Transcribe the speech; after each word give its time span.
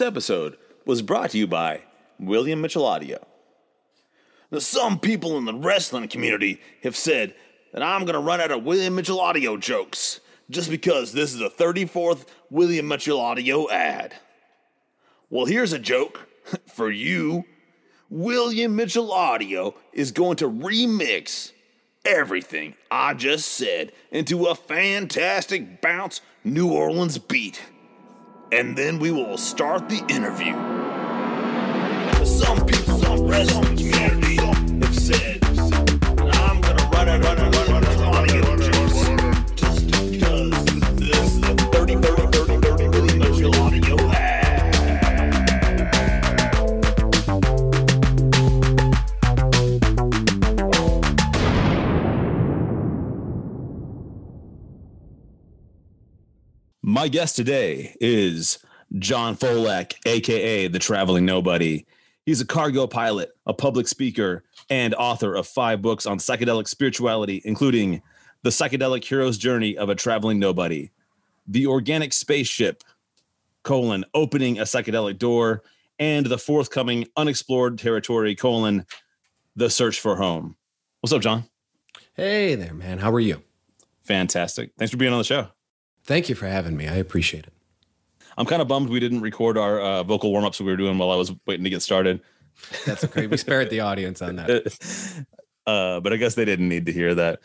This 0.00 0.06
episode 0.06 0.56
was 0.86 1.02
brought 1.02 1.28
to 1.32 1.38
you 1.38 1.46
by 1.46 1.82
William 2.18 2.62
Mitchell 2.62 2.86
Audio. 2.86 3.22
Now, 4.50 4.60
some 4.60 4.98
people 4.98 5.36
in 5.36 5.44
the 5.44 5.52
wrestling 5.52 6.08
community 6.08 6.58
have 6.82 6.96
said 6.96 7.34
that 7.74 7.82
I'm 7.82 8.06
going 8.06 8.14
to 8.14 8.18
run 8.18 8.40
out 8.40 8.50
of 8.50 8.64
William 8.64 8.94
Mitchell 8.94 9.20
Audio 9.20 9.58
jokes 9.58 10.20
just 10.48 10.70
because 10.70 11.12
this 11.12 11.34
is 11.34 11.38
the 11.38 11.50
34th 11.50 12.24
William 12.48 12.88
Mitchell 12.88 13.20
Audio 13.20 13.68
ad. 13.68 14.14
Well, 15.28 15.44
here's 15.44 15.74
a 15.74 15.78
joke 15.78 16.26
for 16.66 16.90
you. 16.90 17.44
William 18.08 18.74
Mitchell 18.74 19.12
Audio 19.12 19.74
is 19.92 20.12
going 20.12 20.36
to 20.36 20.48
remix 20.48 21.52
everything 22.06 22.74
I 22.90 23.12
just 23.12 23.52
said 23.52 23.92
into 24.10 24.46
a 24.46 24.54
fantastic 24.54 25.82
bounce 25.82 26.22
New 26.42 26.72
Orleans 26.72 27.18
beat. 27.18 27.60
And 28.52 28.74
then 28.74 28.98
we 28.98 29.12
will 29.12 29.38
start 29.38 29.88
the 29.88 30.04
interview. 30.08 30.54
Some 32.24 32.66
people, 32.66 32.98
some 33.44 33.76
My 56.90 57.06
guest 57.06 57.36
today 57.36 57.94
is 58.00 58.58
John 58.98 59.36
Folak, 59.36 59.94
aka 60.06 60.66
the 60.66 60.80
Traveling 60.80 61.24
Nobody. 61.24 61.86
He's 62.26 62.40
a 62.40 62.44
cargo 62.44 62.88
pilot, 62.88 63.30
a 63.46 63.54
public 63.54 63.86
speaker, 63.86 64.42
and 64.70 64.92
author 64.96 65.36
of 65.36 65.46
five 65.46 65.82
books 65.82 66.04
on 66.04 66.18
psychedelic 66.18 66.66
spirituality, 66.66 67.42
including 67.44 68.02
The 68.42 68.50
Psychedelic 68.50 69.04
Hero's 69.04 69.38
Journey 69.38 69.78
of 69.78 69.88
a 69.88 69.94
Traveling 69.94 70.40
Nobody, 70.40 70.90
The 71.46 71.68
Organic 71.68 72.12
Spaceship, 72.12 72.82
colon, 73.62 74.04
opening 74.12 74.58
a 74.58 74.64
psychedelic 74.64 75.16
door, 75.16 75.62
and 76.00 76.26
the 76.26 76.38
forthcoming 76.38 77.06
unexplored 77.16 77.78
territory, 77.78 78.34
colon, 78.34 78.84
the 79.54 79.70
search 79.70 80.00
for 80.00 80.16
home. 80.16 80.56
What's 81.02 81.12
up, 81.12 81.22
John? 81.22 81.44
Hey 82.14 82.56
there, 82.56 82.74
man. 82.74 82.98
How 82.98 83.12
are 83.12 83.20
you? 83.20 83.44
Fantastic. 84.02 84.72
Thanks 84.76 84.90
for 84.90 84.96
being 84.96 85.12
on 85.12 85.18
the 85.18 85.24
show. 85.24 85.50
Thank 86.10 86.28
you 86.28 86.34
for 86.34 86.48
having 86.48 86.76
me. 86.76 86.88
I 86.88 86.96
appreciate 86.96 87.46
it. 87.46 87.52
I'm 88.36 88.44
kind 88.44 88.60
of 88.60 88.66
bummed 88.66 88.88
we 88.88 88.98
didn't 88.98 89.20
record 89.20 89.56
our 89.56 89.78
uh, 89.78 90.02
vocal 90.02 90.32
warm 90.32 90.44
ups 90.44 90.58
we 90.58 90.66
were 90.66 90.76
doing 90.76 90.98
while 90.98 91.12
I 91.12 91.14
was 91.14 91.32
waiting 91.46 91.62
to 91.62 91.70
get 91.70 91.82
started. 91.82 92.20
That's 92.84 93.04
okay. 93.04 93.28
We 93.28 93.36
spared 93.36 93.70
the 93.70 93.78
audience 93.78 94.20
on 94.20 94.34
that. 94.34 95.24
uh, 95.68 96.00
but 96.00 96.12
I 96.12 96.16
guess 96.16 96.34
they 96.34 96.44
didn't 96.44 96.68
need 96.68 96.86
to 96.86 96.92
hear 96.92 97.14
that. 97.14 97.38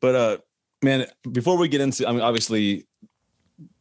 But 0.00 0.14
uh, 0.14 0.38
man, 0.82 1.06
before 1.30 1.56
we 1.56 1.68
get 1.68 1.80
into, 1.80 2.06
I 2.06 2.12
mean, 2.12 2.20
obviously, 2.20 2.86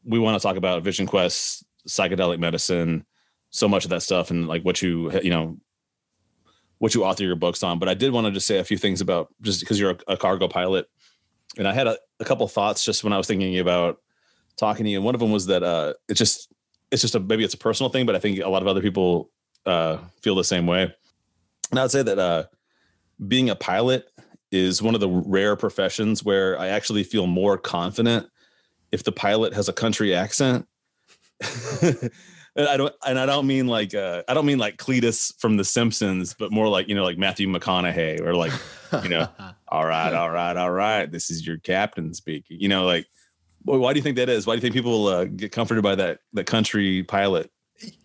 we 0.06 0.18
want 0.18 0.41
to 0.41 0.47
talk 0.47 0.56
about 0.56 0.81
Vision 0.81 1.08
Quest, 1.08 1.66
psychedelic 1.86 2.40
medicine, 2.40 3.06
so 3.50 3.68
much 3.68 3.84
of 3.84 3.90
that 3.90 4.02
stuff, 4.02 4.31
and 4.31 4.47
like 4.47 4.64
what 4.64 4.81
you 4.81 5.12
you 5.20 5.30
know 5.30 5.58
what 6.78 6.96
you 6.96 7.03
author 7.03 7.25
your 7.25 7.36
books 7.36 7.64
on. 7.64 7.80
But 7.80 7.90
I 7.90 7.96
did 7.96 8.14
want 8.14 8.28
to 8.28 8.31
just 8.31 8.47
say 8.47 8.59
a 8.59 8.64
few 8.64 8.78
things 8.78 9.02
about 9.02 9.28
just 9.41 9.59
because 9.59 9.78
you're 9.78 9.91
a, 10.08 10.14
a 10.14 10.16
cargo 10.16 10.47
pilot, 10.47 10.90
and 11.58 11.68
I 11.68 11.74
had 11.74 11.88
a, 11.88 11.97
a 12.22 12.24
couple 12.24 12.47
thoughts 12.47 12.86
just 12.86 13.03
when 13.03 13.12
I 13.12 13.18
was 13.18 13.28
thinking 13.28 13.59
about 13.59 14.01
talking 14.62 14.86
to 14.86 14.90
you. 14.90 14.98
And 15.00 15.06
one 15.06 15.16
of 15.16 15.20
them 15.20 15.32
was 15.32 15.48
that 15.48 15.64
uh, 15.64 15.94
it's 16.08 16.18
just 16.18 16.54
it's 16.92 17.02
just 17.02 17.16
a 17.16 17.20
maybe 17.20 17.44
it's 17.44 17.54
a 17.54 17.58
personal 17.58 17.90
thing, 17.90 18.06
but 18.06 18.16
I 18.16 18.20
think 18.20 18.40
a 18.40 18.48
lot 18.48 18.62
of 18.62 18.68
other 18.68 18.82
people 18.82 19.30
uh, 19.66 19.98
feel 20.22 20.36
the 20.36 20.44
same 20.44 20.68
way. 20.68 20.94
And 21.72 21.80
I'd 21.80 21.92
say 21.92 22.04
that 22.04 22.20
uh, 22.20 22.46
being 23.28 23.50
a 23.50 23.56
pilot 23.56 24.10
is 24.52 24.82
one 24.82 24.94
of 24.94 25.02
the 25.02 25.10
rare 25.10 25.56
professions 25.56 26.24
where 26.24 26.60
I 26.60 26.68
actually 26.68 27.04
feel 27.04 27.28
more 27.28 27.58
confident 27.58 28.28
if 28.92 29.04
the 29.04 29.12
pilot 29.12 29.54
has 29.54 29.68
a 29.70 29.74
country 29.74 30.14
accent. 30.14 30.68
and 31.82 32.68
I 32.68 32.78
don't 32.78 32.94
and 33.08 33.18
I 33.18 33.26
don't 33.26 33.48
mean 33.48 33.68
like 33.68 33.96
uh, 33.96 34.24
I 34.28 34.34
don't 34.34 34.46
mean 34.46 34.60
like 34.60 34.78
Cletus 34.78 35.34
from 35.40 35.58
The 35.58 35.64
Simpsons, 35.64 36.36
but 36.38 36.52
more 36.52 36.68
like 36.68 36.88
you 36.88 36.96
know 36.96 37.04
like 37.04 37.18
Matthew 37.18 37.48
McConaughey 37.48 38.22
or 38.22 38.36
like 38.36 38.52
you 39.02 39.10
know 39.10 39.28
all 39.70 39.86
right 39.86 40.14
all 40.14 40.30
right 40.30 40.56
all 40.56 40.72
right 40.72 41.10
this 41.12 41.32
is 41.32 41.48
your 41.48 41.58
captain 41.58 42.14
speaking. 42.14 42.58
You 42.60 42.70
know 42.70 42.86
like 42.86 43.08
boy, 43.64 43.78
why 43.78 43.94
do 43.94 44.00
you 44.00 44.04
think 44.04 44.18
that 44.18 44.30
is? 44.30 44.46
Why 44.48 44.54
do 44.54 44.58
you 44.58 44.62
think 44.62 44.74
people 44.74 45.08
uh, 45.08 45.26
get 45.26 45.52
comforted 45.52 45.84
by 45.84 45.96
that 45.96 46.20
that 46.34 46.46
country 46.46 47.04
pilot? 47.04 47.52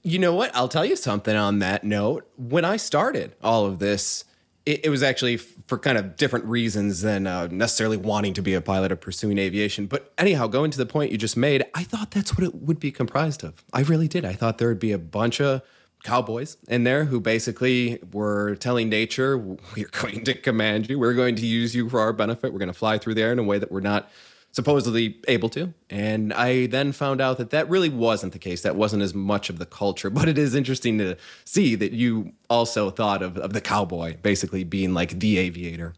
You 0.03 0.19
know 0.19 0.35
what? 0.35 0.55
I'll 0.55 0.69
tell 0.69 0.85
you 0.85 0.97
something 0.97 1.37
on 1.37 1.59
that 1.59 1.85
note. 1.85 2.29
When 2.37 2.65
I 2.65 2.77
started 2.77 3.35
all 3.43 3.67
of 3.67 3.79
this, 3.79 4.25
it, 4.65 4.87
it 4.87 4.89
was 4.89 5.03
actually 5.03 5.37
for 5.37 5.79
kind 5.79 5.99
of 5.99 6.17
different 6.17 6.45
reasons 6.47 7.03
than 7.03 7.27
uh, 7.27 7.49
necessarily 7.51 7.97
wanting 7.97 8.33
to 8.35 8.43
be 8.43 8.55
a 8.55 8.61
pilot 8.61 8.93
or 8.93 8.97
pursuing 8.97 9.39
aviation. 9.39 9.87
But 9.87 10.13
anyhow, 10.17 10.47
going 10.47 10.71
to 10.71 10.79
the 10.79 10.87
point 10.87 11.13
you 11.13 11.19
just 11.19 11.37
made, 11.37 11.65
I 11.75 11.85
thought 11.85 12.11
that's 12.11 12.37
what 12.37 12.45
it 12.45 12.55
would 12.55 12.81
be 12.81 12.91
comprised 12.91 13.45
of. 13.45 13.65
I 13.73 13.83
really 13.83 14.09
did. 14.09 14.25
I 14.25 14.33
thought 14.33 14.59
there 14.59 14.69
would 14.69 14.81
be 14.81 14.93
a 14.93 14.99
bunch 14.99 15.41
of 15.41 15.63
cowboys 16.05 16.57
in 16.69 16.85
there 16.85 17.05
who 17.05 17.21
basically 17.21 17.99
were 18.13 18.55
telling 18.57 18.89
nature, 18.89 19.37
we're 19.37 19.89
going 19.93 20.25
to 20.25 20.35
command 20.35 20.89
you, 20.89 20.99
we're 20.99 21.15
going 21.15 21.35
to 21.37 21.47
use 21.47 21.75
you 21.75 21.89
for 21.89 22.01
our 22.01 22.13
benefit, 22.13 22.53
we're 22.53 22.59
going 22.59 22.69
to 22.69 22.75
fly 22.75 22.97
through 22.99 23.15
there 23.15 23.33
in 23.33 23.39
a 23.39 23.43
way 23.43 23.59
that 23.59 23.73
we're 23.73 23.81
not 23.81 24.11
supposedly 24.57 25.21
able 25.29 25.51
to. 25.51 25.75
And 25.91 26.33
I 26.33 26.67
then 26.67 26.93
found 26.93 27.21
out 27.21 27.37
that 27.37 27.51
that 27.51 27.69
really 27.69 27.91
wasn't 27.91 28.33
the 28.33 28.39
case. 28.39 28.63
That 28.63 28.75
wasn't 28.75 29.03
as 29.03 29.13
much 29.13 29.51
of 29.51 29.59
the 29.59 29.67
culture. 29.67 30.11
But 30.17 30.31
it 30.31 30.39
is 30.39 30.55
interesting 30.55 30.97
to 30.97 31.17
see 31.45 31.75
that 31.75 31.93
you 31.93 32.33
also 32.49 32.91
thought 32.91 33.23
of, 33.23 33.37
of 33.37 33.53
the 33.53 33.61
cowboy 33.61 34.17
basically 34.17 34.65
being 34.65 34.95
like 34.95 35.21
the 35.21 35.37
aviator. 35.37 35.95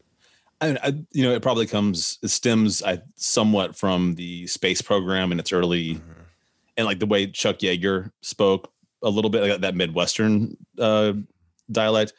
I, 0.61 0.77
I, 0.83 0.89
you 1.13 1.23
know, 1.23 1.33
it 1.33 1.41
probably 1.41 1.67
comes, 1.67 2.19
it 2.21 2.29
stems 2.29 2.83
I, 2.83 3.01
somewhat 3.15 3.77
from 3.77 4.17
the 4.17 4.49
space 4.49 4.83
program 4.83 5.31
in 5.31 5.39
its 5.39 5.53
early, 5.53 5.95
mm-hmm. 5.95 6.23
and 6.77 6.85
like 6.85 6.99
the 6.99 7.07
way 7.07 7.29
Chuck 7.29 7.59
Yeager 7.59 8.11
spoke 8.23 8.73
a 9.05 9.09
little 9.09 9.31
bit 9.31 9.49
like 9.49 9.61
that 9.61 9.77
Midwestern 9.77 10.57
uh, 10.81 11.13
dialect 11.71 12.13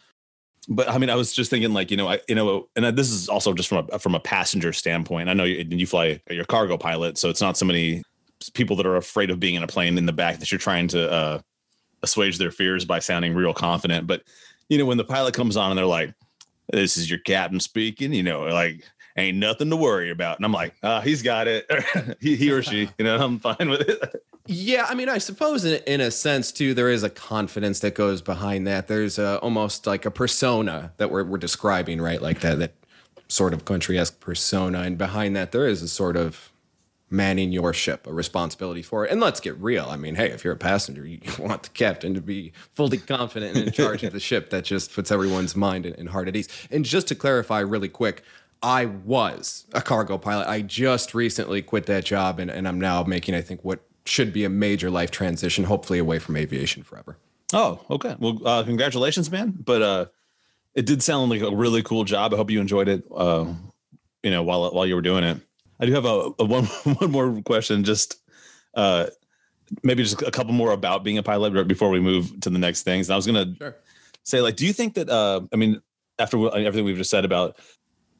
but 0.69 0.87
I 0.87 0.99
mean, 0.99 1.09
I 1.09 1.15
was 1.15 1.33
just 1.33 1.49
thinking, 1.49 1.73
like, 1.73 1.89
you 1.89 1.97
know, 1.97 2.07
I, 2.07 2.19
you 2.27 2.35
know, 2.35 2.69
and 2.75 2.95
this 2.95 3.09
is 3.09 3.27
also 3.27 3.53
just 3.53 3.67
from 3.67 3.89
a 3.91 3.97
from 3.97 4.13
a 4.13 4.19
passenger 4.19 4.71
standpoint. 4.71 5.27
I 5.27 5.33
know 5.33 5.43
you, 5.43 5.65
you 5.67 5.87
fly 5.87 6.21
your 6.29 6.45
cargo 6.45 6.77
pilot, 6.77 7.17
so 7.17 7.29
it's 7.29 7.41
not 7.41 7.57
so 7.57 7.65
many 7.65 8.03
people 8.53 8.75
that 8.75 8.85
are 8.85 8.95
afraid 8.95 9.31
of 9.31 9.39
being 9.39 9.55
in 9.55 9.63
a 9.63 9.67
plane 9.67 9.97
in 9.97 10.05
the 10.05 10.13
back 10.13 10.37
that 10.39 10.51
you're 10.51 10.59
trying 10.59 10.87
to 10.89 11.11
uh, 11.11 11.39
assuage 12.03 12.37
their 12.37 12.51
fears 12.51 12.85
by 12.85 12.99
sounding 12.99 13.33
real 13.33 13.53
confident. 13.53 14.05
But 14.05 14.21
you 14.69 14.77
know, 14.77 14.85
when 14.85 14.97
the 14.97 15.03
pilot 15.03 15.33
comes 15.33 15.57
on 15.57 15.71
and 15.71 15.77
they're 15.77 15.85
like, 15.85 16.13
"This 16.71 16.97
is 16.97 17.09
your 17.09 17.19
captain 17.19 17.59
speaking," 17.59 18.13
you 18.13 18.23
know, 18.23 18.41
like 18.41 18.83
ain't 19.17 19.37
nothing 19.37 19.71
to 19.71 19.75
worry 19.75 20.11
about. 20.11 20.37
And 20.37 20.45
I'm 20.45 20.53
like, 20.53 20.75
uh, 20.83 21.01
he's 21.01 21.23
got 21.23 21.47
it. 21.47 21.69
he, 22.21 22.35
he 22.35 22.51
or 22.51 22.61
she, 22.61 22.89
you 22.97 23.05
know, 23.05 23.17
I'm 23.17 23.39
fine 23.39 23.69
with 23.69 23.81
it. 23.81 24.23
Yeah, 24.51 24.87
I 24.89 24.95
mean, 24.95 25.09
I 25.09 25.19
suppose 25.19 25.63
in, 25.63 25.79
in 25.85 26.01
a 26.01 26.09
sense 26.09 26.51
too, 26.51 26.73
there 26.73 26.89
is 26.89 27.03
a 27.03 27.09
confidence 27.11 27.81
that 27.81 27.93
goes 27.93 28.19
behind 28.19 28.65
that. 28.65 28.87
There's 28.87 29.19
a, 29.19 29.37
almost 29.41 29.85
like 29.85 30.07
a 30.07 30.11
persona 30.11 30.91
that 30.97 31.11
we're, 31.11 31.23
we're 31.23 31.37
describing, 31.37 32.01
right? 32.01 32.19
Like 32.19 32.39
that 32.39 32.57
that 32.57 32.73
sort 33.27 33.53
of 33.53 33.65
country 33.65 33.99
esque 33.99 34.19
persona, 34.19 34.79
and 34.79 34.97
behind 34.97 35.35
that 35.35 35.51
there 35.51 35.67
is 35.67 35.83
a 35.83 35.87
sort 35.87 36.17
of 36.17 36.51
manning 37.11 37.51
your 37.51 37.75
ship, 37.75 38.07
a 38.07 38.11
responsibility 38.11 38.81
for 38.81 39.05
it. 39.05 39.11
And 39.11 39.21
let's 39.21 39.39
get 39.39 39.55
real. 39.59 39.85
I 39.87 39.97
mean, 39.97 40.15
hey, 40.15 40.31
if 40.31 40.43
you're 40.43 40.53
a 40.53 40.57
passenger, 40.57 41.05
you 41.05 41.19
want 41.39 41.61
the 41.61 41.69
captain 41.69 42.15
to 42.15 42.21
be 42.21 42.51
fully 42.71 42.97
confident 42.97 43.55
and 43.55 43.67
in 43.67 43.71
charge 43.71 44.01
of 44.01 44.13
the 44.13 44.19
ship. 44.19 44.49
That 44.49 44.63
just 44.63 44.91
puts 44.95 45.11
everyone's 45.11 45.55
mind 45.55 45.85
and 45.85 46.09
heart 46.09 46.27
at 46.27 46.35
ease. 46.35 46.49
And 46.71 46.83
just 46.83 47.07
to 47.09 47.15
clarify 47.15 47.59
really 47.59 47.87
quick, 47.87 48.23
I 48.63 48.87
was 48.87 49.67
a 49.73 49.81
cargo 49.83 50.17
pilot. 50.17 50.47
I 50.47 50.63
just 50.63 51.13
recently 51.13 51.61
quit 51.61 51.85
that 51.85 52.03
job 52.03 52.39
and, 52.39 52.49
and 52.49 52.67
I'm 52.67 52.81
now 52.81 53.03
making, 53.03 53.35
I 53.35 53.41
think, 53.41 53.63
what 53.63 53.81
should 54.05 54.33
be 54.33 54.43
a 54.43 54.49
major 54.49 54.89
life 54.89 55.11
transition, 55.11 55.63
hopefully 55.63 55.99
away 55.99 56.19
from 56.19 56.35
aviation 56.35 56.83
forever. 56.83 57.17
Oh, 57.53 57.83
okay. 57.89 58.15
Well, 58.19 58.39
uh, 58.45 58.63
congratulations, 58.63 59.31
man. 59.31 59.51
But 59.51 59.81
uh, 59.81 60.05
it 60.75 60.85
did 60.85 61.01
sound 61.01 61.29
like 61.29 61.41
a 61.41 61.55
really 61.55 61.83
cool 61.83 62.03
job. 62.03 62.33
I 62.33 62.37
hope 62.37 62.51
you 62.51 62.61
enjoyed 62.61 62.87
it. 62.87 63.03
Uh, 63.13 63.53
you 64.23 64.31
know, 64.31 64.43
while 64.43 64.69
while 64.71 64.85
you 64.85 64.95
were 64.95 65.01
doing 65.01 65.23
it, 65.23 65.37
I 65.79 65.85
do 65.85 65.93
have 65.93 66.05
a, 66.05 66.31
a 66.39 66.45
one 66.45 66.65
one 66.83 67.11
more 67.11 67.41
question. 67.41 67.83
Just 67.83 68.17
uh, 68.75 69.07
maybe 69.83 70.03
just 70.03 70.21
a 70.21 70.31
couple 70.31 70.53
more 70.53 70.71
about 70.71 71.03
being 71.03 71.17
a 71.17 71.23
pilot 71.23 71.67
before 71.67 71.89
we 71.89 71.99
move 71.99 72.39
to 72.41 72.49
the 72.49 72.59
next 72.59 72.83
things. 72.83 73.09
And 73.09 73.13
I 73.13 73.15
was 73.15 73.25
gonna 73.25 73.55
sure. 73.57 73.75
say, 74.23 74.41
like, 74.41 74.55
do 74.55 74.65
you 74.65 74.73
think 74.73 74.95
that? 74.95 75.09
Uh, 75.09 75.41
I 75.51 75.55
mean, 75.55 75.81
after 76.19 76.37
everything 76.55 76.85
we've 76.85 76.97
just 76.97 77.09
said 77.09 77.25
about 77.25 77.57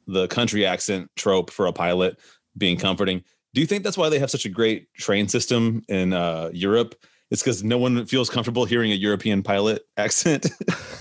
the 0.06 0.26
country 0.28 0.66
accent 0.66 1.10
trope 1.16 1.50
for 1.50 1.66
a 1.66 1.72
pilot 1.72 2.18
being 2.56 2.76
comforting. 2.76 3.22
Do 3.54 3.60
you 3.60 3.66
think 3.66 3.84
that's 3.84 3.98
why 3.98 4.08
they 4.08 4.18
have 4.18 4.30
such 4.30 4.44
a 4.44 4.48
great 4.48 4.92
train 4.94 5.28
system 5.28 5.82
in 5.88 6.12
uh, 6.12 6.50
Europe? 6.52 6.94
It's 7.30 7.42
because 7.42 7.62
no 7.62 7.78
one 7.78 8.06
feels 8.06 8.28
comfortable 8.28 8.64
hearing 8.64 8.92
a 8.92 8.96
European 8.96 9.42
pilot 9.42 9.86
accent. 9.96 10.46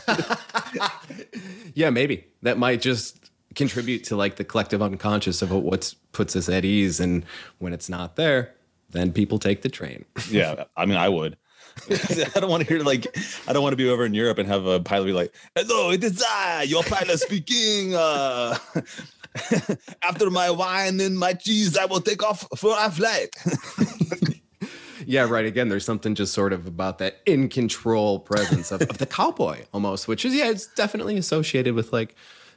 yeah, 1.74 1.90
maybe 1.90 2.25
that 2.44 2.57
might 2.57 2.81
just 2.81 3.31
contribute 3.56 4.04
to 4.06 4.16
like 4.16 4.36
the 4.36 4.44
collective 4.44 4.81
unconscious 4.81 5.42
of 5.42 5.51
what 5.51 5.94
puts 6.12 6.36
us 6.36 6.50
at 6.50 6.66
ease. 6.66 7.00
And 7.00 7.25
when 7.57 7.74
it's 7.74 7.90
not 7.90 8.16
there, 8.16 8.54
then 8.92 9.12
people 9.12 9.40
take 9.40 9.62
the 9.62 9.69
train. 9.69 10.06
yeah, 10.30 10.66
I 10.78 10.86
mean, 10.86 10.98
I 10.98 11.10
would. 11.10 11.38
I 11.90 12.40
don't 12.40 12.50
want 12.50 12.68
to 12.68 12.74
hear 12.74 12.84
like 12.84 13.07
I 13.48 13.54
don't 13.54 13.63
want 13.63 13.74
to 13.74 13.78
be 13.78 13.90
over 13.90 14.06
in 14.06 14.13
Europe 14.13 14.38
and 14.38 14.48
have 14.50 14.66
a 14.66 14.80
pilot 14.81 15.06
be 15.06 15.13
like, 15.13 15.34
"Hello, 15.56 15.92
it 15.92 16.04
is 16.04 16.22
I, 16.28 16.63
your 16.63 16.84
pilot 16.84 17.19
speaking. 17.19 17.95
Uh, 17.95 18.57
after 20.04 20.30
my 20.30 20.50
wine 20.50 21.00
and 21.00 21.18
my 21.18 21.34
cheese, 21.34 21.78
I 21.78 21.86
will 21.86 22.02
take 22.02 22.24
off 22.24 22.48
for 22.58 22.76
a 22.78 22.92
flight." 22.92 23.36
yeah, 25.06 25.28
right. 25.30 25.46
Again, 25.46 25.70
there's 25.70 25.86
something 25.86 26.16
just 26.16 26.34
sort 26.34 26.54
of 26.54 26.68
about 26.68 26.98
that 27.00 27.22
in 27.26 27.50
control 27.50 28.20
presence 28.20 28.72
of, 28.72 28.81
of 28.84 28.98
the 28.98 29.06
cowboy 29.06 29.66
almost, 29.74 30.08
which 30.08 30.26
is 30.26 30.34
yeah, 30.34 30.50
it's 30.50 30.68
definitely 30.68 31.18
associated 31.18 31.76
with 31.76 31.94
like 31.94 32.16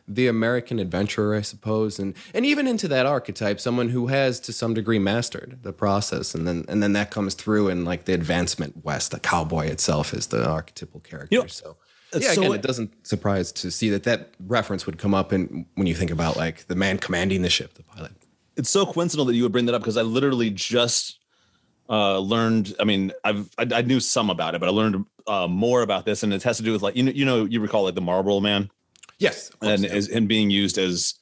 the 0.08 0.26
American 0.26 0.78
adventurer, 0.78 1.34
I 1.34 1.42
suppose, 1.42 1.98
and 1.98 2.14
and 2.34 2.44
even 2.44 2.66
into 2.66 2.88
that 2.88 3.06
archetype, 3.06 3.60
someone 3.60 3.90
who 3.90 4.08
has 4.08 4.40
to 4.40 4.52
some 4.52 4.74
degree 4.74 4.98
mastered 4.98 5.58
the 5.62 5.72
process, 5.72 6.34
and 6.34 6.46
then 6.46 6.64
and 6.68 6.82
then 6.82 6.92
that 6.94 7.10
comes 7.10 7.34
through 7.34 7.68
in 7.68 7.84
like 7.84 8.04
the 8.04 8.14
advancement 8.14 8.84
west. 8.84 9.10
The 9.12 9.20
cowboy 9.20 9.66
itself 9.66 10.12
is 10.12 10.28
the 10.28 10.48
archetypal 10.48 11.00
character. 11.00 11.34
You 11.34 11.42
know, 11.42 11.46
so 11.46 11.76
yeah, 12.14 12.32
so 12.32 12.42
again, 12.42 12.54
it 12.54 12.62
doesn't 12.62 13.06
surprise 13.06 13.52
to 13.52 13.70
see 13.70 13.90
that 13.90 14.04
that 14.04 14.30
reference 14.46 14.86
would 14.86 14.98
come 14.98 15.14
up 15.14 15.32
in 15.32 15.66
when 15.74 15.86
you 15.86 15.94
think 15.94 16.10
about 16.10 16.36
like 16.36 16.66
the 16.66 16.74
man 16.74 16.98
commanding 16.98 17.42
the 17.42 17.50
ship, 17.50 17.74
the 17.74 17.82
pilot. 17.82 18.12
It's 18.56 18.70
so 18.70 18.84
coincidental 18.84 19.26
that 19.26 19.34
you 19.34 19.42
would 19.44 19.52
bring 19.52 19.66
that 19.66 19.74
up 19.74 19.82
because 19.82 19.96
I 19.96 20.02
literally 20.02 20.50
just 20.50 21.18
uh, 21.88 22.18
learned. 22.18 22.74
I 22.78 22.84
mean, 22.84 23.12
I've 23.24 23.48
I, 23.58 23.66
I, 23.74 23.82
knew 23.82 24.00
some 24.00 24.30
about 24.30 24.54
it, 24.54 24.60
but 24.60 24.68
I 24.68 24.72
learned 24.72 25.04
uh, 25.26 25.48
more 25.48 25.82
about 25.82 26.04
this, 26.04 26.22
and 26.22 26.32
it 26.32 26.42
has 26.42 26.58
to 26.58 26.62
do 26.62 26.72
with 26.72 26.82
like 26.82 26.96
you 26.96 27.02
know 27.02 27.12
you 27.12 27.24
know 27.24 27.44
you 27.44 27.60
recall 27.60 27.84
like 27.84 27.94
the 27.94 28.00
Marlboro 28.00 28.40
Man. 28.40 28.70
Yes, 29.18 29.50
course, 29.50 29.72
and 29.72 29.84
yeah. 29.84 29.94
is 29.94 30.08
and 30.08 30.28
being 30.28 30.50
used 30.50 30.78
as 30.78 31.14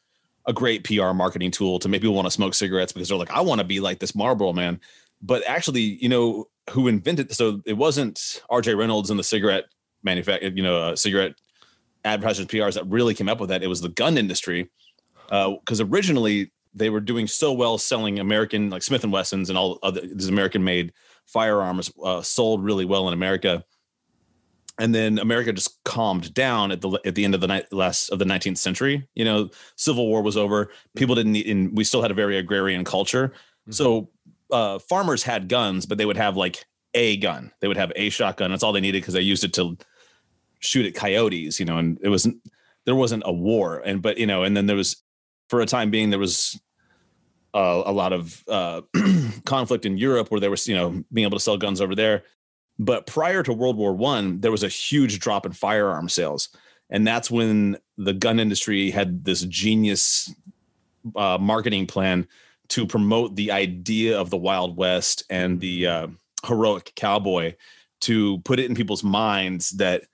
a 0.46 0.52
great 0.52 0.84
PR 0.84 1.12
marketing 1.12 1.50
tool 1.50 1.78
to 1.78 1.88
make 1.88 2.00
people 2.00 2.14
want 2.14 2.26
to 2.26 2.30
smoke 2.30 2.54
cigarettes 2.54 2.92
because 2.92 3.08
they're 3.08 3.18
like, 3.18 3.30
I 3.30 3.40
want 3.40 3.60
to 3.60 3.66
be 3.66 3.80
like 3.80 3.98
this 3.98 4.14
Marlboro 4.14 4.52
man. 4.52 4.80
But 5.22 5.42
actually, 5.46 5.82
you 5.82 6.08
know, 6.08 6.48
who 6.70 6.88
invented 6.88 7.32
so 7.34 7.60
it 7.66 7.74
wasn't 7.74 8.42
R.J. 8.48 8.74
Reynolds 8.74 9.10
and 9.10 9.18
the 9.18 9.24
cigarette 9.24 9.66
manufacturer, 10.02 10.50
you 10.50 10.62
know, 10.62 10.76
uh, 10.76 10.96
cigarette 10.96 11.34
advertisers 12.04 12.46
PRs 12.46 12.74
that 12.74 12.86
really 12.86 13.14
came 13.14 13.28
up 13.28 13.40
with 13.40 13.50
that. 13.50 13.62
It 13.62 13.68
was 13.68 13.80
the 13.80 13.88
gun 13.88 14.16
industry 14.16 14.70
because 15.28 15.80
uh, 15.80 15.86
originally 15.86 16.50
they 16.74 16.90
were 16.90 17.00
doing 17.00 17.26
so 17.26 17.52
well 17.52 17.78
selling 17.78 18.18
American 18.18 18.70
like 18.70 18.82
Smith 18.82 19.04
and 19.04 19.12
Wessons 19.12 19.48
and 19.48 19.58
all 19.58 19.78
other 19.82 20.00
these 20.00 20.28
American 20.28 20.64
made 20.64 20.92
firearms 21.26 21.90
uh, 22.02 22.22
sold 22.22 22.64
really 22.64 22.84
well 22.84 23.06
in 23.08 23.14
America 23.14 23.64
and 24.80 24.94
then 24.94 25.18
America 25.18 25.52
just 25.52 25.82
calmed 25.84 26.32
down 26.32 26.72
at 26.72 26.80
the 26.80 26.98
at 27.04 27.14
the 27.14 27.24
end 27.24 27.34
of 27.34 27.42
the 27.42 27.46
night 27.46 27.70
last 27.70 28.08
of 28.08 28.18
the 28.18 28.24
19th 28.24 28.56
century. 28.56 29.06
You 29.14 29.26
know, 29.26 29.50
Civil 29.76 30.08
War 30.08 30.22
was 30.22 30.38
over. 30.38 30.70
People 30.96 31.14
didn't 31.14 31.32
need, 31.32 31.46
and 31.46 31.76
we 31.76 31.84
still 31.84 32.00
had 32.00 32.10
a 32.10 32.14
very 32.14 32.38
agrarian 32.38 32.82
culture. 32.82 33.28
Mm-hmm. 33.28 33.72
So 33.72 34.08
uh, 34.50 34.78
farmers 34.78 35.22
had 35.22 35.48
guns, 35.48 35.84
but 35.84 35.98
they 35.98 36.06
would 36.06 36.16
have 36.16 36.36
like 36.36 36.64
a 36.94 37.18
gun. 37.18 37.52
They 37.60 37.68
would 37.68 37.76
have 37.76 37.92
a 37.94 38.08
shotgun. 38.08 38.50
That's 38.50 38.62
all 38.62 38.72
they 38.72 38.80
needed 38.80 39.02
because 39.02 39.14
they 39.14 39.20
used 39.20 39.44
it 39.44 39.52
to 39.54 39.76
shoot 40.60 40.86
at 40.86 40.94
coyotes. 40.94 41.58
You 41.58 41.66
know, 41.66 41.78
and 41.78 41.98
it 42.02 42.08
wasn't 42.08 42.36
there 42.86 42.94
wasn't 42.94 43.22
a 43.26 43.32
war. 43.32 43.82
And 43.84 44.00
but 44.02 44.18
you 44.18 44.26
know, 44.26 44.44
and 44.44 44.56
then 44.56 44.66
there 44.66 44.76
was 44.76 45.02
for 45.48 45.60
a 45.60 45.66
time 45.66 45.90
being 45.90 46.10
there 46.10 46.18
was 46.18 46.60
uh, 47.54 47.82
a 47.84 47.92
lot 47.92 48.12
of 48.12 48.44
uh, 48.48 48.82
conflict 49.44 49.84
in 49.84 49.98
Europe 49.98 50.30
where 50.30 50.40
there 50.40 50.50
was 50.50 50.68
you 50.68 50.74
know 50.74 51.04
being 51.12 51.26
able 51.26 51.38
to 51.38 51.44
sell 51.44 51.56
guns 51.56 51.80
over 51.80 51.94
there. 51.94 52.24
But 52.78 53.06
prior 53.06 53.42
to 53.42 53.52
World 53.52 53.76
War 53.76 53.92
One, 53.92 54.40
there 54.40 54.50
was 54.50 54.62
a 54.62 54.68
huge 54.68 55.18
drop 55.18 55.44
in 55.44 55.52
firearm 55.52 56.08
sales, 56.08 56.48
and 56.88 57.06
that's 57.06 57.30
when 57.30 57.76
the 57.98 58.14
gun 58.14 58.40
industry 58.40 58.90
had 58.90 59.24
this 59.24 59.42
genius 59.42 60.32
uh, 61.16 61.38
marketing 61.40 61.86
plan 61.86 62.26
to 62.68 62.86
promote 62.86 63.34
the 63.34 63.50
idea 63.50 64.18
of 64.18 64.30
the 64.30 64.36
Wild 64.36 64.76
West 64.76 65.24
and 65.28 65.60
the 65.60 65.86
uh, 65.86 66.06
heroic 66.46 66.92
cowboy, 66.94 67.54
to 68.02 68.38
put 68.40 68.60
it 68.60 68.66
in 68.66 68.74
people's 68.74 69.02
minds 69.02 69.70
that 69.70 70.04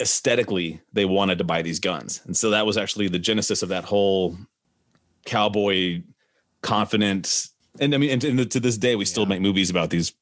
aesthetically 0.00 0.80
they 0.92 1.04
wanted 1.04 1.38
to 1.38 1.44
buy 1.44 1.62
these 1.62 1.80
guns, 1.80 2.20
and 2.24 2.36
so 2.36 2.50
that 2.50 2.66
was 2.66 2.76
actually 2.76 3.08
the 3.08 3.18
genesis 3.18 3.62
of 3.62 3.68
that 3.68 3.84
whole 3.84 4.36
cowboy 5.24 6.02
confident 6.62 7.50
and 7.78 7.94
I 7.94 7.98
mean, 7.98 8.10
and, 8.10 8.24
and 8.24 8.50
to 8.50 8.60
this 8.60 8.76
day, 8.76 8.96
we 8.96 9.04
still 9.04 9.24
yeah. 9.24 9.28
make 9.28 9.40
movies 9.40 9.70
about 9.70 9.90
these 9.90 10.12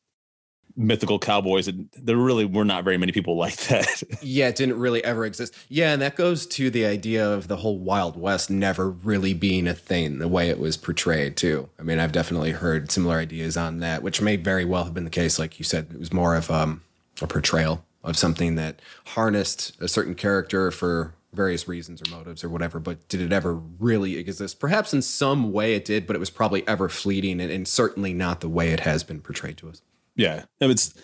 mythical 0.76 1.18
cowboys 1.18 1.66
and 1.66 1.88
there 1.96 2.16
really 2.16 2.44
were 2.44 2.64
not 2.64 2.84
very 2.84 2.96
many 2.96 3.10
people 3.10 3.36
like 3.36 3.56
that. 3.66 4.00
Yeah 4.22 4.46
it 4.46 4.54
didn't 4.54 4.78
really 4.78 5.02
ever 5.02 5.24
exist. 5.24 5.52
Yeah 5.68 5.92
and 5.92 6.00
that 6.02 6.14
goes 6.14 6.46
to 6.46 6.70
the 6.70 6.86
idea 6.86 7.28
of 7.28 7.48
the 7.48 7.56
whole 7.56 7.80
wild 7.80 8.16
west 8.16 8.48
never 8.48 8.88
really 8.88 9.34
being 9.34 9.66
a 9.66 9.74
thing 9.74 10.20
the 10.20 10.28
way 10.28 10.48
it 10.50 10.60
was 10.60 10.76
portrayed 10.76 11.36
too. 11.36 11.68
I 11.80 11.82
mean 11.82 11.98
i've 11.98 12.12
definitely 12.12 12.52
heard 12.52 12.92
similar 12.92 13.16
ideas 13.16 13.56
on 13.56 13.80
that 13.80 14.04
which 14.04 14.22
may 14.22 14.36
very 14.36 14.64
well 14.64 14.84
have 14.84 14.94
been 14.94 15.02
the 15.02 15.10
case 15.10 15.36
like 15.36 15.58
you 15.58 15.64
said 15.64 15.88
it 15.92 15.98
was 15.98 16.12
more 16.12 16.36
of 16.36 16.48
um, 16.48 16.82
a 17.20 17.26
portrayal 17.26 17.84
of 18.08 18.16
something 18.16 18.56
that 18.56 18.80
harnessed 19.06 19.76
a 19.80 19.86
certain 19.86 20.14
character 20.14 20.70
for 20.70 21.14
various 21.32 21.68
reasons 21.68 22.02
or 22.02 22.10
motives 22.10 22.42
or 22.42 22.48
whatever 22.48 22.80
but 22.80 23.06
did 23.08 23.20
it 23.20 23.32
ever 23.32 23.54
really 23.54 24.16
exist 24.16 24.58
perhaps 24.58 24.94
in 24.94 25.02
some 25.02 25.52
way 25.52 25.74
it 25.74 25.84
did 25.84 26.06
but 26.06 26.16
it 26.16 26.18
was 26.18 26.30
probably 26.30 26.66
ever 26.66 26.88
fleeting 26.88 27.40
and, 27.40 27.52
and 27.52 27.68
certainly 27.68 28.14
not 28.14 28.40
the 28.40 28.48
way 28.48 28.70
it 28.70 28.80
has 28.80 29.04
been 29.04 29.20
portrayed 29.20 29.56
to 29.56 29.68
us 29.68 29.82
yeah, 30.18 30.44
it's 30.60 30.94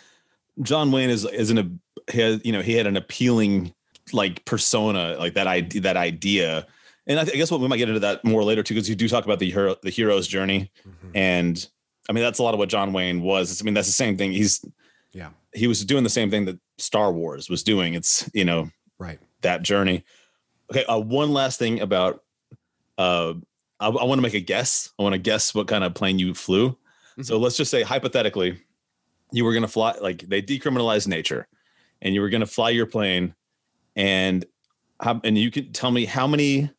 John 0.60 0.92
Wayne 0.92 1.08
is 1.08 1.24
isn't 1.24 1.56
a 1.56 1.70
he 2.12 2.20
has, 2.20 2.40
you 2.44 2.52
know 2.52 2.60
he 2.60 2.74
had 2.74 2.86
an 2.86 2.98
appealing 2.98 3.72
like 4.12 4.44
persona 4.44 5.16
like 5.18 5.34
that 5.34 5.46
idea 5.46 5.80
that 5.82 5.96
idea, 5.96 6.66
and 7.06 7.18
I, 7.18 7.24
th- 7.24 7.34
I 7.34 7.38
guess 7.38 7.50
what 7.50 7.60
we 7.60 7.68
might 7.68 7.78
get 7.78 7.88
into 7.88 8.00
that 8.00 8.24
more 8.24 8.44
later 8.44 8.62
too 8.62 8.74
because 8.74 8.88
you 8.88 8.96
do 8.96 9.08
talk 9.08 9.24
about 9.24 9.38
the 9.38 9.50
hero 9.50 9.76
the 9.82 9.90
hero's 9.90 10.26
journey, 10.26 10.70
mm-hmm. 10.86 11.16
and 11.16 11.66
I 12.10 12.12
mean 12.12 12.24
that's 12.24 12.40
a 12.40 12.42
lot 12.42 12.54
of 12.54 12.58
what 12.58 12.68
John 12.68 12.92
Wayne 12.92 13.22
was. 13.22 13.62
I 13.62 13.64
mean 13.64 13.72
that's 13.72 13.88
the 13.88 13.92
same 13.92 14.18
thing. 14.18 14.32
He's 14.32 14.64
yeah 15.14 15.30
he 15.54 15.66
was 15.66 15.84
doing 15.84 16.04
the 16.04 16.10
same 16.10 16.30
thing 16.30 16.44
that 16.44 16.58
Star 16.78 17.12
Wars 17.12 17.48
was 17.48 17.62
doing. 17.62 17.94
It's 17.94 18.28
you 18.34 18.44
know 18.44 18.70
right 18.98 19.18
that 19.42 19.62
journey. 19.62 20.04
Okay, 20.70 20.84
uh, 20.84 20.98
one 20.98 21.32
last 21.32 21.58
thing 21.58 21.80
about 21.80 22.22
uh, 22.98 23.34
I, 23.80 23.88
I 23.88 24.04
want 24.04 24.18
to 24.18 24.22
make 24.22 24.34
a 24.34 24.40
guess. 24.40 24.92
I 24.98 25.02
want 25.02 25.14
to 25.14 25.18
guess 25.18 25.54
what 25.54 25.68
kind 25.68 25.84
of 25.84 25.94
plane 25.94 26.18
you 26.18 26.34
flew. 26.34 26.70
Mm-hmm. 26.70 27.22
So 27.22 27.38
let's 27.38 27.56
just 27.56 27.70
say 27.70 27.82
hypothetically, 27.82 28.60
you 29.32 29.44
were 29.44 29.52
going 29.52 29.62
to 29.62 29.68
fly 29.68 29.96
like 30.00 30.22
they 30.22 30.42
decriminalized 30.42 31.06
nature 31.06 31.46
and 32.02 32.14
you 32.14 32.20
were 32.20 32.28
going 32.28 32.40
to 32.40 32.46
fly 32.46 32.70
your 32.70 32.86
plane 32.86 33.34
and 33.96 34.44
how, 35.00 35.20
and 35.24 35.38
you 35.38 35.50
could 35.50 35.74
tell 35.74 35.90
me 35.90 36.04
how 36.04 36.26
many 36.26 36.70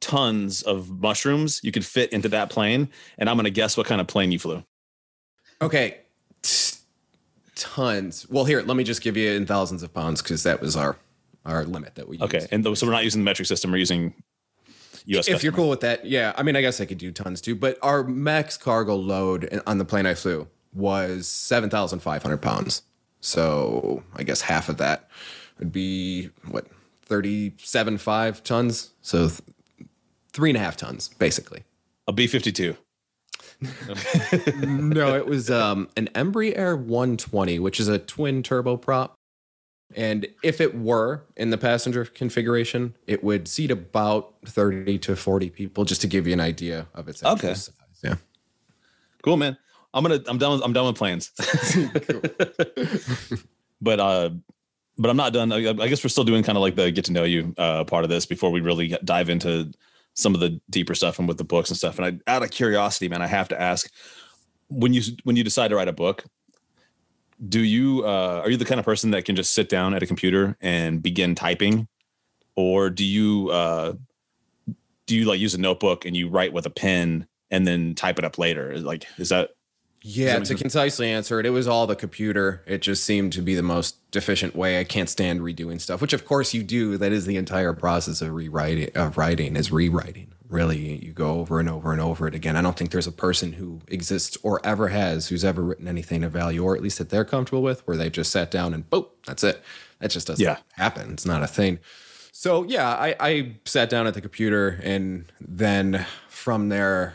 tons 0.00 0.62
of 0.62 0.90
mushrooms 0.90 1.60
you 1.62 1.72
could 1.72 1.84
fit 1.84 2.12
into 2.12 2.28
that 2.28 2.50
plane 2.50 2.88
and 3.18 3.28
i'm 3.28 3.36
going 3.36 3.44
to 3.44 3.50
guess 3.50 3.76
what 3.76 3.86
kind 3.86 4.00
of 4.00 4.06
plane 4.06 4.30
you 4.30 4.38
flew 4.38 4.62
okay 5.60 6.00
tons 7.56 8.28
well 8.28 8.44
here 8.44 8.62
let 8.62 8.76
me 8.76 8.84
just 8.84 9.02
give 9.02 9.16
you 9.16 9.32
in 9.32 9.44
thousands 9.46 9.82
of 9.82 9.92
pounds 9.92 10.22
because 10.22 10.44
that 10.44 10.60
was 10.60 10.76
our 10.76 10.96
our 11.44 11.64
limit 11.64 11.96
that 11.96 12.08
we 12.08 12.18
okay 12.20 12.38
used. 12.38 12.52
and 12.52 12.78
so 12.78 12.86
we're 12.86 12.92
not 12.92 13.04
using 13.04 13.22
the 13.22 13.24
metric 13.24 13.46
system 13.46 13.72
we're 13.72 13.78
using 13.78 14.14
US 15.06 15.28
if 15.28 15.42
you're 15.42 15.52
cool 15.52 15.68
with 15.68 15.80
that 15.80 16.04
yeah 16.06 16.32
i 16.36 16.42
mean 16.42 16.54
i 16.54 16.60
guess 16.60 16.80
i 16.80 16.84
could 16.84 16.98
do 16.98 17.10
tons 17.10 17.40
too 17.40 17.54
but 17.54 17.78
our 17.82 18.04
max 18.04 18.56
cargo 18.56 18.94
load 18.94 19.60
on 19.66 19.78
the 19.78 19.84
plane 19.84 20.06
i 20.06 20.14
flew 20.14 20.46
was 20.76 21.26
7,500 21.26 22.36
pounds. 22.36 22.82
So 23.20 24.02
I 24.14 24.22
guess 24.22 24.42
half 24.42 24.68
of 24.68 24.76
that 24.76 25.08
would 25.58 25.72
be 25.72 26.30
what, 26.48 26.66
37.5 27.08 28.42
tons? 28.42 28.90
So 29.00 29.28
th- 29.28 29.40
three 30.32 30.50
and 30.50 30.56
a 30.56 30.60
half 30.60 30.76
tons, 30.76 31.08
basically. 31.08 31.64
A 32.06 32.12
B 32.12 32.26
52. 32.26 32.76
no, 34.66 35.16
it 35.16 35.26
was 35.26 35.50
um, 35.50 35.88
an 35.96 36.08
Embraer 36.14 36.78
120, 36.78 37.58
which 37.58 37.80
is 37.80 37.88
a 37.88 37.98
twin 37.98 38.42
turboprop. 38.42 39.12
And 39.94 40.26
if 40.42 40.60
it 40.60 40.76
were 40.76 41.22
in 41.36 41.50
the 41.50 41.58
passenger 41.58 42.04
configuration, 42.04 42.96
it 43.06 43.22
would 43.22 43.46
seat 43.46 43.70
about 43.70 44.34
30 44.44 44.98
to 44.98 45.16
40 45.16 45.50
people, 45.50 45.84
just 45.84 46.00
to 46.00 46.06
give 46.06 46.26
you 46.26 46.32
an 46.32 46.40
idea 46.40 46.88
of 46.94 47.08
its 47.08 47.24
okay. 47.24 47.54
size. 47.54 47.70
Yeah. 48.02 48.16
Cool, 49.22 49.36
man. 49.36 49.56
I'm 49.94 50.02
gonna 50.02 50.20
I'm 50.26 50.38
done 50.38 50.52
with, 50.52 50.62
I'm 50.62 50.72
done 50.72 50.86
with 50.86 50.96
plans. 50.96 51.30
but 53.80 53.98
uh 53.98 54.30
but 54.98 55.10
I'm 55.10 55.16
not 55.16 55.32
done. 55.32 55.52
I, 55.52 55.68
I 55.68 55.88
guess 55.88 56.04
we're 56.04 56.08
still 56.08 56.24
doing 56.24 56.42
kind 56.42 56.58
of 56.58 56.62
like 56.62 56.74
the 56.74 56.90
get 56.90 57.06
to 57.06 57.12
know 57.12 57.24
you 57.24 57.54
uh 57.56 57.84
part 57.84 58.04
of 58.04 58.10
this 58.10 58.26
before 58.26 58.50
we 58.50 58.60
really 58.60 58.88
dive 59.04 59.30
into 59.30 59.72
some 60.16 60.34
of 60.34 60.40
the 60.40 60.60
deeper 60.70 60.94
stuff 60.94 61.18
and 61.18 61.28
with 61.28 61.38
the 61.38 61.44
books 61.44 61.70
and 61.70 61.76
stuff. 61.76 61.98
And 61.98 62.20
I 62.26 62.32
out 62.32 62.42
of 62.42 62.50
curiosity, 62.50 63.08
man, 63.08 63.22
I 63.22 63.26
have 63.26 63.48
to 63.48 63.60
ask 63.60 63.90
when 64.68 64.92
you 64.92 65.02
when 65.22 65.36
you 65.36 65.44
decide 65.44 65.68
to 65.68 65.76
write 65.76 65.88
a 65.88 65.92
book, 65.92 66.24
do 67.48 67.60
you 67.60 68.04
uh 68.04 68.40
are 68.42 68.50
you 68.50 68.56
the 68.56 68.64
kind 68.64 68.80
of 68.80 68.84
person 68.84 69.10
that 69.12 69.24
can 69.24 69.36
just 69.36 69.52
sit 69.52 69.68
down 69.68 69.94
at 69.94 70.02
a 70.02 70.06
computer 70.06 70.56
and 70.60 71.02
begin 71.02 71.34
typing? 71.34 71.86
Or 72.56 72.90
do 72.90 73.04
you 73.04 73.50
uh 73.50 73.92
do 75.06 75.16
you 75.16 75.26
like 75.26 75.38
use 75.38 75.54
a 75.54 75.60
notebook 75.60 76.04
and 76.04 76.16
you 76.16 76.28
write 76.28 76.52
with 76.52 76.66
a 76.66 76.70
pen 76.70 77.26
and 77.50 77.66
then 77.66 77.94
type 77.94 78.18
it 78.18 78.24
up 78.24 78.38
later? 78.38 78.78
Like 78.78 79.06
is 79.18 79.28
that 79.28 79.50
Yeah, 80.08 80.38
to 80.38 80.54
concisely 80.54 81.10
answer 81.10 81.40
it, 81.40 81.46
it 81.46 81.50
was 81.50 81.66
all 81.66 81.88
the 81.88 81.96
computer. 81.96 82.62
It 82.64 82.80
just 82.80 83.02
seemed 83.02 83.32
to 83.32 83.42
be 83.42 83.56
the 83.56 83.62
most 83.62 83.96
efficient 84.14 84.54
way. 84.54 84.78
I 84.78 84.84
can't 84.84 85.08
stand 85.08 85.40
redoing 85.40 85.80
stuff, 85.80 86.00
which 86.00 86.12
of 86.12 86.24
course 86.24 86.54
you 86.54 86.62
do. 86.62 86.96
That 86.96 87.10
is 87.10 87.26
the 87.26 87.36
entire 87.36 87.72
process 87.72 88.22
of 88.22 88.32
rewriting 88.32 88.90
of 88.94 89.18
writing 89.18 89.56
is 89.56 89.72
rewriting. 89.72 90.32
Really, 90.48 91.04
you 91.04 91.12
go 91.12 91.40
over 91.40 91.58
and 91.58 91.68
over 91.68 91.90
and 91.90 92.00
over 92.00 92.28
it 92.28 92.34
again. 92.36 92.54
I 92.54 92.62
don't 92.62 92.76
think 92.78 92.92
there's 92.92 93.08
a 93.08 93.12
person 93.12 93.54
who 93.54 93.80
exists 93.88 94.38
or 94.44 94.64
ever 94.64 94.88
has 94.88 95.26
who's 95.26 95.44
ever 95.44 95.60
written 95.60 95.88
anything 95.88 96.22
of 96.22 96.30
value, 96.30 96.62
or 96.62 96.76
at 96.76 96.82
least 96.82 96.98
that 96.98 97.10
they're 97.10 97.24
comfortable 97.24 97.62
with, 97.62 97.84
where 97.84 97.96
they 97.96 98.08
just 98.08 98.30
sat 98.30 98.48
down 98.52 98.72
and 98.74 98.88
boom, 98.88 99.06
that's 99.26 99.42
it. 99.42 99.60
That 99.98 100.12
just 100.12 100.28
doesn't 100.28 100.44
Yeah. 100.44 100.58
happen. 100.74 101.10
It's 101.14 101.26
not 101.26 101.42
a 101.42 101.48
thing. 101.48 101.80
So 102.30 102.62
yeah, 102.62 102.90
I, 102.90 103.16
I 103.18 103.52
sat 103.64 103.90
down 103.90 104.06
at 104.06 104.14
the 104.14 104.20
computer 104.20 104.78
and 104.84 105.24
then 105.40 106.06
from 106.46 106.68
there, 106.68 107.14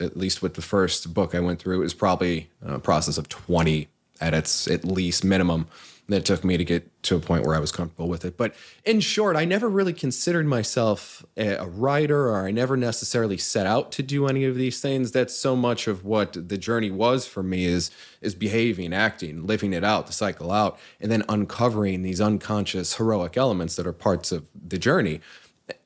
at 0.00 0.16
least 0.16 0.40
with 0.40 0.54
the 0.54 0.62
first 0.62 1.12
book 1.12 1.34
I 1.34 1.40
went 1.40 1.60
through, 1.60 1.80
it 1.80 1.84
was 1.84 1.92
probably 1.92 2.48
a 2.64 2.78
process 2.78 3.18
of 3.18 3.28
20 3.28 3.88
edits 4.22 4.66
at 4.68 4.86
least 4.86 5.22
minimum 5.22 5.66
that 6.08 6.24
took 6.24 6.42
me 6.42 6.56
to 6.56 6.64
get 6.64 7.02
to 7.02 7.14
a 7.14 7.20
point 7.20 7.44
where 7.44 7.54
I 7.54 7.58
was 7.58 7.72
comfortable 7.72 8.08
with 8.08 8.24
it. 8.24 8.38
But 8.38 8.54
in 8.86 9.00
short, 9.00 9.36
I 9.36 9.44
never 9.44 9.68
really 9.68 9.92
considered 9.92 10.46
myself 10.46 11.22
a, 11.36 11.66
writer 11.66 12.30
or 12.30 12.46
I 12.46 12.52
never 12.52 12.74
necessarily 12.74 13.36
set 13.36 13.66
out 13.66 13.92
to 13.92 14.02
do 14.02 14.26
any 14.26 14.46
of 14.46 14.56
these 14.56 14.80
things. 14.80 15.12
That's 15.12 15.36
so 15.36 15.54
much 15.54 15.86
of 15.86 16.06
what 16.06 16.48
the 16.48 16.56
journey 16.56 16.90
was 16.90 17.26
for 17.26 17.42
me 17.42 17.66
is 17.66 17.90
is 18.22 18.34
behaving, 18.34 18.94
acting, 18.94 19.46
living 19.46 19.74
it 19.74 19.84
out, 19.84 20.06
the 20.06 20.14
cycle 20.14 20.50
out, 20.50 20.78
and 21.02 21.12
then 21.12 21.22
uncovering 21.28 22.00
these 22.00 22.20
unconscious 22.20 22.94
heroic 22.94 23.36
elements 23.36 23.76
that 23.76 23.86
are 23.86 23.92
parts 23.92 24.32
of 24.32 24.48
the 24.54 24.78
journey 24.78 25.20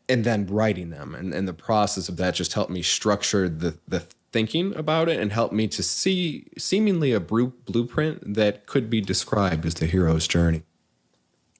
and 0.08 0.25
then 0.25 0.46
writing 0.46 0.90
them. 0.90 1.14
And, 1.14 1.32
and 1.32 1.49
the 1.49 1.54
process 1.54 2.08
of 2.08 2.16
that 2.18 2.34
just 2.34 2.52
helped 2.52 2.70
me 2.70 2.82
structure 2.82 3.49
the 3.49 3.78
the 3.87 4.06
thinking 4.32 4.75
about 4.75 5.08
it 5.08 5.20
and 5.20 5.30
helped 5.30 5.54
me 5.54 5.68
to 5.68 5.80
see 5.80 6.49
seemingly 6.58 7.12
a 7.12 7.20
blueprint 7.20 8.34
that 8.34 8.66
could 8.66 8.90
be 8.90 9.00
described 9.00 9.64
as 9.64 9.75
the 9.75 9.87
hero's 9.87 10.26
journey. 10.26 10.64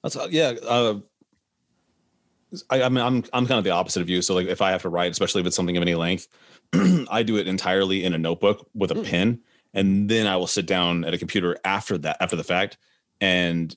That's 0.02 0.16
uh, 0.16 0.26
yeah. 0.30 0.54
Uh, 0.66 0.98
I, 2.70 2.82
I 2.82 2.88
mean, 2.88 3.04
I'm 3.04 3.24
I'm 3.32 3.46
kind 3.46 3.58
of 3.58 3.64
the 3.64 3.70
opposite 3.70 4.02
of 4.02 4.10
you. 4.10 4.20
So 4.22 4.34
like, 4.34 4.48
if 4.48 4.60
I 4.60 4.70
have 4.72 4.82
to 4.82 4.88
write, 4.88 5.12
especially 5.12 5.40
if 5.40 5.46
it's 5.46 5.56
something 5.56 5.76
of 5.76 5.82
any 5.82 5.94
length, 5.94 6.28
I 7.10 7.22
do 7.22 7.36
it 7.36 7.46
entirely 7.46 8.04
in 8.04 8.12
a 8.12 8.18
notebook 8.18 8.68
with 8.74 8.90
a 8.90 9.02
pen, 9.02 9.40
and 9.72 10.08
then 10.08 10.26
I 10.26 10.36
will 10.36 10.46
sit 10.46 10.66
down 10.66 11.04
at 11.04 11.14
a 11.14 11.18
computer 11.18 11.56
after 11.64 11.96
that, 11.98 12.16
after 12.20 12.36
the 12.36 12.44
fact, 12.44 12.76
and 13.20 13.74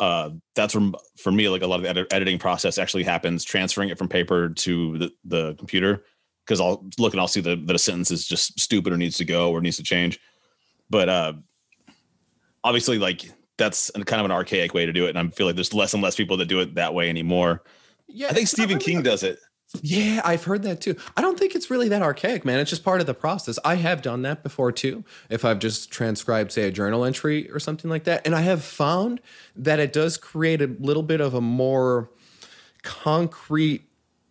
uh, 0.00 0.30
that's 0.54 0.72
from 0.72 0.94
for 1.18 1.32
me 1.32 1.48
like 1.48 1.62
a 1.62 1.66
lot 1.66 1.76
of 1.76 1.82
the 1.82 1.88
edit- 1.88 2.12
editing 2.12 2.38
process 2.38 2.78
actually 2.78 3.02
happens 3.02 3.44
transferring 3.44 3.88
it 3.88 3.98
from 3.98 4.08
paper 4.08 4.50
to 4.50 4.98
the, 4.98 5.10
the 5.24 5.54
computer 5.54 6.04
because 6.46 6.60
I'll 6.60 6.84
look 6.98 7.12
and 7.12 7.20
I'll 7.20 7.28
see 7.28 7.40
that, 7.42 7.66
that 7.66 7.76
a 7.76 7.78
sentence 7.78 8.10
is 8.10 8.26
just 8.26 8.58
stupid 8.58 8.92
or 8.92 8.96
needs 8.96 9.18
to 9.18 9.24
go 9.24 9.50
or 9.50 9.60
needs 9.60 9.76
to 9.76 9.82
change. 9.82 10.18
But 10.88 11.08
uh, 11.08 11.32
obviously, 12.64 12.98
like 12.98 13.30
that's 13.58 13.90
kind 13.90 14.20
of 14.20 14.24
an 14.24 14.30
archaic 14.30 14.72
way 14.72 14.86
to 14.86 14.92
do 14.92 15.06
it, 15.06 15.10
and 15.10 15.18
I 15.18 15.26
feel 15.30 15.46
like 15.46 15.56
there's 15.56 15.74
less 15.74 15.94
and 15.94 16.02
less 16.02 16.16
people 16.16 16.36
that 16.38 16.46
do 16.46 16.60
it 16.60 16.76
that 16.76 16.94
way 16.94 17.10
anymore. 17.10 17.62
Yeah, 18.06 18.28
I 18.28 18.32
think 18.32 18.48
Stephen 18.48 18.78
King 18.78 19.02
does 19.02 19.22
it. 19.22 19.38
Yeah, 19.82 20.22
I've 20.24 20.44
heard 20.44 20.62
that 20.62 20.80
too. 20.80 20.96
I 21.16 21.20
don't 21.20 21.38
think 21.38 21.54
it's 21.54 21.70
really 21.70 21.88
that 21.90 22.00
archaic, 22.00 22.44
man. 22.44 22.58
It's 22.58 22.70
just 22.70 22.84
part 22.84 23.00
of 23.00 23.06
the 23.06 23.12
process. 23.14 23.58
I 23.64 23.74
have 23.74 24.00
done 24.00 24.22
that 24.22 24.42
before 24.42 24.72
too. 24.72 25.04
If 25.28 25.44
I've 25.44 25.58
just 25.58 25.90
transcribed, 25.90 26.52
say, 26.52 26.62
a 26.66 26.70
journal 26.70 27.04
entry 27.04 27.50
or 27.50 27.60
something 27.60 27.90
like 27.90 28.04
that, 28.04 28.26
and 28.26 28.34
I 28.34 28.40
have 28.40 28.64
found 28.64 29.20
that 29.54 29.78
it 29.78 29.92
does 29.92 30.16
create 30.16 30.62
a 30.62 30.66
little 30.80 31.02
bit 31.02 31.20
of 31.20 31.34
a 31.34 31.40
more 31.42 32.08
concrete 32.82 33.82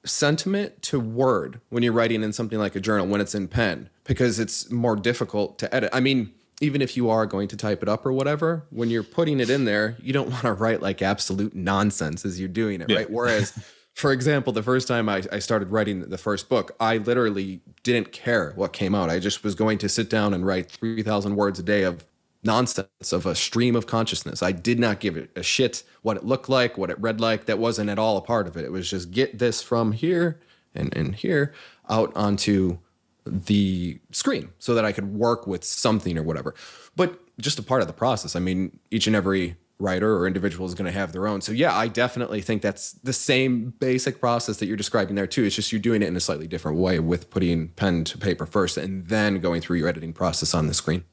sentiment 0.05 0.81
to 0.81 0.99
word 0.99 1.59
when 1.69 1.83
you're 1.83 1.93
writing 1.93 2.23
in 2.23 2.33
something 2.33 2.57
like 2.57 2.75
a 2.75 2.79
journal 2.79 3.05
when 3.07 3.21
it's 3.21 3.35
in 3.35 3.47
pen 3.47 3.89
because 4.05 4.39
it's 4.39 4.71
more 4.71 4.95
difficult 4.95 5.59
to 5.59 5.73
edit. 5.75 5.89
I 5.93 5.99
mean, 5.99 6.33
even 6.61 6.81
if 6.81 6.97
you 6.97 7.09
are 7.09 7.25
going 7.27 7.47
to 7.49 7.57
type 7.57 7.83
it 7.83 7.89
up 7.89 8.05
or 8.05 8.11
whatever, 8.13 8.65
when 8.71 8.89
you're 8.89 9.03
putting 9.03 9.39
it 9.39 9.49
in 9.49 9.65
there, 9.65 9.97
you 10.01 10.13
don't 10.13 10.29
want 10.29 10.43
to 10.43 10.53
write 10.53 10.81
like 10.81 11.01
absolute 11.03 11.53
nonsense 11.53 12.25
as 12.25 12.39
you're 12.39 12.49
doing 12.49 12.81
it, 12.81 12.89
Yeah. 12.89 12.97
right? 12.97 13.09
Whereas, 13.11 13.53
for 13.97 14.13
example, 14.13 14.53
the 14.53 14.61
first 14.61 14.87
time 14.87 15.09
I, 15.09 15.23
I 15.31 15.39
started 15.39 15.71
writing 15.71 16.01
the 16.01 16.19
first 16.19 16.49
book, 16.49 16.75
I 16.79 16.97
literally 16.97 17.61
didn't 17.81 18.11
care 18.11 18.51
what 18.55 18.71
came 18.71 18.93
out. 18.93 19.09
I 19.09 19.17
just 19.17 19.43
was 19.43 19.55
going 19.55 19.79
to 19.79 19.89
sit 19.89 20.07
down 20.07 20.35
and 20.35 20.45
write 20.45 20.69
3,000 20.69 21.35
words 21.35 21.57
a 21.57 21.63
day 21.63 21.81
of 21.81 22.05
nonsense, 22.43 23.11
of 23.11 23.25
a 23.25 23.33
stream 23.33 23.75
of 23.75 23.87
consciousness. 23.87 24.43
I 24.43 24.51
did 24.51 24.77
not 24.77 24.99
give 24.99 25.27
a 25.35 25.41
shit 25.41 25.81
what 26.03 26.15
it 26.15 26.23
looked 26.23 26.47
like, 26.47 26.77
what 26.77 26.91
it 26.91 27.01
read 27.01 27.19
like. 27.19 27.45
That 27.47 27.57
wasn't 27.57 27.89
at 27.89 27.97
all 27.97 28.17
a 28.17 28.21
part 28.21 28.45
of 28.45 28.55
it. 28.55 28.65
It 28.65 28.71
was 28.71 28.87
just 28.87 29.09
get 29.09 29.39
this 29.39 29.63
from 29.63 29.93
here 29.93 30.39
and, 30.75 30.95
and 30.95 31.15
here 31.15 31.55
out 31.89 32.15
onto 32.15 32.77
the 33.25 33.99
screen 34.11 34.49
so 34.59 34.75
that 34.75 34.85
I 34.85 34.91
could 34.91 35.15
work 35.15 35.47
with 35.47 35.63
something 35.63 36.19
or 36.19 36.23
whatever. 36.23 36.53
But 36.95 37.19
just 37.39 37.57
a 37.57 37.63
part 37.63 37.81
of 37.81 37.87
the 37.87 37.93
process. 37.93 38.35
I 38.35 38.41
mean, 38.41 38.77
each 38.91 39.07
and 39.07 39.15
every 39.15 39.55
writer 39.79 40.15
or 40.17 40.25
individual 40.25 40.65
is 40.65 40.73
going 40.73 40.91
to 40.91 40.97
have 40.97 41.11
their 41.11 41.27
own. 41.27 41.41
So 41.41 41.51
yeah, 41.51 41.75
I 41.75 41.87
definitely 41.87 42.41
think 42.41 42.61
that's 42.61 42.93
the 42.93 43.13
same 43.13 43.73
basic 43.79 44.19
process 44.19 44.57
that 44.57 44.65
you're 44.65 44.77
describing 44.77 45.15
there 45.15 45.27
too. 45.27 45.43
It's 45.43 45.55
just 45.55 45.71
you're 45.71 45.81
doing 45.81 46.01
it 46.01 46.07
in 46.07 46.15
a 46.15 46.19
slightly 46.19 46.47
different 46.47 46.77
way 46.77 46.99
with 46.99 47.29
putting 47.29 47.69
pen 47.69 48.03
to 48.05 48.17
paper 48.17 48.45
first 48.45 48.77
and 48.77 49.07
then 49.07 49.39
going 49.39 49.61
through 49.61 49.77
your 49.77 49.87
editing 49.87 50.13
process 50.13 50.53
on 50.53 50.67
the 50.67 50.73
screen. 50.73 51.03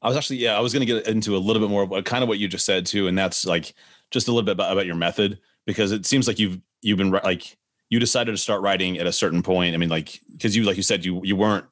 I 0.00 0.08
was 0.08 0.16
actually, 0.16 0.36
yeah, 0.36 0.56
I 0.56 0.60
was 0.60 0.72
going 0.72 0.86
to 0.86 0.92
get 0.92 1.08
into 1.08 1.36
a 1.36 1.38
little 1.38 1.60
bit 1.60 1.70
more 1.70 1.82
of 1.82 2.04
kind 2.04 2.22
of 2.22 2.28
what 2.28 2.38
you 2.38 2.46
just 2.46 2.64
said 2.64 2.86
too, 2.86 3.08
and 3.08 3.18
that's 3.18 3.44
like 3.44 3.74
just 4.10 4.28
a 4.28 4.30
little 4.30 4.44
bit 4.44 4.52
about, 4.52 4.72
about 4.72 4.86
your 4.86 4.94
method 4.94 5.40
because 5.66 5.90
it 5.90 6.06
seems 6.06 6.28
like 6.28 6.38
you've 6.38 6.60
you've 6.82 6.98
been 6.98 7.10
like 7.10 7.56
you 7.90 7.98
decided 7.98 8.30
to 8.30 8.38
start 8.38 8.62
writing 8.62 8.98
at 8.98 9.06
a 9.06 9.12
certain 9.12 9.42
point. 9.42 9.74
I 9.74 9.78
mean, 9.78 9.88
like 9.88 10.20
because 10.32 10.54
you 10.54 10.62
like 10.62 10.76
you 10.76 10.84
said 10.84 11.04
you 11.04 11.20
you 11.24 11.34
weren't 11.34 11.64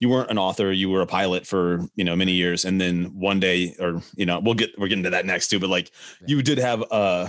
you 0.00 0.08
weren't 0.08 0.30
an 0.30 0.38
author, 0.38 0.72
you 0.72 0.90
were 0.90 1.00
a 1.00 1.06
pilot 1.06 1.46
for 1.46 1.86
you 1.94 2.04
know 2.04 2.16
many 2.16 2.32
years, 2.32 2.64
and 2.64 2.80
then 2.80 3.06
one 3.18 3.40
day, 3.40 3.74
or 3.78 4.02
you 4.16 4.26
know, 4.26 4.40
we'll 4.40 4.54
get 4.54 4.70
we're 4.78 4.88
getting 4.88 5.04
to 5.04 5.10
that 5.10 5.26
next 5.26 5.48
too, 5.48 5.58
but 5.58 5.70
like 5.70 5.90
you 6.26 6.42
did 6.42 6.58
have 6.58 6.84
uh 6.90 7.28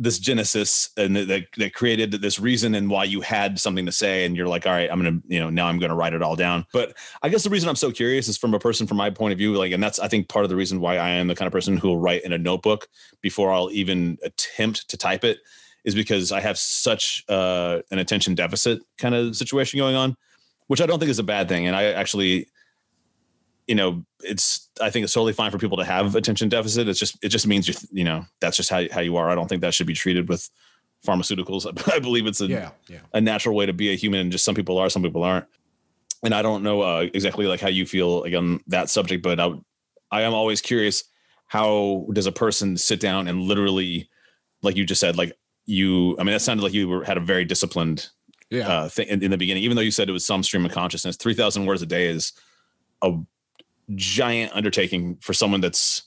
this 0.00 0.18
genesis 0.18 0.88
and 0.96 1.14
that, 1.14 1.28
that 1.28 1.44
that 1.58 1.74
created 1.74 2.10
this 2.10 2.40
reason 2.40 2.74
and 2.74 2.88
why 2.88 3.04
you 3.04 3.20
had 3.20 3.60
something 3.60 3.84
to 3.84 3.92
say 3.92 4.24
and 4.24 4.34
you're 4.34 4.48
like 4.48 4.66
all 4.66 4.72
right 4.72 4.90
i'm 4.90 4.98
gonna 4.98 5.20
you 5.28 5.38
know 5.38 5.50
now 5.50 5.66
i'm 5.66 5.78
gonna 5.78 5.94
write 5.94 6.14
it 6.14 6.22
all 6.22 6.34
down. 6.34 6.64
But 6.72 6.96
i 7.22 7.28
guess 7.28 7.44
the 7.44 7.50
reason 7.50 7.68
i'm 7.68 7.76
so 7.76 7.92
curious 7.92 8.26
is 8.26 8.38
from 8.38 8.54
a 8.54 8.58
person 8.58 8.86
from 8.86 8.96
my 8.96 9.10
point 9.10 9.32
of 9.32 9.38
view 9.38 9.54
like 9.54 9.72
and 9.72 9.82
that's 9.82 9.98
i 9.98 10.08
think 10.08 10.28
part 10.28 10.44
of 10.46 10.48
the 10.48 10.56
reason 10.56 10.80
why 10.80 10.96
i 10.96 11.10
am 11.10 11.26
the 11.26 11.34
kind 11.34 11.46
of 11.46 11.52
person 11.52 11.76
who 11.76 11.88
will 11.88 11.98
write 11.98 12.24
in 12.24 12.32
a 12.32 12.38
notebook 12.38 12.88
before 13.20 13.52
i'll 13.52 13.70
even 13.72 14.16
attempt 14.24 14.88
to 14.88 14.96
type 14.96 15.22
it 15.22 15.38
is 15.84 15.94
because 15.94 16.32
i 16.32 16.40
have 16.40 16.58
such 16.58 17.22
uh, 17.28 17.80
an 17.90 17.98
attention 17.98 18.34
deficit 18.34 18.80
kind 18.96 19.14
of 19.14 19.36
situation 19.36 19.78
going 19.78 19.96
on 19.96 20.16
which 20.70 20.80
i 20.80 20.86
don't 20.86 21.00
think 21.00 21.10
is 21.10 21.18
a 21.18 21.24
bad 21.24 21.48
thing. 21.48 21.66
And 21.66 21.74
i 21.74 21.86
actually 21.86 22.46
you 23.66 23.74
know 23.74 24.04
it's 24.20 24.68
i 24.80 24.88
think 24.88 25.02
it's 25.02 25.12
totally 25.12 25.32
fine 25.32 25.50
for 25.50 25.58
people 25.58 25.78
to 25.78 25.84
have 25.84 26.14
attention 26.14 26.48
deficit. 26.48 26.86
It's 26.86 27.00
just 27.00 27.18
it 27.24 27.30
just 27.30 27.44
means 27.44 27.66
you 27.66 27.74
you 27.90 28.04
know 28.04 28.24
that's 28.40 28.56
just 28.56 28.70
how, 28.70 28.84
how 28.92 29.00
you 29.00 29.16
are. 29.16 29.28
I 29.28 29.34
don't 29.34 29.48
think 29.48 29.62
that 29.62 29.74
should 29.74 29.88
be 29.88 29.94
treated 29.94 30.28
with 30.28 30.48
pharmaceuticals. 31.04 31.66
I 31.92 31.98
believe 31.98 32.24
it's 32.28 32.40
a, 32.40 32.46
yeah. 32.46 32.70
a 33.12 33.20
natural 33.20 33.56
way 33.56 33.66
to 33.66 33.72
be 33.72 33.90
a 33.92 33.96
human. 33.96 34.20
And 34.20 34.30
just 34.30 34.44
some 34.44 34.54
people 34.54 34.78
are 34.78 34.88
some 34.88 35.02
people 35.02 35.24
aren't. 35.24 35.46
And 36.22 36.32
i 36.34 36.42
don't 36.42 36.62
know 36.62 36.82
uh, 36.82 37.06
exactly 37.12 37.46
like 37.46 37.60
how 37.60 37.68
you 37.68 37.84
feel 37.84 38.20
like 38.20 38.34
on 38.34 38.60
that 38.68 38.90
subject 38.90 39.24
but 39.24 39.40
I, 39.40 39.54
I 40.12 40.22
am 40.22 40.34
always 40.34 40.60
curious 40.60 41.02
how 41.46 42.06
does 42.12 42.26
a 42.26 42.32
person 42.32 42.76
sit 42.76 43.00
down 43.00 43.26
and 43.26 43.42
literally 43.42 44.08
like 44.62 44.76
you 44.76 44.84
just 44.84 45.00
said 45.00 45.16
like 45.16 45.32
you 45.66 46.16
i 46.18 46.22
mean 46.22 46.34
that 46.34 46.42
sounded 46.42 46.62
like 46.62 46.74
you 46.74 46.88
were 46.88 47.04
had 47.04 47.16
a 47.16 47.20
very 47.32 47.44
disciplined 47.44 48.10
Yeah. 48.50 48.68
uh, 48.68 48.88
thing 48.88 49.08
in, 49.08 49.22
in 49.22 49.30
the 49.30 49.38
beginning, 49.38 49.62
even 49.62 49.76
though 49.76 49.82
you 49.82 49.90
said 49.90 50.08
it 50.08 50.12
was 50.12 50.26
some 50.26 50.42
stream 50.42 50.66
of 50.66 50.72
consciousness, 50.72 51.16
3,000 51.16 51.66
words 51.66 51.82
a 51.82 51.86
day 51.86 52.06
is 52.06 52.32
a 53.02 53.16
giant 53.94 54.52
undertaking 54.54 55.16
for 55.20 55.32
someone 55.32 55.60
that's 55.60 56.02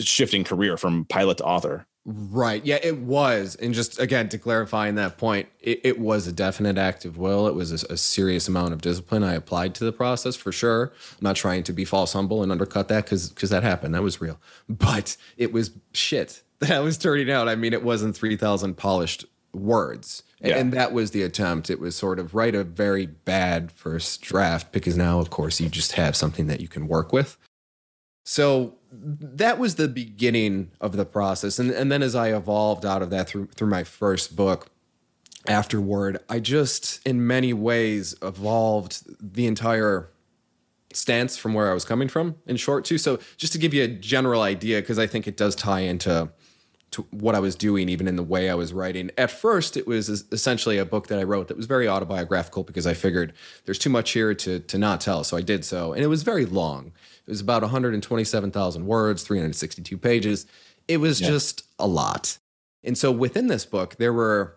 shifting 0.00 0.44
career 0.44 0.76
from 0.76 1.04
pilot 1.04 1.38
to 1.38 1.44
author. 1.44 1.86
Right. 2.10 2.64
Yeah, 2.64 2.78
it 2.82 2.98
was. 3.00 3.54
And 3.56 3.74
just 3.74 4.00
again, 4.00 4.30
to 4.30 4.38
clarify 4.38 4.88
in 4.88 4.94
that 4.94 5.18
point, 5.18 5.48
it, 5.60 5.80
it 5.84 5.98
was 5.98 6.26
a 6.26 6.32
definite 6.32 6.78
act 6.78 7.04
of 7.04 7.18
will. 7.18 7.46
It 7.46 7.54
was 7.54 7.84
a, 7.84 7.92
a 7.92 7.96
serious 7.98 8.48
amount 8.48 8.72
of 8.72 8.80
discipline 8.80 9.22
I 9.22 9.34
applied 9.34 9.74
to 9.74 9.84
the 9.84 9.92
process 9.92 10.34
for 10.34 10.50
sure. 10.50 10.92
I'm 11.12 11.18
not 11.20 11.36
trying 11.36 11.64
to 11.64 11.72
be 11.74 11.84
false 11.84 12.14
humble 12.14 12.42
and 12.42 12.50
undercut 12.50 12.88
that 12.88 13.04
because 13.04 13.28
because 13.28 13.50
that 13.50 13.62
happened. 13.62 13.94
That 13.94 14.02
was 14.02 14.22
real. 14.22 14.40
But 14.70 15.18
it 15.36 15.52
was 15.52 15.72
shit 15.92 16.42
that 16.60 16.70
I 16.70 16.80
was 16.80 16.96
turning 16.96 17.30
out. 17.30 17.46
I 17.46 17.56
mean, 17.56 17.74
it 17.74 17.82
wasn't 17.82 18.16
3,000 18.16 18.74
polished 18.78 19.26
words. 19.52 20.22
And, 20.40 20.50
Yeah. 20.50 20.58
and 20.58 20.72
that 20.72 20.92
was 20.92 21.10
the 21.12 21.22
attempt. 21.22 21.70
It 21.70 21.80
was 21.80 21.96
sort 21.96 22.18
of 22.18 22.34
write 22.34 22.54
a 22.54 22.64
very 22.64 23.06
bad 23.06 23.72
first 23.72 24.20
draft 24.20 24.72
because 24.72 24.96
now, 24.96 25.18
of 25.20 25.30
course, 25.30 25.60
you 25.60 25.68
just 25.68 25.92
have 25.92 26.14
something 26.16 26.46
that 26.46 26.60
you 26.60 26.68
can 26.68 26.86
work 26.86 27.12
with. 27.12 27.36
So 28.24 28.76
that 28.92 29.58
was 29.58 29.76
the 29.76 29.88
beginning 29.88 30.70
of 30.80 30.96
the 30.96 31.04
process. 31.06 31.58
And, 31.58 31.70
and 31.70 31.90
then 31.90 32.02
as 32.02 32.14
I 32.14 32.34
evolved 32.34 32.84
out 32.84 33.02
of 33.02 33.10
that 33.10 33.28
through, 33.28 33.46
through 33.54 33.68
my 33.68 33.84
first 33.84 34.36
book, 34.36 34.68
afterward, 35.46 36.18
I 36.28 36.40
just, 36.40 37.06
in 37.06 37.26
many 37.26 37.54
ways, 37.54 38.14
evolved 38.20 39.02
the 39.34 39.46
entire 39.46 40.10
stance 40.92 41.36
from 41.38 41.54
where 41.54 41.70
I 41.70 41.74
was 41.74 41.84
coming 41.86 42.08
from 42.08 42.36
in 42.46 42.56
short, 42.56 42.84
too. 42.84 42.98
So 42.98 43.18
just 43.38 43.52
to 43.54 43.58
give 43.58 43.72
you 43.72 43.84
a 43.84 43.88
general 43.88 44.42
idea, 44.42 44.80
because 44.80 44.98
I 44.98 45.06
think 45.06 45.26
it 45.26 45.36
does 45.36 45.54
tie 45.54 45.80
into 45.80 46.28
to 46.90 47.02
what 47.10 47.34
I 47.34 47.40
was 47.40 47.54
doing, 47.54 47.88
even 47.88 48.08
in 48.08 48.16
the 48.16 48.22
way 48.22 48.48
I 48.48 48.54
was 48.54 48.72
writing. 48.72 49.10
At 49.18 49.30
first, 49.30 49.76
it 49.76 49.86
was 49.86 50.08
essentially 50.08 50.78
a 50.78 50.84
book 50.84 51.08
that 51.08 51.18
I 51.18 51.22
wrote 51.22 51.48
that 51.48 51.56
was 51.56 51.66
very 51.66 51.86
autobiographical 51.86 52.64
because 52.64 52.86
I 52.86 52.94
figured 52.94 53.32
there's 53.66 53.78
too 53.78 53.90
much 53.90 54.12
here 54.12 54.34
to 54.34 54.60
to 54.60 54.78
not 54.78 55.00
tell, 55.00 55.24
so 55.24 55.36
I 55.36 55.42
did 55.42 55.64
so, 55.64 55.92
and 55.92 56.02
it 56.02 56.08
was 56.08 56.22
very 56.22 56.46
long. 56.46 56.92
It 57.26 57.30
was 57.30 57.40
about 57.42 57.60
127,000 57.62 58.86
words, 58.86 59.22
362 59.22 59.98
pages. 59.98 60.46
It 60.86 60.96
was 60.96 61.20
yeah. 61.20 61.28
just 61.28 61.66
a 61.78 61.86
lot. 61.86 62.38
And 62.82 62.96
so 62.96 63.12
within 63.12 63.48
this 63.48 63.66
book, 63.66 63.96
there 63.96 64.14
were 64.14 64.56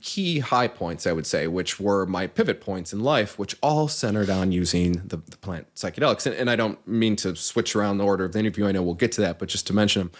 key 0.00 0.40
high 0.40 0.68
points, 0.68 1.06
I 1.06 1.12
would 1.12 1.26
say, 1.26 1.46
which 1.46 1.80
were 1.80 2.04
my 2.06 2.26
pivot 2.26 2.60
points 2.60 2.92
in 2.92 3.00
life, 3.00 3.38
which 3.38 3.56
all 3.62 3.88
centered 3.88 4.28
on 4.28 4.52
using 4.52 4.92
the, 4.92 5.16
the 5.16 5.36
plant 5.38 5.74
psychedelics. 5.74 6.26
And, 6.26 6.34
and, 6.34 6.50
I 6.50 6.56
don't 6.56 6.86
mean 6.86 7.16
to 7.16 7.34
switch 7.34 7.74
around 7.74 7.98
the 7.98 8.04
order 8.04 8.24
of 8.24 8.32
the 8.32 8.38
interview. 8.38 8.66
I 8.66 8.72
know 8.72 8.82
we'll 8.82 8.94
get 8.94 9.12
to 9.12 9.22
that, 9.22 9.38
but 9.38 9.48
just 9.48 9.66
to 9.68 9.72
mention 9.72 10.00
them, 10.02 10.12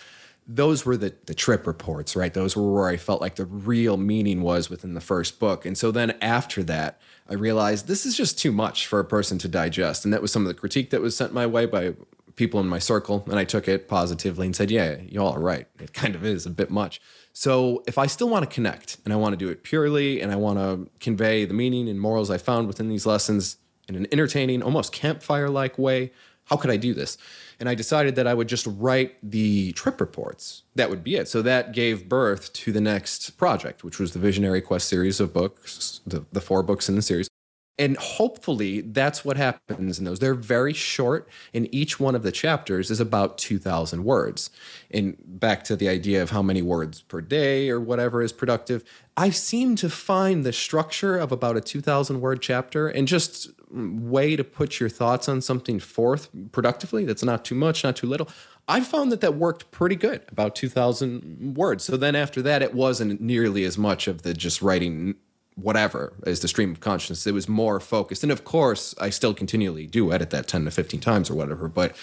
those 0.46 0.84
were 0.84 0.96
the, 0.96 1.14
the 1.26 1.34
trip 1.34 1.66
reports, 1.66 2.16
right? 2.16 2.34
Those 2.34 2.56
were 2.56 2.72
where 2.72 2.88
I 2.88 2.96
felt 2.96 3.20
like 3.20 3.36
the 3.36 3.44
real 3.44 3.96
meaning 3.96 4.42
was 4.42 4.68
within 4.68 4.94
the 4.94 5.00
first 5.00 5.38
book. 5.38 5.64
And 5.64 5.78
so 5.78 5.90
then 5.90 6.16
after 6.20 6.62
that, 6.64 7.00
I 7.28 7.34
realized 7.34 7.86
this 7.86 8.04
is 8.04 8.16
just 8.16 8.38
too 8.38 8.52
much 8.52 8.86
for 8.86 8.98
a 8.98 9.04
person 9.04 9.38
to 9.38 9.48
digest. 9.48 10.04
And 10.04 10.12
that 10.12 10.20
was 10.20 10.32
some 10.32 10.42
of 10.42 10.48
the 10.48 10.54
critique 10.54 10.90
that 10.90 11.00
was 11.00 11.16
sent 11.16 11.32
my 11.32 11.46
way 11.46 11.66
by 11.66 11.94
people 12.34 12.58
in 12.60 12.66
my 12.66 12.80
circle. 12.80 13.24
And 13.26 13.38
I 13.38 13.44
took 13.44 13.68
it 13.68 13.88
positively 13.88 14.46
and 14.46 14.56
said, 14.56 14.70
yeah, 14.70 14.96
you 15.06 15.20
all 15.20 15.32
are 15.32 15.40
right. 15.40 15.68
It 15.78 15.92
kind 15.92 16.14
of 16.14 16.24
is 16.24 16.44
a 16.44 16.50
bit 16.50 16.70
much. 16.70 17.00
So 17.32 17.82
if 17.86 17.96
I 17.96 18.06
still 18.06 18.28
want 18.28 18.48
to 18.48 18.52
connect 18.52 18.98
and 19.04 19.12
I 19.12 19.16
want 19.16 19.32
to 19.34 19.36
do 19.36 19.48
it 19.48 19.62
purely 19.62 20.20
and 20.20 20.32
I 20.32 20.36
want 20.36 20.58
to 20.58 20.90
convey 20.98 21.44
the 21.44 21.54
meaning 21.54 21.88
and 21.88 22.00
morals 22.00 22.30
I 22.30 22.38
found 22.38 22.66
within 22.66 22.88
these 22.88 23.06
lessons 23.06 23.58
in 23.88 23.94
an 23.94 24.06
entertaining, 24.12 24.62
almost 24.62 24.92
campfire 24.92 25.48
like 25.48 25.78
way, 25.78 26.12
how 26.46 26.56
could 26.56 26.70
I 26.70 26.76
do 26.76 26.92
this? 26.92 27.16
And 27.62 27.68
I 27.68 27.76
decided 27.76 28.16
that 28.16 28.26
I 28.26 28.34
would 28.34 28.48
just 28.48 28.66
write 28.66 29.14
the 29.22 29.70
trip 29.74 30.00
reports. 30.00 30.64
That 30.74 30.90
would 30.90 31.04
be 31.04 31.14
it. 31.14 31.28
So 31.28 31.42
that 31.42 31.70
gave 31.70 32.08
birth 32.08 32.52
to 32.54 32.72
the 32.72 32.80
next 32.80 33.38
project, 33.38 33.84
which 33.84 34.00
was 34.00 34.14
the 34.14 34.18
Visionary 34.18 34.60
Quest 34.60 34.88
series 34.88 35.20
of 35.20 35.32
books, 35.32 36.00
the, 36.04 36.24
the 36.32 36.40
four 36.40 36.64
books 36.64 36.88
in 36.88 36.96
the 36.96 37.02
series. 37.02 37.28
And 37.78 37.96
hopefully 37.96 38.82
that's 38.82 39.24
what 39.24 39.38
happens 39.38 39.98
in 39.98 40.04
those. 40.04 40.18
They're 40.18 40.34
very 40.34 40.74
short, 40.74 41.28
and 41.54 41.72
each 41.74 41.98
one 41.98 42.14
of 42.14 42.22
the 42.22 42.30
chapters 42.30 42.90
is 42.90 43.00
about 43.00 43.38
2,000 43.38 44.04
words. 44.04 44.50
And 44.90 45.16
back 45.24 45.64
to 45.64 45.76
the 45.76 45.88
idea 45.88 46.22
of 46.22 46.30
how 46.30 46.42
many 46.42 46.60
words 46.60 47.00
per 47.00 47.22
day 47.22 47.70
or 47.70 47.80
whatever 47.80 48.22
is 48.22 48.32
productive, 48.32 48.84
I 49.16 49.30
seem 49.30 49.74
to 49.76 49.88
find 49.88 50.44
the 50.44 50.52
structure 50.52 51.16
of 51.16 51.32
about 51.32 51.56
a 51.56 51.60
2,000 51.62 52.20
word 52.20 52.42
chapter 52.42 52.88
and 52.88 53.08
just 53.08 53.50
way 53.70 54.36
to 54.36 54.44
put 54.44 54.78
your 54.78 54.90
thoughts 54.90 55.28
on 55.28 55.40
something 55.40 55.80
forth 55.80 56.28
productively 56.52 57.06
that's 57.06 57.24
not 57.24 57.42
too 57.44 57.54
much, 57.54 57.84
not 57.84 57.96
too 57.96 58.06
little. 58.06 58.28
I 58.68 58.80
found 58.82 59.10
that 59.12 59.22
that 59.22 59.34
worked 59.34 59.70
pretty 59.70 59.96
good, 59.96 60.22
about 60.28 60.54
2,000 60.54 61.56
words. 61.56 61.84
So 61.84 61.96
then 61.96 62.14
after 62.14 62.42
that, 62.42 62.62
it 62.62 62.74
wasn't 62.74 63.20
nearly 63.20 63.64
as 63.64 63.76
much 63.76 64.06
of 64.06 64.22
the 64.22 64.34
just 64.34 64.62
writing 64.62 65.16
whatever 65.62 66.12
as 66.26 66.40
the 66.40 66.48
stream 66.48 66.72
of 66.72 66.80
consciousness. 66.80 67.26
It 67.26 67.34
was 67.34 67.48
more 67.48 67.80
focused. 67.80 68.22
And 68.22 68.32
of 68.32 68.44
course, 68.44 68.94
I 69.00 69.10
still 69.10 69.34
continually 69.34 69.86
do 69.86 70.12
edit 70.12 70.30
that 70.30 70.48
10 70.48 70.64
to 70.64 70.70
15 70.70 71.00
times 71.00 71.30
or 71.30 71.34
whatever, 71.34 71.68
but 71.68 71.96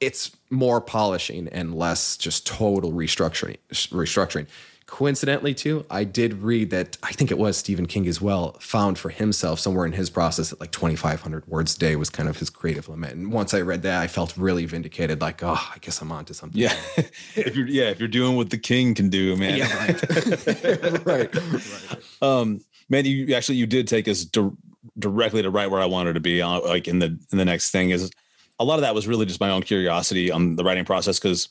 it's 0.00 0.36
more 0.50 0.80
polishing 0.80 1.48
and 1.48 1.74
less 1.74 2.16
just 2.16 2.46
total 2.46 2.92
restructuring 2.92 3.56
restructuring. 3.70 4.46
Coincidentally, 4.86 5.54
too, 5.54 5.86
I 5.90 6.04
did 6.04 6.42
read 6.42 6.68
that 6.70 6.98
I 7.02 7.12
think 7.12 7.30
it 7.30 7.38
was 7.38 7.56
Stephen 7.56 7.86
King 7.86 8.06
as 8.06 8.20
well 8.20 8.52
found 8.60 8.98
for 8.98 9.08
himself 9.08 9.58
somewhere 9.58 9.86
in 9.86 9.92
his 9.92 10.10
process 10.10 10.50
that 10.50 10.60
like 10.60 10.72
2,500 10.72 11.46
words 11.48 11.74
a 11.74 11.78
day 11.78 11.96
was 11.96 12.10
kind 12.10 12.28
of 12.28 12.36
his 12.36 12.50
creative 12.50 12.88
limit. 12.88 13.14
And 13.14 13.32
once 13.32 13.54
I 13.54 13.62
read 13.62 13.82
that, 13.82 14.02
I 14.02 14.08
felt 14.08 14.36
really 14.36 14.66
vindicated. 14.66 15.22
Like, 15.22 15.42
oh, 15.42 15.54
I 15.74 15.78
guess 15.80 16.02
I'm 16.02 16.12
onto 16.12 16.34
something. 16.34 16.60
Yeah, 16.60 16.74
if 17.34 17.56
you're 17.56 17.66
yeah, 17.66 17.84
if 17.84 17.98
you're 17.98 18.08
doing 18.08 18.36
what 18.36 18.50
the 18.50 18.58
King 18.58 18.94
can 18.94 19.08
do, 19.08 19.34
man. 19.36 19.56
Yeah, 19.56 19.76
right. 19.78 21.06
right. 21.06 21.34
right. 21.34 21.98
Um, 22.20 22.60
man, 22.90 23.06
you 23.06 23.34
actually 23.34 23.56
you 23.56 23.66
did 23.66 23.88
take 23.88 24.06
us 24.06 24.24
di- 24.24 24.50
directly 24.98 25.42
to 25.42 25.50
right 25.50 25.70
where 25.70 25.80
I 25.80 25.86
wanted 25.86 26.12
to 26.12 26.20
be. 26.20 26.42
Uh, 26.42 26.60
like 26.60 26.88
in 26.88 26.98
the 26.98 27.18
in 27.32 27.38
the 27.38 27.44
next 27.44 27.70
thing 27.70 27.90
is 27.90 28.10
a 28.58 28.64
lot 28.64 28.74
of 28.74 28.82
that 28.82 28.94
was 28.94 29.06
really 29.06 29.26
just 29.26 29.40
my 29.40 29.50
own 29.50 29.62
curiosity 29.62 30.30
on 30.30 30.56
the 30.56 30.64
writing 30.64 30.84
process 30.84 31.18
because 31.18 31.48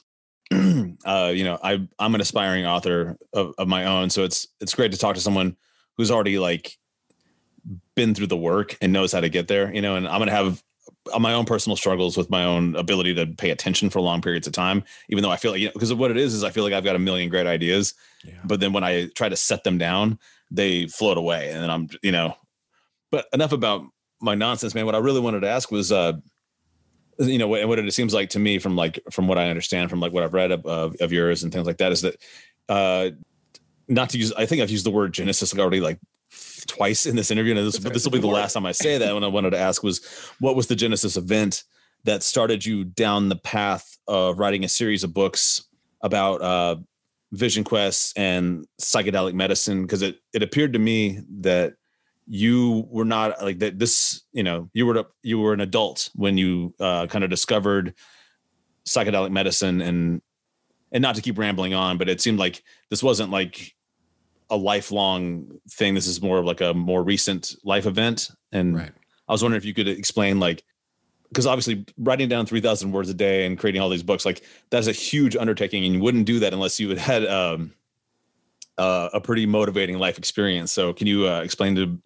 uh, 1.06 1.32
you 1.34 1.44
know, 1.44 1.58
I 1.64 1.88
I'm 2.00 2.16
an 2.16 2.22
aspiring 2.22 2.66
author 2.66 3.18
of, 3.34 3.54
of 3.58 3.68
my 3.68 3.86
own, 3.86 4.10
so 4.10 4.24
it's 4.24 4.48
it's 4.60 4.74
great 4.74 4.92
to 4.92 4.98
talk 4.98 5.16
to 5.16 5.22
someone 5.22 5.56
who's 5.98 6.12
already 6.12 6.40
like 6.40 6.78
been 7.96 8.14
through 8.14 8.28
the 8.28 8.38
work 8.38 8.78
and 8.82 8.92
knows 8.92 9.12
how 9.12 9.22
to 9.22 9.30
get 9.30 9.48
there. 9.48 9.74
You 9.74 9.82
know, 9.82 9.96
and 9.96 10.08
I'm 10.08 10.20
gonna 10.20 10.32
have 10.32 10.64
my 11.20 11.34
own 11.34 11.46
personal 11.46 11.76
struggles 11.76 12.18
with 12.18 12.30
my 12.30 12.44
own 12.46 12.76
ability 12.76 13.14
to 13.16 13.28
pay 13.28 13.50
attention 13.50 13.90
for 13.90 14.00
long 14.00 14.22
periods 14.22 14.48
of 14.48 14.54
time, 14.54 14.84
even 15.10 15.24
though 15.24 15.32
I 15.32 15.38
feel 15.38 15.52
like, 15.52 15.62
you 15.62 15.68
know, 15.68 15.74
because 15.74 15.92
of 15.92 16.00
what 16.00 16.12
it 16.12 16.18
is, 16.18 16.34
is 16.34 16.44
I 16.44 16.50
feel 16.50 16.64
like 16.64 16.74
I've 16.74 16.84
got 16.84 16.96
a 16.96 17.00
million 17.00 17.30
great 17.30 17.48
ideas, 17.48 17.94
yeah. 18.24 18.34
but 18.46 18.60
then 18.60 18.74
when 18.74 18.84
I 18.84 19.08
try 19.16 19.30
to 19.30 19.36
set 19.36 19.64
them 19.64 19.78
down, 19.78 20.20
they 20.50 20.88
float 20.88 21.18
away. 21.18 21.52
And 21.52 21.62
then 21.62 21.70
I'm, 21.70 21.90
you 22.02 22.12
know, 22.12 22.36
but 23.12 23.26
enough 23.34 23.52
about 23.52 23.84
my 24.22 24.36
nonsense, 24.36 24.74
man. 24.74 24.86
What 24.86 24.96
I 24.96 25.00
really 25.00 25.20
wanted 25.20 25.42
to 25.42 25.50
ask 25.50 25.72
was, 25.72 25.92
uh, 25.92 26.14
you 27.20 27.38
know 27.38 27.48
what, 27.48 27.68
what 27.68 27.80
it 27.80 27.94
seems 27.94 28.14
like 28.14 28.30
to 28.30 28.40
me 28.40 28.60
from 28.60 28.76
like 28.76 29.00
from 29.12 29.28
what 29.28 29.38
i 29.38 29.50
understand 29.50 29.90
from 29.90 30.00
like 30.00 30.12
what 30.12 30.24
i've 30.24 30.34
read 30.34 30.52
of, 30.52 30.66
of, 30.66 30.96
of 31.00 31.12
yours 31.12 31.44
and 31.44 31.54
things 31.54 31.68
like 31.68 31.78
that 31.78 31.92
is 31.92 32.02
that 32.02 32.16
uh 32.70 33.10
not 33.88 34.10
to 34.10 34.18
use 34.18 34.34
i 34.34 34.46
think 34.46 34.62
i've 34.62 34.70
used 34.70 34.86
the 34.86 34.92
word 34.92 35.14
genesis 35.14 35.58
already 35.58 35.80
like 35.80 36.00
twice 36.66 37.06
in 37.06 37.16
this 37.16 37.32
interview. 37.32 37.56
And 37.56 37.68
this, 37.68 37.78
this 37.78 38.06
will 38.06 38.12
be 38.12 38.20
the 38.20 38.28
last 38.28 38.54
time 38.54 38.66
i 38.66 38.72
say 38.72 38.98
that. 38.98 39.14
When 39.14 39.24
i 39.24 39.28
wanted 39.28 39.52
to 39.52 39.60
ask 39.60 39.84
was 39.84 40.04
what 40.40 40.56
was 40.56 40.68
the 40.68 40.76
genesis 40.76 41.18
event 41.18 41.64
that 42.04 42.24
started 42.24 42.66
you 42.66 42.84
down 42.84 43.30
the 43.30 43.36
path 43.36 43.98
of 44.08 44.40
writing 44.40 44.64
a 44.64 44.70
series 44.70 45.04
of 45.04 45.14
books 45.14 45.64
about 46.02 46.42
uh 46.42 46.76
vision 47.32 47.64
quests 47.64 48.14
and 48.16 48.66
psychedelic 48.82 49.34
medicine? 49.34 49.84
Because 49.84 50.02
it 50.02 50.18
it 50.34 50.44
appeared 50.44 50.74
to 50.74 50.80
me 50.80 51.22
that 51.42 51.76
you 52.28 52.88
were 52.90 53.06
not 53.06 53.42
like 53.44 53.60
that 53.60 53.78
this 53.80 54.22
you 54.32 54.44
know 54.44 54.70
you 54.74 54.86
were 54.86 55.06
you 55.22 55.40
were 55.40 55.54
an 55.54 55.62
adult 55.62 56.10
when 56.16 56.38
you 56.38 56.74
uh, 56.80 57.08
kind 57.08 57.24
of 57.24 57.30
discovered 57.30 57.94
psychedelic 58.86 59.32
medicine 59.32 59.82
and 59.82 60.22
and 60.92 61.02
not 61.02 61.16
to 61.16 61.22
keep 61.22 61.38
rambling 61.38 61.74
on 61.74 61.98
but 61.98 62.10
it 62.10 62.22
seemed 62.22 62.40
like 62.40 62.64
this 62.90 63.04
wasn't 63.04 63.30
like 63.30 63.74
a 64.50 64.58
lifelong 64.58 65.60
thing. 65.72 65.96
This 65.96 66.06
is 66.06 66.22
more 66.22 66.38
of 66.38 66.46
like 66.46 66.62
a 66.62 66.74
more 66.74 67.04
recent 67.04 67.56
life 67.64 67.86
event. 67.86 68.30
And 68.52 68.76
right. 68.76 68.92
i 69.28 69.32
was 69.32 69.42
wondering 69.42 69.58
if 69.58 69.66
you 69.66 69.74
could 69.74 69.88
explain 69.88 70.40
like 70.40 70.64
because 71.30 71.48
obviously 71.48 71.86
writing 71.98 72.30
down 72.30 72.46
3000 72.46 72.92
words 72.92 73.10
a 73.10 73.14
day 73.14 73.48
and 73.48 73.58
creating 73.58 73.82
all 73.82 73.90
these 73.90 74.04
books 74.04 74.24
like 74.24 74.44
that's 74.70 74.86
a 74.86 74.92
huge 74.92 75.36
undertaking 75.36 75.84
and 75.84 75.96
you 75.96 76.00
wouldn't 76.00 76.26
do 76.26 76.40
that 76.40 76.54
unless 76.54 76.80
you 76.80 76.90
had 76.90 77.00
had 77.00 77.26
um, 77.26 77.74
uh, 78.78 79.10
a 79.14 79.20
pretty 79.20 79.48
motivating 79.48 79.98
life 79.98 80.20
experience. 80.20 80.72
So 80.72 80.94
can 80.94 81.08
you 81.08 81.28
uh, 81.28 81.42
explain 81.42 81.76
to 81.76 82.00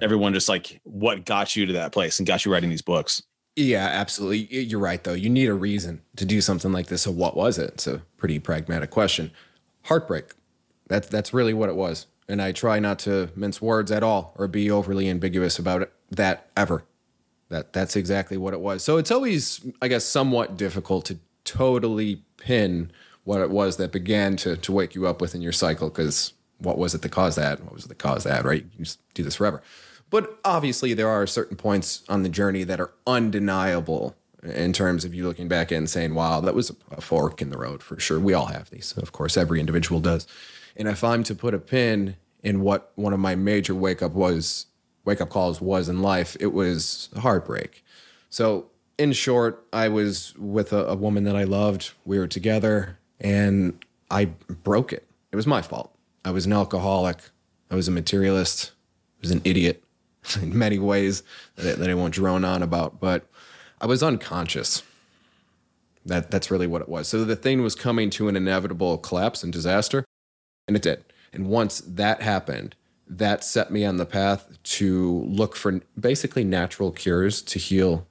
everyone 0.00 0.34
just 0.34 0.48
like 0.48 0.80
what 0.84 1.24
got 1.24 1.56
you 1.56 1.66
to 1.66 1.72
that 1.74 1.92
place 1.92 2.18
and 2.18 2.26
got 2.26 2.44
you 2.44 2.52
writing 2.52 2.70
these 2.70 2.82
books. 2.82 3.22
Yeah, 3.56 3.86
absolutely. 3.86 4.64
You're 4.64 4.80
right, 4.80 5.02
though. 5.02 5.14
You 5.14 5.30
need 5.30 5.48
a 5.48 5.54
reason 5.54 6.02
to 6.16 6.26
do 6.26 6.42
something 6.42 6.72
like 6.72 6.88
this. 6.88 7.02
So, 7.02 7.10
what 7.10 7.34
was 7.34 7.58
it? 7.58 7.70
It's 7.70 7.86
a 7.86 8.02
pretty 8.18 8.38
pragmatic 8.38 8.90
question. 8.90 9.30
Heartbreak. 9.84 10.26
That's 10.88 11.08
that's 11.08 11.32
really 11.32 11.54
what 11.54 11.70
it 11.70 11.74
was. 11.74 12.06
And 12.28 12.42
I 12.42 12.52
try 12.52 12.78
not 12.80 12.98
to 13.00 13.30
mince 13.34 13.62
words 13.62 13.90
at 13.90 14.02
all 14.02 14.34
or 14.36 14.46
be 14.46 14.70
overly 14.70 15.08
ambiguous 15.08 15.58
about 15.58 15.82
it, 15.82 15.92
that 16.10 16.50
ever. 16.56 16.84
That 17.48 17.72
that's 17.72 17.96
exactly 17.96 18.36
what 18.36 18.52
it 18.52 18.60
was. 18.60 18.84
So 18.84 18.98
it's 18.98 19.10
always, 19.10 19.64
I 19.80 19.88
guess, 19.88 20.04
somewhat 20.04 20.56
difficult 20.56 21.06
to 21.06 21.18
totally 21.44 22.22
pin 22.36 22.90
what 23.24 23.40
it 23.40 23.50
was 23.50 23.78
that 23.78 23.90
began 23.90 24.36
to 24.36 24.56
to 24.56 24.72
wake 24.72 24.94
you 24.94 25.06
up 25.06 25.20
within 25.22 25.40
your 25.40 25.52
cycle 25.52 25.88
because 25.88 26.34
what 26.58 26.76
was 26.76 26.94
it 26.94 27.02
that 27.02 27.12
caused 27.12 27.38
that? 27.38 27.62
What 27.62 27.72
was 27.72 27.84
it 27.86 27.88
that 27.88 27.98
caused 27.98 28.26
that? 28.26 28.44
Right? 28.44 28.66
You 28.76 28.84
just 28.84 28.98
do 29.14 29.22
this 29.22 29.36
forever. 29.36 29.62
But 30.10 30.38
obviously, 30.44 30.94
there 30.94 31.08
are 31.08 31.26
certain 31.26 31.56
points 31.56 32.02
on 32.08 32.22
the 32.22 32.28
journey 32.28 32.64
that 32.64 32.80
are 32.80 32.92
undeniable 33.06 34.16
in 34.42 34.72
terms 34.72 35.04
of 35.04 35.14
you 35.14 35.26
looking 35.26 35.48
back 35.48 35.70
and 35.70 35.90
saying, 35.90 36.14
wow, 36.14 36.40
that 36.40 36.54
was 36.54 36.72
a 36.90 37.00
fork 37.00 37.42
in 37.42 37.50
the 37.50 37.58
road 37.58 37.82
for 37.82 37.98
sure. 37.98 38.20
We 38.20 38.32
all 38.34 38.46
have 38.46 38.70
these. 38.70 38.92
Of 38.96 39.12
course, 39.12 39.36
every 39.36 39.60
individual 39.60 40.00
does. 40.00 40.26
And 40.76 40.88
if 40.88 41.02
I'm 41.02 41.22
to 41.24 41.34
put 41.34 41.54
a 41.54 41.58
pin 41.58 42.16
in 42.42 42.60
what 42.60 42.92
one 42.94 43.12
of 43.12 43.20
my 43.20 43.34
major 43.34 43.74
wake 43.74 44.02
up 44.02 44.12
was, 44.12 44.66
wake 45.04 45.20
up 45.20 45.30
calls 45.30 45.60
was 45.60 45.88
in 45.88 46.02
life, 46.02 46.36
it 46.38 46.52
was 46.52 47.08
heartbreak. 47.18 47.84
So, 48.30 48.66
in 48.98 49.12
short, 49.12 49.66
I 49.72 49.88
was 49.88 50.34
with 50.38 50.72
a, 50.72 50.86
a 50.86 50.94
woman 50.94 51.24
that 51.24 51.36
I 51.36 51.44
loved. 51.44 51.92
We 52.04 52.18
were 52.18 52.26
together 52.26 52.98
and 53.20 53.84
I 54.10 54.26
broke 54.26 54.92
it. 54.92 55.06
It 55.32 55.36
was 55.36 55.46
my 55.46 55.60
fault. 55.60 55.94
I 56.24 56.30
was 56.30 56.46
an 56.46 56.52
alcoholic. 56.52 57.18
I 57.70 57.74
was 57.74 57.88
a 57.88 57.90
materialist. 57.90 58.72
I 59.18 59.20
was 59.20 59.30
an 59.32 59.42
idiot. 59.44 59.82
in 60.42 60.56
many 60.56 60.78
ways 60.78 61.22
that, 61.56 61.78
that 61.78 61.90
I 61.90 61.94
won't 61.94 62.14
drone 62.14 62.44
on 62.44 62.62
about, 62.62 63.00
but 63.00 63.26
I 63.80 63.86
was 63.86 64.02
unconscious. 64.02 64.82
That 66.04 66.30
that's 66.30 66.50
really 66.50 66.66
what 66.68 66.82
it 66.82 66.88
was. 66.88 67.08
So 67.08 67.24
the 67.24 67.34
thing 67.36 67.62
was 67.62 67.74
coming 67.74 68.10
to 68.10 68.28
an 68.28 68.36
inevitable 68.36 68.96
collapse 68.98 69.42
and 69.42 69.52
disaster, 69.52 70.04
and 70.68 70.76
it 70.76 70.82
did. 70.82 71.04
And 71.32 71.48
once 71.48 71.80
that 71.86 72.22
happened, 72.22 72.76
that 73.08 73.42
set 73.44 73.70
me 73.70 73.84
on 73.84 73.96
the 73.96 74.06
path 74.06 74.56
to 74.62 75.22
look 75.26 75.56
for 75.56 75.80
basically 75.98 76.44
natural 76.44 76.92
cures 76.92 77.42
to 77.42 77.58
heal 77.58 78.06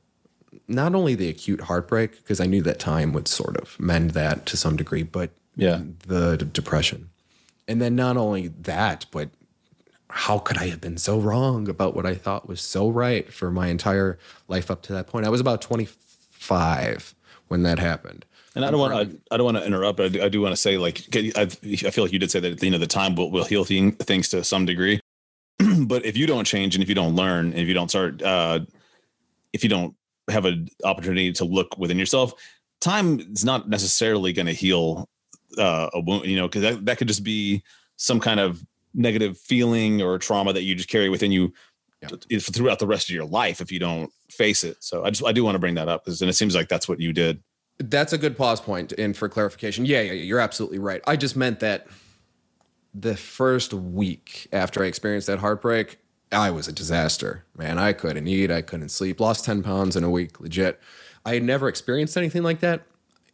not 0.67 0.93
only 0.95 1.15
the 1.15 1.29
acute 1.29 1.61
heartbreak, 1.61 2.17
because 2.17 2.39
I 2.39 2.47
knew 2.47 2.61
that 2.63 2.79
time 2.79 3.13
would 3.13 3.27
sort 3.27 3.55
of 3.57 3.79
mend 3.79 4.11
that 4.11 4.45
to 4.47 4.57
some 4.57 4.75
degree, 4.75 5.03
but 5.03 5.29
Yeah. 5.55 5.81
the 6.07 6.37
d- 6.37 6.45
depression. 6.51 7.09
And 7.67 7.81
then 7.81 7.95
not 7.95 8.17
only 8.17 8.47
that, 8.47 9.05
but 9.11 9.29
how 10.09 10.39
could 10.39 10.57
I 10.57 10.67
have 10.67 10.81
been 10.81 10.97
so 10.97 11.19
wrong 11.19 11.67
about 11.67 11.95
what 11.95 12.05
I 12.05 12.15
thought 12.15 12.47
was 12.47 12.61
so 12.61 12.89
right 12.89 13.31
for 13.31 13.51
my 13.51 13.67
entire 13.67 14.17
life 14.47 14.69
up 14.69 14.81
to 14.83 14.93
that 14.93 15.07
point? 15.07 15.25
I 15.25 15.29
was 15.29 15.41
about 15.41 15.61
25 15.61 17.15
when 17.47 17.63
that 17.63 17.79
happened. 17.79 18.25
And 18.55 18.63
I 18.63 18.71
don't 18.71 18.79
want 18.79 18.93
I, 18.93 19.33
I 19.33 19.37
don't 19.37 19.43
want 19.45 19.57
to 19.57 19.65
interrupt, 19.65 19.97
but 19.97 20.05
I 20.05 20.09
do, 20.09 20.23
I 20.23 20.29
do 20.29 20.41
want 20.41 20.53
to 20.53 20.61
say 20.61 20.77
like 20.77 21.03
I, 21.13 21.41
I 21.41 21.45
feel 21.47 22.05
like 22.05 22.13
you 22.13 22.19
did 22.19 22.31
say 22.31 22.39
that 22.39 22.53
at 22.53 22.59
the 22.59 22.67
end 22.67 22.75
of 22.75 22.81
the 22.81 22.87
time 22.87 23.15
will, 23.15 23.29
will 23.29 23.43
heal 23.43 23.65
thing, 23.65 23.91
things 23.91 24.29
to 24.29 24.45
some 24.45 24.65
degree, 24.65 25.01
but 25.79 26.05
if 26.05 26.15
you 26.15 26.25
don't 26.25 26.45
change 26.45 26.73
and 26.73 26.81
if 26.81 26.87
you 26.87 26.95
don't 26.95 27.15
learn 27.15 27.47
and 27.47 27.59
if 27.59 27.67
you 27.67 27.73
don't 27.73 27.89
start 27.89 28.21
uh, 28.21 28.59
if 29.51 29.63
you 29.63 29.69
don't 29.69 29.93
have 30.29 30.45
an 30.45 30.69
opportunity 30.85 31.31
to 31.33 31.45
look 31.45 31.77
within 31.77 31.99
yourself, 31.99 32.33
time 32.79 33.19
is 33.19 33.43
not 33.43 33.67
necessarily 33.67 34.31
going 34.31 34.45
to 34.45 34.53
heal 34.53 35.09
uh, 35.57 35.89
a 35.93 35.99
wound. 35.99 36.25
You 36.25 36.37
know, 36.37 36.47
because 36.47 36.61
that 36.61 36.85
that 36.85 36.97
could 36.97 37.07
just 37.07 37.23
be 37.23 37.61
some 37.97 38.19
kind 38.19 38.39
of 38.39 38.65
negative 38.95 39.37
feeling 39.37 40.01
or 40.01 40.17
trauma 40.17 40.53
that 40.53 40.63
you 40.63 40.73
just 40.75 40.89
carry 40.89 41.09
within 41.09 41.31
you 41.31 41.53
Yeah. 42.01 42.09
throughout 42.39 42.79
the 42.79 42.87
rest 42.87 43.09
of 43.09 43.15
your 43.15 43.25
life 43.25 43.61
if 43.61 43.71
you 43.71 43.79
don't 43.79 44.11
face 44.29 44.63
it. 44.63 44.77
So 44.79 45.03
I 45.05 45.09
just 45.09 45.25
I 45.25 45.31
do 45.31 45.43
want 45.43 45.55
to 45.55 45.59
bring 45.59 45.75
that 45.75 45.87
up 45.87 46.05
because 46.05 46.21
and 46.21 46.29
it 46.29 46.33
seems 46.33 46.55
like 46.55 46.69
that's 46.69 46.87
what 46.87 46.99
you 46.99 47.13
did. 47.13 47.41
That's 47.77 48.13
a 48.13 48.17
good 48.17 48.37
pause. 48.37 48.61
And 48.97 49.17
for 49.17 49.27
clarification, 49.27 49.85
yeah, 49.85 50.01
yeah, 50.01 50.13
yeah, 50.13 50.23
you're 50.23 50.39
absolutely 50.39 50.79
right. 50.79 51.01
I 51.05 51.15
just 51.15 51.35
meant 51.35 51.59
that 51.59 51.87
the 52.93 53.17
first 53.17 53.73
week 53.73 54.47
after 54.53 54.83
I 54.83 54.87
experienced 54.87 55.27
that 55.27 55.39
heartbreak, 55.39 55.97
I 56.31 56.51
was 56.51 56.67
a 56.67 56.71
disaster. 56.71 57.43
Man, 57.57 57.77
I 57.77 57.91
couldn't 57.93 58.27
eat, 58.27 58.49
I 58.51 58.61
couldn't 58.61 58.89
sleep, 58.89 59.19
lost 59.19 59.43
10 59.45 59.63
pounds 59.63 59.95
in 59.95 60.03
a 60.03 60.09
week, 60.09 60.39
legit. 60.39 60.79
I 61.25 61.33
had 61.33 61.43
never 61.43 61.67
experienced 61.67 62.15
anything 62.17 62.43
like 62.43 62.59
that 62.61 62.83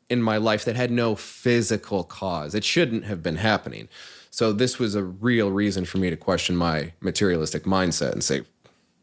in 0.09 0.21
my 0.21 0.37
life 0.37 0.65
that 0.65 0.75
had 0.75 0.91
no 0.91 1.15
physical 1.15 2.03
cause. 2.03 2.55
It 2.55 2.63
shouldn't 2.63 3.05
have 3.05 3.21
been 3.21 3.37
happening. 3.37 3.87
So 4.31 4.53
this 4.53 4.79
was 4.79 4.95
a 4.95 5.03
real 5.03 5.51
reason 5.51 5.85
for 5.85 5.97
me 5.97 6.09
to 6.09 6.15
question 6.17 6.55
my 6.55 6.93
materialistic 7.01 7.63
mindset 7.63 8.13
and 8.13 8.23
say, 8.23 8.41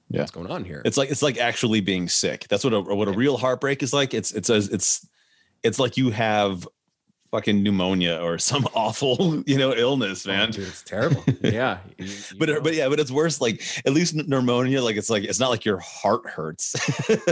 Yeah. 0.09 0.21
what's 0.21 0.31
going 0.31 0.51
on 0.51 0.65
here? 0.65 0.83
It's 0.85 0.97
like 0.97 1.11
it's 1.11 1.23
like 1.23 1.39
actually 1.39 1.81
being 1.81 2.09
sick. 2.09 2.47
That's 2.49 2.65
what 2.65 2.73
a 2.73 2.81
what 2.81 3.09
a 3.09 3.13
real 3.13 3.37
heartbreak 3.37 3.83
is 3.83 3.93
like. 3.93 4.15
It's 4.15 4.33
it's 4.33 4.49
a, 4.51 4.57
it's 4.57 5.07
it's 5.63 5.79
like 5.79 5.97
you 5.97 6.11
have 6.11 6.67
fucking 7.31 7.63
pneumonia 7.63 8.19
or 8.23 8.39
some 8.51 8.67
awful 8.75 9.43
you 9.47 9.59
know 9.59 9.75
illness, 9.75 10.27
oh, 10.27 10.31
man. 10.31 10.51
Dude, 10.51 10.67
it's 10.67 10.83
terrible. 10.83 11.23
yeah. 11.43 11.79
you- 11.99 12.07
you 12.07 12.15
but 12.39 12.49
know. 12.49 12.61
but 12.63 12.75
yeah, 12.75 12.89
but 12.89 12.99
it's 12.99 13.11
worse. 13.11 13.39
Like 13.41 13.61
at 13.85 13.93
least 13.93 14.15
pneumonia, 14.15 14.83
like 14.83 14.97
it's 14.97 15.11
like 15.11 15.25
it's 15.25 15.39
not 15.41 15.51
like 15.51 15.65
your 15.67 15.79
heart 15.79 16.27
hurts. 16.27 16.75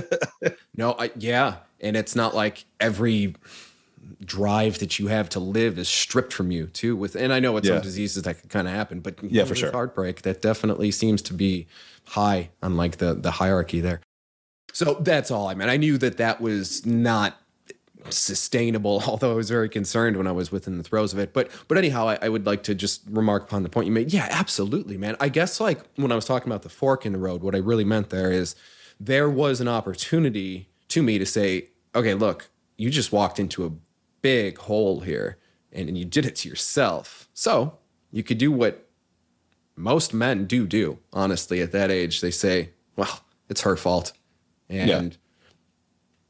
No, 0.78 0.94
I, 0.98 1.10
yeah, 1.16 1.56
and 1.80 1.96
it's 1.96 2.14
not 2.14 2.34
like 2.34 2.66
every 2.80 3.34
drive 4.26 4.78
that 4.80 4.98
you 4.98 5.06
have 5.06 5.28
to 5.30 5.40
live 5.40 5.78
is 5.78 5.88
stripped 5.88 6.32
from 6.32 6.50
you 6.50 6.66
too. 6.66 6.96
With 6.96 7.14
and 7.14 7.32
I 7.32 7.40
know 7.40 7.52
with 7.52 7.64
Yeah. 7.64 7.74
some 7.76 7.82
diseases 7.82 8.22
that 8.24 8.40
can 8.40 8.48
kind 8.48 8.68
of 8.68 8.74
happen, 8.74 9.00
but 9.00 9.22
Yeah, 9.22 9.44
for 9.44 9.54
sure. 9.54 9.72
heartbreak 9.72 10.22
that 10.22 10.42
definitely 10.42 10.90
seems 10.90 11.22
to 11.22 11.34
be 11.34 11.66
high 12.08 12.50
on 12.62 12.76
like 12.76 12.96
the 12.98 13.14
the 13.14 13.32
hierarchy 13.32 13.80
there. 13.80 14.00
So 14.72 14.94
that's 15.00 15.30
all 15.30 15.48
I 15.48 15.54
meant. 15.54 15.70
I 15.70 15.76
knew 15.78 15.96
that 15.98 16.18
that 16.18 16.40
was 16.40 16.84
not 16.84 17.38
sustainable 18.10 19.02
although 19.08 19.32
i 19.32 19.34
was 19.34 19.50
very 19.50 19.68
concerned 19.68 20.16
when 20.16 20.28
i 20.28 20.30
was 20.32 20.52
within 20.52 20.78
the 20.78 20.84
throes 20.84 21.12
of 21.12 21.18
it 21.18 21.32
but 21.32 21.50
but 21.66 21.76
anyhow 21.76 22.08
I, 22.08 22.18
I 22.22 22.28
would 22.28 22.46
like 22.46 22.62
to 22.64 22.74
just 22.74 23.02
remark 23.10 23.42
upon 23.44 23.64
the 23.64 23.68
point 23.68 23.86
you 23.86 23.92
made 23.92 24.12
yeah 24.12 24.28
absolutely 24.30 24.96
man 24.96 25.16
i 25.18 25.28
guess 25.28 25.58
like 25.58 25.80
when 25.96 26.12
i 26.12 26.14
was 26.14 26.24
talking 26.24 26.48
about 26.48 26.62
the 26.62 26.68
fork 26.68 27.04
in 27.04 27.12
the 27.12 27.18
road 27.18 27.42
what 27.42 27.54
i 27.56 27.58
really 27.58 27.84
meant 27.84 28.10
there 28.10 28.30
is 28.30 28.54
there 29.00 29.28
was 29.28 29.60
an 29.60 29.66
opportunity 29.66 30.68
to 30.86 31.02
me 31.02 31.18
to 31.18 31.26
say 31.26 31.68
okay 31.96 32.14
look 32.14 32.48
you 32.76 32.90
just 32.90 33.10
walked 33.10 33.40
into 33.40 33.64
a 33.66 33.72
big 34.30 34.58
hole 34.58 35.00
here 35.00 35.38
and, 35.72 35.88
and 35.88 35.96
you 35.98 36.04
did 36.04 36.24
it 36.26 36.34
to 36.36 36.48
yourself. 36.48 37.28
So 37.34 37.78
you 38.10 38.22
could 38.22 38.38
do 38.38 38.50
what 38.50 38.88
most 39.76 40.12
men 40.14 40.46
do 40.46 40.66
do 40.66 40.98
honestly 41.12 41.60
at 41.60 41.72
that 41.72 41.90
age. 41.90 42.20
They 42.20 42.30
say 42.32 42.70
well 42.96 43.20
it's 43.48 43.60
her 43.62 43.76
fault. 43.76 44.12
And 44.68 44.88
Yeah. 44.90 45.16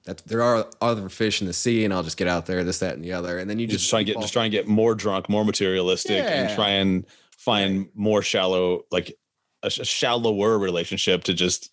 that 0.04 0.18
there 0.26 0.42
are 0.42 0.66
other 0.80 1.08
fish 1.08 1.40
in 1.40 1.46
the 1.46 1.52
sea 1.52 1.84
and 1.84 1.92
I'll 1.94 2.02
just 2.02 2.16
get 2.18 2.28
out 2.28 2.44
there, 2.46 2.62
this, 2.64 2.80
that, 2.80 2.94
and 2.96 3.04
the 3.04 3.12
other. 3.12 3.38
And 3.38 3.48
then 3.48 3.58
you 3.58 3.66
just 3.66 3.80
just 3.80 3.90
try 3.90 4.00
and 4.00 4.06
get 4.06 4.20
just 4.20 4.32
try 4.32 4.44
and 4.44 4.52
get 4.52 4.66
more 4.68 4.94
drunk, 4.94 5.28
more 5.28 5.44
materialistic, 5.44 6.22
and 6.24 6.54
try 6.54 6.68
and 6.80 7.06
find 7.36 7.88
more 7.94 8.22
shallow, 8.22 8.84
like 8.90 9.16
a, 9.62 9.70
sh- 9.70 9.86
shallower 9.88 10.58
relationship 10.58 11.24
to 11.24 11.32
just 11.34 11.70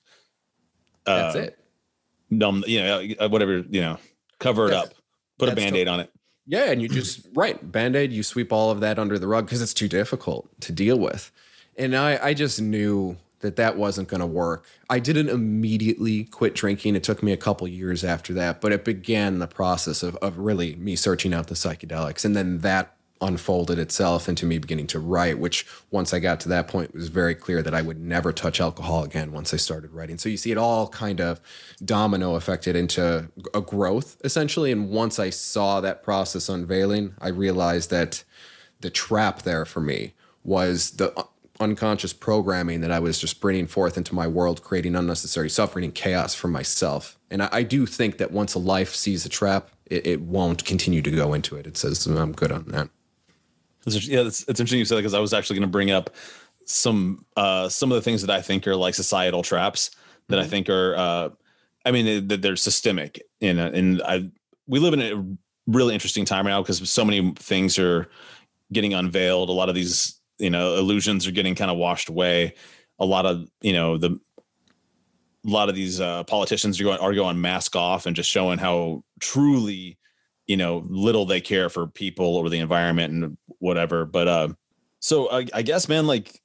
uh, 1.05 1.33
that's 1.33 1.35
it. 1.35 1.59
numb, 2.29 2.63
you 2.67 2.81
know, 2.81 2.97
uh, 3.19 3.27
whatever, 3.29 3.57
you 3.69 3.81
know, 3.81 3.97
cover 4.39 4.67
it 4.67 4.71
That's- 4.71 4.87
up, 4.91 4.93
put 5.37 5.49
a 5.49 5.55
band 5.55 5.75
aid 5.75 5.87
on 5.87 5.99
it. 5.99 6.11
Yeah, 6.45 6.71
and 6.71 6.81
you 6.81 6.89
just 6.89 7.27
right 7.33 7.71
band-aid, 7.71 8.11
you 8.11 8.23
sweep 8.23 8.51
all 8.51 8.69
of 8.71 8.81
that 8.81 8.99
under 8.99 9.17
the 9.17 9.27
rug 9.27 9.45
because 9.45 9.61
it's 9.61 9.73
too 9.73 9.87
difficult 9.87 10.49
to 10.61 10.71
deal 10.71 10.99
with. 10.99 11.31
And 11.77 11.95
I, 11.95 12.19
I 12.21 12.33
just 12.33 12.61
knew 12.61 13.17
that 13.39 13.55
that 13.57 13.77
wasn't 13.77 14.07
going 14.07 14.21
to 14.21 14.25
work. 14.25 14.65
I 14.89 14.99
didn't 14.99 15.29
immediately 15.29 16.23
quit 16.23 16.55
drinking. 16.55 16.95
It 16.95 17.03
took 17.03 17.21
me 17.21 17.31
a 17.31 17.37
couple 17.37 17.67
years 17.67 18.03
after 18.03 18.33
that, 18.33 18.61
but 18.61 18.71
it 18.71 18.85
began 18.85 19.39
the 19.39 19.47
process 19.47 20.01
of, 20.01 20.15
of 20.17 20.37
really 20.37 20.75
me 20.75 20.95
searching 20.95 21.33
out 21.33 21.47
the 21.47 21.55
psychedelics. 21.55 22.23
And 22.23 22.35
then 22.35 22.59
that 22.59 22.92
unfolded 23.23 23.79
itself 23.79 24.29
into 24.29 24.45
me 24.45 24.57
beginning 24.57 24.87
to 24.87 24.99
write, 24.99 25.39
which 25.39 25.65
once 25.91 26.13
I 26.13 26.19
got 26.19 26.39
to 26.41 26.49
that 26.49 26.67
point, 26.67 26.93
was 26.93 27.07
very 27.07 27.35
clear 27.35 27.61
that 27.61 27.73
I 27.73 27.81
would 27.81 27.99
never 27.99 28.31
touch 28.31 28.59
alcohol 28.59 29.03
again 29.03 29.31
once 29.31 29.53
I 29.53 29.57
started 29.57 29.91
writing. 29.91 30.17
So 30.17 30.29
you 30.29 30.37
see 30.37 30.51
it 30.51 30.57
all 30.57 30.87
kind 30.87 31.19
of 31.21 31.41
domino 31.83 32.35
affected 32.35 32.75
into 32.75 33.29
a 33.53 33.61
growth 33.61 34.17
essentially. 34.23 34.71
And 34.71 34.89
once 34.89 35.19
I 35.19 35.29
saw 35.29 35.81
that 35.81 36.03
process 36.03 36.49
unveiling, 36.49 37.15
I 37.19 37.29
realized 37.29 37.89
that 37.89 38.23
the 38.81 38.89
trap 38.89 39.43
there 39.43 39.65
for 39.65 39.79
me 39.79 40.13
was 40.43 40.91
the 40.91 41.25
unconscious 41.59 42.13
programming 42.13 42.81
that 42.81 42.91
I 42.91 42.99
was 42.99 43.19
just 43.19 43.39
bringing 43.39 43.67
forth 43.67 43.97
into 43.97 44.15
my 44.15 44.27
world, 44.27 44.63
creating 44.63 44.95
unnecessary 44.95 45.49
suffering 45.49 45.85
and 45.85 45.95
chaos 45.95 46.35
for 46.35 46.47
myself. 46.47 47.17
And 47.31 47.43
I, 47.43 47.49
I 47.51 47.63
do 47.63 47.85
think 47.85 48.17
that 48.17 48.31
once 48.31 48.53
a 48.53 48.59
life 48.59 48.93
sees 48.93 49.25
a 49.25 49.29
trap, 49.29 49.69
it, 49.85 50.05
it 50.05 50.21
won't 50.21 50.65
continue 50.65 51.01
to 51.01 51.11
go 51.11 51.33
into 51.33 51.55
it. 51.55 51.67
It 51.67 51.77
says, 51.77 52.05
I'm 52.05 52.33
good 52.33 52.51
on 52.51 52.65
that. 52.67 52.89
It's, 53.85 54.07
yeah, 54.07 54.21
it's, 54.21 54.41
it's 54.41 54.59
interesting 54.59 54.79
you 54.79 54.85
said 54.85 54.95
that 54.95 55.01
because 55.01 55.13
I 55.13 55.19
was 55.19 55.33
actually 55.33 55.57
going 55.57 55.67
to 55.67 55.71
bring 55.71 55.91
up 55.91 56.11
some 56.65 57.25
uh, 57.35 57.69
some 57.69 57.91
of 57.91 57.95
the 57.95 58.01
things 58.01 58.21
that 58.21 58.29
I 58.29 58.41
think 58.41 58.67
are 58.67 58.75
like 58.75 58.95
societal 58.95 59.43
traps 59.43 59.91
that 60.29 60.39
I 60.39 60.45
think 60.45 60.69
are. 60.69 60.95
Uh, 60.95 61.29
I 61.85 61.91
mean, 61.91 62.27
that 62.29 62.41
they're 62.41 62.55
systemic, 62.55 63.21
and 63.41 63.59
and 63.59 64.01
I 64.03 64.29
we 64.67 64.79
live 64.79 64.93
in 64.93 65.01
a 65.01 65.37
really 65.67 65.93
interesting 65.93 66.25
time 66.25 66.45
right 66.45 66.53
now 66.53 66.61
because 66.61 66.89
so 66.89 67.05
many 67.05 67.33
things 67.35 67.77
are 67.77 68.09
getting 68.71 68.93
unveiled. 68.93 69.49
A 69.49 69.53
lot 69.53 69.69
of 69.69 69.75
these 69.75 70.19
you 70.39 70.49
know 70.49 70.75
illusions 70.75 71.27
are 71.27 71.31
getting 71.31 71.55
kind 71.55 71.71
of 71.71 71.77
washed 71.77 72.09
away. 72.09 72.55
A 72.99 73.05
lot 73.05 73.25
of 73.25 73.47
you 73.61 73.73
know 73.73 73.97
the 73.97 74.19
a 75.45 75.49
lot 75.49 75.69
of 75.69 75.75
these 75.75 75.99
uh, 75.99 76.23
politicians 76.23 76.79
are 76.79 76.85
going 76.85 76.99
are 76.99 77.13
going 77.13 77.39
mask 77.41 77.75
off 77.75 78.05
and 78.05 78.15
just 78.15 78.29
showing 78.29 78.57
how 78.57 79.03
truly 79.19 79.97
you 80.47 80.57
know 80.57 80.85
little 80.87 81.25
they 81.25 81.41
care 81.41 81.69
for 81.69 81.87
people 81.87 82.37
or 82.37 82.49
the 82.49 82.59
environment 82.59 83.13
and 83.13 83.37
whatever 83.63 84.05
but 84.05 84.27
uh 84.27 84.47
so 84.99 85.29
i, 85.31 85.45
I 85.53 85.61
guess 85.61 85.87
man 85.87 86.05
like 86.05 86.41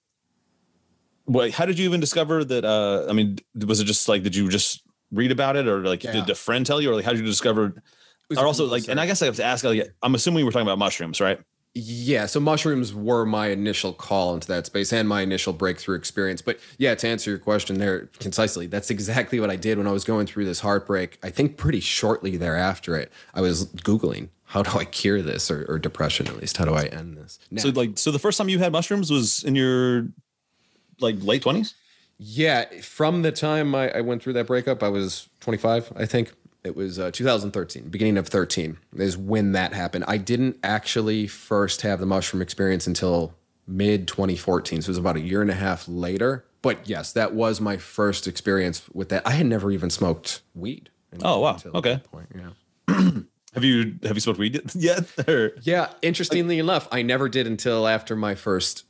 what 1.25 1.51
how 1.51 1.67
did 1.67 1.79
you 1.79 1.85
even 1.85 2.01
discover 2.01 2.45
that 2.45 2.65
uh 2.65 3.07
i 3.09 3.13
mean 3.13 3.39
was 3.67 3.81
it 3.81 3.85
just 3.85 4.09
like 4.09 4.23
did 4.23 4.35
you 4.35 4.49
just 4.49 4.83
read 5.13 5.33
about 5.33 5.57
it 5.57 5.67
or 5.67 5.81
like 5.81 6.05
Yeah. 6.05 6.13
did 6.13 6.31
a 6.31 6.35
friend 6.35 6.65
tell 6.65 6.81
you 6.81 6.91
or 6.91 6.95
like 6.95 7.05
how 7.05 7.11
did 7.13 7.21
you 7.21 7.27
discover 7.27 7.83
or 8.37 8.47
also 8.47 8.67
like 8.67 8.89
and 8.89 9.01
i 9.01 9.07
guess 9.07 9.21
i 9.23 9.27
have 9.27 9.37
to 9.37 9.45
ask 9.45 9.65
like, 9.65 9.93
i'm 10.03 10.15
assuming 10.15 10.45
we're 10.45 10.53
talking 10.53 10.67
about 10.67 10.79
mushrooms 10.79 11.21
right 11.21 11.41
Yeah, 11.75 12.27
so 12.27 12.41
mushrooms 12.41 12.95
were 12.95 13.25
my 13.27 13.49
initial 13.49 13.93
call 13.93 14.35
into 14.35 14.49
that 14.49 14.67
space 14.67 14.93
and 14.93 15.09
my 15.09 15.21
initial 15.21 15.53
breakthrough 15.53 15.97
experience. 15.97 16.43
But 16.43 16.59
yeah, 16.79 16.95
to 16.97 17.07
answer 17.07 17.31
your 17.31 17.39
question 17.39 17.79
there 17.79 18.09
concisely, 18.19 18.67
that's 18.67 18.91
exactly 18.91 19.39
what 19.39 19.51
I 19.51 19.57
did 19.57 19.77
when 19.79 19.87
I 19.87 19.93
was 19.93 20.03
going 20.03 20.27
through 20.27 20.47
this 20.47 20.61
heartbreak. 20.61 21.19
I 21.23 21.31
think 21.31 21.57
pretty 21.57 21.81
shortly 21.81 22.37
thereafter 22.39 22.97
it, 22.97 23.13
I 23.35 23.43
was 23.43 23.67
Googling 23.89 24.31
how 24.49 24.63
do 24.63 24.79
I 24.79 24.87
cure 24.87 25.21
this 25.21 25.51
or, 25.51 25.67
or 25.69 25.79
depression 25.79 26.27
at 26.27 26.39
least? 26.39 26.57
How 26.57 26.65
do 26.65 26.73
I 26.73 26.85
end 26.85 27.19
this? 27.19 27.39
Now, 27.51 27.63
so 27.63 27.69
like 27.69 27.99
so 27.99 28.11
the 28.11 28.19
first 28.19 28.39
time 28.39 28.49
you 28.49 28.59
had 28.59 28.73
mushrooms 28.73 29.11
was 29.11 29.45
in 29.45 29.55
your 29.55 30.09
like 31.01 31.17
late 31.21 31.43
20s 31.43 31.75
Yeah, 32.17 32.65
from 32.81 33.21
the 33.23 33.31
time 33.31 33.75
I, 33.75 33.91
I 33.91 34.01
went 34.01 34.23
through 34.23 34.33
that 34.33 34.47
breakup, 34.47 34.83
I 34.83 34.89
was 34.89 35.29
25, 35.41 35.93
I 35.95 36.07
think. 36.07 36.33
It 36.65 36.75
was 36.75 36.99
uh, 36.99 37.11
2013, 37.13 37.89
beginning 37.89 38.19
of 38.19 38.27
13 38.27 38.79
is 38.97 39.17
when 39.17 39.53
that 39.53 39.75
happened. 39.75 40.05
I 40.09 40.17
didn't 40.17 40.59
actually 40.63 41.27
first 41.27 41.83
have 41.83 42.01
the 42.01 42.07
mushroom 42.07 42.43
experience 42.43 42.87
until 42.87 43.35
mid 43.67 44.09
2014. 44.09 44.83
So 44.83 44.87
it 44.87 44.89
was 44.89 44.99
about 44.99 45.17
a 45.17 45.21
year 45.21 45.41
and 45.41 45.51
a 45.51 45.55
half 45.55 45.87
later. 45.87 46.45
But 46.61 46.89
yes, 46.89 47.13
that 47.13 47.33
was 47.33 47.61
my 47.61 47.77
first 47.77 48.27
experience 48.27 48.83
with 48.93 49.11
that. 49.11 49.27
I 49.27 49.33
had 49.33 49.47
never 49.47 49.71
even 49.71 49.89
smoked 49.89 50.43
weed. 50.55 50.91
Oh, 51.23 51.41
wow. 51.41 51.59
Okay. 51.75 52.03
point, 52.11 52.29
yeah. 52.35 53.11
have 53.55 53.65
you 53.65 53.99
have 54.03 54.17
you 54.17 54.21
smoked 54.21 54.39
weed 54.39 54.61
yet 54.75 55.05
or 55.29 55.53
Yeah, 55.63 55.93
interestingly 56.03 56.59
enough, 56.59 56.89
I 56.93 57.03
never 57.03 57.29
did 57.29 57.47
until 57.47 57.87
after 57.87 58.15
my 58.17 58.35
first 58.35 58.85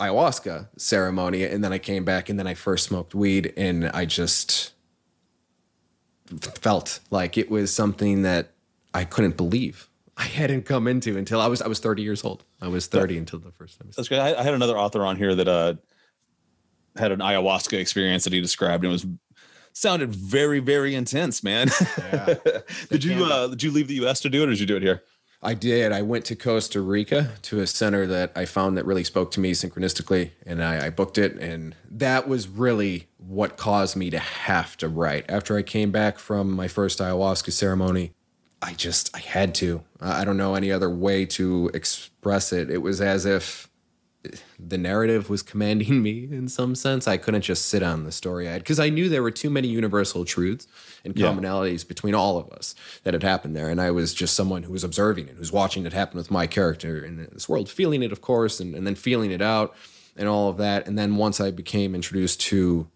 ayahuasca 0.00 0.68
ceremony, 0.76 1.44
and 1.44 1.62
then 1.62 1.72
I 1.72 1.78
came 1.78 2.04
back 2.04 2.28
and 2.28 2.38
then 2.38 2.46
I 2.46 2.54
first 2.54 2.84
smoked 2.84 3.14
weed, 3.14 3.52
and 3.56 3.88
I 3.88 4.04
just 4.04 4.72
felt 6.60 7.00
like 7.10 7.38
it 7.38 7.50
was 7.50 7.72
something 7.74 8.22
that 8.22 8.52
I 8.94 9.04
couldn't 9.04 9.36
believe. 9.36 9.88
I 10.16 10.24
hadn't 10.24 10.64
come 10.64 10.88
into 10.88 11.16
until 11.16 11.40
I 11.40 11.46
was 11.46 11.62
I 11.62 11.68
was 11.68 11.78
30 11.78 12.02
years 12.02 12.24
old. 12.24 12.44
I 12.60 12.68
was 12.68 12.86
30 12.86 13.14
yeah. 13.14 13.20
until 13.20 13.38
the 13.38 13.52
first 13.52 13.78
time. 13.78 13.90
That's 13.96 14.08
great. 14.08 14.18
I, 14.18 14.34
I, 14.34 14.42
had 14.42 14.52
another 14.52 14.76
author 14.76 15.06
on 15.06 15.16
here 15.16 15.34
that 15.34 15.46
uh 15.46 15.74
had 16.96 17.12
an 17.12 17.20
ayahuasca 17.20 17.78
experience 17.78 18.24
that 18.24 18.32
he 18.32 18.40
described 18.40 18.82
and 18.82 18.90
it 18.90 18.92
was 18.92 19.06
sounded 19.78 20.14
very 20.14 20.58
very 20.60 20.94
intense, 20.94 21.42
man. 21.42 21.68
Yeah, 21.98 22.34
did 22.90 23.04
you 23.04 23.24
uh 23.24 23.48
did 23.48 23.62
you 23.62 23.70
leave 23.70 23.88
the 23.88 24.06
US 24.06 24.20
to 24.20 24.28
do 24.28 24.42
it 24.42 24.46
or 24.46 24.50
did 24.50 24.60
you 24.60 24.66
do 24.66 24.76
it 24.76 24.82
here? 24.82 25.02
I 25.40 25.54
did. 25.54 25.92
I 25.92 26.02
went 26.02 26.24
to 26.26 26.36
Costa 26.36 26.80
Rica 26.80 27.30
to 27.42 27.60
a 27.60 27.66
center 27.66 28.06
that 28.08 28.32
I 28.34 28.44
found 28.44 28.76
that 28.76 28.84
really 28.84 29.04
spoke 29.04 29.30
to 29.32 29.40
me 29.40 29.52
synchronistically, 29.52 30.32
and 30.44 30.62
I, 30.62 30.86
I, 30.86 30.90
booked 30.90 31.16
it. 31.16 31.36
And 31.36 31.76
that 31.88 32.26
was 32.26 32.48
really 32.48 33.06
what 33.18 33.56
caused 33.56 33.94
me 33.94 34.10
to 34.10 34.18
have 34.18 34.76
to 34.78 34.88
write. 34.88 35.26
After 35.28 35.56
I 35.56 35.62
came 35.62 35.92
back 35.92 36.18
from 36.18 36.50
my 36.50 36.66
first 36.66 36.98
ayahuasca 36.98 37.52
ceremony, 37.52 38.14
I 38.60 38.74
just 38.74 39.14
I 39.14 39.20
had 39.20 39.54
to. 39.56 39.84
I 40.00 40.24
don't 40.24 40.36
know 40.36 40.56
any 40.56 40.72
other 40.72 40.90
way 40.90 41.24
to 41.26 41.70
express 41.72 42.52
it. 42.52 42.68
It 42.68 42.78
was 42.78 43.00
as 43.00 43.24
if 43.24 43.67
the 44.58 44.78
narrative 44.78 45.30
was 45.30 45.42
commanding 45.42 46.02
me 46.02 46.28
in 46.30 46.48
some 46.48 46.74
sense. 46.74 47.06
I 47.06 47.16
couldn't 47.16 47.42
just 47.42 47.66
sit 47.66 47.82
on 47.82 48.04
the 48.04 48.12
story 48.12 48.48
I 48.48 48.52
had 48.52 48.62
because 48.62 48.80
I 48.80 48.88
knew 48.88 49.08
there 49.08 49.22
were 49.22 49.30
too 49.30 49.50
many 49.50 49.68
universal 49.68 50.24
truths 50.24 50.66
and 51.04 51.14
commonalities 51.14 51.84
yeah. 51.84 51.88
between 51.88 52.14
all 52.14 52.38
of 52.38 52.50
us 52.50 52.74
that 53.04 53.14
had 53.14 53.22
happened 53.22 53.54
there. 53.54 53.70
And 53.70 53.80
I 53.80 53.90
was 53.90 54.14
just 54.14 54.34
someone 54.34 54.64
who 54.64 54.72
was 54.72 54.84
observing 54.84 55.28
it, 55.28 55.36
who's 55.36 55.52
watching 55.52 55.86
it 55.86 55.92
happen 55.92 56.18
with 56.18 56.30
my 56.30 56.46
character 56.46 57.04
in 57.04 57.28
this 57.32 57.48
world, 57.48 57.68
feeling 57.68 58.02
it, 58.02 58.12
of 58.12 58.20
course, 58.20 58.60
and, 58.60 58.74
and 58.74 58.86
then 58.86 58.94
feeling 58.94 59.30
it 59.30 59.42
out 59.42 59.74
and 60.16 60.28
all 60.28 60.48
of 60.48 60.56
that. 60.56 60.86
And 60.88 60.98
then 60.98 61.16
once 61.16 61.40
I 61.40 61.50
became 61.50 61.94
introduced 61.94 62.40
to 62.42 62.88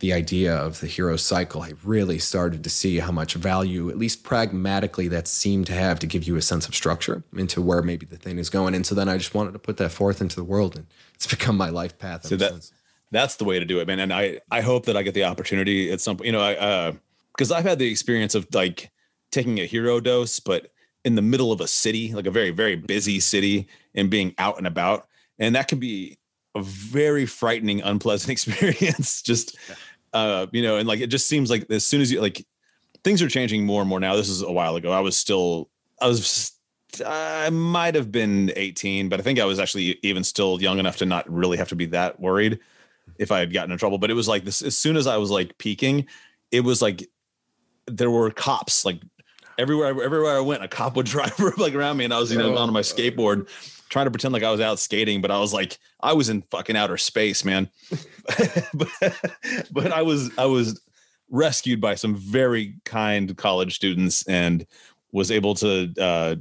the 0.00 0.12
idea 0.12 0.54
of 0.54 0.80
the 0.80 0.86
hero 0.86 1.16
cycle, 1.16 1.62
I 1.62 1.72
really 1.82 2.18
started 2.18 2.62
to 2.62 2.70
see 2.70 2.98
how 2.98 3.10
much 3.10 3.34
value, 3.34 3.90
at 3.90 3.98
least 3.98 4.22
pragmatically, 4.22 5.08
that 5.08 5.26
seemed 5.26 5.66
to 5.66 5.72
have 5.72 5.98
to 6.00 6.06
give 6.06 6.24
you 6.24 6.36
a 6.36 6.42
sense 6.42 6.68
of 6.68 6.74
structure 6.74 7.24
into 7.36 7.60
where 7.60 7.82
maybe 7.82 8.06
the 8.06 8.16
thing 8.16 8.38
is 8.38 8.48
going. 8.48 8.74
And 8.74 8.86
so 8.86 8.94
then 8.94 9.08
I 9.08 9.18
just 9.18 9.34
wanted 9.34 9.52
to 9.54 9.58
put 9.58 9.76
that 9.78 9.90
forth 9.90 10.20
into 10.20 10.36
the 10.36 10.44
world, 10.44 10.76
and 10.76 10.86
it's 11.14 11.26
become 11.38 11.56
my 11.56 11.70
life 11.70 11.98
path. 11.98 12.26
So 12.26 12.36
that, 12.36 12.52
since. 12.52 12.72
that's 13.10 13.36
the 13.36 13.44
way 13.44 13.58
to 13.58 13.64
do 13.64 13.80
it, 13.80 13.88
man. 13.88 13.98
And 13.98 14.12
I 14.12 14.40
I 14.50 14.60
hope 14.60 14.86
that 14.86 14.96
I 14.96 15.02
get 15.02 15.14
the 15.14 15.24
opportunity 15.24 15.90
at 15.90 16.00
some 16.00 16.16
point. 16.16 16.26
You 16.26 16.32
know, 16.32 16.42
I 16.42 16.92
because 17.32 17.50
uh, 17.50 17.56
I've 17.56 17.64
had 17.64 17.80
the 17.80 17.90
experience 17.90 18.36
of 18.36 18.46
like 18.54 18.90
taking 19.32 19.58
a 19.58 19.66
hero 19.66 19.98
dose, 19.98 20.38
but 20.38 20.70
in 21.04 21.16
the 21.16 21.22
middle 21.22 21.50
of 21.50 21.60
a 21.60 21.66
city, 21.66 22.12
like 22.12 22.26
a 22.26 22.30
very 22.30 22.50
very 22.50 22.76
busy 22.76 23.18
city, 23.18 23.66
and 23.96 24.10
being 24.10 24.32
out 24.38 24.58
and 24.58 24.66
about, 24.66 25.08
and 25.40 25.56
that 25.56 25.66
can 25.66 25.80
be 25.80 26.18
a 26.54 26.62
very 26.62 27.26
frightening, 27.26 27.82
unpleasant 27.82 28.30
experience. 28.48 29.22
Just 29.22 29.56
uh, 30.12 30.46
you 30.52 30.62
know, 30.62 30.76
and 30.76 30.88
like 30.88 31.00
it 31.00 31.08
just 31.08 31.26
seems 31.26 31.50
like 31.50 31.70
as 31.70 31.86
soon 31.86 32.00
as 32.00 32.10
you 32.10 32.20
like 32.20 32.46
things 33.04 33.22
are 33.22 33.28
changing 33.28 33.64
more 33.64 33.82
and 33.82 33.88
more 33.88 34.00
now. 34.00 34.16
This 34.16 34.28
is 34.28 34.42
a 34.42 34.50
while 34.50 34.76
ago. 34.76 34.92
I 34.92 35.00
was 35.00 35.16
still 35.16 35.70
I 36.00 36.06
was 36.06 36.52
I 37.04 37.50
might 37.50 37.94
have 37.94 38.10
been 38.10 38.52
18, 38.56 39.08
but 39.08 39.20
I 39.20 39.22
think 39.22 39.38
I 39.38 39.44
was 39.44 39.58
actually 39.58 39.98
even 40.02 40.24
still 40.24 40.60
young 40.60 40.78
enough 40.78 40.96
to 40.98 41.06
not 41.06 41.30
really 41.30 41.58
have 41.58 41.68
to 41.68 41.76
be 41.76 41.86
that 41.86 42.18
worried 42.20 42.58
if 43.18 43.30
I 43.30 43.40
had 43.40 43.52
gotten 43.52 43.72
in 43.72 43.78
trouble. 43.78 43.98
But 43.98 44.10
it 44.10 44.14
was 44.14 44.28
like 44.28 44.44
this 44.44 44.62
as 44.62 44.76
soon 44.76 44.96
as 44.96 45.06
I 45.06 45.16
was 45.16 45.30
like 45.30 45.56
peaking, 45.58 46.06
it 46.50 46.60
was 46.60 46.82
like 46.82 47.08
there 47.86 48.10
were 48.10 48.30
cops 48.30 48.84
like 48.84 49.00
everywhere 49.58 49.88
everywhere 50.02 50.36
I 50.36 50.40
went, 50.40 50.62
a 50.62 50.68
cop 50.68 50.96
would 50.96 51.06
drive 51.14 51.38
like 51.56 51.74
around 51.74 51.96
me, 51.96 52.04
and 52.04 52.14
I 52.14 52.18
was 52.18 52.32
you 52.32 52.38
know 52.38 52.56
on 52.56 52.72
my 52.72 52.80
skateboard 52.80 53.48
trying 53.88 54.06
to 54.06 54.10
pretend 54.10 54.32
like 54.32 54.42
I 54.42 54.50
was 54.50 54.60
out 54.60 54.78
skating, 54.78 55.20
but 55.20 55.30
I 55.30 55.38
was 55.38 55.52
like, 55.52 55.78
I 56.00 56.12
was 56.12 56.28
in 56.28 56.42
fucking 56.50 56.76
outer 56.76 56.96
space, 56.96 57.44
man. 57.44 57.68
but, 58.74 58.88
but 59.70 59.92
I 59.92 60.02
was, 60.02 60.30
I 60.38 60.46
was 60.46 60.80
rescued 61.30 61.80
by 61.80 61.94
some 61.94 62.16
very 62.16 62.74
kind 62.84 63.36
college 63.36 63.74
students 63.74 64.26
and 64.26 64.66
was 65.12 65.30
able 65.30 65.54
to, 65.56 65.92
uh, 66.00 66.36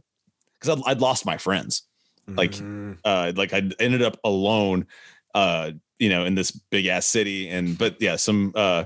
cause 0.60 0.78
I'd, 0.78 0.92
I'd 0.92 1.02
lost 1.02 1.26
my 1.26 1.38
friends. 1.38 1.84
Like, 2.30 2.52
mm-hmm. 2.52 2.94
uh, 3.06 3.32
like 3.38 3.54
I 3.54 3.70
ended 3.80 4.02
up 4.02 4.20
alone, 4.26 4.88
uh, 5.34 5.72
you 5.98 6.10
know, 6.10 6.26
in 6.26 6.36
this 6.36 6.52
big 6.52 6.88
ass 6.88 7.06
city. 7.06 7.48
And, 7.48 7.78
but 7.78 8.02
yeah, 8.02 8.18
some, 8.18 8.52
uh, 8.54 8.84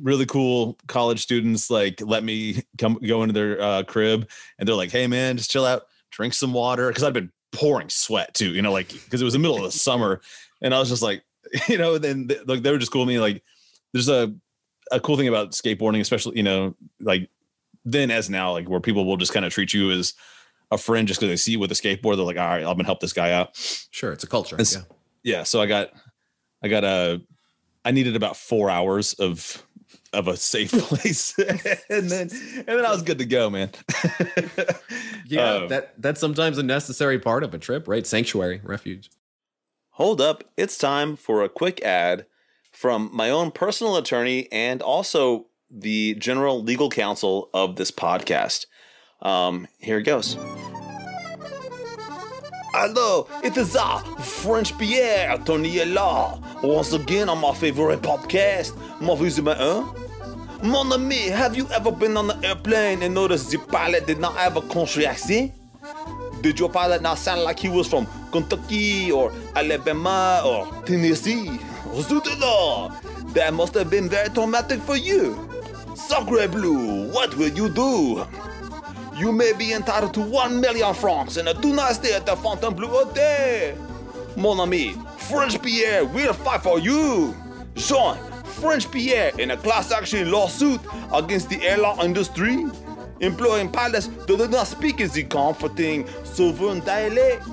really 0.00 0.26
cool 0.26 0.78
college 0.86 1.22
students 1.22 1.70
like 1.70 2.00
let 2.02 2.22
me 2.22 2.62
come 2.78 2.98
go 3.06 3.22
into 3.22 3.32
their 3.32 3.60
uh, 3.60 3.82
crib 3.82 4.28
and 4.58 4.68
they're 4.68 4.76
like 4.76 4.90
hey 4.90 5.06
man 5.06 5.36
just 5.36 5.50
chill 5.50 5.64
out 5.64 5.84
drink 6.10 6.34
some 6.34 6.52
water 6.52 6.88
because 6.88 7.02
i'd 7.02 7.14
been 7.14 7.32
pouring 7.56 7.88
sweat 7.88 8.34
too, 8.34 8.54
you 8.54 8.62
know, 8.62 8.72
like 8.72 8.88
because 8.88 9.20
it 9.20 9.24
was 9.24 9.32
the 9.32 9.38
middle 9.38 9.56
of 9.56 9.64
the 9.64 9.72
summer, 9.72 10.20
and 10.62 10.74
I 10.74 10.78
was 10.78 10.88
just 10.88 11.02
like, 11.02 11.24
you 11.68 11.78
know, 11.78 11.98
then 11.98 12.28
like 12.46 12.62
they 12.62 12.70
were 12.70 12.78
just 12.78 12.92
cool 12.92 13.02
with 13.02 13.08
me. 13.08 13.18
Like, 13.18 13.42
there's 13.92 14.08
a 14.08 14.34
a 14.92 15.00
cool 15.00 15.16
thing 15.16 15.28
about 15.28 15.52
skateboarding, 15.52 16.00
especially 16.00 16.36
you 16.36 16.42
know, 16.42 16.76
like 17.00 17.28
then 17.84 18.10
as 18.10 18.28
now, 18.28 18.52
like 18.52 18.68
where 18.68 18.80
people 18.80 19.04
will 19.04 19.16
just 19.16 19.32
kind 19.32 19.46
of 19.46 19.52
treat 19.52 19.72
you 19.72 19.90
as 19.90 20.14
a 20.70 20.78
friend 20.78 21.08
just 21.08 21.20
because 21.20 21.30
they 21.30 21.36
see 21.36 21.52
you 21.52 21.60
with 21.60 21.70
a 21.70 21.74
skateboard. 21.74 22.16
They're 22.16 22.24
like, 22.24 22.36
all 22.36 22.46
right, 22.46 22.64
I'm 22.64 22.76
gonna 22.76 22.84
help 22.84 23.00
this 23.00 23.12
guy 23.12 23.32
out. 23.32 23.56
Sure, 23.90 24.12
it's 24.12 24.24
a 24.24 24.26
culture. 24.26 24.56
Yeah, 24.58 24.82
yeah. 25.22 25.42
So 25.44 25.60
I 25.60 25.66
got, 25.66 25.90
I 26.62 26.68
got 26.68 26.84
a, 26.84 27.22
I 27.84 27.92
needed 27.92 28.16
about 28.16 28.36
four 28.36 28.70
hours 28.70 29.14
of 29.14 29.65
of 30.16 30.28
a 30.28 30.36
safe 30.36 30.72
place 30.88 31.38
and 31.90 32.10
then 32.10 32.30
and 32.30 32.66
then 32.66 32.86
I 32.86 32.90
was 32.90 33.02
good 33.02 33.18
to 33.18 33.26
go, 33.26 33.50
man. 33.50 33.70
yeah, 35.26 35.52
um, 35.52 35.68
that 35.68 35.94
that's 35.98 36.20
sometimes 36.20 36.58
a 36.58 36.62
necessary 36.62 37.18
part 37.18 37.44
of 37.44 37.54
a 37.54 37.58
trip, 37.58 37.86
right? 37.86 38.06
Sanctuary, 38.06 38.60
refuge. 38.64 39.10
Hold 39.90 40.20
up, 40.20 40.44
it's 40.56 40.76
time 40.76 41.16
for 41.16 41.42
a 41.42 41.48
quick 41.48 41.82
ad 41.82 42.26
from 42.72 43.10
my 43.12 43.30
own 43.30 43.50
personal 43.50 43.96
attorney 43.96 44.48
and 44.50 44.82
also 44.82 45.46
the 45.70 46.14
general 46.14 46.62
legal 46.62 46.90
counsel 46.90 47.50
of 47.54 47.76
this 47.76 47.90
podcast. 47.90 48.66
Um, 49.22 49.68
here 49.78 49.98
it 49.98 50.02
goes. 50.02 50.36
Hello, 52.72 53.26
it 53.42 53.56
is 53.56 53.74
a 53.74 54.00
French 54.20 54.76
Pierre, 54.76 55.32
attorney 55.32 55.82
law. 55.86 56.38
Once 56.62 56.92
again 56.92 57.30
on 57.30 57.38
my 57.38 57.54
favorite 57.54 58.02
podcast, 58.02 58.76
Mauvais 59.00 59.40
Humain 59.40 59.58
1. 59.58 60.05
Mon 60.62 60.90
ami, 60.90 61.28
have 61.28 61.54
you 61.54 61.68
ever 61.68 61.92
been 61.92 62.16
on 62.16 62.30
an 62.30 62.44
airplane 62.44 63.02
and 63.02 63.14
noticed 63.14 63.50
the 63.50 63.58
pilot 63.58 64.06
did 64.06 64.18
not 64.18 64.34
have 64.36 64.56
a 64.56 64.62
country 64.62 65.06
accent? 65.06 65.52
Did 66.40 66.58
your 66.58 66.70
pilot 66.70 67.02
not 67.02 67.18
sound 67.18 67.42
like 67.42 67.58
he 67.58 67.68
was 67.68 67.86
from 67.86 68.06
Kentucky 68.32 69.12
or 69.12 69.32
Alabama 69.54 70.40
or 70.44 70.66
Tennessee? 70.84 71.58
That 73.34 73.52
must 73.52 73.74
have 73.74 73.90
been 73.90 74.08
very 74.08 74.30
traumatic 74.30 74.80
for 74.80 74.96
you. 74.96 75.36
Sacre 75.94 76.48
bleu, 76.48 77.10
what 77.12 77.36
will 77.36 77.50
you 77.50 77.68
do? 77.68 78.26
You 79.14 79.32
may 79.32 79.52
be 79.52 79.72
entitled 79.74 80.14
to 80.14 80.20
1 80.20 80.58
million 80.60 80.94
francs 80.94 81.36
and 81.36 81.48
do 81.60 81.74
not 81.74 81.94
stay 81.94 82.14
at 82.14 82.24
the 82.24 82.34
Fontainebleau 82.36 82.88
Hotel. 82.88 83.76
Mon 84.36 84.58
ami, 84.60 84.94
French 85.18 85.60
Pierre 85.60 86.04
will 86.06 86.32
fight 86.32 86.62
for 86.62 86.78
you. 86.78 87.34
Join 87.74 88.16
French 88.56 88.90
Pierre 88.90 89.32
in 89.38 89.50
a 89.50 89.56
class 89.56 89.92
action 89.92 90.30
lawsuit 90.30 90.80
against 91.12 91.50
the 91.50 91.62
airline 91.62 92.00
industry, 92.00 92.64
employing 93.20 93.70
pilots 93.70 94.06
that 94.06 94.26
do 94.26 94.48
not 94.48 94.66
speak 94.66 94.98
the 95.12 95.22
comforting 95.24 96.06
Southern 96.24 96.80
dialect. 96.80 97.44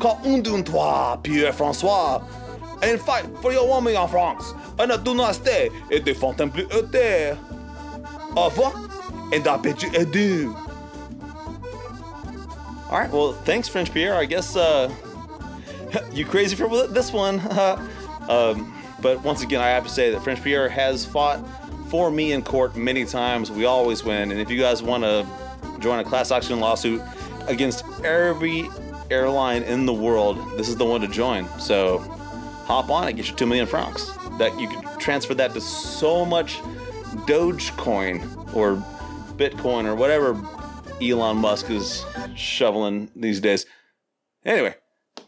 Call 0.00 0.20
toi, 0.64 1.16
Pierre 1.22 1.52
Francois, 1.52 2.22
and 2.82 3.00
fight 3.00 3.24
for 3.40 3.52
your 3.52 3.66
woman 3.66 3.94
in 3.94 4.08
France, 4.08 4.52
and 4.78 5.04
do 5.04 5.14
not 5.14 5.36
stay 5.36 5.70
at 5.92 6.04
the 6.04 6.12
Fontainebleau 6.12 6.68
Hotel. 6.68 7.38
Au 8.36 8.48
revoir, 8.48 8.74
and 9.32 9.46
I 9.46 9.56
bet 9.56 9.82
you 9.82 9.90
adieu. 9.94 10.56
All 12.90 12.98
right, 12.98 13.10
well, 13.10 13.32
thanks, 13.32 13.68
French 13.68 13.92
Pierre. 13.92 14.14
I 14.14 14.26
guess 14.26 14.56
uh, 14.56 14.92
you 16.12 16.26
crazy 16.26 16.56
for 16.56 16.86
this 16.88 17.12
one. 17.12 17.40
um, 18.28 18.75
but 19.00 19.22
once 19.22 19.42
again, 19.42 19.60
I 19.60 19.68
have 19.68 19.84
to 19.84 19.90
say 19.90 20.10
that 20.10 20.22
French 20.22 20.42
Pierre 20.42 20.68
has 20.68 21.04
fought 21.04 21.44
for 21.88 22.10
me 22.10 22.32
in 22.32 22.42
court 22.42 22.76
many 22.76 23.04
times. 23.04 23.50
We 23.50 23.64
always 23.64 24.04
win. 24.04 24.30
And 24.30 24.40
if 24.40 24.50
you 24.50 24.58
guys 24.58 24.82
want 24.82 25.04
to 25.04 25.26
join 25.80 25.98
a 25.98 26.04
class 26.04 26.30
action 26.30 26.58
lawsuit 26.60 27.00
against 27.46 27.84
every 28.04 28.68
airline 29.10 29.62
in 29.62 29.86
the 29.86 29.92
world, 29.92 30.38
this 30.56 30.68
is 30.68 30.76
the 30.76 30.84
one 30.84 31.00
to 31.02 31.08
join. 31.08 31.48
So 31.58 31.98
hop 32.64 32.90
on 32.90 33.08
it, 33.08 33.14
get 33.14 33.28
your 33.28 33.36
2 33.36 33.46
million 33.46 33.66
francs. 33.66 34.10
That 34.38 34.58
you 34.58 34.68
can 34.68 34.98
transfer 34.98 35.34
that 35.34 35.52
to 35.54 35.60
so 35.60 36.24
much 36.24 36.58
Dogecoin 37.26 38.54
or 38.54 38.76
Bitcoin 39.36 39.84
or 39.84 39.94
whatever 39.94 40.32
Elon 41.00 41.36
Musk 41.36 41.70
is 41.70 42.04
shoveling 42.34 43.10
these 43.14 43.40
days. 43.40 43.66
Anyway, 44.44 44.74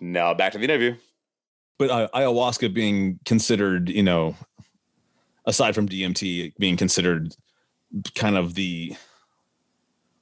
now 0.01 0.35
back 0.35 0.53
to 0.53 0.59
the 0.59 0.65
interview 0.65 0.97
but 1.79 1.91
uh, 1.91 2.09
ayahuasca 2.15 2.75
being 2.75 3.19
considered, 3.25 3.89
you 3.89 4.03
know, 4.03 4.35
aside 5.47 5.75
from 5.75 5.89
DMT 5.89 6.55
being 6.59 6.77
considered 6.77 7.35
kind 8.15 8.37
of 8.37 8.55
the 8.55 8.95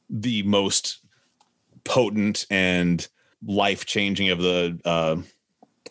the 0.09 0.43
most 0.45 1.01
potent 1.85 2.47
and 2.51 3.09
life 3.45 3.87
changing 3.87 4.31
of 4.31 4.39
the 4.39 4.79
uh, 4.85 5.17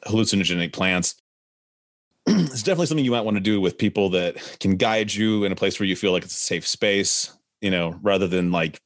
hallucinogenic 0.07 0.71
plants. 0.71 1.21
it's 2.27 2.63
definitely 2.63 2.85
something 2.85 3.05
you 3.05 3.11
might 3.11 3.25
want 3.25 3.35
to 3.35 3.41
do 3.41 3.59
with 3.59 3.77
people 3.77 4.09
that 4.09 4.37
can 4.59 4.77
guide 4.77 5.13
you 5.13 5.43
in 5.43 5.51
a 5.51 5.55
place 5.55 5.79
where 5.79 5.87
you 5.87 5.95
feel 5.95 6.11
like 6.11 6.23
it's 6.23 6.37
a 6.37 6.39
safe 6.39 6.67
space, 6.67 7.37
you 7.61 7.69
know, 7.69 7.99
rather 8.01 8.27
than 8.27 8.51
like 8.51 8.81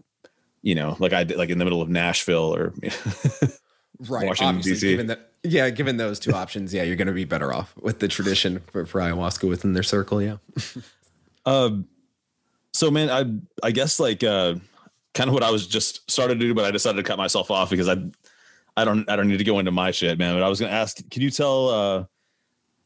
you 0.62 0.76
know, 0.76 0.96
like 1.00 1.14
I 1.14 1.24
did, 1.24 1.38
like 1.38 1.50
in 1.50 1.58
the 1.58 1.66
middle 1.66 1.82
of 1.82 1.90
Nashville 1.90 2.54
or 2.54 2.74
right. 4.10 4.28
Washington, 4.28 4.58
Obviously, 4.58 4.90
DC. 4.90 4.92
given 4.92 5.08
that, 5.08 5.29
yeah, 5.44 5.70
given 5.70 5.98
those 5.98 6.20
two 6.20 6.34
options, 6.34 6.74
yeah, 6.74 6.84
you're 6.84 6.96
going 6.96 7.08
to 7.08 7.14
be 7.14 7.26
better 7.26 7.54
off 7.54 7.74
with 7.78 8.00
the 8.00 8.08
tradition 8.08 8.62
for, 8.72 8.86
for 8.86 9.00
ayahuasca 9.00 9.48
within 9.48 9.74
their 9.74 9.84
circle. 9.84 10.22
Yeah. 10.22 10.38
Um, 11.46 11.88
so 12.74 12.92
man, 12.92 13.10
I 13.10 13.68
I 13.68 13.72
guess 13.72 14.00
like 14.00 14.24
uh, 14.24 14.56
kind 15.14 15.30
of 15.30 15.34
what 15.34 15.42
I 15.42 15.50
was 15.50 15.66
just 15.66 16.10
started 16.12 16.36
to 16.36 16.46
do, 16.46 16.54
but 16.54 16.66
I 16.66 16.72
decided 16.72 16.98
to 16.98 17.04
cut 17.04 17.18
myself 17.18 17.50
off 17.50 17.70
because 17.70 17.90
I 17.90 17.98
I 18.78 18.86
don't 18.86 19.10
I 19.10 19.16
don't 19.16 19.28
need 19.28 19.38
to 19.38 19.44
go 19.44 19.58
into 19.58 19.72
my 19.72 19.90
shit, 19.92 20.20
man. 20.20 20.36
But 20.36 20.44
I 20.44 20.50
was 20.50 20.60
gonna 20.60 20.74
ask, 20.74 20.98
can 21.10 21.22
you 21.22 21.32
tell? 21.32 21.70
Uh, 21.70 22.06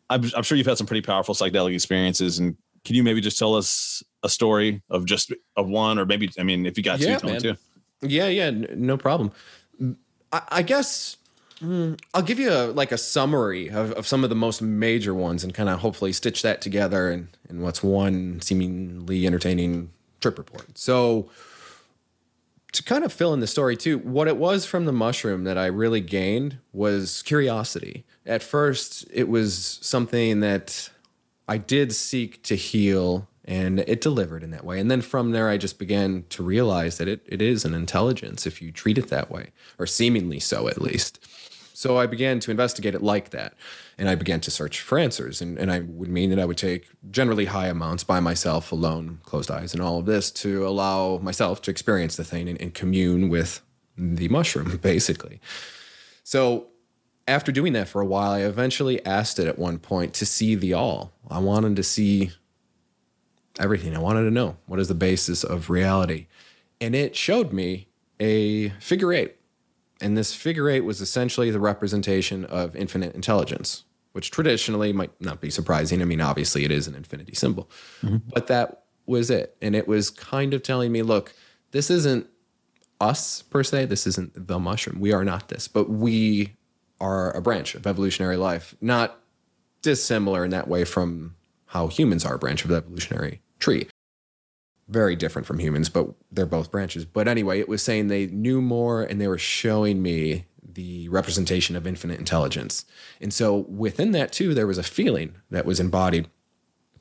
I'm 0.09 0.23
I'm 0.35 0.43
sure 0.43 0.57
you've 0.57 0.67
had 0.67 0.77
some 0.77 0.87
pretty 0.87 1.01
powerful 1.01 1.35
psychedelic 1.35 1.73
experiences, 1.73 2.39
and 2.39 2.55
can 2.85 2.95
you 2.95 3.03
maybe 3.03 3.21
just 3.21 3.37
tell 3.37 3.55
us 3.55 4.03
a 4.23 4.29
story 4.29 4.81
of 4.89 5.05
just 5.05 5.33
of 5.57 5.67
one, 5.67 5.99
or 5.99 6.05
maybe 6.05 6.29
I 6.39 6.43
mean, 6.43 6.65
if 6.65 6.77
you 6.77 6.83
got 6.83 6.99
Yeah, 6.99 7.17
two, 7.17 7.27
tell 7.27 7.33
me 7.33 7.39
two. 7.39 7.55
Yeah, 8.01 8.27
yeah, 8.27 8.51
no 8.51 8.97
problem. 8.97 9.31
I, 10.31 10.41
I 10.49 10.61
guess 10.61 11.17
mm, 11.63 11.99
I'll 12.13 12.21
give 12.21 12.39
you 12.39 12.51
a, 12.51 12.67
like 12.67 12.91
a 12.91 12.97
summary 12.97 13.69
of, 13.69 13.91
of 13.93 14.05
some 14.05 14.23
of 14.23 14.29
the 14.29 14.35
most 14.35 14.61
major 14.61 15.13
ones 15.13 15.43
and 15.43 15.53
kind 15.53 15.69
of 15.69 15.79
hopefully 15.79 16.13
stitch 16.13 16.41
that 16.41 16.61
together 16.61 17.11
in, 17.11 17.29
in 17.49 17.61
what's 17.61 17.81
one 17.81 18.41
seemingly 18.41 19.25
entertaining 19.25 19.91
trip 20.21 20.37
report. 20.37 20.77
So, 20.77 21.29
to 22.73 22.83
kind 22.83 23.03
of 23.03 23.13
fill 23.13 23.33
in 23.35 23.39
the 23.39 23.47
story 23.47 23.77
too, 23.77 23.99
what 23.99 24.27
it 24.27 24.35
was 24.35 24.65
from 24.65 24.85
the 24.85 24.91
mushroom 24.91 25.43
that 25.43 25.59
I 25.59 25.67
really 25.67 26.01
gained 26.01 26.57
was 26.71 27.21
curiosity. 27.21 28.03
At 28.25 28.41
first, 28.41 29.05
it 29.13 29.29
was 29.29 29.77
something 29.81 30.39
that 30.39 30.89
I 31.47 31.57
did 31.57 31.93
seek 31.93 32.41
to 32.43 32.55
heal 32.55 33.27
and 33.45 33.81
it 33.81 34.01
delivered 34.01 34.43
in 34.43 34.51
that 34.51 34.63
way. 34.63 34.79
And 34.79 34.89
then 34.89 35.01
from 35.01 35.31
there, 35.31 35.49
I 35.49 35.57
just 35.57 35.77
began 35.77 36.23
to 36.29 36.41
realize 36.41 36.97
that 36.97 37.07
it, 37.07 37.21
it 37.27 37.41
is 37.41 37.65
an 37.65 37.73
intelligence 37.73 38.47
if 38.47 38.61
you 38.61 38.71
treat 38.71 38.97
it 38.97 39.09
that 39.09 39.29
way, 39.29 39.49
or 39.77 39.85
seemingly 39.85 40.39
so 40.39 40.67
at 40.67 40.81
least. 40.81 41.19
So 41.83 41.97
I 41.97 42.05
began 42.05 42.39
to 42.39 42.49
investigate 42.49 42.95
it 42.95 43.03
like 43.03 43.31
that. 43.31 43.55
And 43.97 44.07
I 44.07 44.15
began 44.15 44.39
to 44.39 44.49
search 44.49 44.79
for 44.79 44.97
answers. 44.97 45.41
And, 45.41 45.57
and 45.57 45.69
I 45.69 45.81
would 45.81 46.07
mean 46.07 46.29
that 46.29 46.39
I 46.39 46.45
would 46.45 46.57
take 46.57 46.87
generally 47.11 47.43
high 47.43 47.67
amounts 47.67 48.05
by 48.05 48.21
myself, 48.21 48.71
alone, 48.71 49.19
closed 49.23 49.51
eyes, 49.51 49.73
and 49.73 49.83
all 49.83 49.99
of 49.99 50.05
this 50.05 50.31
to 50.31 50.65
allow 50.65 51.17
myself 51.17 51.61
to 51.63 51.71
experience 51.71 52.15
the 52.15 52.23
thing 52.23 52.47
and, 52.47 52.61
and 52.61 52.73
commune 52.73 53.27
with 53.27 53.59
the 53.97 54.29
mushroom, 54.29 54.77
basically. 54.81 55.41
So 56.23 56.67
after 57.27 57.51
doing 57.51 57.73
that 57.73 57.89
for 57.89 57.99
a 57.99 58.05
while, 58.05 58.31
I 58.31 58.43
eventually 58.43 59.05
asked 59.05 59.37
it 59.37 59.47
at 59.47 59.59
one 59.59 59.77
point 59.77 60.13
to 60.13 60.25
see 60.25 60.55
the 60.55 60.71
all. 60.71 61.11
I 61.29 61.39
wanted 61.39 61.75
to 61.75 61.83
see 61.83 62.31
everything. 63.59 63.93
I 63.93 63.99
wanted 63.99 64.23
to 64.23 64.31
know 64.31 64.55
what 64.67 64.79
is 64.79 64.87
the 64.87 64.95
basis 64.95 65.43
of 65.43 65.69
reality. 65.69 66.27
And 66.79 66.95
it 66.95 67.17
showed 67.17 67.51
me 67.51 67.89
a 68.21 68.69
figure 68.79 69.11
eight. 69.11 69.35
And 70.01 70.17
this 70.17 70.33
figure 70.33 70.69
eight 70.69 70.81
was 70.81 71.01
essentially 71.01 71.51
the 71.51 71.59
representation 71.59 72.45
of 72.45 72.75
infinite 72.75 73.15
intelligence, 73.15 73.83
which 74.11 74.31
traditionally 74.31 74.91
might 74.91 75.11
not 75.21 75.39
be 75.39 75.49
surprising. 75.49 76.01
I 76.01 76.05
mean, 76.05 76.21
obviously, 76.21 76.65
it 76.65 76.71
is 76.71 76.87
an 76.87 76.95
infinity 76.95 77.35
symbol, 77.35 77.69
mm-hmm. 78.01 78.17
but 78.33 78.47
that 78.47 78.83
was 79.05 79.29
it. 79.29 79.55
And 79.61 79.75
it 79.75 79.87
was 79.87 80.09
kind 80.09 80.53
of 80.53 80.63
telling 80.63 80.91
me, 80.91 81.01
look, 81.01 81.33
this 81.71 81.89
isn't 81.89 82.27
us 82.99 83.41
per 83.43 83.63
se. 83.63 83.85
This 83.85 84.07
isn't 84.07 84.47
the 84.47 84.59
mushroom. 84.59 84.99
We 84.99 85.13
are 85.13 85.23
not 85.23 85.49
this, 85.49 85.67
but 85.67 85.89
we 85.89 86.55
are 86.99 87.35
a 87.35 87.41
branch 87.41 87.75
of 87.75 87.85
evolutionary 87.85 88.37
life, 88.37 88.75
not 88.79 89.19
dissimilar 89.81 90.45
in 90.45 90.51
that 90.51 90.67
way 90.67 90.85
from 90.85 91.35
how 91.67 91.87
humans 91.87 92.23
are 92.23 92.35
a 92.35 92.39
branch 92.39 92.63
of 92.63 92.69
the 92.69 92.77
evolutionary 92.77 93.41
tree. 93.59 93.89
Very 94.87 95.15
different 95.15 95.47
from 95.47 95.59
humans, 95.59 95.89
but 95.89 96.09
they're 96.31 96.45
both 96.45 96.71
branches. 96.71 97.05
But 97.05 97.27
anyway, 97.27 97.59
it 97.59 97.69
was 97.69 97.81
saying 97.81 98.07
they 98.07 98.27
knew 98.27 98.61
more 98.61 99.01
and 99.01 99.19
they 99.19 99.27
were 99.27 99.37
showing 99.37 100.01
me 100.01 100.45
the 100.61 101.07
representation 101.09 101.75
of 101.75 101.87
infinite 101.87 102.19
intelligence. 102.19 102.85
And 103.21 103.33
so 103.33 103.57
within 103.69 104.11
that, 104.11 104.31
too, 104.31 104.53
there 104.53 104.67
was 104.67 104.77
a 104.77 104.83
feeling 104.83 105.35
that 105.51 105.65
was 105.65 105.79
embodied. 105.79 106.29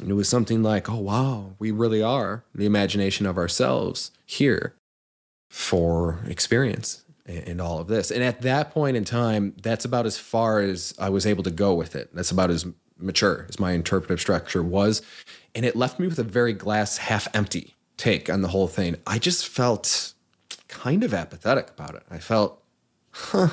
And 0.01 0.11
it 0.11 0.15
was 0.15 0.29
something 0.29 0.63
like, 0.63 0.89
oh, 0.89 0.99
wow, 0.99 1.55
we 1.59 1.71
really 1.71 2.03
are 2.03 2.45
the 2.55 2.67
imagination 2.67 3.27
of 3.27 3.39
ourselves 3.39 4.11
here 4.27 4.75
for 5.49 6.21
experience 6.27 7.05
and 7.27 7.61
all 7.61 7.79
of 7.79 7.89
this. 7.89 8.11
And 8.11 8.23
at 8.23 8.43
that 8.43 8.71
point 8.73 8.97
in 8.97 9.05
time, 9.05 9.55
that's 9.63 9.85
about 9.85 10.07
as 10.07 10.19
far 10.19 10.61
as 10.61 10.95
I 10.99 11.09
was 11.09 11.27
able 11.27 11.43
to 11.45 11.51
go 11.51 11.75
with 11.75 11.95
it. 11.95 12.15
That's 12.15 12.31
about 12.31 12.51
as 12.51 12.67
mature 13.03 13.47
as 13.49 13.59
my 13.59 13.73
interpretive 13.73 14.21
structure 14.21 14.63
was. 14.63 15.03
And 15.55 15.65
it 15.65 15.77
left 15.77 15.99
me 15.99 16.07
with 16.07 16.19
a 16.19 16.25
very 16.25 16.53
glass 16.53 16.97
half 16.99 17.29
empty 17.35 17.75
take 17.97 18.31
on 18.31 18.43
the 18.43 18.49
whole 18.49 18.69
thing. 18.69 18.97
I 19.07 19.19
just 19.19 19.47
felt 19.47 20.15
kind 20.69 21.05
of 21.05 21.13
apathetic 21.13 21.71
about 21.71 21.95
it. 21.95 22.03
I 22.11 22.19
felt, 22.19 22.63
huh, 23.11 23.51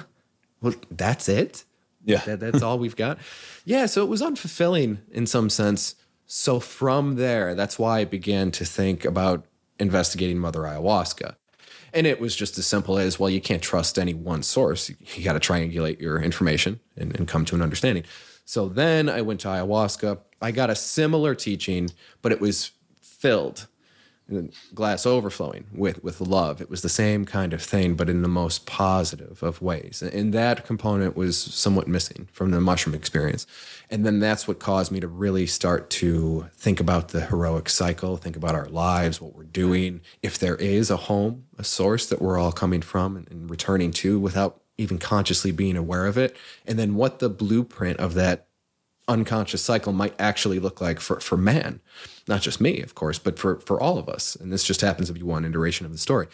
well, 0.62 0.74
that's 0.90 1.28
it? 1.30 1.66
Yeah. 2.06 2.22
That, 2.26 2.40
that's 2.40 2.62
all 2.62 2.80
we've 2.80 2.96
got. 2.96 3.20
Yeah, 3.66 3.86
so 3.86 4.04
it 4.04 4.10
was 4.10 4.22
unfulfilling 4.22 5.00
in 5.12 5.28
some 5.28 5.50
sense. 5.50 5.96
So 6.26 6.60
from 6.60 7.16
there, 7.16 7.56
that's 7.56 7.78
why 7.78 8.00
I 8.00 8.06
began 8.06 8.52
to 8.52 8.66
think 8.66 9.04
about 9.04 9.46
investigating 9.80 10.40
Mother 10.40 10.62
Ayahuasca. 10.62 11.36
And 11.94 12.06
it 12.06 12.22
was 12.22 12.36
just 12.36 12.58
as 12.58 12.68
simple 12.68 12.98
as 12.98 13.20
well, 13.20 13.30
you 13.30 13.42
can't 13.42 13.64
trust 13.64 13.98
any 13.98 14.14
one 14.14 14.44
source. 14.44 14.90
You 14.90 15.24
got 15.24 15.34
to 15.34 15.40
triangulate 15.40 16.00
your 16.00 16.22
information 16.22 16.80
and, 16.96 17.16
and 17.16 17.28
come 17.28 17.46
to 17.46 17.56
an 17.56 17.62
understanding. 17.62 18.04
So 18.50 18.68
then 18.68 19.10
I 19.10 19.22
went 19.22 19.42
to 19.42 19.48
ayahuasca. 19.48 20.18
I 20.42 20.50
got 20.50 20.72
a 20.72 20.76
similar 20.76 21.36
teaching, 21.36 21.92
but 22.24 22.32
it 22.32 22.42
was 22.42 22.72
filled, 23.00 23.68
glass 24.74 25.06
overflowing 25.06 25.68
with, 25.72 26.04
with 26.04 26.20
love. 26.20 26.60
It 26.60 26.68
was 26.68 26.82
the 26.82 26.90
same 26.90 27.26
kind 27.26 27.54
of 27.54 27.62
thing, 27.62 27.94
but 27.94 28.10
in 28.10 28.24
the 28.24 28.28
most 28.28 28.66
positive 28.66 29.44
of 29.44 29.62
ways. 29.62 30.02
And 30.02 30.34
that 30.34 30.66
component 30.66 31.16
was 31.16 31.38
somewhat 31.38 31.88
missing 31.88 32.28
from 32.32 32.50
the 32.50 32.60
mushroom 32.60 32.96
experience. 32.96 33.46
And 33.92 34.04
then 34.04 34.20
that's 34.20 34.48
what 34.48 34.58
caused 34.58 34.92
me 34.92 35.00
to 35.00 35.08
really 35.08 35.46
start 35.46 35.92
to 36.02 36.50
think 36.56 36.80
about 36.80 37.10
the 37.10 37.28
heroic 37.28 37.70
cycle, 37.70 38.18
think 38.18 38.36
about 38.36 38.56
our 38.56 38.70
lives, 38.70 39.22
what 39.22 39.36
we're 39.36 39.44
doing, 39.44 40.02
if 40.24 40.40
there 40.40 40.56
is 40.56 40.90
a 40.90 40.98
home, 40.98 41.46
a 41.60 41.64
source 41.64 42.08
that 42.08 42.20
we're 42.20 42.40
all 42.40 42.52
coming 42.52 42.82
from 42.82 43.16
and, 43.16 43.30
and 43.30 43.52
returning 43.52 43.92
to 43.92 44.20
without 44.20 44.60
even 44.80 44.98
consciously 44.98 45.52
being 45.52 45.78
aware 45.78 46.06
of 46.06 46.18
it. 46.18 46.36
And 46.66 46.80
then 46.80 46.96
what 46.96 47.20
the 47.20 47.30
blueprint 47.30 48.00
of 48.00 48.14
that 48.16 48.48
unconscious 49.08 49.62
cycle 49.62 49.92
might 49.92 50.14
actually 50.20 50.60
look 50.60 50.80
like 50.80 51.00
for, 51.00 51.20
for 51.20 51.38
man, 51.38 51.82
not 52.28 52.42
just 52.42 52.62
me, 52.62 52.82
of 52.82 52.96
course, 52.96 53.20
but 53.20 53.38
for, 53.40 53.60
for 53.60 53.80
all 53.82 53.98
of 53.98 54.08
us. 54.08 54.36
And 54.36 54.54
this 54.54 54.64
just 54.64 54.82
happens 54.82 55.08
to 55.08 55.14
be 55.14 55.24
one 55.24 55.46
iteration 55.46 55.86
of 55.86 55.92
the 55.92 55.98
story. 55.98 56.28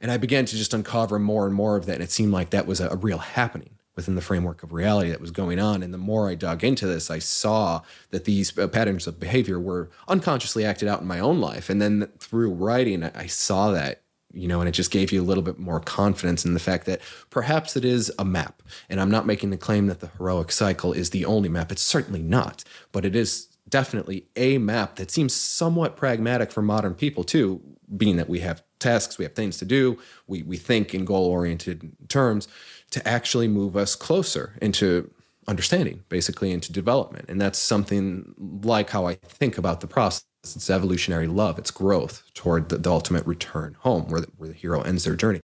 And 0.00 0.10
I 0.10 0.16
began 0.16 0.44
to 0.46 0.56
just 0.56 0.74
uncover 0.74 1.18
more 1.18 1.46
and 1.46 1.54
more 1.54 1.76
of 1.76 1.86
that. 1.86 1.94
And 1.94 2.02
it 2.02 2.10
seemed 2.10 2.32
like 2.32 2.50
that 2.50 2.66
was 2.66 2.80
a, 2.80 2.88
a 2.88 2.96
real 2.96 3.18
happening 3.18 3.70
within 3.96 4.16
the 4.16 4.20
framework 4.22 4.62
of 4.62 4.72
reality 4.72 5.10
that 5.10 5.20
was 5.20 5.30
going 5.30 5.60
on. 5.60 5.82
And 5.82 5.94
the 5.94 5.98
more 5.98 6.28
I 6.28 6.34
dug 6.34 6.64
into 6.64 6.86
this, 6.86 7.10
I 7.10 7.20
saw 7.20 7.82
that 8.10 8.24
these 8.24 8.58
uh, 8.58 8.66
patterns 8.66 9.06
of 9.06 9.20
behavior 9.20 9.60
were 9.60 9.88
unconsciously 10.08 10.64
acted 10.64 10.88
out 10.88 11.00
in 11.00 11.06
my 11.06 11.20
own 11.20 11.40
life. 11.40 11.70
And 11.70 11.80
then 11.80 12.08
through 12.18 12.50
writing, 12.50 13.04
I 13.04 13.12
I 13.14 13.26
saw 13.26 13.70
that 13.70 14.02
you 14.34 14.48
know, 14.48 14.60
and 14.60 14.68
it 14.68 14.72
just 14.72 14.90
gave 14.90 15.12
you 15.12 15.22
a 15.22 15.24
little 15.24 15.42
bit 15.42 15.58
more 15.58 15.80
confidence 15.80 16.44
in 16.44 16.54
the 16.54 16.60
fact 16.60 16.86
that 16.86 17.00
perhaps 17.30 17.76
it 17.76 17.84
is 17.84 18.12
a 18.18 18.24
map. 18.24 18.62
And 18.88 19.00
I'm 19.00 19.10
not 19.10 19.26
making 19.26 19.50
the 19.50 19.56
claim 19.56 19.86
that 19.86 20.00
the 20.00 20.10
heroic 20.18 20.52
cycle 20.52 20.92
is 20.92 21.10
the 21.10 21.24
only 21.24 21.48
map. 21.48 21.70
It's 21.72 21.82
certainly 21.82 22.22
not, 22.22 22.64
but 22.92 23.04
it 23.04 23.14
is 23.14 23.48
definitely 23.68 24.26
a 24.36 24.58
map 24.58 24.96
that 24.96 25.10
seems 25.10 25.34
somewhat 25.34 25.96
pragmatic 25.96 26.52
for 26.52 26.62
modern 26.62 26.94
people 26.94 27.24
too, 27.24 27.60
being 27.96 28.16
that 28.16 28.28
we 28.28 28.40
have 28.40 28.62
tasks, 28.78 29.18
we 29.18 29.24
have 29.24 29.34
things 29.34 29.56
to 29.58 29.64
do, 29.64 29.98
we 30.26 30.42
we 30.42 30.56
think 30.56 30.94
in 30.94 31.04
goal-oriented 31.04 31.92
terms 32.08 32.48
to 32.90 33.06
actually 33.08 33.48
move 33.48 33.76
us 33.76 33.94
closer 33.96 34.58
into 34.60 35.10
understanding, 35.48 36.04
basically 36.08 36.52
into 36.52 36.72
development. 36.72 37.26
And 37.28 37.40
that's 37.40 37.58
something 37.58 38.34
like 38.62 38.90
how 38.90 39.06
I 39.06 39.14
think 39.14 39.58
about 39.58 39.80
the 39.80 39.86
process. 39.86 40.24
It's 40.44 40.70
evolutionary 40.70 41.26
love, 41.26 41.58
it's 41.58 41.70
growth 41.70 42.22
toward 42.34 42.68
the, 42.68 42.78
the 42.78 42.90
ultimate 42.90 43.26
return 43.26 43.76
home 43.80 44.08
where 44.08 44.20
the, 44.20 44.28
where 44.36 44.48
the 44.48 44.54
hero 44.54 44.82
ends 44.82 45.04
their 45.04 45.16
journey. 45.16 45.40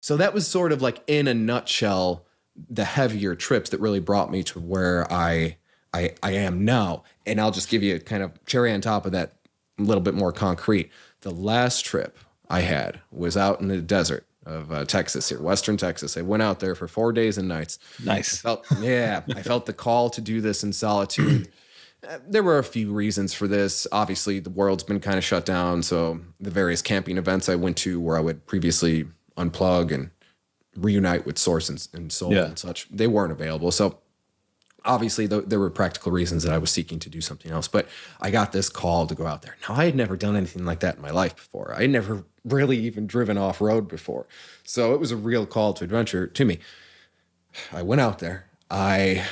So 0.00 0.16
that 0.18 0.34
was 0.34 0.46
sort 0.46 0.70
of 0.70 0.82
like 0.82 1.02
in 1.06 1.26
a 1.26 1.34
nutshell 1.34 2.26
the 2.68 2.84
heavier 2.84 3.34
trips 3.34 3.70
that 3.70 3.80
really 3.80 4.00
brought 4.00 4.30
me 4.30 4.42
to 4.44 4.60
where 4.60 5.10
I 5.12 5.56
I 5.92 6.14
I 6.22 6.32
am 6.32 6.64
now. 6.64 7.04
And 7.26 7.40
I'll 7.40 7.50
just 7.50 7.68
give 7.68 7.82
you 7.82 7.96
a 7.96 8.00
kind 8.00 8.22
of 8.22 8.32
cherry 8.46 8.72
on 8.72 8.80
top 8.80 9.06
of 9.06 9.12
that 9.12 9.32
a 9.78 9.82
little 9.82 10.02
bit 10.02 10.14
more 10.14 10.32
concrete. 10.32 10.90
The 11.22 11.30
last 11.30 11.84
trip 11.84 12.18
I 12.48 12.60
had 12.60 13.00
was 13.10 13.36
out 13.36 13.60
in 13.60 13.68
the 13.68 13.80
desert 13.80 14.26
of 14.44 14.70
uh, 14.70 14.84
Texas 14.84 15.30
here, 15.30 15.40
Western 15.40 15.78
Texas. 15.78 16.18
I 16.18 16.20
went 16.20 16.42
out 16.42 16.60
there 16.60 16.74
for 16.74 16.86
4 16.86 17.14
days 17.14 17.38
and 17.38 17.48
nights. 17.48 17.78
Nice. 18.04 18.42
Felt 18.42 18.66
yeah, 18.80 19.22
I 19.34 19.42
felt 19.42 19.66
the 19.66 19.72
call 19.72 20.10
to 20.10 20.20
do 20.20 20.40
this 20.40 20.62
in 20.62 20.72
solitude. 20.72 21.50
There 22.28 22.42
were 22.42 22.58
a 22.58 22.64
few 22.64 22.92
reasons 22.92 23.34
for 23.34 23.46
this. 23.48 23.86
Obviously, 23.92 24.38
the 24.40 24.50
world's 24.50 24.82
been 24.84 25.00
kind 25.00 25.18
of 25.18 25.24
shut 25.24 25.44
down, 25.46 25.82
so 25.82 26.20
the 26.40 26.50
various 26.50 26.82
camping 26.82 27.18
events 27.18 27.48
I 27.48 27.54
went 27.54 27.76
to 27.78 28.00
where 28.00 28.16
I 28.16 28.20
would 28.20 28.46
previously 28.46 29.06
unplug 29.36 29.92
and 29.92 30.10
reunite 30.76 31.24
with 31.26 31.38
source 31.38 31.68
and, 31.68 31.86
and 31.92 32.12
soul 32.12 32.32
Yeah. 32.32 32.46
and 32.46 32.58
such, 32.58 32.88
they 32.90 33.06
weren't 33.06 33.32
available. 33.32 33.70
So 33.70 33.98
obviously 34.84 35.26
th- 35.28 35.44
there 35.46 35.58
were 35.60 35.70
practical 35.70 36.12
reasons 36.12 36.42
that 36.42 36.52
I 36.52 36.58
was 36.58 36.70
seeking 36.70 36.98
to 37.00 37.08
do 37.08 37.20
something 37.20 37.50
else, 37.50 37.68
but 37.68 37.88
I 38.20 38.30
got 38.30 38.52
this 38.52 38.68
call 38.68 39.06
to 39.06 39.14
go 39.14 39.26
out 39.26 39.42
there. 39.42 39.56
Now 39.68 39.76
I 39.76 39.84
had 39.86 39.94
never 39.94 40.16
done 40.16 40.36
anything 40.36 40.64
like 40.64 40.80
that 40.80 40.96
in 40.96 41.02
my 41.02 41.10
life 41.10 41.36
before. 41.36 41.74
I 41.76 41.82
had 41.82 41.90
never 41.90 42.24
really 42.44 42.76
even 42.78 43.06
driven 43.06 43.38
off 43.38 43.60
road 43.60 43.88
before. 43.88 44.26
So 44.64 44.92
it 44.94 45.00
was 45.00 45.10
a 45.12 45.16
real 45.16 45.46
call 45.46 45.72
to 45.74 45.84
adventure 45.84 46.26
to 46.26 46.44
me. 46.44 46.58
I 47.72 47.82
went 47.82 48.00
out 48.00 48.18
there. 48.18 48.46
I 48.70 49.24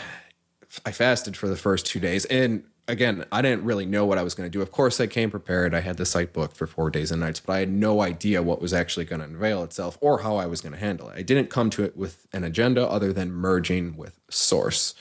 I 0.84 0.92
fasted 0.92 1.36
for 1.36 1.48
the 1.48 1.56
first 1.56 1.86
2 1.86 2.00
days 2.00 2.24
and 2.26 2.64
again, 2.88 3.24
I 3.30 3.42
didn't 3.42 3.64
really 3.64 3.86
know 3.86 4.04
what 4.04 4.18
I 4.18 4.24
was 4.24 4.34
going 4.34 4.50
to 4.50 4.50
do. 4.50 4.60
Of 4.60 4.72
course, 4.72 5.00
I 5.00 5.06
came 5.06 5.30
prepared. 5.30 5.72
I 5.72 5.80
had 5.80 5.98
the 5.98 6.04
site 6.04 6.32
booked 6.32 6.56
for 6.56 6.66
4 6.66 6.90
days 6.90 7.12
and 7.12 7.20
nights, 7.20 7.38
but 7.38 7.52
I 7.52 7.60
had 7.60 7.70
no 7.70 8.02
idea 8.02 8.42
what 8.42 8.60
was 8.60 8.74
actually 8.74 9.04
going 9.04 9.20
to 9.20 9.26
unveil 9.26 9.62
itself 9.62 9.96
or 10.00 10.22
how 10.22 10.36
I 10.36 10.46
was 10.46 10.60
going 10.60 10.72
to 10.72 10.78
handle 10.78 11.08
it. 11.08 11.16
I 11.16 11.22
didn't 11.22 11.48
come 11.48 11.70
to 11.70 11.84
it 11.84 11.96
with 11.96 12.26
an 12.32 12.42
agenda 12.42 12.86
other 12.86 13.12
than 13.12 13.30
merging 13.30 13.96
with 13.96 14.18
source. 14.30 14.94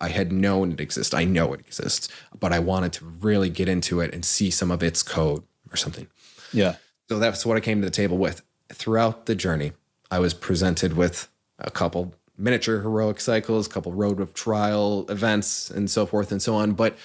I 0.00 0.08
had 0.08 0.32
known 0.32 0.72
it 0.72 0.80
exists. 0.80 1.14
I 1.14 1.24
know 1.24 1.52
it 1.52 1.60
exists, 1.60 2.08
but 2.38 2.52
I 2.52 2.58
wanted 2.58 2.92
to 2.94 3.04
really 3.04 3.50
get 3.50 3.68
into 3.68 4.00
it 4.00 4.12
and 4.12 4.24
see 4.24 4.50
some 4.50 4.72
of 4.72 4.82
its 4.82 5.02
code 5.04 5.44
or 5.70 5.76
something. 5.76 6.08
Yeah. 6.52 6.76
So 7.08 7.18
that's 7.20 7.46
what 7.46 7.56
I 7.56 7.60
came 7.60 7.80
to 7.80 7.86
the 7.86 7.92
table 7.92 8.18
with. 8.18 8.42
Throughout 8.70 9.26
the 9.26 9.34
journey, 9.34 9.72
I 10.10 10.18
was 10.18 10.34
presented 10.34 10.94
with 10.94 11.28
a 11.58 11.70
couple 11.70 12.14
miniature 12.38 12.80
heroic 12.80 13.20
cycles, 13.20 13.66
a 13.66 13.70
couple 13.70 13.92
road 13.92 14.20
of 14.20 14.32
trial 14.32 15.04
events, 15.08 15.70
and 15.70 15.90
so 15.90 16.06
forth 16.06 16.32
and 16.32 16.40
so 16.40 16.54
on. 16.54 16.72
But 16.72 16.96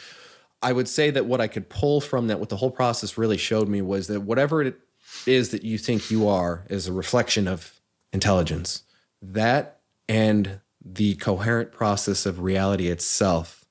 I 0.61 0.71
would 0.71 0.87
say 0.87 1.11
that 1.11 1.25
what 1.25 1.41
I 1.41 1.47
could 1.47 1.67
pull 1.67 1.99
from 1.99 2.27
that, 2.27 2.39
what 2.39 2.49
the 2.49 2.57
whole 2.57 2.71
process 2.71 3.17
really 3.17 3.37
showed 3.37 3.67
me 3.67 3.81
was 3.81 4.07
that 4.07 4.21
whatever 4.21 4.61
it 4.61 4.79
is 5.25 5.49
that 5.49 5.63
you 5.63 5.77
think 5.77 6.09
you 6.09 6.27
are 6.27 6.63
is 6.69 6.87
a 6.87 6.93
reflection 6.93 7.47
of 7.47 7.79
intelligence. 8.13 8.83
That 9.21 9.79
and 10.07 10.61
the 10.83 11.15
coherent 11.15 11.71
process 11.71 12.25
of 12.25 12.39
reality 12.39 12.87
itself, 12.89 13.65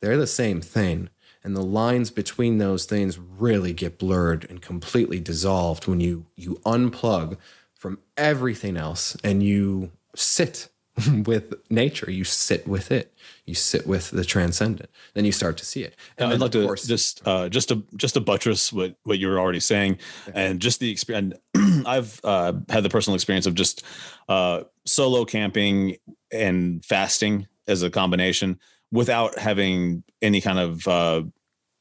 they're 0.00 0.16
the 0.16 0.26
same 0.26 0.60
thing. 0.60 1.10
And 1.42 1.56
the 1.56 1.62
lines 1.62 2.10
between 2.10 2.58
those 2.58 2.84
things 2.84 3.18
really 3.18 3.72
get 3.72 3.98
blurred 3.98 4.46
and 4.50 4.60
completely 4.60 5.20
dissolved 5.20 5.86
when 5.86 6.00
you 6.00 6.26
you 6.36 6.60
unplug 6.66 7.38
from 7.72 7.98
everything 8.16 8.76
else 8.76 9.16
and 9.24 9.42
you 9.42 9.90
sit 10.14 10.68
with 11.26 11.54
nature. 11.70 12.10
You 12.10 12.24
sit 12.24 12.66
with 12.66 12.90
it. 12.90 13.14
You 13.46 13.54
sit 13.54 13.86
with 13.86 14.10
the 14.10 14.24
transcendent. 14.24 14.90
Then 15.14 15.24
you 15.24 15.32
start 15.32 15.56
to 15.58 15.66
see 15.66 15.82
it. 15.82 15.96
And 16.18 16.32
I'd 16.32 16.40
like 16.40 16.54
of 16.54 16.62
to 16.62 16.66
course- 16.66 16.86
just 16.86 17.26
uh, 17.26 17.48
just 17.48 17.68
to 17.68 17.84
just 17.96 18.14
to 18.14 18.20
buttress 18.20 18.72
what 18.72 18.96
what 19.04 19.18
you 19.18 19.28
were 19.28 19.38
already 19.38 19.60
saying, 19.60 19.98
and 20.34 20.60
just 20.60 20.80
the 20.80 20.90
experience. 20.90 21.34
I've 21.86 22.20
uh, 22.24 22.54
had 22.68 22.82
the 22.82 22.88
personal 22.90 23.14
experience 23.14 23.46
of 23.46 23.54
just 23.54 23.84
uh, 24.28 24.62
solo 24.86 25.24
camping 25.24 25.96
and 26.32 26.84
fasting 26.84 27.46
as 27.66 27.82
a 27.82 27.90
combination 27.90 28.58
without 28.92 29.38
having 29.38 30.02
any 30.20 30.40
kind 30.40 30.58
of 30.58 30.86
uh, 30.88 31.22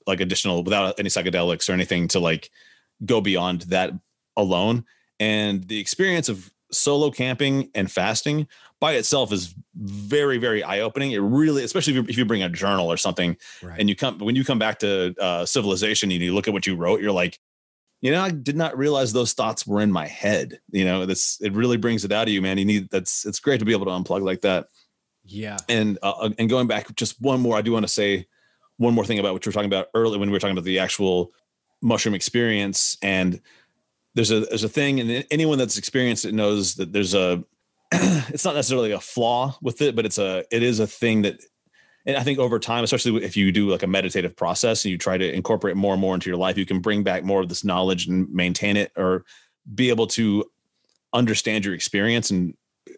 like 0.07 0.21
additional 0.21 0.63
without 0.63 0.99
any 0.99 1.09
psychedelics 1.09 1.69
or 1.69 1.73
anything 1.73 2.07
to 2.09 2.19
like 2.19 2.49
go 3.05 3.21
beyond 3.21 3.61
that 3.63 3.91
alone. 4.37 4.85
And 5.19 5.67
the 5.67 5.79
experience 5.79 6.29
of 6.29 6.51
solo 6.71 7.11
camping 7.11 7.69
and 7.75 7.91
fasting 7.91 8.47
by 8.79 8.93
itself 8.93 9.33
is 9.33 9.53
very 9.75 10.37
very 10.37 10.63
eye 10.63 10.79
opening. 10.79 11.11
It 11.11 11.19
really, 11.19 11.63
especially 11.63 11.93
if 11.93 12.03
you, 12.03 12.09
if 12.09 12.17
you 12.17 12.25
bring 12.25 12.43
a 12.43 12.49
journal 12.49 12.91
or 12.91 12.97
something 12.97 13.37
Right. 13.61 13.79
and 13.79 13.89
you 13.89 13.95
come 13.95 14.19
when 14.19 14.35
you 14.35 14.43
come 14.45 14.59
back 14.59 14.79
to 14.79 15.13
uh, 15.19 15.45
civilization 15.45 16.11
and 16.11 16.21
you 16.21 16.33
look 16.33 16.47
at 16.47 16.53
what 16.53 16.65
you 16.65 16.75
wrote 16.75 17.01
you're 17.01 17.11
like 17.11 17.39
you 18.01 18.11
know 18.11 18.21
i 18.21 18.31
did 18.31 18.55
not 18.55 18.77
realize 18.77 19.11
those 19.11 19.33
thoughts 19.33 19.67
were 19.67 19.81
in 19.81 19.91
my 19.91 20.07
head 20.07 20.59
you 20.71 20.85
know 20.85 21.05
this 21.05 21.37
it 21.41 21.51
really 21.53 21.77
brings 21.77 22.05
it 22.05 22.11
out 22.11 22.27
of 22.27 22.33
you 22.33 22.41
man 22.41 22.57
you 22.57 22.65
need 22.65 22.89
that's 22.89 23.25
it's 23.25 23.39
great 23.39 23.59
to 23.59 23.65
be 23.65 23.73
able 23.73 23.85
to 23.85 23.91
unplug 23.91 24.21
like 24.21 24.41
that 24.41 24.67
yeah. 25.25 25.57
and 25.67 25.99
uh, 26.01 26.29
and 26.37 26.49
going 26.49 26.65
back 26.67 26.93
just 26.95 27.19
one 27.21 27.41
more 27.41 27.57
i 27.57 27.61
do 27.61 27.73
want 27.73 27.83
to 27.83 27.91
say 27.91 28.25
one 28.77 28.93
more 28.93 29.05
thing 29.05 29.19
about 29.19 29.33
what 29.33 29.45
you 29.45 29.49
were 29.49 29.53
talking 29.53 29.69
about 29.69 29.87
earlier 29.93 30.17
when 30.17 30.29
we 30.29 30.33
were 30.33 30.39
talking 30.39 30.55
about 30.55 30.63
the 30.63 30.79
actual 30.79 31.33
mushroom 31.81 32.15
experience 32.15 32.97
and 33.01 33.41
there's 34.15 34.31
a 34.31 34.41
there's 34.41 34.63
a 34.63 34.69
thing 34.69 34.99
and 34.99 35.25
anyone 35.31 35.57
that's 35.57 35.77
experienced 35.77 36.25
it 36.25 36.33
knows 36.33 36.75
that 36.75 36.91
there's 36.91 37.13
a 37.13 37.43
it's 37.91 38.45
not 38.45 38.55
necessarily 38.55 38.91
a 38.91 38.99
flaw 38.99 39.57
with 39.61 39.81
it 39.81 39.95
but 39.95 40.05
it's 40.05 40.17
a 40.17 40.43
it 40.51 40.63
is 40.63 40.79
a 40.79 40.87
thing 40.87 41.21
that 41.21 41.39
and 42.05 42.17
I 42.17 42.23
think 42.23 42.39
over 42.39 42.59
time, 42.59 42.83
especially 42.83 43.23
if 43.23 43.35
you 43.35 43.51
do 43.51 43.69
like 43.69 43.83
a 43.83 43.87
meditative 43.87 44.35
process 44.35 44.83
and 44.83 44.91
you 44.91 44.97
try 44.97 45.17
to 45.17 45.31
incorporate 45.31 45.75
more 45.75 45.93
and 45.93 46.01
more 46.01 46.15
into 46.15 46.29
your 46.29 46.37
life, 46.37 46.57
you 46.57 46.65
can 46.65 46.79
bring 46.79 47.03
back 47.03 47.23
more 47.23 47.41
of 47.41 47.49
this 47.49 47.63
knowledge 47.63 48.07
and 48.07 48.27
maintain 48.33 48.77
it 48.77 48.91
or 48.95 49.25
be 49.75 49.89
able 49.89 50.07
to 50.07 50.45
understand 51.13 51.65
your 51.65 51.73
experience 51.73 52.31
and 52.31 52.55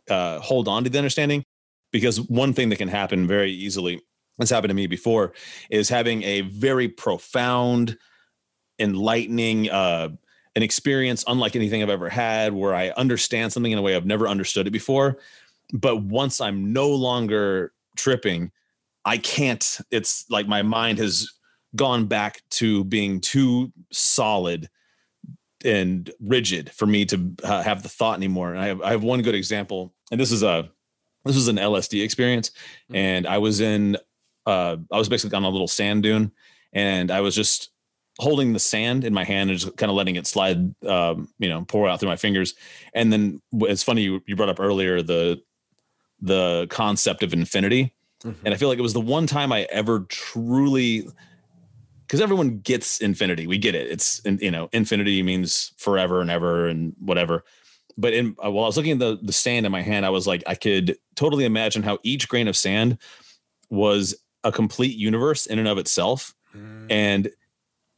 uh, 0.09 0.39
hold 0.39 0.67
on 0.67 0.83
to 0.83 0.89
the 0.89 0.97
understanding. 0.97 1.43
Because 1.91 2.21
one 2.21 2.53
thing 2.53 2.69
that 2.69 2.77
can 2.77 2.87
happen 2.87 3.27
very 3.27 3.51
easily, 3.51 4.01
that's 4.37 4.51
happened 4.51 4.69
to 4.69 4.75
me 4.75 4.87
before, 4.87 5.33
is 5.69 5.89
having 5.89 6.23
a 6.23 6.41
very 6.41 6.87
profound, 6.87 7.97
enlightening, 8.79 9.69
uh, 9.69 10.09
an 10.55 10.63
experience 10.63 11.23
unlike 11.27 11.55
anything 11.55 11.81
I've 11.81 11.89
ever 11.89 12.09
had, 12.09 12.53
where 12.53 12.75
I 12.75 12.89
understand 12.89 13.53
something 13.53 13.71
in 13.71 13.77
a 13.77 13.81
way 13.81 13.95
I've 13.95 14.05
never 14.05 14.27
understood 14.27 14.67
it 14.67 14.71
before. 14.71 15.17
But 15.73 16.03
once 16.03 16.41
I'm 16.41 16.73
no 16.73 16.89
longer 16.89 17.73
tripping, 17.95 18.51
I 19.05 19.17
can't. 19.17 19.79
It's 19.89 20.29
like 20.29 20.47
my 20.47 20.61
mind 20.61 20.97
has 20.99 21.31
gone 21.75 22.05
back 22.05 22.41
to 22.49 22.83
being 22.83 23.21
too 23.21 23.71
solid 23.91 24.69
and 25.63 26.11
rigid 26.19 26.71
for 26.71 26.85
me 26.85 27.05
to 27.05 27.33
uh, 27.43 27.63
have 27.63 27.83
the 27.83 27.89
thought 27.89 28.17
anymore. 28.17 28.51
And 28.51 28.59
I 28.59 28.67
have 28.67 28.81
I 28.81 28.91
have 28.91 29.03
one 29.03 29.21
good 29.21 29.35
example, 29.35 29.93
and 30.11 30.19
this 30.19 30.31
is 30.31 30.43
a 30.43 30.69
this 31.25 31.35
was 31.35 31.47
an 31.47 31.57
LSD 31.57 32.03
experience, 32.03 32.51
and 32.93 33.27
I 33.27 33.37
was 33.37 33.61
in 33.61 33.97
uh, 34.45 34.77
I 34.91 34.97
was 34.97 35.09
basically 35.09 35.35
on 35.35 35.43
a 35.43 35.49
little 35.49 35.67
sand 35.67 36.03
dune, 36.03 36.31
and 36.73 37.11
I 37.11 37.21
was 37.21 37.35
just 37.35 37.69
holding 38.21 38.53
the 38.53 38.59
sand 38.59 39.03
in 39.03 39.13
my 39.13 39.23
hand 39.23 39.49
and 39.49 39.59
just 39.59 39.75
kind 39.77 39.89
of 39.89 39.95
letting 39.95 40.15
it 40.15 40.27
slide, 40.27 40.73
um, 40.85 41.27
you 41.39 41.49
know, 41.49 41.65
pour 41.65 41.89
out 41.89 41.99
through 41.99 42.09
my 42.09 42.15
fingers. 42.15 42.53
And 42.93 43.11
then 43.11 43.41
it's 43.53 43.83
funny 43.83 44.03
you, 44.03 44.23
you 44.27 44.35
brought 44.35 44.49
up 44.49 44.59
earlier 44.59 45.01
the 45.01 45.41
the 46.21 46.67
concept 46.69 47.23
of 47.23 47.33
infinity 47.33 47.95
and 48.23 48.53
I 48.53 48.57
feel 48.57 48.69
like 48.69 48.77
it 48.77 48.83
was 48.83 48.93
the 48.93 49.01
one 49.01 49.27
time 49.27 49.51
I 49.51 49.67
ever 49.71 50.01
truly 50.01 51.07
because 52.05 52.21
everyone 52.21 52.59
gets 52.59 52.99
infinity. 52.99 53.47
We 53.47 53.57
get 53.57 53.73
it. 53.73 53.89
It's 53.89 54.21
you 54.25 54.51
know, 54.51 54.69
infinity 54.73 55.23
means 55.23 55.73
forever 55.77 56.21
and 56.21 56.29
ever 56.29 56.67
and 56.67 56.93
whatever. 56.99 57.43
But 57.97 58.13
in 58.13 58.35
uh, 58.43 58.51
while 58.51 58.65
I 58.65 58.67
was 58.67 58.77
looking 58.77 58.93
at 58.93 58.99
the 58.99 59.19
the 59.21 59.33
sand 59.33 59.65
in 59.65 59.71
my 59.71 59.81
hand, 59.81 60.05
I 60.05 60.09
was 60.09 60.27
like, 60.27 60.43
I 60.45 60.55
could 60.55 60.97
totally 61.15 61.45
imagine 61.45 61.83
how 61.83 61.99
each 62.03 62.29
grain 62.29 62.47
of 62.47 62.55
sand 62.55 62.97
was 63.69 64.15
a 64.43 64.51
complete 64.51 64.97
universe 64.97 65.45
in 65.45 65.59
and 65.59 65.67
of 65.67 65.77
itself. 65.77 66.35
And 66.89 67.29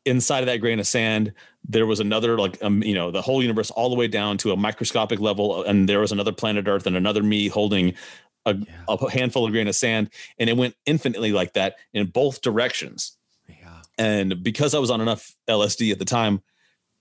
inside 0.06 0.40
of 0.42 0.46
that 0.48 0.58
grain 0.58 0.80
of 0.80 0.88
sand, 0.88 1.34
there 1.68 1.86
was 1.86 2.00
another 2.00 2.38
like 2.38 2.62
um, 2.64 2.84
you 2.84 2.94
know, 2.94 3.12
the 3.12 3.22
whole 3.22 3.42
universe 3.42 3.72
all 3.72 3.90
the 3.90 3.96
way 3.96 4.08
down 4.08 4.38
to 4.40 4.52
a 4.52 4.58
microscopic 4.58 5.20
level, 5.20 5.64
and 5.64 5.88
there 5.88 6.00
was 6.00 6.12
another 6.12 6.32
planet 6.32 6.68
Earth 6.68 6.86
and 6.86 6.96
another 6.96 7.24
me 7.24 7.48
holding 7.48 7.94
a, 8.46 8.58
a 8.88 9.10
handful 9.10 9.46
of 9.46 9.52
grain 9.52 9.68
of 9.68 9.76
sand, 9.76 10.10
and 10.38 10.50
it 10.50 10.58
went 10.58 10.76
infinitely 10.86 11.32
like 11.32 11.54
that 11.54 11.76
in 11.94 12.08
both 12.08 12.42
directions. 12.42 13.18
Yeah. 13.48 13.82
And 13.98 14.44
because 14.44 14.74
I 14.74 14.80
was 14.80 14.92
on 14.92 15.02
enough 15.02 15.36
LSD 15.48 15.92
at 15.92 16.00
the 16.00 16.06
time, 16.06 16.42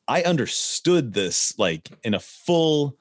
I 0.07 0.23
understood 0.23 1.13
this 1.13 1.59
like 1.59 1.91
in 2.05 2.15
a 2.15 2.21
full 2.21 2.97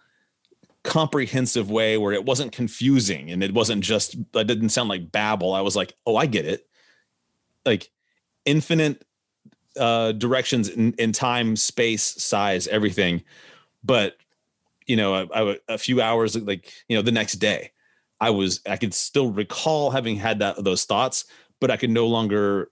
comprehensive 0.84 1.70
way 1.70 1.98
where 1.98 2.14
it 2.14 2.26
wasn't 2.26 2.52
confusing 2.52 3.30
and 3.30 3.44
it 3.44 3.54
wasn't 3.54 3.84
just 3.84 4.16
that 4.34 4.48
didn't 4.48 4.70
sound 4.70 4.90
like 4.90 5.12
babble. 5.12 5.54
I 5.54 5.62
was 5.62 5.76
like, 5.76 5.94
"Oh, 6.06 6.16
I 6.16 6.26
get 6.26 6.46
it." 6.46 6.68
Like 7.66 7.92
infinite 8.46 9.06
uh 9.80 10.12
directions 10.14 10.70
in, 10.70 10.94
in 10.94 11.12
time, 11.12 11.56
space, 11.56 12.04
size, 12.04 12.68
everything. 12.68 13.24
But 13.84 14.18
you 14.88 14.96
know, 14.96 15.14
I, 15.14 15.42
I, 15.52 15.58
a 15.70 15.78
few 15.78 16.02
hours 16.02 16.36
like, 16.36 16.74
you 16.90 16.98
know, 16.98 17.02
the 17.02 17.12
next 17.12 17.34
day, 17.34 17.72
I 18.20 18.30
was 18.30 18.62
I 18.68 18.78
could 18.78 18.94
still 18.94 19.32
recall 19.32 19.92
having 19.92 20.16
had 20.16 20.40
that 20.40 20.64
those 20.64 20.86
thoughts, 20.86 21.26
but 21.60 21.72
I 21.72 21.78
could 21.78 21.90
no 21.90 22.08
longer 22.08 22.70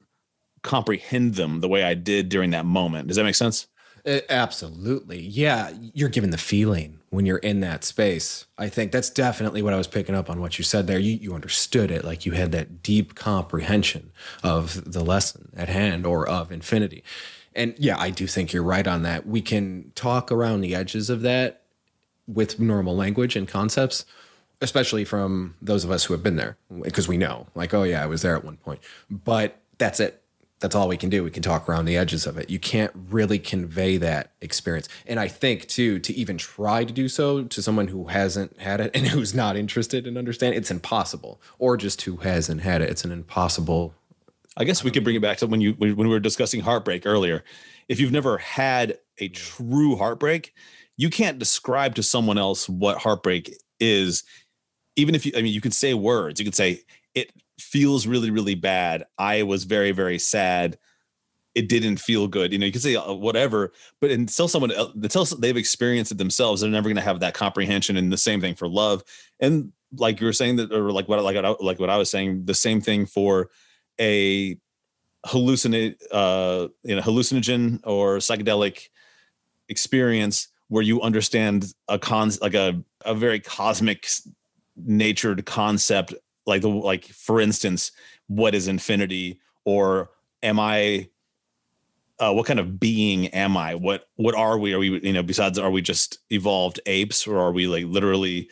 comprehend 0.61 1.35
them 1.35 1.61
the 1.61 1.69
way 1.69 1.83
I 1.83 1.93
did 1.93 2.29
during 2.29 2.51
that 2.51 2.65
moment. 2.65 3.07
Does 3.07 3.17
that 3.17 3.23
make 3.23 3.35
sense? 3.35 3.67
Absolutely. 4.05 5.19
Yeah. 5.19 5.71
You're 5.93 6.09
given 6.09 6.29
the 6.31 6.37
feeling 6.37 6.98
when 7.09 7.25
you're 7.25 7.37
in 7.37 7.59
that 7.61 7.83
space. 7.83 8.45
I 8.57 8.69
think 8.69 8.91
that's 8.91 9.09
definitely 9.09 9.61
what 9.61 9.73
I 9.73 9.77
was 9.77 9.87
picking 9.87 10.15
up 10.15 10.29
on 10.29 10.41
what 10.41 10.57
you 10.57 10.63
said 10.63 10.87
there. 10.87 10.99
You, 10.99 11.13
you 11.13 11.33
understood 11.33 11.91
it. 11.91 12.05
Like 12.05 12.25
you 12.25 12.33
had 12.33 12.51
that 12.51 12.83
deep 12.83 13.15
comprehension 13.15 14.11
of 14.43 14.91
the 14.91 15.03
lesson 15.03 15.49
at 15.55 15.69
hand 15.69 16.05
or 16.05 16.27
of 16.27 16.51
infinity. 16.51 17.03
And 17.55 17.73
yeah, 17.77 17.97
I 17.97 18.11
do 18.11 18.27
think 18.27 18.53
you're 18.53 18.63
right 18.63 18.87
on 18.87 19.03
that. 19.03 19.25
We 19.25 19.41
can 19.41 19.91
talk 19.95 20.31
around 20.31 20.61
the 20.61 20.75
edges 20.75 21.09
of 21.09 21.21
that 21.21 21.63
with 22.27 22.59
normal 22.59 22.95
language 22.95 23.35
and 23.35 23.47
concepts, 23.47 24.05
especially 24.61 25.03
from 25.03 25.55
those 25.61 25.83
of 25.83 25.89
us 25.89 26.05
who 26.05 26.13
have 26.13 26.21
been 26.21 26.35
there 26.35 26.57
because 26.81 27.07
we 27.07 27.17
know, 27.17 27.47
like, 27.55 27.73
oh, 27.73 27.83
yeah, 27.83 28.03
I 28.03 28.05
was 28.05 28.21
there 28.21 28.35
at 28.35 28.45
one 28.45 28.57
point. 28.57 28.81
But 29.09 29.59
that's 29.79 29.99
it. 29.99 30.18
That's 30.59 30.75
all 30.75 30.87
we 30.87 30.97
can 30.97 31.09
do. 31.09 31.23
We 31.23 31.31
can 31.31 31.43
talk 31.43 31.69
around 31.69 31.85
the 31.85 31.97
edges 31.97 32.25
of 32.27 32.37
it. 32.37 32.49
You 32.49 32.59
can't 32.59 32.91
really 32.93 33.39
convey 33.39 33.97
that 33.97 34.31
experience. 34.41 34.89
And 35.07 35.19
I 35.19 35.27
think 35.27 35.67
too, 35.67 35.99
to 35.99 36.13
even 36.13 36.37
try 36.37 36.83
to 36.83 36.91
do 36.91 37.07
so 37.07 37.43
to 37.43 37.61
someone 37.61 37.87
who 37.87 38.07
hasn't 38.07 38.59
had 38.59 38.81
it 38.81 38.91
and 38.93 39.07
who's 39.07 39.33
not 39.33 39.55
interested 39.55 40.05
in 40.05 40.17
understanding, 40.17 40.57
it's 40.57 40.71
impossible. 40.71 41.41
Or 41.59 41.77
just 41.77 42.01
who 42.01 42.17
hasn't 42.17 42.61
had 42.61 42.81
it, 42.81 42.89
it's 42.89 43.05
an 43.05 43.11
impossible. 43.11 43.93
I 44.57 44.65
guess 44.65 44.83
we 44.83 44.91
could 44.91 45.05
bring 45.05 45.15
it 45.15 45.21
back 45.21 45.37
to 45.37 45.47
when 45.47 45.61
you 45.61 45.73
when 45.73 45.95
we 45.95 46.07
were 46.07 46.19
discussing 46.19 46.59
heartbreak 46.59 47.05
earlier. 47.05 47.43
If 47.87 47.99
you've 47.99 48.11
never 48.11 48.37
had 48.37 48.97
a 49.17 49.29
true 49.29 49.95
heartbreak, 49.95 50.53
you 50.97 51.09
can't 51.09 51.39
describe 51.39 51.95
to 51.95 52.03
someone 52.03 52.37
else 52.37 52.67
what 52.67 52.97
heartbreak 52.97 53.53
is. 53.79 54.23
Even 54.97 55.15
if 55.15 55.25
you, 55.25 55.31
I 55.37 55.41
mean, 55.41 55.53
you 55.53 55.61
can 55.61 55.71
say 55.71 55.93
words. 55.93 56.41
You 56.41 56.45
can 56.45 56.53
say 56.53 56.81
it 57.15 57.31
feels 57.61 58.07
really 58.07 58.31
really 58.31 58.55
bad. 58.55 59.05
I 59.17 59.43
was 59.43 59.63
very 59.63 59.91
very 59.91 60.19
sad. 60.19 60.77
It 61.55 61.67
didn't 61.67 61.97
feel 61.97 62.27
good. 62.27 62.53
You 62.53 62.59
know 62.59 62.65
you 62.65 62.71
can 62.71 62.81
say 62.81 62.95
uh, 62.95 63.13
whatever 63.13 63.73
but 64.01 64.11
until 64.11 64.47
someone 64.47 64.71
else, 64.71 64.93
until 64.95 65.25
they've 65.25 65.57
experienced 65.57 66.11
it 66.11 66.17
themselves 66.17 66.61
they're 66.61 66.69
never 66.69 66.89
going 66.89 66.95
to 66.95 67.01
have 67.01 67.19
that 67.21 67.33
comprehension 67.33 67.97
and 67.97 68.11
the 68.11 68.17
same 68.17 68.41
thing 68.41 68.55
for 68.55 68.67
love. 68.67 69.03
And 69.39 69.73
like 69.97 70.19
you 70.19 70.27
were 70.27 70.33
saying 70.33 70.57
that 70.57 70.71
or 70.71 70.91
like 70.91 71.07
what 71.07 71.23
like 71.23 71.35
like 71.59 71.79
what 71.79 71.89
i 71.89 71.97
was 71.97 72.09
saying 72.09 72.45
the 72.45 72.53
same 72.53 72.81
thing 72.81 73.05
for 73.05 73.49
a 73.99 74.55
hallucinate 75.25 75.95
uh 76.11 76.67
you 76.83 76.95
know 76.95 77.01
hallucinogen 77.01 77.79
or 77.83 78.17
psychedelic 78.17 78.87
experience 79.67 80.47
where 80.67 80.83
you 80.83 81.01
understand 81.01 81.73
a 81.87 81.97
con 81.97 82.31
like 82.41 82.53
a 82.53 82.81
a 83.05 83.13
very 83.13 83.39
cosmic 83.39 84.07
natured 84.75 85.45
concept 85.45 86.13
like 86.45 86.61
the 86.61 86.69
like 86.69 87.05
for 87.05 87.39
instance 87.39 87.91
what 88.27 88.55
is 88.55 88.67
infinity? 88.67 89.41
Or 89.65 90.11
am 90.41 90.59
i 90.59 91.09
uh, 92.19 92.33
what 92.33 92.45
kind 92.45 92.59
of 92.59 92.79
being 92.79 93.27
am 93.27 93.55
i? 93.57 93.75
What 93.75 94.07
what 94.15 94.35
are 94.35 94.57
we? 94.57 94.73
Are 94.73 94.79
we 94.79 94.99
you 95.01 95.13
know 95.13 95.23
besides 95.23 95.57
are 95.57 95.71
we 95.71 95.81
just 95.81 96.19
evolved 96.29 96.79
apes 96.85 97.25
or 97.25 97.39
are 97.39 97.51
we 97.51 97.67
like 97.67 97.85
literally 97.85 98.49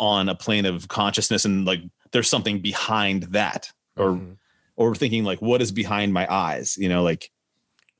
on 0.00 0.28
a 0.28 0.34
plane 0.34 0.66
of 0.66 0.88
consciousness 0.88 1.44
and 1.44 1.64
like 1.64 1.80
there's 2.12 2.28
something 2.28 2.60
behind 2.60 3.24
that? 3.24 3.70
Or 3.96 4.12
mm-hmm. 4.12 4.32
or 4.76 4.94
thinking 4.94 5.24
like 5.24 5.40
what 5.40 5.62
is 5.62 5.70
behind 5.70 6.12
my 6.12 6.26
eyes? 6.32 6.76
You 6.76 6.88
know 6.88 7.02
like 7.02 7.30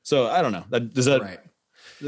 so 0.03 0.27
i 0.27 0.41
don't 0.41 0.51
know. 0.51 0.65
That 0.69 0.93
does 0.93 1.05
that 1.05 1.21
right. 1.21 1.39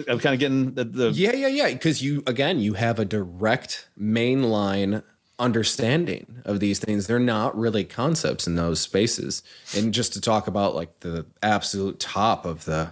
i'm 0.09 0.19
kind 0.19 0.33
of 0.33 0.39
getting 0.39 0.73
the, 0.73 0.83
the 0.83 1.11
yeah 1.11 1.33
yeah 1.33 1.47
yeah 1.47 1.71
because 1.71 2.01
you 2.01 2.23
again 2.27 2.59
you 2.59 2.73
have 2.73 2.99
a 2.99 3.05
direct 3.05 3.89
mainline 3.99 5.03
understanding 5.39 6.41
of 6.45 6.59
these 6.59 6.79
things. 6.79 7.07
They're 7.07 7.19
not 7.19 7.57
really 7.57 7.83
concepts 7.83 8.47
in 8.47 8.55
those 8.55 8.79
spaces. 8.79 9.43
And 9.75 9.93
just 9.93 10.13
to 10.13 10.21
talk 10.21 10.47
about 10.47 10.75
like 10.75 10.99
the 11.01 11.25
absolute 11.41 11.99
top 11.99 12.45
of 12.45 12.65
the 12.65 12.91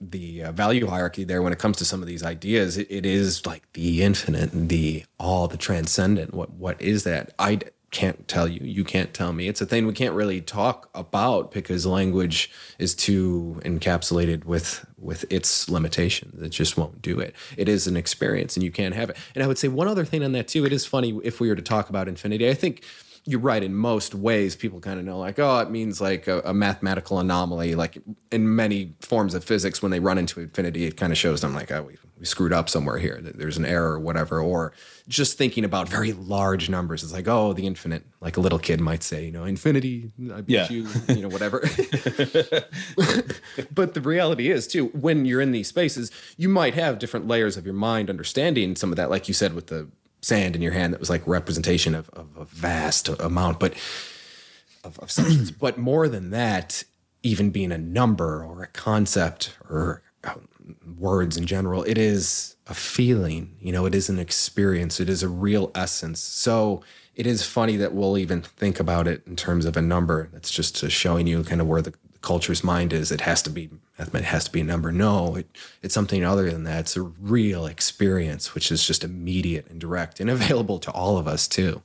the 0.00 0.44
uh, 0.44 0.52
value 0.52 0.86
hierarchy 0.86 1.24
there 1.24 1.42
when 1.42 1.52
it 1.52 1.58
comes 1.58 1.76
to 1.76 1.84
some 1.84 2.00
of 2.00 2.08
these 2.08 2.22
ideas 2.22 2.78
it, 2.78 2.86
it 2.88 3.04
is 3.04 3.44
like 3.44 3.70
the 3.74 4.02
infinite 4.02 4.50
the 4.50 5.04
all 5.18 5.46
the 5.46 5.58
transcendent 5.58 6.32
what 6.32 6.50
what 6.54 6.80
is 6.80 7.04
that 7.04 7.34
i 7.38 7.58
can't 7.90 8.28
tell 8.28 8.46
you. 8.46 8.60
You 8.62 8.84
can't 8.84 9.12
tell 9.12 9.32
me. 9.32 9.48
It's 9.48 9.60
a 9.60 9.66
thing 9.66 9.86
we 9.86 9.92
can't 9.92 10.14
really 10.14 10.40
talk 10.40 10.88
about 10.94 11.50
because 11.50 11.84
language 11.86 12.50
is 12.78 12.94
too 12.94 13.60
encapsulated 13.64 14.44
with 14.44 14.86
with 14.96 15.24
its 15.30 15.68
limitations. 15.68 16.40
It 16.40 16.50
just 16.50 16.76
won't 16.76 17.02
do 17.02 17.18
it. 17.18 17.34
It 17.56 17.68
is 17.68 17.86
an 17.86 17.96
experience 17.96 18.56
and 18.56 18.62
you 18.62 18.70
can't 18.70 18.94
have 18.94 19.10
it. 19.10 19.16
And 19.34 19.42
I 19.42 19.46
would 19.46 19.58
say 19.58 19.68
one 19.68 19.88
other 19.88 20.04
thing 20.04 20.22
on 20.22 20.32
that 20.32 20.46
too. 20.46 20.64
It 20.64 20.72
is 20.72 20.86
funny 20.86 21.18
if 21.24 21.40
we 21.40 21.48
were 21.48 21.56
to 21.56 21.62
talk 21.62 21.88
about 21.88 22.06
infinity. 22.06 22.48
I 22.48 22.54
think 22.54 22.84
you're 23.26 23.40
right 23.40 23.62
in 23.62 23.74
most 23.74 24.14
ways 24.14 24.56
people 24.56 24.80
kind 24.80 24.98
of 24.98 25.04
know 25.04 25.18
like 25.18 25.38
oh 25.38 25.58
it 25.58 25.70
means 25.70 26.00
like 26.00 26.26
a, 26.26 26.40
a, 26.40 26.54
mathematical 26.54 27.18
anomaly. 27.18 27.74
Like 27.74 27.98
in 28.32 28.54
many 28.54 28.94
forms 29.00 29.34
of 29.34 29.44
physics 29.44 29.82
when 29.82 29.90
they 29.90 30.00
run 30.00 30.18
into 30.18 30.40
infinity 30.40 30.86
it 30.86 30.96
kind 30.96 31.12
of 31.12 31.18
shows 31.18 31.40
them 31.40 31.54
like 31.54 31.70
oh 31.70 31.82
we, 31.82 31.96
we 32.18 32.24
screwed 32.24 32.52
up 32.52 32.68
somewhere 32.68 32.98
here 32.98 33.20
there's 33.20 33.58
an 33.58 33.66
error 33.66 33.92
or 33.92 33.98
whatever. 33.98 34.40
Or 34.40 34.72
just 35.06 35.36
thinking 35.36 35.64
about 35.64 35.88
very 35.88 36.12
large 36.12 36.70
numbers 36.70 37.02
it's 37.02 37.12
like 37.12 37.28
oh 37.28 37.52
the 37.52 37.66
infinite 37.66 38.04
like 38.20 38.36
a 38.36 38.40
little 38.40 38.58
kid 38.58 38.80
might 38.80 39.02
say 39.02 39.24
you 39.24 39.32
know 39.32 39.44
infinity 39.44 40.12
i 40.32 40.40
beat 40.40 40.54
yeah. 40.54 40.68
you 40.68 40.88
you 41.08 41.22
know 41.22 41.28
whatever. 41.28 41.62
But 43.72 43.94
the 43.94 44.00
reality 44.00 44.50
is 44.50 44.66
too 44.66 44.86
when 44.88 45.26
you're 45.26 45.40
in 45.40 45.52
these 45.52 45.68
spaces 45.68 46.10
you 46.36 46.48
might 46.48 46.74
have 46.74 46.98
different 46.98 47.26
layers 47.26 47.56
of 47.56 47.64
your 47.64 47.74
mind 47.74 48.08
understanding 48.08 48.76
some 48.76 48.90
of 48.90 48.96
that 48.96 49.10
like 49.10 49.28
you 49.28 49.34
said 49.34 49.52
with 49.52 49.66
the 49.66 49.88
sand 50.20 50.54
in 50.54 50.62
your 50.62 50.72
hand 50.72 50.92
that 50.92 51.00
was 51.00 51.10
like 51.10 51.26
representation 51.26 51.94
of, 51.94 52.08
of 52.10 52.28
a 52.36 52.44
vast 52.44 53.08
amount, 53.08 53.58
but 53.58 53.74
of, 54.84 54.98
of 54.98 55.10
substance. 55.10 55.50
but 55.50 55.78
more 55.78 56.08
than 56.08 56.30
that, 56.30 56.84
even 57.22 57.50
being 57.50 57.72
a 57.72 57.78
number 57.78 58.44
or 58.44 58.62
a 58.62 58.66
concept 58.68 59.56
or 59.68 60.02
uh, 60.24 60.34
words 60.98 61.36
in 61.36 61.46
general, 61.46 61.82
it 61.84 61.98
is 61.98 62.56
a 62.66 62.74
feeling. 62.74 63.56
You 63.60 63.72
know, 63.72 63.86
it 63.86 63.94
is 63.94 64.08
an 64.08 64.18
experience. 64.18 65.00
It 65.00 65.08
is 65.08 65.22
a 65.22 65.28
real 65.28 65.70
essence. 65.74 66.20
So 66.20 66.82
it 67.14 67.26
is 67.26 67.44
funny 67.44 67.76
that 67.76 67.94
we'll 67.94 68.16
even 68.16 68.42
think 68.42 68.80
about 68.80 69.06
it 69.06 69.22
in 69.26 69.36
terms 69.36 69.64
of 69.66 69.76
a 69.76 69.82
number. 69.82 70.28
That's 70.32 70.50
just 70.50 70.76
showing 70.90 71.26
you 71.26 71.42
kind 71.44 71.60
of 71.60 71.66
where 71.66 71.82
the 71.82 71.94
culture's 72.20 72.62
mind 72.62 72.92
is. 72.92 73.10
It 73.10 73.22
has 73.22 73.42
to 73.42 73.50
be 73.50 73.70
it 73.98 74.24
has 74.24 74.44
to 74.44 74.52
be 74.52 74.60
a 74.60 74.64
number. 74.64 74.92
No, 74.92 75.36
it, 75.36 75.46
it's 75.82 75.94
something 75.94 76.24
other 76.24 76.50
than 76.50 76.64
that. 76.64 76.80
It's 76.80 76.96
a 76.96 77.02
real 77.02 77.66
experience, 77.66 78.54
which 78.54 78.70
is 78.72 78.86
just 78.86 79.04
immediate 79.04 79.68
and 79.68 79.80
direct 79.80 80.20
and 80.20 80.30
available 80.30 80.78
to 80.80 80.90
all 80.90 81.18
of 81.18 81.26
us 81.26 81.48
too. 81.48 81.82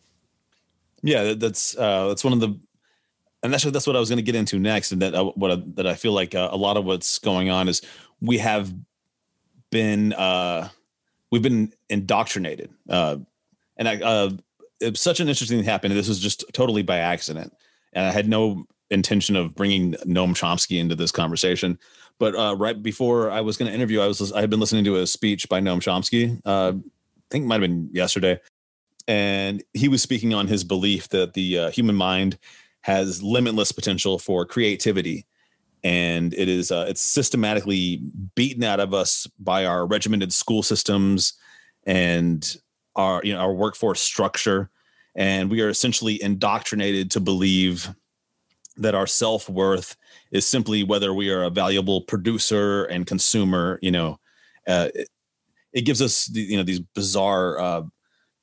Yeah, 1.01 1.33
that's 1.33 1.77
uh, 1.77 2.07
that's 2.07 2.23
one 2.23 2.33
of 2.33 2.39
the, 2.39 2.57
and 3.43 3.53
actually 3.53 3.71
that's 3.71 3.85
what 3.85 3.95
I 3.95 3.99
was 3.99 4.09
going 4.09 4.17
to 4.17 4.23
get 4.23 4.35
into 4.35 4.59
next, 4.59 4.91
and 4.91 5.01
that 5.01 5.13
uh, 5.13 5.25
what 5.25 5.51
I, 5.51 5.61
that 5.75 5.87
I 5.87 5.95
feel 5.95 6.13
like 6.13 6.33
uh, 6.33 6.49
a 6.51 6.57
lot 6.57 6.77
of 6.77 6.85
what's 6.85 7.19
going 7.19 7.49
on 7.49 7.67
is 7.67 7.81
we 8.21 8.39
have 8.39 8.73
been 9.71 10.13
uh, 10.13 10.69
we've 11.31 11.43
been 11.43 11.73
indoctrinated, 11.89 12.71
uh, 12.89 13.17
and 13.77 13.87
I, 13.87 13.97
uh, 13.97 14.31
it's 14.79 15.01
such 15.01 15.19
an 15.19 15.29
interesting 15.29 15.59
thing 15.59 15.65
happened. 15.65 15.95
This 15.95 16.09
was 16.09 16.19
just 16.19 16.43
totally 16.53 16.81
by 16.81 16.97
accident, 16.97 17.53
and 17.93 18.05
I 18.05 18.11
had 18.11 18.27
no 18.27 18.65
intention 18.95 19.35
of 19.35 19.53
bringing 19.53 19.93
Noam 20.05 20.33
Chomsky 20.33 20.79
into 20.79 20.95
this 20.95 21.11
conversation. 21.11 21.77
But 22.17 22.35
uh, 22.35 22.55
right 22.57 22.81
before 22.81 23.29
I 23.29 23.41
was 23.41 23.57
going 23.57 23.69
to 23.69 23.75
interview, 23.75 24.01
I 24.01 24.07
was 24.07 24.31
I 24.31 24.41
had 24.41 24.49
been 24.49 24.59
listening 24.59 24.85
to 24.85 24.95
a 24.95 25.05
speech 25.07 25.47
by 25.47 25.61
Noam 25.61 25.79
Chomsky. 25.79 26.41
Uh, 26.43 26.73
I 26.77 27.27
think 27.29 27.43
it 27.43 27.47
might 27.47 27.61
have 27.61 27.69
been 27.69 27.89
yesterday, 27.91 28.39
and 29.07 29.63
he 29.73 29.87
was 29.87 30.01
speaking 30.01 30.33
on 30.33 30.47
his 30.47 30.63
belief 30.63 31.09
that 31.09 31.33
the 31.33 31.59
uh, 31.59 31.69
human 31.69 31.95
mind 31.95 32.39
has 32.81 33.21
limitless 33.21 33.71
potential 33.71 34.17
for 34.17 34.45
creativity, 34.45 35.25
and 35.83 36.33
it 36.33 36.47
is 36.47 36.71
uh, 36.71 36.85
it's 36.87 37.01
systematically 37.01 38.01
beaten 38.33 38.63
out 38.63 38.79
of 38.79 38.93
us 38.93 39.27
by 39.39 39.65
our 39.65 39.85
regimented 39.85 40.31
school 40.31 40.63
systems 40.63 41.33
and 41.85 42.57
our 42.95 43.21
you 43.25 43.33
know 43.33 43.39
our 43.39 43.53
workforce 43.53 43.99
structure, 43.99 44.69
and 45.15 45.51
we 45.51 45.61
are 45.61 45.69
essentially 45.69 46.21
indoctrinated 46.23 47.11
to 47.11 47.19
believe 47.19 47.93
that 48.77 48.95
our 48.95 49.07
self 49.07 49.49
worth 49.49 49.95
is 50.31 50.45
simply 50.45 50.83
whether 50.83 51.13
we 51.13 51.29
are 51.29 51.43
a 51.43 51.49
valuable 51.49 52.01
producer 52.01 52.85
and 52.85 53.05
consumer. 53.05 53.79
You 53.81 53.91
know, 53.91 54.19
uh, 54.67 54.89
it, 54.93 55.09
it, 55.73 55.81
gives 55.81 56.01
us 56.01 56.25
the, 56.25 56.41
you 56.41 56.57
know 56.57 56.63
these 56.63 56.79
bizarre 56.79 57.59
uh, 57.59 57.81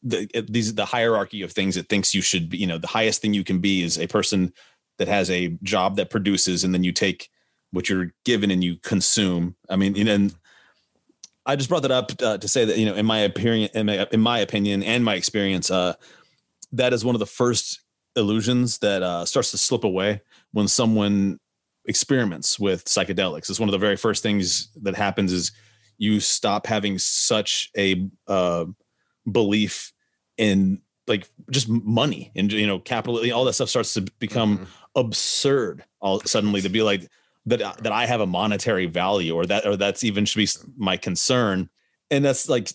the, 0.02 0.28
these 0.48 0.74
the 0.74 0.84
hierarchy 0.84 1.42
of 1.42 1.52
things 1.52 1.76
it 1.76 1.88
thinks 1.88 2.14
you 2.14 2.22
should 2.22 2.48
be. 2.50 2.58
You 2.58 2.66
know, 2.66 2.78
the 2.78 2.86
highest 2.86 3.22
thing 3.22 3.34
you 3.34 3.44
can 3.44 3.60
be 3.60 3.82
is 3.82 3.98
a 3.98 4.06
person 4.06 4.52
that 4.98 5.08
has 5.08 5.30
a 5.30 5.48
job 5.62 5.96
that 5.96 6.10
produces, 6.10 6.64
and 6.64 6.74
then 6.74 6.84
you 6.84 6.92
take 6.92 7.28
what 7.70 7.88
you're 7.88 8.12
given 8.24 8.50
and 8.50 8.62
you 8.62 8.76
consume. 8.76 9.56
I 9.68 9.76
mean, 9.76 9.94
you 9.94 10.04
know, 10.04 10.14
and 10.14 10.34
I 11.44 11.56
just 11.56 11.68
brought 11.68 11.82
that 11.82 11.90
up 11.90 12.12
uh, 12.22 12.38
to 12.38 12.48
say 12.48 12.64
that 12.64 12.78
you 12.78 12.86
know, 12.86 12.94
in 12.94 13.06
my 13.06 13.20
opinion, 13.20 13.70
in 13.74 13.86
my, 13.86 14.06
in 14.12 14.20
my 14.20 14.38
opinion, 14.38 14.82
and 14.82 15.04
my 15.04 15.14
experience, 15.14 15.70
uh, 15.70 15.94
that 16.72 16.92
is 16.92 17.04
one 17.04 17.14
of 17.14 17.18
the 17.18 17.26
first 17.26 17.80
illusions 18.16 18.78
that 18.78 19.02
uh, 19.02 19.24
starts 19.24 19.50
to 19.52 19.58
slip 19.58 19.84
away 19.84 20.20
when 20.52 20.68
someone 20.68 21.38
experiments 21.86 22.58
with 22.58 22.84
psychedelics. 22.84 23.50
It's 23.50 23.60
one 23.60 23.68
of 23.68 23.72
the 23.72 23.78
very 23.78 23.96
first 23.96 24.22
things 24.22 24.68
that 24.82 24.94
happens 24.94 25.32
is 25.32 25.52
you 25.98 26.20
stop 26.20 26.66
having 26.66 26.98
such 26.98 27.70
a 27.76 28.08
uh, 28.26 28.66
belief 29.30 29.92
in 30.36 30.80
like 31.06 31.28
just 31.50 31.68
money 31.68 32.30
and 32.36 32.52
you 32.52 32.66
know 32.66 32.78
capital 32.78 33.20
all 33.32 33.44
that 33.44 33.52
stuff 33.54 33.68
starts 33.68 33.94
to 33.94 34.02
become 34.18 34.58
mm-hmm. 34.58 34.66
absurd 34.94 35.84
all 36.00 36.20
suddenly 36.20 36.60
to 36.60 36.68
be 36.68 36.80
like 36.80 37.08
that 37.46 37.60
that 37.82 37.92
I 37.92 38.06
have 38.06 38.20
a 38.20 38.26
monetary 38.26 38.86
value 38.86 39.34
or 39.34 39.44
that 39.46 39.66
or 39.66 39.76
that's 39.76 40.04
even 40.04 40.24
should 40.24 40.38
be 40.38 40.48
my 40.76 40.96
concern 40.96 41.68
and 42.10 42.24
that's 42.24 42.48
like 42.48 42.70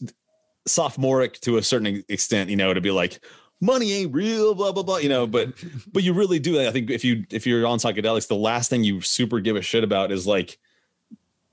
sophomoric 0.67 1.39
to 1.41 1.57
a 1.57 1.63
certain 1.63 2.03
extent 2.09 2.49
you 2.49 2.57
know 2.57 2.73
to 2.73 2.81
be 2.81 2.91
like 2.91 3.19
money 3.62 3.93
ain't 3.93 4.14
real, 4.14 4.55
blah 4.55 4.72
blah 4.72 4.84
blah. 4.84 4.97
You 4.97 5.10
know, 5.10 5.28
but 5.28 5.53
but 5.93 6.03
you 6.03 6.14
really 6.14 6.39
do. 6.39 6.66
I 6.66 6.72
think 6.72 6.89
if 6.89 7.03
you 7.03 7.26
if 7.30 7.47
you're 7.47 7.66
on 7.66 7.80
psychedelics, 7.80 8.28
the 8.28 8.36
last 8.36 8.70
thing 8.70 8.84
you 8.84 9.01
super 9.01 9.39
give 9.39 9.55
a 9.55 9.62
shit 9.62 9.84
about 9.84 10.12
is 10.12 10.28
like 10.28 10.58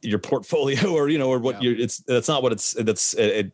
your 0.02 0.18
portfolio 0.18 0.92
or 0.94 1.08
you 1.08 1.18
know 1.18 1.28
or 1.28 1.38
what 1.38 1.62
yeah. 1.62 1.70
you're. 1.70 1.80
It's 1.80 1.98
that's 1.98 2.28
not 2.28 2.42
what 2.42 2.52
it's. 2.52 2.72
That's 2.72 3.14
it. 3.14 3.52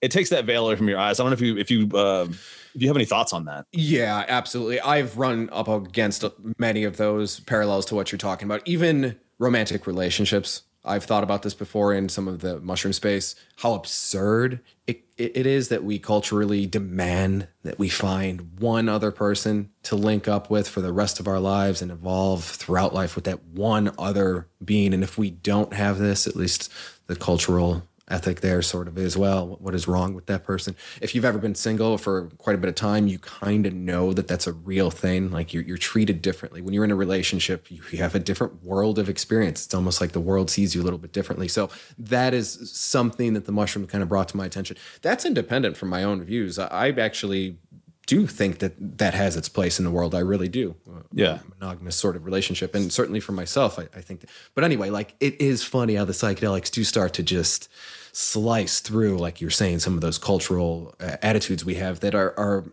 it 0.00 0.10
takes 0.10 0.30
that 0.30 0.44
veil 0.44 0.66
away 0.66 0.76
from 0.76 0.88
your 0.88 0.98
eyes. 0.98 1.20
I 1.20 1.22
don't 1.22 1.30
know 1.30 1.34
if 1.34 1.40
you 1.40 1.56
if 1.56 1.70
you 1.70 1.88
uh, 1.96 2.26
if 2.74 2.82
you 2.82 2.88
have 2.88 2.96
any 2.96 3.04
thoughts 3.04 3.32
on 3.32 3.44
that. 3.46 3.66
Yeah, 3.72 4.24
absolutely. 4.28 4.80
I've 4.80 5.16
run 5.16 5.48
up 5.52 5.68
against 5.68 6.24
many 6.58 6.84
of 6.84 6.96
those 6.96 7.40
parallels 7.40 7.86
to 7.86 7.94
what 7.94 8.12
you're 8.12 8.18
talking 8.18 8.46
about. 8.46 8.66
Even 8.66 9.18
romantic 9.38 9.86
relationships. 9.86 10.62
I've 10.84 11.04
thought 11.04 11.24
about 11.24 11.42
this 11.42 11.54
before 11.54 11.94
in 11.94 12.08
some 12.08 12.28
of 12.28 12.40
the 12.40 12.60
mushroom 12.60 12.92
space, 12.92 13.34
how 13.56 13.72
absurd 13.74 14.60
it, 14.86 15.03
it 15.16 15.46
is 15.46 15.68
that 15.68 15.84
we 15.84 15.98
culturally 15.98 16.66
demand 16.66 17.46
that 17.62 17.78
we 17.78 17.88
find 17.88 18.58
one 18.58 18.88
other 18.88 19.12
person 19.12 19.70
to 19.84 19.94
link 19.94 20.26
up 20.26 20.50
with 20.50 20.68
for 20.68 20.80
the 20.80 20.92
rest 20.92 21.20
of 21.20 21.28
our 21.28 21.38
lives 21.38 21.80
and 21.80 21.92
evolve 21.92 22.44
throughout 22.44 22.92
life 22.92 23.14
with 23.14 23.24
that 23.24 23.44
one 23.44 23.92
other 23.96 24.48
being. 24.64 24.92
And 24.92 25.04
if 25.04 25.16
we 25.16 25.30
don't 25.30 25.72
have 25.72 25.98
this, 25.98 26.26
at 26.26 26.34
least 26.34 26.72
the 27.06 27.14
cultural 27.14 27.82
ethic 28.08 28.40
there 28.40 28.60
sort 28.62 28.86
of 28.86 28.98
is 28.98 29.16
well 29.16 29.56
what 29.60 29.74
is 29.74 29.88
wrong 29.88 30.14
with 30.14 30.26
that 30.26 30.44
person? 30.44 30.76
If 31.00 31.14
you've 31.14 31.24
ever 31.24 31.38
been 31.38 31.54
single 31.54 31.98
for 31.98 32.30
quite 32.38 32.54
a 32.54 32.58
bit 32.58 32.68
of 32.68 32.74
time 32.74 33.06
you 33.06 33.18
kind 33.18 33.66
of 33.66 33.72
know 33.74 34.12
that 34.12 34.28
that's 34.28 34.46
a 34.46 34.52
real 34.52 34.90
thing. 34.90 35.30
Like 35.30 35.54
you're, 35.54 35.62
you're 35.62 35.78
treated 35.78 36.22
differently. 36.22 36.60
When 36.62 36.74
you're 36.74 36.84
in 36.84 36.90
a 36.90 36.96
relationship 36.96 37.70
you, 37.70 37.82
you 37.90 37.98
have 37.98 38.14
a 38.14 38.18
different 38.18 38.62
world 38.62 38.98
of 38.98 39.08
experience. 39.08 39.64
It's 39.64 39.74
almost 39.74 40.00
like 40.00 40.12
the 40.12 40.20
world 40.20 40.50
sees 40.50 40.74
you 40.74 40.82
a 40.82 40.84
little 40.84 40.98
bit 40.98 41.12
differently. 41.12 41.48
So 41.48 41.70
that 41.98 42.34
is 42.34 42.70
something 42.72 43.34
that 43.34 43.46
the 43.46 43.52
mushroom 43.52 43.86
kind 43.86 44.02
of 44.02 44.08
brought 44.08 44.28
to 44.28 44.36
my 44.36 44.46
attention. 44.46 44.76
That's 45.02 45.24
independent 45.24 45.76
from 45.76 45.88
my 45.88 46.02
own 46.02 46.22
views. 46.22 46.58
I, 46.58 46.66
I 46.66 46.90
actually 46.90 47.58
do 48.06 48.26
think 48.26 48.58
that 48.58 48.98
that 48.98 49.14
has 49.14 49.36
its 49.36 49.48
place 49.48 49.78
in 49.78 49.84
the 49.84 49.90
world. 49.90 50.14
I 50.14 50.20
really 50.20 50.48
do. 50.48 50.74
Yeah. 51.12 51.38
monogamous 51.58 51.96
sort 51.96 52.16
of 52.16 52.24
relationship. 52.24 52.74
And 52.74 52.92
certainly 52.92 53.20
for 53.20 53.32
myself, 53.32 53.78
I, 53.78 53.88
I 53.94 54.00
think 54.00 54.20
that, 54.20 54.30
but 54.54 54.64
anyway, 54.64 54.90
like 54.90 55.14
it 55.20 55.40
is 55.40 55.62
funny 55.62 55.94
how 55.94 56.04
the 56.04 56.12
psychedelics 56.12 56.70
do 56.70 56.84
start 56.84 57.14
to 57.14 57.22
just 57.22 57.68
slice 58.12 58.80
through, 58.80 59.18
like 59.18 59.40
you're 59.40 59.50
saying, 59.50 59.80
some 59.80 59.94
of 59.94 60.00
those 60.00 60.18
cultural 60.18 60.94
uh, 61.00 61.16
attitudes 61.22 61.64
we 61.64 61.74
have 61.74 62.00
that 62.00 62.14
are, 62.14 62.38
are 62.38 62.64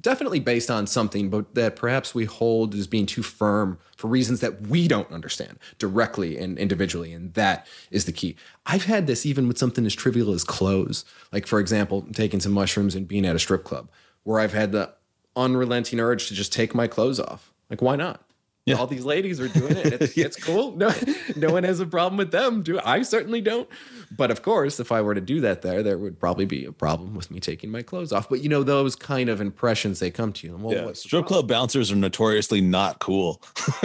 definitely 0.00 0.40
based 0.40 0.70
on 0.70 0.86
something, 0.86 1.28
but 1.28 1.54
that 1.54 1.76
perhaps 1.76 2.14
we 2.14 2.24
hold 2.24 2.74
as 2.74 2.86
being 2.86 3.06
too 3.06 3.22
firm 3.22 3.78
for 3.96 4.08
reasons 4.08 4.40
that 4.40 4.62
we 4.68 4.88
don't 4.88 5.10
understand 5.10 5.58
directly 5.78 6.38
and 6.38 6.58
individually. 6.58 7.12
And 7.12 7.34
that 7.34 7.66
is 7.90 8.04
the 8.04 8.12
key. 8.12 8.36
I've 8.64 8.84
had 8.84 9.06
this 9.06 9.26
even 9.26 9.48
with 9.48 9.58
something 9.58 9.84
as 9.84 9.94
trivial 9.94 10.32
as 10.32 10.44
clothes. 10.44 11.04
Like, 11.32 11.46
for 11.46 11.60
example, 11.60 12.06
taking 12.12 12.40
some 12.40 12.52
mushrooms 12.52 12.94
and 12.94 13.06
being 13.06 13.26
at 13.26 13.36
a 13.36 13.38
strip 13.38 13.64
club 13.64 13.90
where 14.24 14.40
I've 14.40 14.52
had 14.52 14.72
the 14.72 14.92
unrelenting 15.36 16.00
urge 16.00 16.28
to 16.28 16.34
just 16.34 16.52
take 16.52 16.74
my 16.74 16.86
clothes 16.86 17.20
off. 17.20 17.52
Like, 17.68 17.82
why 17.82 17.96
not? 17.96 18.24
Yeah. 18.66 18.76
All 18.76 18.86
these 18.86 19.04
ladies 19.04 19.40
are 19.40 19.48
doing 19.48 19.76
it. 19.76 19.86
It's, 20.00 20.16
it's 20.18 20.36
cool. 20.36 20.76
No, 20.76 20.92
no 21.34 21.50
one 21.50 21.64
has 21.64 21.80
a 21.80 21.86
problem 21.86 22.18
with 22.18 22.30
them. 22.30 22.62
Do 22.62 22.78
I 22.84 23.02
certainly 23.02 23.40
don't. 23.40 23.68
But 24.16 24.30
of 24.30 24.42
course, 24.42 24.78
if 24.78 24.92
I 24.92 25.00
were 25.00 25.14
to 25.14 25.20
do 25.20 25.40
that 25.40 25.62
there, 25.62 25.82
there 25.82 25.96
would 25.96 26.20
probably 26.20 26.44
be 26.44 26.64
a 26.66 26.72
problem 26.72 27.14
with 27.14 27.30
me 27.30 27.40
taking 27.40 27.70
my 27.70 27.82
clothes 27.82 28.12
off. 28.12 28.28
But 28.28 28.42
you 28.42 28.48
know, 28.48 28.62
those 28.62 28.96
kind 28.96 29.28
of 29.28 29.40
impressions 29.40 29.98
they 29.98 30.10
come 30.10 30.32
to 30.34 30.46
you. 30.46 30.56
Well, 30.56 30.74
yeah. 30.74 30.92
Strip 30.92 31.26
club 31.26 31.48
bouncers 31.48 31.90
are 31.90 31.96
notoriously 31.96 32.60
not 32.60 32.98
cool. 32.98 33.40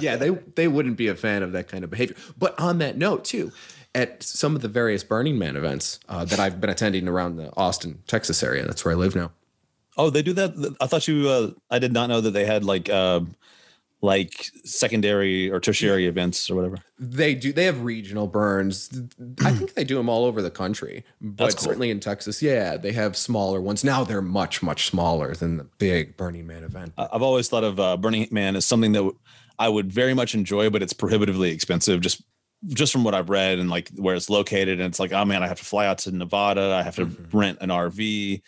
yeah, 0.00 0.16
they 0.16 0.30
they 0.56 0.66
wouldn't 0.66 0.96
be 0.96 1.08
a 1.08 1.14
fan 1.14 1.42
of 1.42 1.52
that 1.52 1.68
kind 1.68 1.84
of 1.84 1.90
behavior. 1.90 2.16
But 2.38 2.58
on 2.58 2.78
that 2.78 2.96
note, 2.96 3.24
too, 3.24 3.52
at 3.94 4.22
some 4.22 4.56
of 4.56 4.62
the 4.62 4.68
various 4.68 5.04
Burning 5.04 5.38
Man 5.38 5.56
events 5.56 6.00
uh, 6.08 6.24
that 6.24 6.40
I've 6.40 6.60
been 6.60 6.70
attending 6.70 7.08
around 7.08 7.36
the 7.36 7.54
Austin, 7.56 8.02
Texas 8.06 8.42
area. 8.42 8.64
That's 8.64 8.84
where 8.84 8.92
I 8.92 8.96
live 8.96 9.14
now. 9.14 9.32
Oh, 9.96 10.10
they 10.10 10.22
do 10.22 10.32
that. 10.32 10.76
I 10.80 10.86
thought 10.86 11.06
you. 11.06 11.28
Uh, 11.28 11.50
I 11.70 11.78
did 11.78 11.92
not 11.92 12.08
know 12.08 12.20
that 12.20 12.30
they 12.30 12.46
had 12.46 12.64
like 12.64 12.88
uh, 12.88 13.20
like 14.00 14.50
secondary 14.64 15.50
or 15.50 15.60
tertiary 15.60 16.06
events 16.06 16.50
or 16.50 16.54
whatever. 16.54 16.78
They 16.98 17.34
do. 17.34 17.52
They 17.52 17.64
have 17.64 17.82
regional 17.82 18.26
burns. 18.26 18.88
I 19.44 19.52
think 19.52 19.74
they 19.74 19.84
do 19.84 19.96
them 19.96 20.08
all 20.08 20.24
over 20.24 20.40
the 20.40 20.50
country, 20.50 21.04
but 21.20 21.56
cool. 21.56 21.64
certainly 21.64 21.90
in 21.90 22.00
Texas, 22.00 22.40
yeah, 22.40 22.78
they 22.78 22.92
have 22.92 23.16
smaller 23.16 23.60
ones. 23.60 23.84
Now 23.84 24.02
they're 24.02 24.22
much 24.22 24.62
much 24.62 24.86
smaller 24.86 25.34
than 25.34 25.58
the 25.58 25.64
big 25.64 26.16
Burning 26.16 26.46
Man 26.46 26.64
event. 26.64 26.94
I've 26.96 27.22
always 27.22 27.48
thought 27.48 27.64
of 27.64 27.78
uh, 27.78 27.98
Burning 27.98 28.26
Man 28.30 28.56
as 28.56 28.64
something 28.64 28.92
that 28.92 29.12
I 29.58 29.68
would 29.68 29.92
very 29.92 30.14
much 30.14 30.34
enjoy, 30.34 30.70
but 30.70 30.82
it's 30.82 30.94
prohibitively 30.94 31.50
expensive. 31.50 32.00
Just 32.00 32.22
just 32.68 32.92
from 32.92 33.04
what 33.04 33.14
I've 33.14 33.30
read 33.30 33.58
and 33.58 33.68
like 33.68 33.90
where 33.96 34.14
it's 34.14 34.30
located, 34.30 34.80
and 34.80 34.88
it's 34.88 35.00
like, 35.00 35.12
oh 35.12 35.24
man, 35.24 35.42
I 35.42 35.48
have 35.48 35.58
to 35.58 35.64
fly 35.64 35.86
out 35.86 35.98
to 35.98 36.12
Nevada. 36.12 36.74
I 36.78 36.82
have 36.82 36.96
to 36.96 37.06
mm-hmm. 37.06 37.36
rent 37.36 37.58
an 37.60 37.70
RV. 37.70 38.42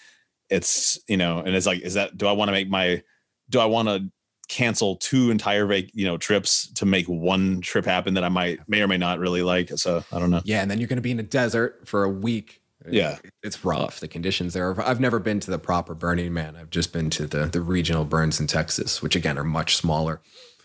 It's 0.51 0.99
you 1.09 1.17
know, 1.17 1.39
and 1.39 1.55
it's 1.55 1.67
like, 1.67 1.81
is 1.81 1.95
that 1.95 2.17
do 2.17 2.27
I 2.27 2.33
want 2.33 2.49
to 2.49 2.53
make 2.53 2.69
my 2.69 3.03
do 3.49 3.61
I 3.61 3.67
want 3.67 3.89
to 3.89 4.11
cancel 4.49 4.97
two 4.97 5.31
entire 5.31 5.67
vac- 5.67 5.95
you 5.95 6.07
know 6.07 6.17
trips 6.17 6.73
to 6.75 6.87
make 6.87 7.07
one 7.07 7.61
trip 7.61 7.85
happen 7.85 8.15
that 8.15 8.25
I 8.25 8.29
might 8.29 8.61
may 8.69 8.83
or 8.83 8.89
may 8.89 8.99
not 8.99 9.19
really 9.19 9.43
like? 9.43 9.71
So 9.77 10.05
I 10.13 10.19
don't 10.19 10.31
know. 10.31 10.43
Yeah, 10.45 10.63
and 10.63 10.71
then 10.71 10.79
you're 10.79 10.89
going 10.89 10.99
to 10.99 11.03
be 11.03 11.11
in 11.11 11.21
a 11.21 11.25
desert 11.25 11.83
for 11.87 12.05
a 12.05 12.11
week. 12.11 12.61
Yeah, 12.87 13.17
it's 13.43 13.65
rough. 13.65 14.01
The 14.01 14.09
conditions 14.09 14.53
there. 14.53 14.79
I've 14.81 15.01
never 15.01 15.19
been 15.19 15.41
to 15.41 15.51
the 15.51 15.59
proper 15.59 15.95
Burning 15.95 16.35
Man. 16.35 16.55
I've 16.55 16.71
just 16.71 16.93
been 16.93 17.09
to 17.11 17.27
the 17.27 17.47
the 17.47 17.63
regional 17.63 18.05
burns 18.05 18.39
in 18.39 18.47
Texas, 18.47 19.03
which 19.03 19.17
again 19.17 19.39
are 19.39 19.45
much 19.45 19.77
smaller 19.77 20.21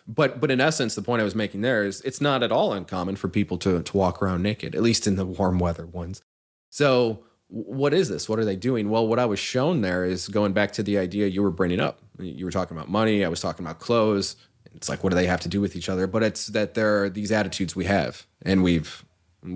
but 0.10 0.39
but 0.39 0.49
in 0.49 0.60
essence, 0.60 0.95
the 0.95 1.03
point 1.03 1.22
I 1.22 1.24
was 1.24 1.36
making 1.36 1.62
there 1.62 1.86
is 1.86 2.01
it's 2.01 2.20
not 2.20 2.41
at 2.41 2.51
all 2.51 2.74
uncommon 2.74 3.16
for 3.16 3.28
people 3.30 3.57
to 3.60 3.84
to 3.84 3.97
walk 3.97 4.22
around 4.22 4.41
naked, 4.41 4.74
at 4.74 4.82
least 4.82 5.05
in 5.05 5.16
the 5.16 5.26
warm 5.26 5.60
weather 5.60 5.86
ones. 5.86 6.24
So 6.72 7.24
what 7.47 7.93
is 7.93 8.10
this? 8.10 8.28
What 8.28 8.39
are 8.39 8.45
they 8.45 8.55
doing? 8.55 8.89
Well, 8.89 9.07
what 9.07 9.20
I 9.20 9.26
was 9.26 9.39
shown 9.39 9.82
there 9.82 10.03
is 10.03 10.28
going 10.28 10.53
back 10.53 10.72
to 10.74 10.84
the 10.84 10.97
idea 10.97 11.28
you 11.28 11.43
were 11.43 11.51
bringing 11.51 11.80
up. 11.80 11.99
You 12.20 12.45
were 12.45 12.51
talking 12.51 12.76
about 12.76 12.89
money. 12.89 13.24
I 13.24 13.30
was 13.30 13.39
talking 13.39 13.64
about 13.64 13.80
clothes. 13.80 14.36
It's 14.74 14.89
like 14.89 15.03
what 15.03 15.12
do 15.12 15.16
they 15.16 15.28
have 15.28 15.41
to 15.41 15.49
do 15.49 15.62
with 15.62 15.76
each 15.76 15.89
other? 15.89 16.07
But 16.07 16.24
it's 16.24 16.47
that 16.47 16.74
there 16.74 17.03
are 17.03 17.10
these 17.10 17.32
attitudes 17.32 17.76
we 17.76 17.86
have, 17.86 18.26
and 18.41 18.64
we've 18.64 19.05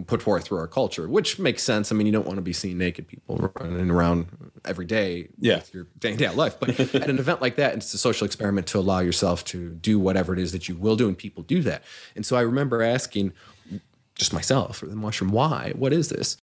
put 0.07 0.21
forth 0.21 0.45
through 0.45 0.59
our 0.59 0.67
culture, 0.67 1.07
which 1.07 1.39
makes 1.39 1.61
sense. 1.63 1.91
I 1.91 1.95
mean, 1.95 2.07
you 2.07 2.13
don't 2.13 2.25
want 2.25 2.37
to 2.37 2.41
be 2.41 2.53
seeing 2.53 2.77
naked 2.77 3.07
people 3.07 3.51
running 3.59 3.89
around 3.89 4.27
every 4.65 4.85
day. 4.85 5.29
Yeah. 5.39 5.61
Your 5.71 5.87
day 5.99 6.11
to 6.11 6.17
day 6.17 6.29
life. 6.29 6.59
But 6.59 6.79
at 6.79 7.09
an 7.09 7.19
event 7.19 7.41
like 7.41 7.57
that, 7.57 7.75
it's 7.75 7.93
a 7.93 7.97
social 7.97 8.25
experiment 8.25 8.67
to 8.67 8.79
allow 8.79 8.99
yourself 8.99 9.43
to 9.45 9.71
do 9.71 9.99
whatever 9.99 10.33
it 10.33 10.39
is 10.39 10.51
that 10.53 10.69
you 10.69 10.75
will 10.75 10.95
do. 10.95 11.07
And 11.07 11.17
people 11.17 11.43
do 11.43 11.61
that. 11.63 11.83
And 12.15 12.25
so 12.25 12.37
I 12.37 12.41
remember 12.41 12.81
asking 12.81 13.33
just 14.15 14.31
myself 14.31 14.81
or 14.83 14.87
the 14.87 14.95
mushroom, 14.95 15.31
why? 15.31 15.73
What 15.75 15.91
is 15.91 16.09
this? 16.09 16.37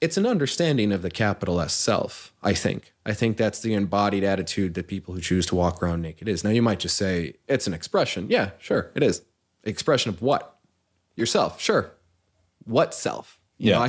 It's 0.00 0.18
an 0.18 0.26
understanding 0.26 0.92
of 0.92 1.00
the 1.00 1.10
capital 1.10 1.58
S 1.58 1.72
self, 1.72 2.34
I 2.42 2.52
think. 2.52 2.92
I 3.06 3.14
think 3.14 3.38
that's 3.38 3.60
the 3.60 3.72
embodied 3.72 4.24
attitude 4.24 4.74
that 4.74 4.88
people 4.88 5.14
who 5.14 5.22
choose 5.22 5.46
to 5.46 5.54
walk 5.54 5.82
around 5.82 6.02
naked 6.02 6.28
is. 6.28 6.44
Now, 6.44 6.50
you 6.50 6.60
might 6.60 6.80
just 6.80 6.98
say 6.98 7.36
it's 7.48 7.66
an 7.66 7.72
expression. 7.72 8.26
Yeah, 8.28 8.50
sure, 8.58 8.90
it 8.94 9.02
is. 9.02 9.22
Expression 9.64 10.10
of 10.10 10.20
what? 10.20 10.58
Yourself. 11.16 11.58
Sure, 11.62 11.90
what 12.66 12.94
self? 12.94 13.38
You 13.58 13.70
yeah. 13.70 13.78
Know, 13.78 13.82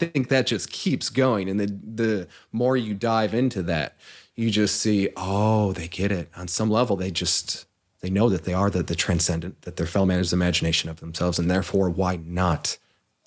I 0.00 0.04
think 0.06 0.28
that 0.28 0.46
just 0.46 0.70
keeps 0.70 1.10
going. 1.10 1.48
And 1.48 1.58
the 1.58 1.66
the 1.66 2.28
more 2.52 2.76
you 2.76 2.94
dive 2.94 3.34
into 3.34 3.62
that, 3.64 3.96
you 4.34 4.50
just 4.50 4.80
see, 4.80 5.08
oh, 5.16 5.72
they 5.72 5.88
get 5.88 6.12
it. 6.12 6.30
On 6.36 6.48
some 6.48 6.70
level, 6.70 6.96
they 6.96 7.10
just 7.10 7.66
they 8.00 8.10
know 8.10 8.28
that 8.28 8.44
they 8.44 8.52
are 8.52 8.70
the, 8.70 8.82
the 8.82 8.94
transcendent, 8.94 9.62
that 9.62 9.76
their 9.76 9.86
fellow 9.86 10.06
man 10.06 10.20
is 10.20 10.32
imagination 10.32 10.90
of 10.90 11.00
themselves, 11.00 11.38
and 11.38 11.50
therefore, 11.50 11.88
why 11.88 12.16
not 12.16 12.76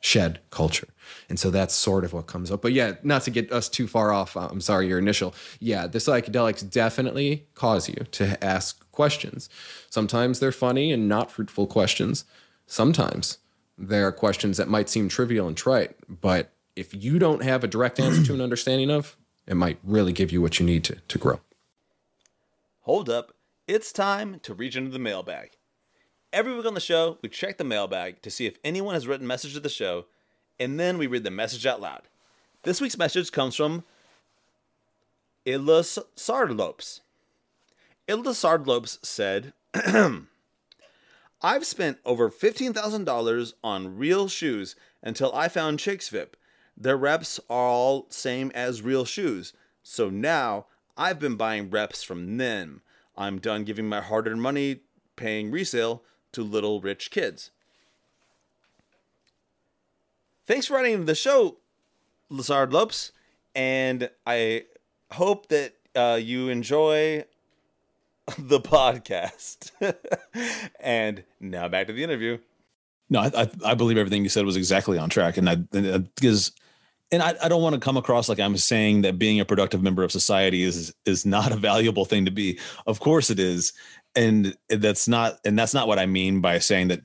shed 0.02 0.40
culture? 0.52 0.90
And 1.30 1.40
so 1.40 1.50
that's 1.50 1.74
sort 1.74 2.04
of 2.04 2.14
what 2.14 2.28
comes 2.28 2.52
up. 2.52 2.62
But 2.62 2.74
yeah, 2.74 2.94
not 3.02 3.24
to 3.24 3.32
get 3.32 3.52
us 3.52 3.70
too 3.70 3.88
far 3.88 4.12
off. 4.12 4.36
I'm 4.36 4.62
sorry, 4.62 4.88
your 4.88 5.00
initial. 5.00 5.34
Yeah, 5.60 5.88
the 5.88 6.00
psychedelics 6.00 6.70
definitely 6.70 7.48
cause 7.56 7.90
you 7.90 8.06
to 8.12 8.44
ask 8.44 8.90
questions. 8.92 9.50
Sometimes 9.90 10.40
they're 10.40 10.52
funny 10.52 10.92
and 10.92 11.08
not 11.08 11.32
fruitful 11.32 11.68
questions. 11.68 12.26
Sometimes 12.68 13.40
there 13.78 14.07
are 14.07 14.11
questions 14.11 14.57
that 14.57 14.67
might 14.67 14.89
seem 14.89 15.07
trivial 15.07 15.47
and 15.47 15.55
trite, 15.55 15.95
but 16.09 16.51
if 16.75 16.93
you 16.93 17.19
don't 17.19 17.43
have 17.43 17.63
a 17.63 17.67
direct 17.67 17.99
answer 17.99 18.23
to 18.23 18.34
an 18.34 18.41
understanding 18.41 18.89
of, 18.89 19.15
it 19.45 19.55
might 19.55 19.80
really 19.84 20.13
give 20.13 20.32
you 20.32 20.41
what 20.41 20.59
you 20.59 20.65
need 20.65 20.84
to, 20.86 20.95
to 20.95 21.17
grow. 21.17 21.39
Hold 22.82 23.09
up. 23.09 23.34
It's 23.67 23.91
time 23.91 24.39
to 24.43 24.53
reach 24.53 24.75
into 24.75 24.91
the 24.91 24.99
mailbag. 24.99 25.51
Every 26.32 26.55
week 26.55 26.65
on 26.65 26.73
the 26.73 26.80
show, 26.80 27.17
we 27.21 27.30
check 27.30 27.57
the 27.57 27.63
mailbag 27.63 28.21
to 28.21 28.32
see 28.32 28.45
if 28.45 28.57
anyone 28.63 28.93
has 28.93 29.07
written 29.07 29.28
message 29.28 29.53
to 29.53 29.59
the 29.59 29.69
show, 29.69 30.05
and 30.59 30.80
then 30.80 30.97
we 30.97 31.07
read 31.07 31.23
the 31.23 31.32
message 31.32 31.65
out 31.65 31.82
loud. 31.82 32.03
This 32.63 32.82
week's 32.82 32.97
message 32.97 33.32
comes 33.32 33.55
from 33.55 33.84
Illa 35.45 35.84
Sardlopes. 35.84 37.01
Illa 38.07 38.34
Sardlopes 38.34 38.99
said, 39.01 39.53
I've 41.42 41.66
spent 41.66 42.00
over 42.04 42.30
$15,000 42.30 43.54
on 43.64 43.98
real 43.98 44.28
shoes 44.28 44.76
until 45.04 45.34
I 45.36 45.48
found 45.48 45.80
Chicks-VIP. 45.80 46.36
Their 46.76 46.98
reps 46.98 47.40
are 47.50 47.68
all 47.68 48.08
same 48.10 48.52
as 48.56 48.82
real 48.82 49.06
shoes. 49.06 49.54
So 49.84 50.10
now 50.10 50.66
I've 50.98 51.20
been 51.20 51.36
buying 51.36 51.70
reps 51.70 52.04
from 52.04 52.38
them. 52.38 52.82
I'm 53.16 53.40
done 53.40 53.64
giving 53.64 53.88
my 53.88 54.02
hard-earned 54.02 54.42
money 54.42 54.82
paying 55.16 55.52
resale 55.52 56.04
to 56.32 56.44
little 56.44 56.82
rich 56.82 57.12
kids. 57.12 57.52
Thanks 60.46 60.68
for 60.68 60.76
writing 60.76 61.06
the 61.06 61.16
show, 61.16 61.58
Lazard 62.30 62.72
Lopes, 62.72 63.12
and 63.54 64.10
I 64.26 64.66
hope 65.12 65.50
that 65.50 65.74
uh, 65.96 66.20
you 66.22 66.50
enjoy 66.50 67.26
the 68.38 68.59
podcast. 68.59 69.71
and 70.80 71.23
now 71.39 71.67
back 71.67 71.88
to 71.88 71.93
the 71.93 72.03
interview. 72.03 72.38
No, 73.09 73.21
I, 73.21 73.32
I, 73.36 73.49
I 73.65 73.73
believe 73.73 73.97
everything 73.97 74.23
you 74.23 74.30
said 74.30 74.45
was 74.45 74.57
exactly 74.57 74.97
on 74.97 75.09
track, 75.09 75.38
and 75.38 75.49
I 75.49 75.55
because 75.55 76.51
and 77.11 77.23
I, 77.23 77.36
I 77.41 77.47
don't 77.47 77.61
want 77.61 77.73
to 77.73 77.80
come 77.80 77.97
across 77.97 78.28
like 78.28 78.39
I'm 78.39 78.57
saying 78.57 79.03
that 79.03 79.17
being 79.17 79.39
a 79.39 79.45
productive 79.45 79.82
member 79.82 80.03
of 80.03 80.11
society 80.11 80.63
is 80.63 80.93
is 81.05 81.25
not 81.25 81.51
a 81.51 81.55
valuable 81.55 82.05
thing 82.05 82.25
to 82.25 82.32
be. 82.32 82.59
Of 82.86 82.99
course 82.99 83.30
it 83.30 83.39
is. 83.39 83.73
And 84.15 84.57
that's 84.69 85.07
not 85.07 85.39
and 85.45 85.57
that's 85.57 85.73
not 85.73 85.88
what 85.88 85.99
I 85.99 86.05
mean 86.05 86.41
by 86.41 86.59
saying 86.59 86.89
that 86.89 87.01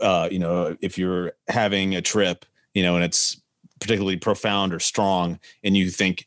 uh, 0.00 0.28
you 0.30 0.38
know, 0.38 0.76
if 0.80 0.98
you're 0.98 1.32
having 1.48 1.94
a 1.94 2.02
trip, 2.02 2.44
you 2.74 2.82
know, 2.82 2.96
and 2.96 3.04
it's 3.04 3.40
particularly 3.80 4.16
profound 4.16 4.74
or 4.74 4.80
strong, 4.80 5.38
and 5.62 5.76
you 5.76 5.90
think 5.90 6.26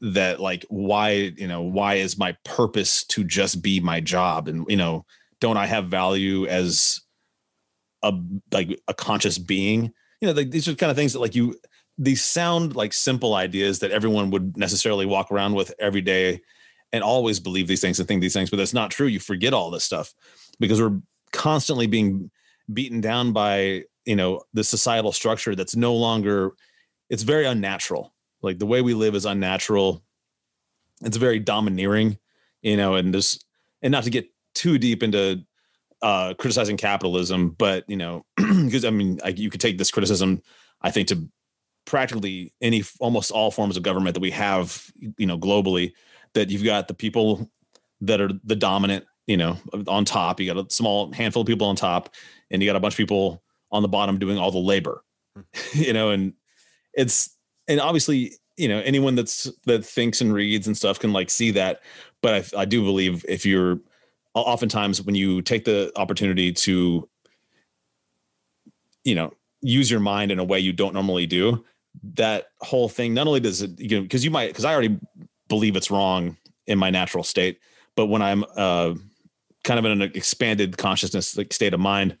that 0.00 0.40
like 0.40 0.64
why, 0.68 1.32
you 1.36 1.48
know, 1.48 1.62
why 1.62 1.94
is 1.94 2.18
my 2.18 2.36
purpose 2.44 3.04
to 3.04 3.24
just 3.24 3.62
be 3.62 3.80
my 3.80 4.00
job? 4.00 4.48
And, 4.48 4.64
you 4.68 4.76
know, 4.76 5.04
don't 5.40 5.56
I 5.56 5.66
have 5.66 5.86
value 5.86 6.46
as 6.46 7.00
a 8.02 8.12
like 8.52 8.80
a 8.88 8.94
conscious 8.94 9.38
being? 9.38 9.92
You 10.20 10.28
know, 10.28 10.32
like 10.32 10.50
these 10.50 10.68
are 10.68 10.74
kind 10.74 10.90
of 10.90 10.96
things 10.96 11.12
that 11.12 11.20
like 11.20 11.34
you 11.34 11.56
these 11.98 12.22
sound 12.22 12.76
like 12.76 12.92
simple 12.92 13.34
ideas 13.34 13.80
that 13.80 13.90
everyone 13.90 14.30
would 14.30 14.56
necessarily 14.56 15.04
walk 15.04 15.32
around 15.32 15.54
with 15.54 15.74
every 15.80 16.00
day 16.00 16.40
and 16.92 17.02
always 17.02 17.40
believe 17.40 17.66
these 17.66 17.80
things 17.80 17.98
and 17.98 18.08
think 18.08 18.20
these 18.20 18.32
things, 18.32 18.50
but 18.50 18.56
that's 18.56 18.72
not 18.72 18.90
true. 18.90 19.06
You 19.06 19.20
forget 19.20 19.52
all 19.52 19.70
this 19.70 19.84
stuff 19.84 20.14
because 20.60 20.80
we're 20.80 21.00
constantly 21.32 21.86
being 21.86 22.30
beaten 22.72 23.00
down 23.00 23.32
by, 23.32 23.84
you 24.04 24.16
know, 24.16 24.42
the 24.54 24.64
societal 24.64 25.12
structure 25.12 25.54
that's 25.54 25.76
no 25.76 25.94
longer, 25.94 26.52
it's 27.10 27.24
very 27.24 27.46
unnatural. 27.46 28.14
Like 28.42 28.58
the 28.58 28.66
way 28.66 28.82
we 28.82 28.94
live 28.94 29.14
is 29.14 29.26
unnatural. 29.26 30.02
It's 31.02 31.16
very 31.16 31.38
domineering, 31.38 32.18
you 32.62 32.76
know, 32.76 32.94
and 32.94 33.12
just 33.12 33.44
and 33.82 33.92
not 33.92 34.04
to 34.04 34.10
get 34.10 34.26
too 34.54 34.78
deep 34.78 35.02
into 35.02 35.42
uh 36.02 36.34
criticizing 36.34 36.76
capitalism, 36.76 37.50
but 37.50 37.84
you 37.88 37.96
know, 37.96 38.24
because 38.36 38.84
I 38.84 38.90
mean, 38.90 39.20
I, 39.24 39.28
you 39.28 39.50
could 39.50 39.60
take 39.60 39.78
this 39.78 39.90
criticism, 39.90 40.42
I 40.82 40.90
think, 40.90 41.08
to 41.08 41.28
practically 41.88 42.52
any 42.60 42.84
almost 43.00 43.30
all 43.30 43.50
forms 43.50 43.74
of 43.78 43.82
government 43.82 44.12
that 44.12 44.20
we 44.20 44.30
have 44.30 44.90
you 45.16 45.24
know 45.24 45.38
globally 45.38 45.92
that 46.34 46.50
you've 46.50 46.62
got 46.62 46.86
the 46.86 46.92
people 46.92 47.50
that 48.02 48.20
are 48.20 48.28
the 48.44 48.54
dominant 48.54 49.06
you 49.26 49.38
know 49.38 49.56
on 49.86 50.04
top 50.04 50.38
you 50.38 50.52
got 50.52 50.62
a 50.62 50.70
small 50.70 51.10
handful 51.14 51.40
of 51.40 51.46
people 51.46 51.66
on 51.66 51.74
top 51.74 52.14
and 52.50 52.62
you 52.62 52.68
got 52.68 52.76
a 52.76 52.80
bunch 52.80 52.92
of 52.92 52.98
people 52.98 53.42
on 53.72 53.80
the 53.80 53.88
bottom 53.88 54.18
doing 54.18 54.36
all 54.36 54.50
the 54.50 54.58
labor 54.58 55.02
you 55.72 55.94
know 55.94 56.10
and 56.10 56.34
it's 56.92 57.37
and 57.68 57.80
obviously 57.80 58.32
you 58.56 58.66
know 58.66 58.80
anyone 58.80 59.14
that's 59.14 59.50
that 59.66 59.84
thinks 59.84 60.20
and 60.20 60.32
reads 60.32 60.66
and 60.66 60.76
stuff 60.76 60.98
can 60.98 61.12
like 61.12 61.30
see 61.30 61.50
that 61.52 61.80
but 62.22 62.52
I, 62.54 62.62
I 62.62 62.64
do 62.64 62.82
believe 62.82 63.24
if 63.28 63.46
you're 63.46 63.78
oftentimes 64.34 65.02
when 65.02 65.14
you 65.14 65.42
take 65.42 65.64
the 65.64 65.92
opportunity 65.96 66.52
to 66.52 67.08
you 69.04 69.14
know 69.14 69.32
use 69.60 69.90
your 69.90 70.00
mind 70.00 70.30
in 70.30 70.38
a 70.38 70.44
way 70.44 70.58
you 70.58 70.72
don't 70.72 70.94
normally 70.94 71.26
do 71.26 71.64
that 72.14 72.48
whole 72.60 72.88
thing 72.88 73.14
not 73.14 73.26
only 73.26 73.40
does 73.40 73.62
it 73.62 73.78
you 73.78 73.96
know 73.96 74.02
because 74.02 74.24
you 74.24 74.30
might 74.30 74.48
because 74.48 74.64
i 74.64 74.72
already 74.72 74.98
believe 75.48 75.76
it's 75.76 75.90
wrong 75.90 76.36
in 76.66 76.78
my 76.78 76.90
natural 76.90 77.24
state 77.24 77.58
but 77.96 78.06
when 78.06 78.22
i'm 78.22 78.44
uh 78.56 78.94
kind 79.64 79.78
of 79.78 79.84
in 79.84 80.02
an 80.02 80.12
expanded 80.14 80.76
consciousness 80.78 81.36
like 81.36 81.52
state 81.52 81.74
of 81.74 81.80
mind 81.80 82.16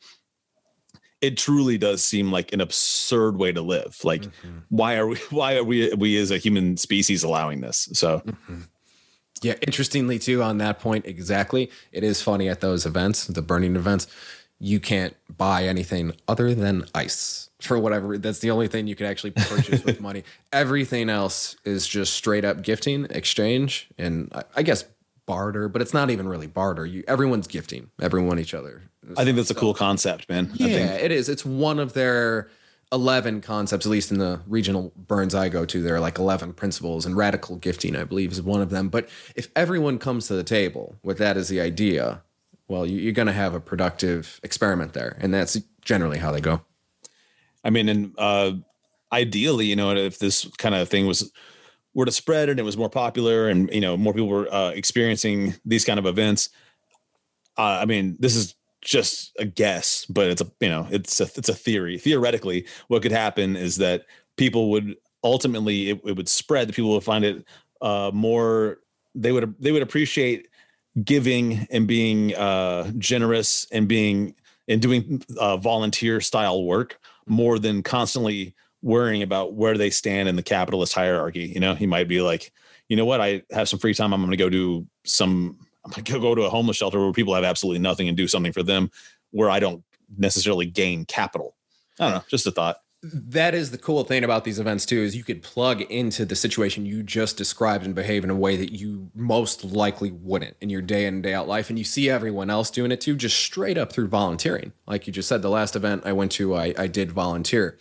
it 1.20 1.36
truly 1.36 1.78
does 1.78 2.04
seem 2.04 2.30
like 2.30 2.52
an 2.52 2.60
absurd 2.60 3.36
way 3.36 3.52
to 3.52 3.60
live 3.60 3.98
like 4.04 4.22
mm-hmm. 4.22 4.58
why 4.68 4.96
are 4.96 5.06
we 5.06 5.16
why 5.30 5.56
are 5.56 5.64
we 5.64 5.92
we 5.94 6.16
as 6.18 6.30
a 6.30 6.38
human 6.38 6.76
species 6.76 7.22
allowing 7.22 7.60
this 7.60 7.88
so 7.92 8.20
mm-hmm. 8.20 8.60
yeah 9.42 9.54
interestingly 9.66 10.18
too 10.18 10.42
on 10.42 10.58
that 10.58 10.78
point 10.78 11.06
exactly 11.06 11.70
it 11.92 12.04
is 12.04 12.22
funny 12.22 12.48
at 12.48 12.60
those 12.60 12.86
events 12.86 13.26
the 13.26 13.42
burning 13.42 13.76
events 13.76 14.06
you 14.60 14.80
can't 14.80 15.14
buy 15.36 15.64
anything 15.64 16.12
other 16.26 16.54
than 16.54 16.84
ice 16.94 17.48
for 17.60 17.78
whatever. 17.78 18.18
That's 18.18 18.40
the 18.40 18.50
only 18.50 18.68
thing 18.68 18.86
you 18.86 18.94
can 18.94 19.06
actually 19.06 19.32
purchase 19.32 19.84
with 19.84 20.00
money. 20.08 20.24
Everything 20.52 21.08
else 21.08 21.56
is 21.64 21.86
just 21.86 22.14
straight 22.14 22.44
up 22.44 22.62
gifting, 22.62 23.06
exchange, 23.10 23.88
and 23.98 24.30
I, 24.34 24.42
I, 24.56 24.62
guess 24.62 24.84
barter. 25.28 25.68
But 25.68 25.82
it's 25.82 25.94
not 25.94 26.10
even 26.10 26.26
really 26.26 26.48
barter. 26.48 26.84
You 26.84 27.04
everyone's 27.06 27.46
gifting 27.46 27.90
everyone 28.02 28.40
each 28.40 28.54
other. 28.54 28.82
I 29.16 29.24
think 29.24 29.36
that's 29.36 29.48
so, 29.48 29.56
a 29.56 29.60
cool 29.60 29.74
concept, 29.74 30.28
man. 30.28 30.50
Yeah, 30.54 30.94
it 30.94 31.12
is. 31.12 31.28
It's 31.28 31.44
one 31.44 31.78
of 31.78 31.92
their 31.92 32.50
11 32.90 33.42
concepts, 33.42 33.86
at 33.86 33.90
least 33.90 34.10
in 34.10 34.18
the 34.18 34.40
regional 34.46 34.92
burns 34.96 35.34
I 35.34 35.48
go 35.48 35.64
to, 35.66 35.82
there 35.82 35.94
are 35.94 36.00
like 36.00 36.18
11 36.18 36.54
principles, 36.54 37.04
and 37.04 37.16
radical 37.16 37.56
gifting, 37.56 37.94
I 37.94 38.04
believe, 38.04 38.32
is 38.32 38.42
one 38.42 38.62
of 38.62 38.70
them. 38.70 38.88
But 38.88 39.08
if 39.36 39.48
everyone 39.54 39.98
comes 39.98 40.26
to 40.28 40.34
the 40.34 40.42
table 40.42 40.96
with 41.02 41.18
that 41.18 41.36
as 41.36 41.48
the 41.48 41.60
idea, 41.60 42.22
well, 42.66 42.86
you, 42.86 43.08
are 43.08 43.12
going 43.12 43.26
to 43.26 43.32
have 43.32 43.54
a 43.54 43.60
productive 43.60 44.40
experiment 44.42 44.94
there. 44.94 45.16
And 45.20 45.32
that's 45.34 45.58
generally 45.82 46.18
how 46.18 46.32
they 46.32 46.40
go. 46.40 46.62
I 47.62 47.70
mean, 47.70 47.88
and 47.88 48.14
uh, 48.16 48.52
ideally, 49.12 49.66
you 49.66 49.76
know, 49.76 49.94
if 49.94 50.18
this 50.18 50.46
kind 50.56 50.74
of 50.74 50.88
thing 50.88 51.06
was 51.06 51.30
were 51.94 52.04
to 52.04 52.12
spread 52.12 52.48
and 52.48 52.60
it 52.60 52.64
was 52.64 52.76
more 52.76 52.90
popular, 52.90 53.48
and 53.48 53.72
you 53.72 53.80
know, 53.80 53.96
more 53.96 54.12
people 54.12 54.28
were 54.28 54.52
uh, 54.52 54.70
experiencing 54.70 55.54
these 55.64 55.84
kind 55.84 55.98
of 55.98 56.06
events. 56.06 56.50
Uh, 57.56 57.78
I 57.82 57.86
mean, 57.86 58.16
this 58.20 58.36
is 58.36 58.54
just 58.80 59.32
a 59.38 59.44
guess, 59.44 60.04
but 60.06 60.28
it's 60.28 60.40
a 60.40 60.50
you 60.60 60.68
know, 60.68 60.86
it's 60.90 61.20
a 61.20 61.24
it's 61.36 61.48
a 61.48 61.54
theory. 61.54 61.98
Theoretically, 61.98 62.66
what 62.88 63.02
could 63.02 63.12
happen 63.12 63.56
is 63.56 63.76
that 63.76 64.06
people 64.36 64.70
would 64.70 64.96
ultimately 65.24 65.90
it, 65.90 66.00
it 66.04 66.16
would 66.16 66.28
spread. 66.28 66.68
The 66.68 66.72
people 66.72 66.92
would 66.92 67.04
find 67.04 67.24
it 67.24 67.44
uh, 67.80 68.10
more. 68.14 68.78
They 69.14 69.32
would 69.32 69.54
they 69.58 69.72
would 69.72 69.82
appreciate 69.82 70.48
giving 71.04 71.66
and 71.70 71.86
being 71.86 72.34
uh, 72.34 72.90
generous 72.98 73.66
and 73.72 73.88
being 73.88 74.34
and 74.68 74.82
doing 74.82 75.22
uh, 75.38 75.56
volunteer 75.56 76.20
style 76.20 76.64
work 76.64 77.00
more 77.26 77.58
than 77.58 77.82
constantly 77.82 78.54
worrying 78.82 79.22
about 79.22 79.54
where 79.54 79.76
they 79.76 79.90
stand 79.90 80.28
in 80.28 80.36
the 80.36 80.42
capitalist 80.42 80.92
hierarchy. 80.92 81.46
You 81.46 81.60
know, 81.60 81.74
he 81.74 81.86
might 81.86 82.08
be 82.08 82.20
like, 82.20 82.52
you 82.88 82.96
know 82.96 83.04
what, 83.04 83.20
I 83.20 83.42
have 83.50 83.68
some 83.68 83.78
free 83.78 83.94
time. 83.94 84.12
I'm 84.12 84.20
going 84.20 84.30
to 84.30 84.36
go 84.36 84.48
do 84.48 84.86
some, 85.04 85.58
I'm 85.84 85.90
going 85.90 86.04
to 86.04 86.20
go 86.20 86.34
to 86.34 86.42
a 86.42 86.50
homeless 86.50 86.76
shelter 86.76 87.00
where 87.00 87.12
people 87.12 87.34
have 87.34 87.44
absolutely 87.44 87.80
nothing 87.80 88.08
and 88.08 88.16
do 88.16 88.28
something 88.28 88.52
for 88.52 88.62
them 88.62 88.90
where 89.30 89.50
I 89.50 89.58
don't 89.60 89.82
necessarily 90.16 90.66
gain 90.66 91.04
capital. 91.04 91.54
I 92.00 92.04
don't 92.04 92.14
know, 92.14 92.24
just 92.28 92.46
a 92.46 92.50
thought 92.50 92.78
that 93.02 93.54
is 93.54 93.70
the 93.70 93.78
cool 93.78 94.02
thing 94.02 94.24
about 94.24 94.42
these 94.42 94.58
events 94.58 94.84
too 94.84 94.98
is 94.98 95.14
you 95.14 95.22
could 95.22 95.42
plug 95.42 95.82
into 95.82 96.24
the 96.24 96.34
situation 96.34 96.84
you 96.84 97.02
just 97.04 97.36
described 97.36 97.84
and 97.84 97.94
behave 97.94 98.24
in 98.24 98.30
a 98.30 98.34
way 98.34 98.56
that 98.56 98.72
you 98.72 99.08
most 99.14 99.62
likely 99.64 100.10
wouldn't 100.10 100.56
in 100.60 100.68
your 100.68 100.82
day 100.82 101.06
in 101.06 101.14
and 101.14 101.22
day 101.22 101.32
out 101.32 101.46
life 101.46 101.70
and 101.70 101.78
you 101.78 101.84
see 101.84 102.10
everyone 102.10 102.50
else 102.50 102.70
doing 102.70 102.90
it 102.90 103.00
too 103.00 103.14
just 103.14 103.38
straight 103.38 103.78
up 103.78 103.92
through 103.92 104.08
volunteering 104.08 104.72
like 104.86 105.06
you 105.06 105.12
just 105.12 105.28
said 105.28 105.42
the 105.42 105.48
last 105.48 105.76
event 105.76 106.02
i 106.04 106.12
went 106.12 106.32
to 106.32 106.56
i, 106.56 106.74
I 106.76 106.88
did 106.88 107.12
volunteer 107.12 107.78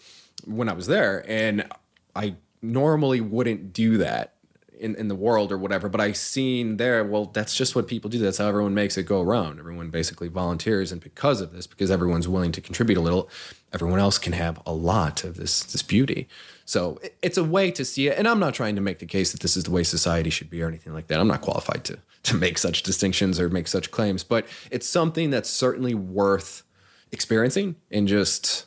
when 0.48 0.70
i 0.70 0.74
was 0.74 0.88
there 0.88 1.24
and 1.28 1.68
i 2.16 2.36
normally 2.62 3.22
wouldn't 3.22 3.74
do 3.74 3.98
that 3.98 4.34
in, 4.80 4.96
in 4.96 5.08
the 5.08 5.16
world 5.16 5.52
or 5.52 5.58
whatever 5.58 5.90
but 5.90 6.02
i 6.02 6.12
seen 6.12 6.78
there 6.78 7.04
well 7.04 7.26
that's 7.26 7.56
just 7.56 7.76
what 7.76 7.88
people 7.88 8.10
do. 8.10 8.20
That's 8.20 8.38
how 8.38 8.48
everyone 8.48 8.74
makes 8.74 8.98
it 8.98 9.04
go 9.04 9.22
around. 9.22 9.60
Everyone 9.60 9.90
basically 9.90 10.28
volunteers 10.28 10.92
and 10.92 11.02
because 11.02 11.42
of 11.42 11.52
this 11.52 11.68
because 11.68 11.92
everyone's 11.92 12.28
willing 12.28 12.52
to 12.52 12.62
contribute 12.62 12.98
a 12.98 13.02
little 13.02 13.30
everyone 13.74 14.00
else 14.00 14.18
can 14.18 14.34
have 14.34 14.62
a 14.66 14.74
lot 14.74 15.24
of 15.24 15.36
this 15.38 15.64
this 15.64 15.82
beauty. 15.82 16.28
So 16.66 17.00
it's 17.22 17.38
a 17.38 17.44
way 17.44 17.72
to 17.72 17.84
see 17.86 18.08
it 18.08 18.18
and 18.18 18.28
i'm 18.28 18.40
not 18.40 18.54
trying 18.54 18.76
to 18.76 18.82
make 18.82 19.00
the 19.00 19.06
case 19.06 19.32
that 19.32 19.42
this 19.42 19.58
is 19.58 19.66
the 19.66 19.72
way 19.72 19.84
society 19.84 20.30
should 20.30 20.50
be 20.50 20.62
or 20.62 20.68
anything 20.68 20.94
like 20.94 21.08
that. 21.08 21.20
I'm 21.20 21.28
not 21.28 21.42
qualified 21.42 21.84
to 21.86 22.00
to 22.24 22.36
make 22.36 22.58
such 22.58 22.84
distinctions 22.84 23.40
or 23.40 23.50
make 23.50 23.68
such 23.68 23.92
claims 23.92 24.24
but 24.24 24.48
it's 24.72 24.88
something 24.88 25.30
that's 25.30 25.50
certainly 25.50 25.94
worth 25.94 26.64
experiencing 27.12 27.76
and 27.92 28.08
just 28.08 28.67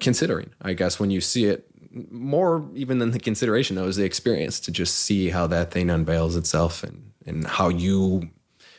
considering 0.00 0.50
i 0.62 0.72
guess 0.72 0.98
when 0.98 1.10
you 1.10 1.20
see 1.20 1.44
it 1.46 1.66
more 2.10 2.68
even 2.74 2.98
than 2.98 3.12
the 3.12 3.18
consideration 3.18 3.76
though 3.76 3.86
is 3.86 3.96
the 3.96 4.04
experience 4.04 4.58
to 4.58 4.70
just 4.70 4.96
see 4.96 5.30
how 5.30 5.46
that 5.46 5.70
thing 5.70 5.90
unveils 5.90 6.36
itself 6.36 6.82
and 6.82 7.12
and 7.26 7.46
how 7.46 7.68
you 7.68 8.28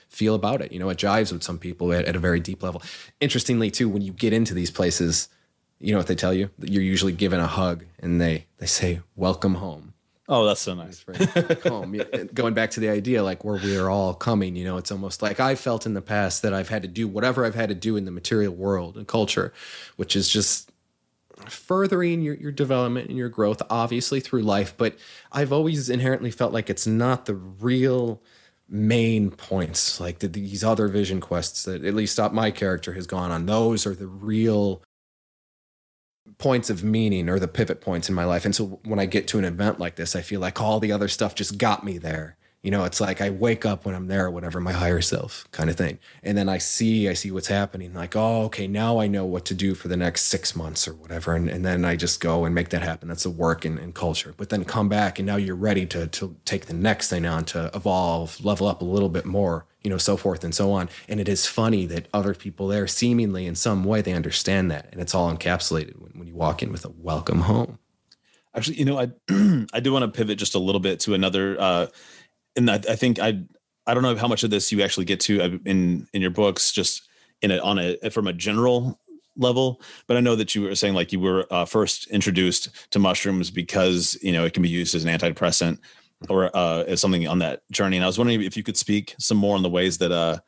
feel 0.10 0.36
about 0.36 0.62
it 0.62 0.72
you 0.72 0.80
know 0.80 0.90
it 0.90 0.98
jives 0.98 1.32
with 1.32 1.44
some 1.44 1.58
people 1.58 1.92
at, 1.94 2.06
at 2.06 2.16
a 2.16 2.20
very 2.20 2.40
deep 2.40 2.62
level 2.62 2.82
interestingly 3.20 3.72
too 3.72 3.90
when 3.90 4.02
you 4.02 4.12
get 4.12 4.34
into 4.34 4.54
these 4.54 4.72
places 4.72 5.30
you 5.80 5.92
know 5.92 5.98
what 5.98 6.08
they 6.08 6.16
tell 6.16 6.34
you 6.34 6.50
you're 6.62 6.84
usually 6.84 7.12
given 7.12 7.40
a 7.40 7.48
hug 7.48 7.86
and 8.00 8.20
they 8.20 8.46
they 8.58 8.66
say 8.66 9.02
welcome 9.16 9.56
home 9.56 9.94
Oh, 10.28 10.46
that's 10.46 10.62
so 10.62 10.74
nice. 10.74 11.06
Right. 11.08 11.60
home. 11.68 12.02
Going 12.34 12.56
back 12.56 12.72
to 12.72 12.80
the 12.80 12.90
idea, 12.90 13.24
like 13.24 13.44
where 13.44 13.62
we 13.62 13.78
are 13.78 13.90
all 13.90 14.14
coming, 14.14 14.56
you 14.56 14.64
know, 14.66 14.78
it's 14.78 14.92
almost 14.92 15.22
like 15.22 15.40
I 15.40 15.54
felt 15.54 15.86
in 15.86 15.94
the 15.94 16.02
past 16.02 16.42
that 16.42 16.54
I've 16.54 16.70
had 16.70 16.82
to 16.82 16.88
do 16.88 17.08
whatever 17.08 17.46
I've 17.46 17.56
had 17.56 17.70
to 17.70 17.76
do 17.76 17.96
in 17.96 18.06
the 18.06 18.12
material 18.12 18.54
world 18.54 18.98
and 18.98 19.08
culture, 19.08 19.54
which 19.98 20.16
is 20.16 20.28
just 20.28 20.72
furthering 21.52 22.22
your, 22.22 22.36
your 22.36 22.52
development 22.52 23.10
and 23.10 23.18
your 23.18 23.30
growth, 23.30 23.62
obviously 23.70 24.20
through 24.20 24.42
life. 24.42 24.74
But 24.78 24.98
I've 25.32 25.54
always 25.54 25.90
inherently 25.90 26.32
felt 26.32 26.54
like 26.54 26.70
it's 26.70 26.88
not 26.88 27.26
the 27.26 27.36
real 27.36 28.22
main 28.68 29.32
points, 29.32 30.00
like 30.00 30.20
the, 30.20 30.28
these 30.28 30.64
other 30.64 30.88
vision 30.88 31.22
quests 31.22 31.64
that 31.64 31.84
at 31.84 31.94
least 31.94 32.20
my 32.34 32.52
character 32.52 32.94
has 32.94 33.08
gone 33.08 33.32
on. 33.32 33.46
Those 33.46 33.86
are 33.86 33.96
the 33.96 34.08
real 34.08 34.82
points 36.38 36.70
of 36.70 36.84
meaning 36.84 37.30
or 37.30 37.40
the 37.40 37.48
pivot 37.48 37.82
points 37.82 38.10
in 38.10 38.16
my 38.16 38.26
life. 38.26 38.46
And 38.46 38.56
so 38.56 38.80
when 38.84 39.00
I 39.00 39.06
get 39.06 39.28
to 39.30 39.38
an 39.40 39.46
event 39.46 39.80
like 39.80 39.96
this, 39.96 40.16
I 40.16 40.22
feel 40.22 40.40
like 40.40 40.60
all 40.60 40.80
the 40.80 40.92
other 40.92 41.08
stuff 41.08 41.36
just 41.36 41.58
got 41.58 41.84
me 41.84 41.98
there 41.98 42.38
You 42.66 42.72
know, 42.72 42.84
it's 42.84 43.00
like 43.00 43.22
I 43.22 43.30
wake 43.30 43.64
up 43.64 43.86
when 43.86 43.94
I'm 43.94 44.08
there, 44.08 44.26
or 44.26 44.32
whatever, 44.32 44.60
my 44.60 44.72
higher 44.72 45.00
self 45.00 45.46
kind 45.52 45.70
of 45.70 45.76
thing. 45.76 46.00
And 46.24 46.36
then 46.36 46.50
I 46.50 46.58
see, 46.58 47.08
I 47.08 47.14
see 47.14 47.30
what's 47.30 47.46
happening. 47.46 47.94
Like, 47.94 48.16
oh, 48.16 48.42
okay, 48.46 48.66
now 48.66 48.98
I 48.98 49.06
know 49.06 49.24
what 49.24 49.46
to 49.46 49.54
do 49.54 49.76
for 49.76 49.88
the 49.88 49.96
next 49.96 50.24
six 50.24 50.56
months 50.56 50.88
or 50.88 50.96
whatever. 50.96 51.36
And, 51.36 51.48
and 51.48 51.64
then 51.64 51.86
I 51.86 51.96
just 51.96 52.20
go 52.20 52.44
and 52.44 52.56
make 52.56 52.70
that 52.70 52.82
happen. 52.82 53.08
That's 53.08 53.22
the 53.22 53.30
work 53.30 53.66
and, 53.66 53.78
and 53.78 53.94
culture. 53.94 54.34
But 54.36 54.50
then 54.50 54.64
come 54.64 54.90
back 54.90 55.20
and 55.20 55.28
now 55.28 55.36
you're 55.36 55.56
ready 55.56 55.86
to, 55.86 56.08
to 56.08 56.38
take 56.44 56.66
the 56.66 56.74
next 56.74 57.08
thing 57.12 57.28
on 57.28 57.46
to 57.46 57.70
evolve, 57.76 58.44
level 58.44 58.66
up 58.66 58.82
a 58.82 58.86
little 58.86 59.10
bit 59.10 59.26
more, 59.26 59.68
you 59.84 59.92
know, 59.92 60.00
so 60.00 60.18
forth 60.18 60.44
and 60.44 60.56
so 60.56 60.72
on. 60.72 60.90
And 61.08 61.20
it 61.20 61.30
is 61.30 61.46
funny 61.46 61.86
that 61.86 62.08
other 62.16 62.34
people 62.34 62.68
there 62.68 62.88
seemingly 62.88 63.46
in 63.46 63.54
some 63.54 63.84
way 63.84 64.02
they 64.02 64.14
understand 64.14 64.72
that. 64.72 64.90
And 64.92 65.00
it's 65.00 65.14
all 65.14 65.32
encapsulated 65.32 66.00
when, 66.00 66.14
when 66.14 66.28
you 66.28 66.34
walk 66.34 66.64
in 66.64 66.72
with 66.72 66.84
a 66.84 66.90
welcome 66.90 67.42
home. 67.42 67.78
Actually, 68.56 68.78
you 68.78 68.86
know, 68.86 68.98
I 68.98 69.12
I 69.74 69.82
do 69.82 69.92
want 69.92 70.04
to 70.04 70.18
pivot 70.18 70.40
just 70.40 70.56
a 70.56 70.60
little 70.60 70.80
bit 70.80 71.02
to 71.02 71.14
another 71.14 71.60
uh 71.60 71.88
and 72.56 72.70
I, 72.70 72.76
I 72.76 72.96
think 72.96 73.20
I 73.20 73.42
I 73.88 73.94
don't 73.94 74.04
know 74.04 74.16
how 74.16 74.28
much 74.28 74.44
of 74.44 74.50
this 74.50 74.72
you 74.72 74.82
actually 74.82 75.06
get 75.06 75.20
to 75.22 75.42
uh, 75.42 75.50
in 75.66 76.08
in 76.14 76.22
your 76.22 76.32
books, 76.32 76.72
just 76.72 77.08
in 77.42 77.52
a 77.52 77.60
on 77.60 77.80
a 77.80 78.10
from 78.10 78.28
a 78.28 78.34
general 78.34 79.00
level. 79.38 79.82
But 80.08 80.18
I 80.18 80.22
know 80.22 80.36
that 80.36 80.56
you 80.56 80.64
were 80.64 80.76
saying 80.76 80.94
like 80.94 81.12
you 81.12 81.20
were 81.20 81.46
uh, 81.52 81.66
first 81.66 82.08
introduced 82.08 82.92
to 82.92 83.00
mushrooms 83.00 83.52
because 83.52 84.18
you 84.22 84.32
know 84.32 84.46
it 84.46 84.54
can 84.54 84.64
be 84.64 84.70
used 84.70 84.96
as 84.96 85.06
an 85.06 85.18
antidepressant 85.18 85.80
or 86.30 86.56
uh, 86.56 86.84
as 86.84 87.02
something 87.02 87.28
on 87.28 87.40
that 87.40 87.62
journey. 87.72 87.98
And 87.98 88.04
I 88.04 88.08
was 88.08 88.18
wondering 88.18 88.42
if 88.42 88.58
you 88.58 88.64
could 88.64 88.78
speak 88.78 89.16
some 89.20 89.38
more 89.38 89.56
on 89.56 89.64
the 89.64 89.70
ways 89.70 89.98
that 90.00 90.12
uh, 90.12 90.40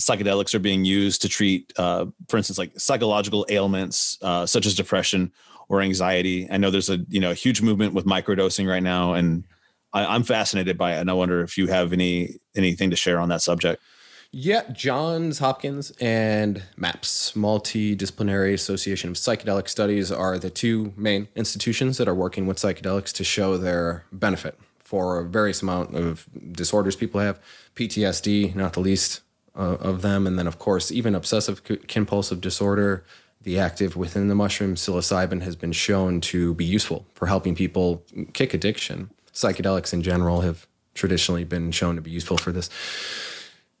psychedelics 0.00 0.54
are 0.54 0.60
being 0.60 0.84
used 0.84 1.22
to 1.22 1.28
treat, 1.28 1.72
uh, 1.76 2.06
for 2.28 2.36
instance, 2.36 2.58
like 2.58 2.78
psychological 2.78 3.46
ailments 3.48 4.18
uh, 4.22 4.46
such 4.46 4.66
as 4.66 4.74
depression 4.74 5.32
or 5.68 5.80
anxiety. 5.80 6.48
I 6.50 6.56
know 6.56 6.70
there's 6.70 6.90
a 6.90 6.98
you 7.08 7.20
know 7.20 7.30
a 7.30 7.34
huge 7.34 7.62
movement 7.62 7.94
with 7.94 8.06
microdosing 8.06 8.68
right 8.68 8.82
now, 8.82 9.14
and 9.14 9.44
I, 9.92 10.14
am 10.14 10.22
fascinated 10.22 10.76
by 10.76 10.96
it, 10.96 11.00
and 11.00 11.10
I 11.10 11.14
wonder 11.14 11.42
if 11.42 11.56
you 11.56 11.68
have 11.68 11.92
any 11.92 12.36
anything 12.54 12.90
to 12.90 12.96
share 12.96 13.18
on 13.18 13.28
that 13.30 13.42
subject. 13.42 13.82
Yeah, 14.30 14.70
Johns 14.72 15.38
Hopkins 15.38 15.90
and 16.00 16.62
MAPS, 16.76 17.32
Multidisciplinary 17.32 18.52
Association 18.52 19.08
of 19.10 19.16
Psychedelic 19.16 19.68
Studies, 19.68 20.12
are 20.12 20.38
the 20.38 20.50
two 20.50 20.92
main 20.96 21.28
institutions 21.34 21.96
that 21.96 22.08
are 22.08 22.14
working 22.14 22.46
with 22.46 22.58
psychedelics 22.58 23.12
to 23.14 23.24
show 23.24 23.56
their 23.56 24.04
benefit 24.12 24.58
for 24.80 25.18
a 25.20 25.24
various 25.24 25.62
amount 25.62 25.94
of 25.94 26.26
disorders 26.52 26.94
people 26.94 27.20
have, 27.20 27.40
PTSD, 27.74 28.54
not 28.54 28.74
the 28.74 28.80
least 28.80 29.22
uh, 29.56 29.76
of 29.80 30.02
them, 30.02 30.26
and 30.26 30.38
then 30.38 30.46
of 30.46 30.58
course 30.58 30.92
even 30.92 31.14
obsessive 31.14 31.62
compulsive 31.88 32.40
disorder. 32.42 33.04
The 33.42 33.58
active 33.58 33.96
within 33.96 34.28
the 34.28 34.34
mushroom 34.34 34.74
psilocybin 34.74 35.42
has 35.42 35.56
been 35.56 35.72
shown 35.72 36.20
to 36.22 36.52
be 36.54 36.64
useful 36.66 37.06
for 37.14 37.26
helping 37.26 37.54
people 37.54 38.04
kick 38.34 38.52
addiction 38.52 39.10
psychedelics 39.38 39.92
in 39.92 40.02
general 40.02 40.40
have 40.40 40.66
traditionally 40.94 41.44
been 41.44 41.70
shown 41.70 41.94
to 41.94 42.00
be 42.00 42.10
useful 42.10 42.36
for 42.36 42.50
this. 42.50 42.68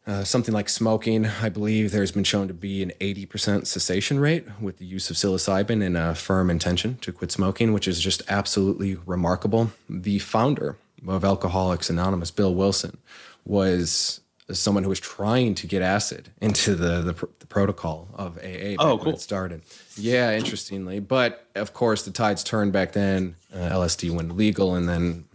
Uh, 0.06 0.24
something 0.24 0.54
like 0.54 0.70
smoking, 0.70 1.26
I 1.26 1.50
believe 1.50 1.90
there's 1.90 2.12
been 2.12 2.24
shown 2.24 2.48
to 2.48 2.54
be 2.54 2.82
an 2.82 2.92
80% 2.98 3.66
cessation 3.66 4.18
rate 4.18 4.46
with 4.58 4.78
the 4.78 4.86
use 4.86 5.10
of 5.10 5.16
psilocybin 5.16 5.84
and 5.84 5.98
a 5.98 6.14
firm 6.14 6.48
intention 6.48 6.96
to 6.98 7.12
quit 7.12 7.30
smoking, 7.30 7.74
which 7.74 7.86
is 7.86 8.00
just 8.00 8.22
absolutely 8.28 8.96
remarkable. 9.04 9.72
The 9.90 10.20
founder 10.20 10.76
of 11.06 11.24
Alcoholics 11.24 11.90
Anonymous, 11.90 12.30
Bill 12.30 12.54
Wilson, 12.54 12.96
was 13.44 14.20
someone 14.50 14.82
who 14.82 14.88
was 14.88 15.00
trying 15.00 15.54
to 15.56 15.66
get 15.66 15.82
acid 15.82 16.30
into 16.40 16.74
the 16.74 17.02
the, 17.02 17.12
pr- 17.12 17.26
the 17.40 17.46
protocol 17.46 18.08
of 18.14 18.38
AA. 18.38 18.76
Oh, 18.78 18.96
cool. 18.96 19.12
it 19.12 19.20
started. 19.20 19.62
Yeah, 19.96 20.32
interestingly, 20.34 21.00
but 21.00 21.46
of 21.54 21.74
course 21.74 22.02
the 22.04 22.10
tides 22.10 22.42
turned 22.42 22.72
back 22.72 22.92
then. 22.92 23.36
Uh, 23.52 23.58
LSD 23.58 24.10
went 24.10 24.36
legal, 24.36 24.74
and 24.74 24.88
then 24.88 25.26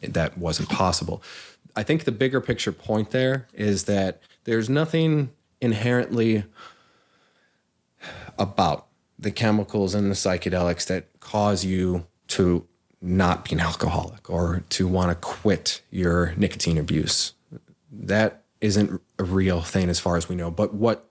that 0.00 0.38
wasn't 0.38 0.68
possible. 0.68 1.22
I 1.74 1.82
think 1.82 2.04
the 2.04 2.12
bigger 2.12 2.40
picture 2.40 2.72
point 2.72 3.10
there 3.10 3.46
is 3.54 3.84
that 3.84 4.20
there's 4.44 4.68
nothing 4.68 5.30
inherently 5.60 6.44
about 8.38 8.86
the 9.18 9.30
chemicals 9.30 9.94
and 9.94 10.10
the 10.10 10.14
psychedelics 10.14 10.86
that 10.86 11.08
cause 11.20 11.64
you 11.64 12.06
to 12.28 12.66
not 13.00 13.44
be 13.44 13.52
an 13.52 13.60
alcoholic 13.60 14.28
or 14.28 14.62
to 14.70 14.86
want 14.86 15.10
to 15.10 15.14
quit 15.14 15.82
your 15.90 16.34
nicotine 16.36 16.78
abuse. 16.78 17.34
That 17.90 18.42
isn't 18.60 19.00
a 19.18 19.24
real 19.24 19.60
thing 19.60 19.88
as 19.88 19.98
far 19.98 20.16
as 20.16 20.28
we 20.28 20.36
know. 20.36 20.50
But 20.50 20.74
what 20.74 21.08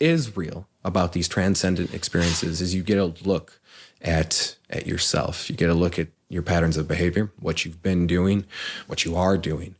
is 0.00 0.36
real 0.36 0.66
about 0.84 1.12
these 1.12 1.28
transcendent 1.28 1.94
experiences 1.94 2.60
is 2.60 2.74
you 2.74 2.82
get 2.82 2.98
a 2.98 3.06
look 3.06 3.60
at 4.02 4.56
at 4.68 4.86
yourself. 4.86 5.48
You 5.48 5.56
get 5.56 5.70
a 5.70 5.74
look 5.74 5.98
at 5.98 6.08
your 6.34 6.42
patterns 6.42 6.76
of 6.76 6.88
behavior, 6.88 7.30
what 7.38 7.64
you've 7.64 7.82
been 7.82 8.06
doing, 8.08 8.44
what 8.88 9.04
you 9.04 9.14
are 9.14 9.38
doing. 9.38 9.76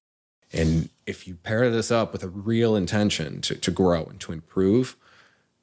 And 0.53 0.89
if 1.05 1.27
you 1.27 1.35
pair 1.35 1.69
this 1.69 1.91
up 1.91 2.13
with 2.13 2.23
a 2.23 2.29
real 2.29 2.77
intention 2.77 3.41
to, 3.43 3.57
to 3.57 3.71
grow 3.73 4.05
and 4.05 4.21
to 4.21 4.33
improve, 4.33 4.97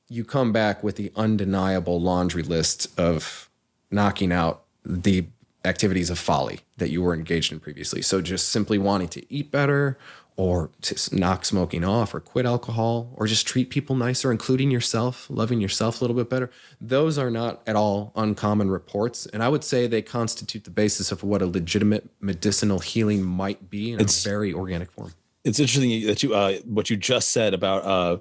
you 0.10 0.26
come 0.26 0.52
back 0.52 0.84
with 0.84 0.98
the 0.98 1.10
undeniable 1.16 2.02
laundry 2.02 2.44
list 2.44 2.88
of 3.00 3.50
knocking 3.90 4.34
out 4.34 4.64
the 4.84 5.26
activities 5.64 6.10
of 6.10 6.20
folly 6.20 6.60
that 6.78 6.90
you 6.90 7.02
were 7.02 7.14
engaged 7.14 7.54
in 7.54 7.62
previously. 7.62 8.02
So 8.02 8.20
just 8.20 8.50
simply 8.50 8.78
wanting 8.78 9.08
to 9.10 9.34
eat 9.34 9.50
better 9.50 9.98
or 10.38 10.72
to 10.82 11.16
knock 11.16 11.46
smoking 11.46 11.84
off 11.84 12.16
or 12.16 12.20
quit 12.20 12.46
alcohol 12.46 13.14
or 13.16 13.28
just 13.28 13.46
treat 13.46 13.70
people 13.70 13.96
nicer, 13.96 14.32
including 14.32 14.72
yourself, 14.72 15.28
loving 15.30 15.60
yourself 15.60 16.00
a 16.00 16.04
little 16.04 16.16
bit 16.16 16.30
better. 16.30 16.50
Those 16.80 17.18
are 17.18 17.30
not 17.30 17.62
at 17.68 17.76
all 17.76 18.12
uncommon 18.16 18.72
reports. 18.72 19.26
And 19.28 19.44
I 19.44 19.50
would 19.50 19.64
say 19.64 19.88
they 19.88 20.02
constitute 20.02 20.64
the 20.64 20.72
basis 20.72 21.12
of 21.12 21.24
what 21.24 21.42
a 21.42 21.46
legitimate 21.46 22.10
medicinal 22.22 22.80
healing 22.80 23.24
might 23.24 23.70
be 23.70 23.92
in 23.92 24.00
it's, 24.00 24.26
a 24.26 24.30
very 24.30 24.54
organic 24.54 24.92
form. 24.92 25.14
It's 25.44 25.60
interesting 25.60 26.08
that 26.08 26.24
you, 26.24 26.34
uh, 26.34 26.56
what 26.66 26.90
you 26.90 26.98
just 26.98 27.30
said 27.32 27.54
about, 27.54 27.84
uh, 27.84 28.18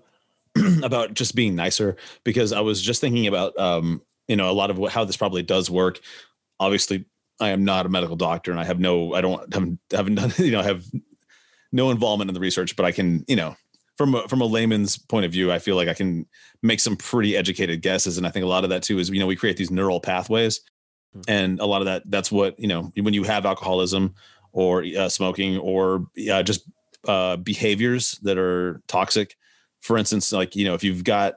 about 0.82 1.14
just 1.14 1.36
being 1.36 1.54
nicer, 1.54 1.96
because 2.24 2.52
I 2.52 2.60
was 2.60 2.82
just 2.82 3.00
thinking 3.00 3.28
about, 3.28 3.56
um, 3.58 4.02
you 4.26 4.36
know, 4.36 4.50
a 4.50 4.52
lot 4.52 4.70
of 4.70 4.78
what, 4.78 4.92
how 4.92 5.04
this 5.04 5.16
probably 5.16 5.42
does 5.42 5.70
work. 5.70 6.00
Obviously, 6.58 7.04
I 7.38 7.50
am 7.50 7.64
not 7.64 7.86
a 7.86 7.88
medical 7.88 8.16
doctor 8.16 8.50
and 8.50 8.60
I 8.60 8.64
have 8.64 8.80
no, 8.80 9.14
I 9.14 9.20
don't, 9.20 9.54
haven't, 9.54 9.78
haven't 9.92 10.16
done, 10.16 10.32
you 10.38 10.50
know, 10.50 10.60
have 10.60 10.84
no 11.72 11.90
involvement 11.90 12.28
in 12.28 12.34
the 12.34 12.40
research, 12.40 12.76
but 12.76 12.84
I 12.84 12.92
can, 12.92 13.24
you 13.28 13.36
know, 13.36 13.56
from 13.96 14.14
a, 14.14 14.26
from 14.28 14.40
a 14.40 14.46
layman's 14.46 14.96
point 14.96 15.26
of 15.26 15.32
view, 15.32 15.52
I 15.52 15.58
feel 15.58 15.76
like 15.76 15.88
I 15.88 15.94
can 15.94 16.26
make 16.62 16.80
some 16.80 16.96
pretty 16.96 17.36
educated 17.36 17.82
guesses. 17.82 18.16
And 18.16 18.26
I 18.26 18.30
think 18.30 18.44
a 18.44 18.48
lot 18.48 18.64
of 18.64 18.70
that 18.70 18.82
too 18.82 18.98
is, 18.98 19.10
you 19.10 19.20
know, 19.20 19.26
we 19.26 19.36
create 19.36 19.56
these 19.56 19.70
neural 19.70 20.00
pathways, 20.00 20.60
mm-hmm. 21.14 21.30
and 21.30 21.60
a 21.60 21.66
lot 21.66 21.82
of 21.82 21.86
that 21.86 22.02
that's 22.06 22.32
what 22.32 22.58
you 22.58 22.66
know 22.66 22.90
when 22.96 23.14
you 23.14 23.24
have 23.24 23.44
alcoholism 23.44 24.14
or 24.52 24.84
uh, 24.98 25.08
smoking 25.08 25.58
or 25.58 26.06
uh, 26.32 26.42
just 26.42 26.68
uh, 27.06 27.36
behaviors 27.36 28.12
that 28.22 28.38
are 28.38 28.80
toxic. 28.88 29.36
For 29.80 29.98
instance, 29.98 30.32
like 30.32 30.56
you 30.56 30.64
know, 30.64 30.74
if 30.74 30.82
you've 30.82 31.04
got 31.04 31.34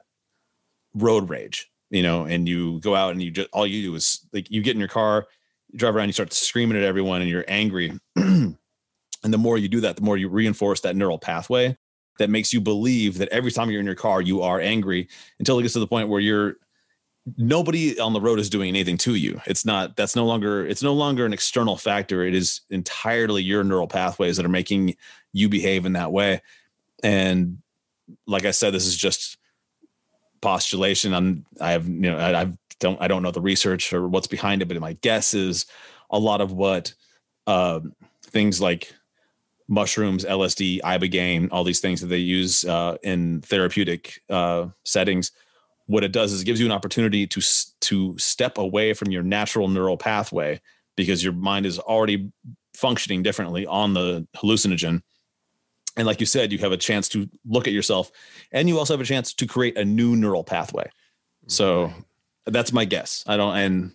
road 0.94 1.28
rage, 1.28 1.70
you 1.90 2.02
know, 2.02 2.24
and 2.24 2.48
you 2.48 2.80
go 2.80 2.94
out 2.94 3.12
and 3.12 3.22
you 3.22 3.30
just 3.30 3.50
all 3.52 3.66
you 3.66 3.82
do 3.82 3.94
is 3.94 4.26
like 4.32 4.50
you 4.50 4.62
get 4.62 4.74
in 4.74 4.80
your 4.80 4.88
car, 4.88 5.26
you 5.70 5.78
drive 5.78 5.94
around, 5.94 6.08
you 6.08 6.12
start 6.12 6.32
screaming 6.32 6.78
at 6.78 6.84
everyone, 6.84 7.20
and 7.20 7.28
you're 7.28 7.44
angry. 7.46 7.92
And 9.24 9.32
the 9.32 9.38
more 9.38 9.58
you 9.58 9.68
do 9.68 9.80
that, 9.80 9.96
the 9.96 10.02
more 10.02 10.16
you 10.16 10.28
reinforce 10.28 10.80
that 10.82 10.96
neural 10.96 11.18
pathway 11.18 11.76
that 12.18 12.30
makes 12.30 12.52
you 12.52 12.60
believe 12.60 13.18
that 13.18 13.28
every 13.30 13.50
time 13.50 13.70
you're 13.70 13.80
in 13.80 13.86
your 13.86 13.94
car, 13.94 14.20
you 14.20 14.42
are 14.42 14.60
angry 14.60 15.08
until 15.38 15.58
it 15.58 15.62
gets 15.62 15.74
to 15.74 15.80
the 15.80 15.86
point 15.86 16.08
where 16.08 16.20
you're 16.20 16.56
nobody 17.38 17.98
on 17.98 18.12
the 18.12 18.20
road 18.20 18.38
is 18.38 18.50
doing 18.50 18.68
anything 18.68 18.98
to 18.98 19.14
you. 19.14 19.40
It's 19.46 19.64
not, 19.64 19.96
that's 19.96 20.14
no 20.14 20.26
longer, 20.26 20.66
it's 20.66 20.82
no 20.82 20.92
longer 20.92 21.24
an 21.24 21.32
external 21.32 21.76
factor. 21.76 22.22
It 22.22 22.34
is 22.34 22.60
entirely 22.68 23.42
your 23.42 23.64
neural 23.64 23.88
pathways 23.88 24.36
that 24.36 24.44
are 24.44 24.50
making 24.50 24.96
you 25.32 25.48
behave 25.48 25.86
in 25.86 25.94
that 25.94 26.12
way. 26.12 26.42
And 27.02 27.62
like 28.26 28.44
I 28.44 28.50
said, 28.50 28.74
this 28.74 28.86
is 28.86 28.96
just 28.96 29.38
postulation. 30.42 31.14
I'm, 31.14 31.46
I 31.60 31.72
have, 31.72 31.88
you 31.88 31.94
know, 31.94 32.18
I, 32.18 32.42
I 32.42 32.52
don't, 32.78 33.00
I 33.00 33.08
don't 33.08 33.22
know 33.22 33.30
the 33.30 33.40
research 33.40 33.94
or 33.94 34.06
what's 34.06 34.26
behind 34.26 34.60
it, 34.60 34.68
but 34.68 34.78
my 34.78 34.92
guess 34.92 35.32
is 35.32 35.64
a 36.10 36.18
lot 36.18 36.42
of 36.42 36.52
what 36.52 36.92
uh, 37.46 37.80
things 38.24 38.60
like 38.60 38.92
mushrooms, 39.68 40.24
LSD, 40.24 40.80
ibogaine, 40.82 41.48
all 41.50 41.64
these 41.64 41.80
things 41.80 42.00
that 42.00 42.08
they 42.08 42.18
use 42.18 42.64
uh, 42.64 42.96
in 43.02 43.40
therapeutic 43.40 44.22
uh, 44.28 44.66
settings. 44.84 45.32
What 45.86 46.04
it 46.04 46.12
does 46.12 46.32
is 46.32 46.42
it 46.42 46.44
gives 46.44 46.60
you 46.60 46.66
an 46.66 46.72
opportunity 46.72 47.26
to 47.26 47.40
to 47.80 48.18
step 48.18 48.58
away 48.58 48.94
from 48.94 49.10
your 49.10 49.22
natural 49.22 49.68
neural 49.68 49.96
pathway 49.96 50.60
because 50.96 51.22
your 51.22 51.32
mind 51.32 51.66
is 51.66 51.78
already 51.78 52.30
functioning 52.74 53.22
differently 53.22 53.66
on 53.66 53.94
the 53.94 54.26
hallucinogen. 54.36 55.02
And 55.96 56.06
like 56.06 56.20
you 56.20 56.26
said, 56.26 56.52
you 56.52 56.58
have 56.58 56.72
a 56.72 56.76
chance 56.76 57.08
to 57.10 57.28
look 57.46 57.66
at 57.68 57.72
yourself, 57.72 58.10
and 58.50 58.68
you 58.68 58.78
also 58.78 58.94
have 58.94 59.00
a 59.00 59.04
chance 59.04 59.32
to 59.34 59.46
create 59.46 59.76
a 59.78 59.84
new 59.84 60.16
neural 60.16 60.42
pathway. 60.42 60.90
So 61.46 61.92
that's 62.46 62.72
my 62.72 62.84
guess. 62.84 63.24
I 63.26 63.36
don't 63.36 63.56
and 63.56 63.92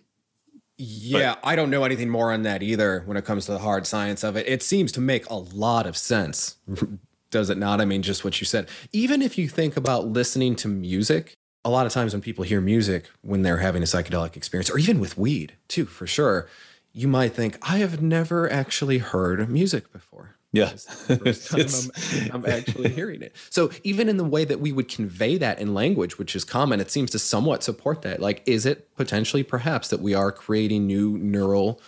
yeah, 0.80 1.34
but, 1.34 1.46
I 1.46 1.56
don't 1.56 1.68
know 1.68 1.84
anything 1.84 2.08
more 2.08 2.32
on 2.32 2.42
that 2.42 2.62
either 2.62 3.02
when 3.04 3.16
it 3.16 3.24
comes 3.24 3.44
to 3.46 3.52
the 3.52 3.58
hard 3.58 3.86
science 3.86 4.24
of 4.24 4.36
it. 4.36 4.48
It 4.48 4.62
seems 4.62 4.92
to 4.92 5.00
make 5.00 5.28
a 5.28 5.34
lot 5.34 5.86
of 5.86 5.96
sense. 5.96 6.56
Does 7.30 7.50
it 7.50 7.58
not? 7.58 7.80
I 7.80 7.84
mean, 7.84 8.02
just 8.02 8.24
what 8.24 8.40
you 8.40 8.46
said. 8.46 8.68
Even 8.92 9.20
if 9.20 9.36
you 9.36 9.48
think 9.48 9.76
about 9.76 10.06
listening 10.06 10.56
to 10.56 10.68
music, 10.68 11.36
a 11.64 11.70
lot 11.70 11.86
of 11.86 11.92
times 11.92 12.14
when 12.14 12.22
people 12.22 12.44
hear 12.44 12.60
music 12.60 13.10
when 13.20 13.42
they're 13.42 13.58
having 13.58 13.82
a 13.82 13.86
psychedelic 13.86 14.36
experience, 14.36 14.70
or 14.70 14.78
even 14.78 15.00
with 15.00 15.18
weed 15.18 15.52
too, 15.68 15.84
for 15.84 16.06
sure, 16.06 16.48
you 16.92 17.06
might 17.06 17.34
think, 17.34 17.58
I 17.62 17.78
have 17.78 18.00
never 18.00 18.50
actually 18.50 18.98
heard 18.98 19.48
music 19.48 19.92
before. 19.92 20.36
Yeah. 20.52 20.70
It's 20.70 20.84
the 21.06 21.16
first 21.16 21.48
time 21.50 21.60
It's- 21.60 22.24
I'm, 22.30 22.44
I'm 22.44 22.46
actually 22.50 22.90
hearing 22.94 23.22
it. 23.22 23.34
So 23.50 23.70
even 23.84 24.08
in 24.08 24.16
the 24.16 24.24
way 24.24 24.44
that 24.44 24.60
we 24.60 24.72
would 24.72 24.88
convey 24.88 25.38
that 25.38 25.58
in 25.60 25.74
language, 25.74 26.18
which 26.18 26.34
is 26.34 26.44
common, 26.44 26.80
it 26.80 26.90
seems 26.90 27.10
to 27.12 27.18
somewhat 27.18 27.62
support 27.62 28.02
that. 28.02 28.20
Like, 28.20 28.42
is 28.46 28.66
it 28.66 28.94
potentially 28.96 29.42
perhaps 29.42 29.88
that 29.88 30.00
we 30.00 30.14
are 30.14 30.32
creating 30.32 30.86
new 30.86 31.16
neural 31.18 31.80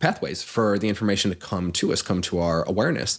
pathways 0.00 0.42
for 0.42 0.78
the 0.78 0.88
information 0.88 1.30
to 1.30 1.36
come 1.36 1.72
to 1.72 1.92
us, 1.92 2.02
come 2.02 2.20
to 2.22 2.38
our 2.38 2.64
awareness? 2.64 3.18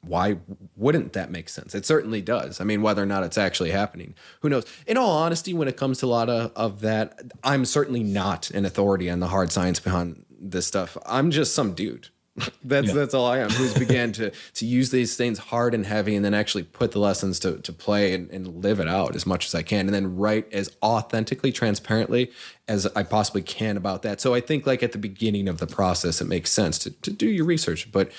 Why 0.00 0.36
wouldn't 0.76 1.14
that 1.14 1.30
make 1.30 1.48
sense? 1.48 1.74
It 1.74 1.86
certainly 1.86 2.20
does. 2.20 2.60
I 2.60 2.64
mean, 2.64 2.82
whether 2.82 3.02
or 3.02 3.06
not 3.06 3.24
it's 3.24 3.38
actually 3.38 3.70
happening, 3.70 4.14
who 4.40 4.50
knows? 4.50 4.64
In 4.86 4.98
all 4.98 5.10
honesty, 5.10 5.54
when 5.54 5.66
it 5.68 5.78
comes 5.78 5.98
to 5.98 6.06
a 6.06 6.08
lot 6.08 6.28
of, 6.28 6.52
of 6.56 6.80
that, 6.80 7.20
I'm 7.42 7.64
certainly 7.64 8.02
not 8.02 8.50
an 8.50 8.66
authority 8.66 9.08
on 9.08 9.20
the 9.20 9.28
hard 9.28 9.50
science 9.50 9.80
behind 9.80 10.24
this 10.38 10.66
stuff. 10.66 10.98
I'm 11.06 11.30
just 11.30 11.54
some 11.54 11.72
dude. 11.72 12.08
That's 12.64 12.92
that's 12.92 13.14
all 13.14 13.26
I 13.26 13.38
am. 13.38 13.50
Who's 13.50 13.74
began 13.78 14.10
to 14.12 14.32
to 14.54 14.66
use 14.66 14.90
these 14.90 15.16
things 15.16 15.38
hard 15.38 15.72
and 15.72 15.86
heavy, 15.86 16.16
and 16.16 16.24
then 16.24 16.34
actually 16.34 16.64
put 16.64 16.90
the 16.90 16.98
lessons 16.98 17.38
to 17.40 17.58
to 17.58 17.72
play 17.72 18.12
and, 18.12 18.28
and 18.30 18.62
live 18.64 18.80
it 18.80 18.88
out 18.88 19.14
as 19.14 19.24
much 19.24 19.46
as 19.46 19.54
I 19.54 19.62
can, 19.62 19.86
and 19.86 19.94
then 19.94 20.16
write 20.16 20.52
as 20.52 20.74
authentically, 20.82 21.52
transparently 21.52 22.32
as 22.66 22.86
I 22.96 23.04
possibly 23.04 23.42
can 23.42 23.76
about 23.76 24.02
that. 24.02 24.20
So 24.20 24.34
I 24.34 24.40
think 24.40 24.66
like 24.66 24.82
at 24.82 24.92
the 24.92 24.98
beginning 24.98 25.46
of 25.46 25.58
the 25.58 25.66
process, 25.68 26.20
it 26.20 26.26
makes 26.26 26.50
sense 26.50 26.76
to 26.80 26.90
to 26.90 27.12
do 27.12 27.28
your 27.28 27.44
research. 27.44 27.92
But 27.92 28.10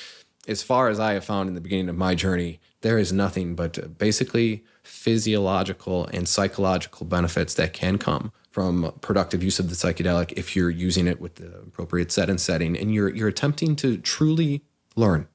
as 0.47 0.63
far 0.63 0.87
as 0.87 0.99
I 0.99 1.13
have 1.13 1.25
found 1.25 1.49
in 1.49 1.55
the 1.55 1.61
beginning 1.61 1.89
of 1.89 1.97
my 1.97 2.15
journey, 2.15 2.59
there 2.81 2.97
is 2.97 3.11
nothing 3.11 3.55
but 3.55 3.97
basically 3.97 4.63
physiological 4.83 6.07
and 6.13 6.27
psychological 6.27 7.05
benefits 7.05 7.55
that 7.55 7.73
can 7.73 7.97
come 7.97 8.31
from 8.55 8.89
productive 9.01 9.43
use 9.43 9.59
of 9.59 9.67
the 9.67 9.75
psychedelic 9.75 10.31
if 10.37 10.55
you're 10.55 10.69
using 10.69 11.07
it 11.07 11.19
with 11.19 11.35
the 11.35 11.57
appropriate 11.57 12.09
set 12.09 12.29
and 12.29 12.39
setting 12.39 12.77
and 12.77 12.93
you're 12.93 13.13
you're 13.13 13.27
attempting 13.27 13.75
to 13.75 13.97
truly 13.97 14.63
learn. 14.95 15.27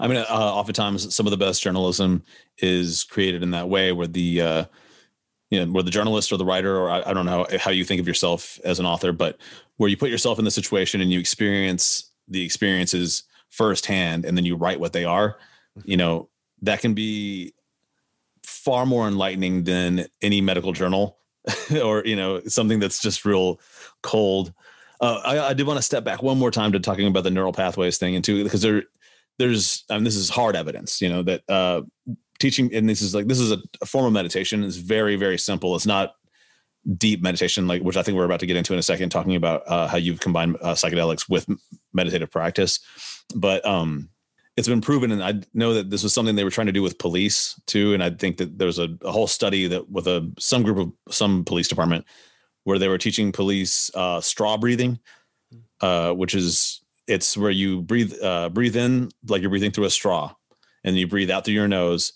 I 0.00 0.08
mean, 0.08 0.16
uh, 0.16 0.24
oftentimes 0.28 1.14
some 1.14 1.28
of 1.28 1.30
the 1.30 1.36
best 1.36 1.62
journalism 1.62 2.24
is 2.58 3.04
created 3.04 3.44
in 3.44 3.52
that 3.52 3.68
way, 3.68 3.92
where 3.92 4.08
the 4.08 4.40
uh, 4.40 4.64
you 5.50 5.64
know, 5.64 5.70
where 5.70 5.84
the 5.84 5.90
journalist 5.92 6.32
or 6.32 6.36
the 6.36 6.44
writer, 6.44 6.76
or 6.76 6.90
I, 6.90 7.10
I 7.10 7.14
don't 7.14 7.26
know 7.26 7.46
how 7.60 7.70
you 7.70 7.84
think 7.84 8.00
of 8.00 8.08
yourself 8.08 8.58
as 8.64 8.80
an 8.80 8.86
author, 8.86 9.12
but 9.12 9.38
where 9.76 9.88
you 9.88 9.96
put 9.96 10.10
yourself 10.10 10.40
in 10.40 10.44
the 10.44 10.50
situation 10.50 11.00
and 11.00 11.12
you 11.12 11.20
experience 11.20 12.10
the 12.26 12.44
experiences 12.44 13.22
firsthand, 13.50 14.24
and 14.24 14.36
then 14.36 14.44
you 14.44 14.56
write 14.56 14.80
what 14.80 14.92
they 14.92 15.04
are. 15.04 15.38
You 15.84 15.96
know, 15.96 16.28
that 16.62 16.80
can 16.80 16.92
be 16.92 17.54
far 18.42 18.84
more 18.84 19.06
enlightening 19.06 19.62
than 19.62 20.06
any 20.20 20.40
medical 20.40 20.72
journal, 20.72 21.19
or 21.82 22.04
you 22.04 22.16
know, 22.16 22.40
something 22.46 22.78
that's 22.78 23.00
just 23.00 23.24
real 23.24 23.60
cold. 24.02 24.52
Uh, 25.00 25.20
I, 25.24 25.38
I 25.48 25.54
did 25.54 25.66
want 25.66 25.78
to 25.78 25.82
step 25.82 26.04
back 26.04 26.22
one 26.22 26.38
more 26.38 26.50
time 26.50 26.72
to 26.72 26.80
talking 26.80 27.06
about 27.06 27.24
the 27.24 27.30
neural 27.30 27.52
pathways 27.52 27.98
thing, 27.98 28.14
and 28.14 28.24
too, 28.24 28.44
because 28.44 28.62
there 28.62 28.84
there's 29.38 29.84
I 29.90 29.94
mean 29.94 30.04
this 30.04 30.16
is 30.16 30.28
hard 30.28 30.56
evidence, 30.56 31.00
you 31.00 31.08
know, 31.08 31.22
that 31.22 31.42
uh 31.48 31.82
teaching 32.38 32.74
and 32.74 32.88
this 32.88 33.02
is 33.02 33.14
like 33.14 33.26
this 33.26 33.40
is 33.40 33.52
a, 33.52 33.58
a 33.80 33.86
form 33.86 34.06
of 34.06 34.12
meditation. 34.12 34.62
It's 34.64 34.76
very, 34.76 35.16
very 35.16 35.38
simple. 35.38 35.74
It's 35.76 35.86
not 35.86 36.14
deep 36.96 37.22
meditation, 37.22 37.66
like 37.66 37.82
which 37.82 37.96
I 37.96 38.02
think 38.02 38.16
we're 38.16 38.24
about 38.24 38.40
to 38.40 38.46
get 38.46 38.56
into 38.56 38.72
in 38.72 38.78
a 38.78 38.82
second, 38.82 39.10
talking 39.10 39.36
about 39.36 39.62
uh, 39.66 39.86
how 39.86 39.96
you've 39.96 40.20
combined 40.20 40.56
uh, 40.60 40.74
psychedelics 40.74 41.28
with 41.28 41.46
meditative 41.92 42.30
practice. 42.30 42.80
But 43.34 43.64
um 43.66 44.10
it's 44.60 44.68
been 44.68 44.82
proven, 44.82 45.10
and 45.10 45.24
I 45.24 45.40
know 45.54 45.72
that 45.72 45.88
this 45.88 46.02
was 46.02 46.12
something 46.12 46.36
they 46.36 46.44
were 46.44 46.50
trying 46.50 46.66
to 46.66 46.72
do 46.72 46.82
with 46.82 46.98
police 46.98 47.58
too. 47.66 47.94
And 47.94 48.04
I 48.04 48.10
think 48.10 48.36
that 48.36 48.58
there's 48.58 48.78
a, 48.78 48.88
a 49.00 49.10
whole 49.10 49.26
study 49.26 49.66
that 49.68 49.88
with 49.90 50.06
a 50.06 50.30
some 50.38 50.62
group 50.62 50.76
of 50.76 51.14
some 51.14 51.46
police 51.46 51.66
department 51.66 52.04
where 52.64 52.78
they 52.78 52.88
were 52.88 52.98
teaching 52.98 53.32
police 53.32 53.90
uh, 53.94 54.20
straw 54.20 54.58
breathing, 54.58 54.98
uh, 55.80 56.12
which 56.12 56.34
is 56.34 56.82
it's 57.06 57.38
where 57.38 57.50
you 57.50 57.80
breathe 57.80 58.12
uh, 58.22 58.50
breathe 58.50 58.76
in 58.76 59.08
like 59.28 59.40
you're 59.40 59.48
breathing 59.48 59.70
through 59.70 59.86
a 59.86 59.90
straw, 59.90 60.30
and 60.84 60.94
you 60.98 61.06
breathe 61.06 61.30
out 61.30 61.46
through 61.46 61.54
your 61.54 61.68
nose. 61.68 62.12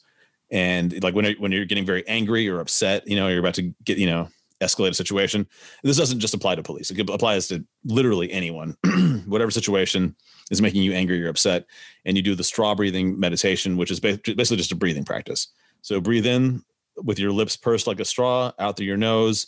And 0.51 1.03
like 1.03 1.15
when 1.15 1.25
when 1.39 1.51
you're 1.51 1.65
getting 1.65 1.87
very 1.87 2.07
angry 2.07 2.47
or 2.47 2.61
upset, 2.61 3.09
you 3.09 3.17
know 3.17 3.29
you're 3.29 3.41
about 3.41 3.55
to 3.55 3.75
get 3.85 3.97
you 3.97 4.07
know 4.07 4.29
escalate 4.61 4.91
a 4.91 4.95
situation. 4.95 5.47
This 5.83 5.97
doesn't 5.97 6.21
just 6.21 6.35
apply 6.35 6.57
to 6.57 6.63
police; 6.63 6.91
it 6.91 7.09
applies 7.09 7.49
to 7.49 7.65
literally 7.87 8.31
anyone, 8.31 8.77
whatever 9.27 9.51
situation 9.51 10.15
is 10.51 10.63
making 10.63 10.83
you 10.83 10.93
angry 10.93 11.25
or 11.25 11.29
upset. 11.29 11.67
And 12.05 12.17
you 12.17 12.23
do 12.23 12.35
the 12.35 12.45
straw 12.45 12.75
breathing 12.75 13.19
meditation, 13.19 13.77
which 13.77 13.91
is 13.91 14.01
basically 14.01 14.57
just 14.57 14.73
a 14.73 14.77
breathing 14.77 15.05
practice. 15.05 15.49
So 15.83 16.01
breathe 16.01 16.27
in 16.27 16.63
with 17.03 17.19
your 17.19 17.33
lips 17.33 17.57
pursed 17.57 17.87
like 17.87 18.01
a 18.01 18.05
straw, 18.05 18.53
out 18.59 18.77
through 18.77 18.87
your 18.87 18.97
nose. 18.97 19.47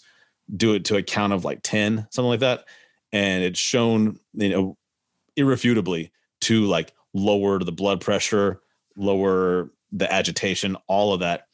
Do 0.54 0.74
it 0.74 0.84
to 0.86 0.96
a 0.96 1.02
count 1.02 1.32
of 1.32 1.44
like 1.44 1.60
ten, 1.62 2.06
something 2.10 2.28
like 2.28 2.40
that, 2.40 2.66
and 3.12 3.42
it's 3.42 3.58
shown 3.58 4.20
you 4.34 4.48
know 4.48 4.76
irrefutably 5.36 6.12
to 6.42 6.64
like 6.66 6.92
lower 7.14 7.58
the 7.58 7.72
blood 7.72 8.00
pressure, 8.00 8.60
lower 8.96 9.70
the 9.90 10.12
agitation, 10.12 10.76
all 10.86 11.12
of 11.12 11.20
that. 11.20 11.48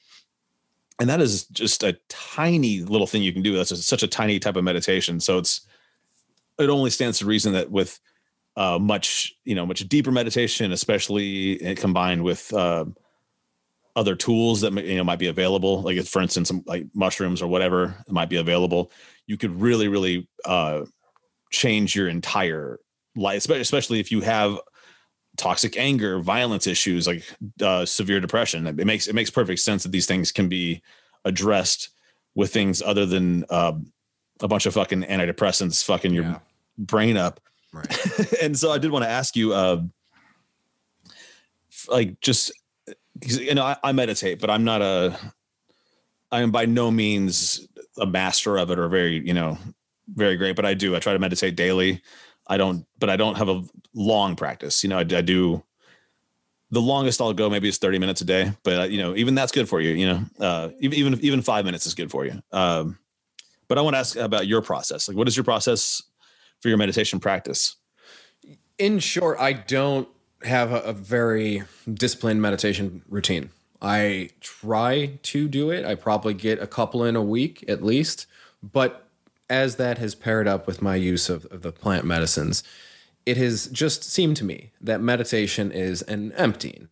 And 1.00 1.08
that 1.08 1.20
is 1.20 1.46
just 1.46 1.82
a 1.82 1.98
tiny 2.08 2.80
little 2.80 3.06
thing 3.06 3.22
you 3.22 3.32
can 3.32 3.42
do. 3.42 3.56
That's 3.56 3.70
just 3.70 3.88
such 3.88 4.02
a 4.02 4.08
tiny 4.08 4.38
type 4.38 4.56
of 4.56 4.64
meditation. 4.64 5.20
So 5.20 5.38
it's 5.38 5.62
it 6.58 6.68
only 6.68 6.90
stands 6.90 7.18
to 7.18 7.26
reason 7.26 7.54
that 7.54 7.70
with 7.70 7.98
uh, 8.56 8.78
much 8.78 9.34
you 9.44 9.54
know 9.54 9.66
much 9.66 9.80
deeper 9.88 10.10
meditation, 10.12 10.72
especially 10.72 11.74
combined 11.76 12.22
with 12.22 12.52
uh, 12.52 12.84
other 13.96 14.14
tools 14.14 14.60
that 14.62 14.72
you 14.84 14.96
know 14.96 15.04
might 15.04 15.18
be 15.18 15.26
available, 15.28 15.82
like 15.82 16.02
for 16.04 16.22
instance, 16.22 16.48
some, 16.48 16.62
like 16.66 16.86
mushrooms 16.94 17.42
or 17.42 17.46
whatever 17.46 17.94
might 18.08 18.28
be 18.28 18.36
available, 18.36 18.90
you 19.26 19.36
could 19.36 19.60
really 19.60 19.88
really 19.88 20.28
uh, 20.44 20.84
change 21.50 21.94
your 21.94 22.08
entire 22.08 22.78
life, 23.16 23.48
especially 23.48 24.00
if 24.00 24.10
you 24.10 24.20
have 24.22 24.58
toxic 25.36 25.78
anger, 25.78 26.20
violence 26.20 26.66
issues, 26.66 27.06
like 27.06 27.24
uh, 27.62 27.84
severe 27.86 28.20
depression. 28.20 28.66
It 28.66 28.86
makes 28.86 29.06
it 29.06 29.14
makes 29.14 29.30
perfect 29.30 29.60
sense 29.60 29.82
that 29.82 29.92
these 29.92 30.06
things 30.06 30.32
can 30.32 30.48
be 30.48 30.82
addressed 31.24 31.90
with 32.34 32.52
things 32.52 32.82
other 32.82 33.06
than 33.06 33.44
uh, 33.50 33.72
a 34.40 34.48
bunch 34.48 34.66
of 34.66 34.74
fucking 34.74 35.02
antidepressants 35.02 35.84
fucking 35.84 36.12
your 36.14 36.24
Yeah. 36.24 36.38
brain 36.78 37.16
up. 37.16 37.40
Right. 37.72 38.32
and 38.42 38.58
so 38.58 38.70
I 38.70 38.78
did 38.78 38.90
want 38.90 39.04
to 39.04 39.10
ask 39.10 39.34
you, 39.36 39.52
uh, 39.52 39.82
like, 41.88 42.20
just 42.20 42.52
you 43.24 43.54
know, 43.54 43.64
I, 43.64 43.76
I 43.82 43.92
meditate, 43.92 44.40
but 44.40 44.50
I'm 44.50 44.64
not 44.64 44.82
a, 44.82 45.18
I 46.30 46.40
am 46.40 46.50
by 46.50 46.66
no 46.66 46.90
means 46.90 47.66
a 47.98 48.06
master 48.06 48.56
of 48.56 48.70
it 48.70 48.78
or 48.78 48.88
very, 48.88 49.26
you 49.26 49.34
know, 49.34 49.58
very 50.08 50.36
great. 50.36 50.56
But 50.56 50.64
I 50.64 50.74
do. 50.74 50.96
I 50.96 50.98
try 50.98 51.12
to 51.12 51.18
meditate 51.18 51.56
daily. 51.56 52.02
I 52.46 52.56
don't, 52.56 52.86
but 52.98 53.10
I 53.10 53.16
don't 53.16 53.36
have 53.36 53.48
a 53.48 53.62
long 53.94 54.36
practice. 54.36 54.82
You 54.82 54.90
know, 54.90 54.98
I, 54.98 55.00
I 55.00 55.20
do. 55.20 55.62
The 56.70 56.80
longest 56.80 57.20
I'll 57.20 57.34
go 57.34 57.50
maybe 57.50 57.68
is 57.68 57.76
30 57.76 57.98
minutes 57.98 58.22
a 58.22 58.24
day, 58.24 58.50
but 58.62 58.80
uh, 58.80 58.84
you 58.84 58.96
know, 58.96 59.14
even 59.14 59.34
that's 59.34 59.52
good 59.52 59.68
for 59.68 59.82
you. 59.82 59.90
You 59.90 60.06
know, 60.06 60.24
uh, 60.40 60.70
even 60.80 60.98
even 60.98 61.20
even 61.20 61.42
five 61.42 61.66
minutes 61.66 61.84
is 61.84 61.92
good 61.92 62.10
for 62.10 62.24
you. 62.24 62.42
Um, 62.50 62.98
but 63.68 63.76
I 63.76 63.82
want 63.82 63.94
to 63.94 63.98
ask 63.98 64.16
about 64.16 64.46
your 64.46 64.62
process. 64.62 65.06
Like, 65.06 65.16
what 65.16 65.28
is 65.28 65.36
your 65.36 65.44
process 65.44 66.02
for 66.62 66.68
your 66.68 66.78
meditation 66.78 67.20
practice? 67.20 67.76
in 68.82 68.98
short, 68.98 69.38
I 69.38 69.52
don't 69.52 70.08
have 70.42 70.72
a, 70.72 70.80
a 70.80 70.92
very 70.92 71.62
disciplined 71.92 72.42
meditation 72.42 73.02
routine. 73.08 73.50
I 73.80 74.30
try 74.40 75.18
to 75.22 75.48
do 75.48 75.70
it. 75.70 75.84
I 75.84 75.94
probably 75.94 76.34
get 76.34 76.60
a 76.60 76.66
couple 76.66 77.04
in 77.04 77.14
a 77.14 77.22
week 77.22 77.64
at 77.68 77.82
least. 77.82 78.26
But 78.60 79.06
as 79.48 79.76
that 79.76 79.98
has 79.98 80.14
paired 80.16 80.48
up 80.48 80.66
with 80.66 80.82
my 80.82 80.96
use 80.96 81.28
of, 81.28 81.44
of 81.46 81.62
the 81.62 81.72
plant 81.72 82.04
medicines, 82.04 82.64
it 83.24 83.36
has 83.36 83.68
just 83.68 84.02
seemed 84.02 84.36
to 84.38 84.44
me 84.44 84.72
that 84.80 85.00
meditation 85.00 85.70
is 85.70 86.02
an 86.02 86.32
emptying. 86.32 86.88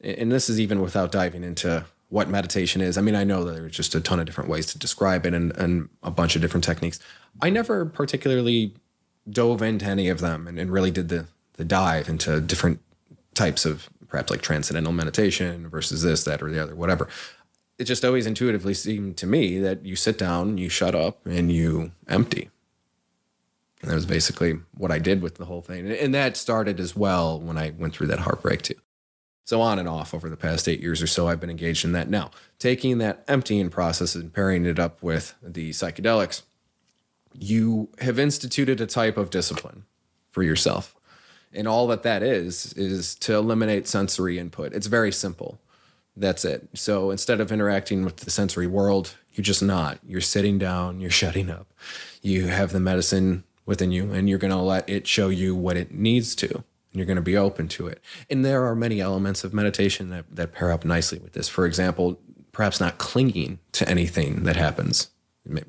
And 0.00 0.32
this 0.32 0.48
is 0.48 0.58
even 0.58 0.80
without 0.80 1.12
diving 1.12 1.44
into 1.44 1.84
what 2.08 2.28
meditation 2.28 2.80
is. 2.80 2.98
I 2.98 3.02
mean, 3.02 3.14
I 3.14 3.22
know 3.22 3.44
that 3.44 3.52
there's 3.52 3.76
just 3.76 3.94
a 3.94 4.00
ton 4.00 4.18
of 4.18 4.26
different 4.26 4.50
ways 4.50 4.66
to 4.66 4.78
describe 4.78 5.26
it 5.26 5.34
and, 5.34 5.56
and 5.56 5.88
a 6.02 6.10
bunch 6.10 6.34
of 6.34 6.42
different 6.42 6.64
techniques. 6.64 6.98
I 7.40 7.50
never 7.50 7.86
particularly 7.86 8.74
dove 9.28 9.62
into 9.62 9.84
any 9.86 10.08
of 10.08 10.20
them 10.20 10.46
and, 10.46 10.58
and 10.58 10.72
really 10.72 10.90
did 10.90 11.08
the 11.08 11.26
the 11.56 11.64
dive 11.64 12.08
into 12.08 12.40
different 12.40 12.80
types 13.34 13.66
of 13.66 13.90
perhaps 14.08 14.30
like 14.30 14.40
transcendental 14.40 14.92
meditation 14.92 15.68
versus 15.68 16.02
this, 16.02 16.24
that, 16.24 16.42
or 16.42 16.50
the 16.50 16.60
other, 16.62 16.74
whatever. 16.74 17.06
It 17.78 17.84
just 17.84 18.04
always 18.04 18.26
intuitively 18.26 18.74
seemed 18.74 19.16
to 19.18 19.26
me 19.26 19.58
that 19.60 19.84
you 19.84 19.94
sit 19.94 20.16
down, 20.18 20.56
you 20.58 20.68
shut 20.70 20.94
up, 20.94 21.24
and 21.26 21.52
you 21.52 21.92
empty. 22.08 22.50
And 23.82 23.90
that 23.90 23.94
was 23.94 24.06
basically 24.06 24.58
what 24.76 24.90
I 24.90 24.98
did 24.98 25.22
with 25.22 25.36
the 25.36 25.44
whole 25.46 25.62
thing. 25.62 25.80
And- 25.86 25.92
And 25.94 26.14
that 26.14 26.36
started 26.36 26.80
as 26.80 26.96
well 26.96 27.38
when 27.40 27.56
I 27.58 27.70
went 27.70 27.94
through 27.94 28.08
that 28.08 28.20
heartbreak 28.20 28.62
too. 28.62 28.74
So 29.44 29.60
on 29.60 29.78
and 29.78 29.88
off 29.88 30.14
over 30.14 30.28
the 30.28 30.36
past 30.36 30.68
eight 30.68 30.80
years 30.80 31.02
or 31.02 31.06
so, 31.06 31.28
I've 31.28 31.40
been 31.40 31.50
engaged 31.50 31.84
in 31.84 31.92
that. 31.92 32.08
Now, 32.08 32.30
taking 32.58 32.98
that 32.98 33.24
emptying 33.26 33.68
process 33.70 34.14
and 34.14 34.32
pairing 34.32 34.64
it 34.66 34.78
up 34.78 35.02
with 35.02 35.34
the 35.42 35.70
psychedelics, 35.70 36.42
you 37.32 37.88
have 37.98 38.18
instituted 38.18 38.80
a 38.80 38.86
type 38.86 39.16
of 39.16 39.30
discipline 39.30 39.84
for 40.30 40.42
yourself. 40.42 40.94
And 41.52 41.66
all 41.66 41.86
that 41.88 42.02
that 42.04 42.22
is, 42.22 42.72
is 42.74 43.14
to 43.16 43.34
eliminate 43.34 43.88
sensory 43.88 44.38
input. 44.38 44.72
It's 44.72 44.86
very 44.86 45.10
simple. 45.10 45.60
That's 46.16 46.44
it. 46.44 46.68
So 46.74 47.10
instead 47.10 47.40
of 47.40 47.50
interacting 47.50 48.04
with 48.04 48.18
the 48.18 48.30
sensory 48.30 48.66
world, 48.66 49.16
you're 49.32 49.42
just 49.42 49.62
not. 49.62 49.98
You're 50.06 50.20
sitting 50.20 50.58
down, 50.58 51.00
you're 51.00 51.10
shutting 51.10 51.50
up. 51.50 51.72
You 52.22 52.46
have 52.48 52.72
the 52.72 52.80
medicine 52.80 53.44
within 53.66 53.90
you, 53.92 54.12
and 54.12 54.28
you're 54.28 54.38
going 54.38 54.50
to 54.50 54.56
let 54.56 54.88
it 54.88 55.06
show 55.06 55.28
you 55.28 55.54
what 55.54 55.76
it 55.76 55.92
needs 55.92 56.34
to. 56.36 56.64
and 56.92 56.98
you're 56.98 57.06
going 57.06 57.16
to 57.16 57.22
be 57.22 57.36
open 57.36 57.68
to 57.68 57.86
it. 57.86 58.00
And 58.28 58.44
there 58.44 58.66
are 58.66 58.74
many 58.74 59.00
elements 59.00 59.44
of 59.44 59.54
meditation 59.54 60.10
that, 60.10 60.24
that 60.30 60.52
pair 60.52 60.72
up 60.72 60.84
nicely 60.84 61.18
with 61.18 61.32
this. 61.32 61.48
For 61.48 61.66
example, 61.66 62.20
perhaps 62.52 62.80
not 62.80 62.98
clinging 62.98 63.60
to 63.72 63.88
anything 63.88 64.42
that 64.44 64.56
happens. 64.56 65.10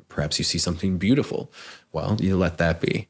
Perhaps 0.10 0.38
you 0.38 0.44
see 0.46 0.58
something 0.58 0.98
beautiful. 0.98 1.52
Well, 1.92 2.18
you 2.20 2.38
let 2.38 2.58
that 2.58 2.82
be. 2.82 3.08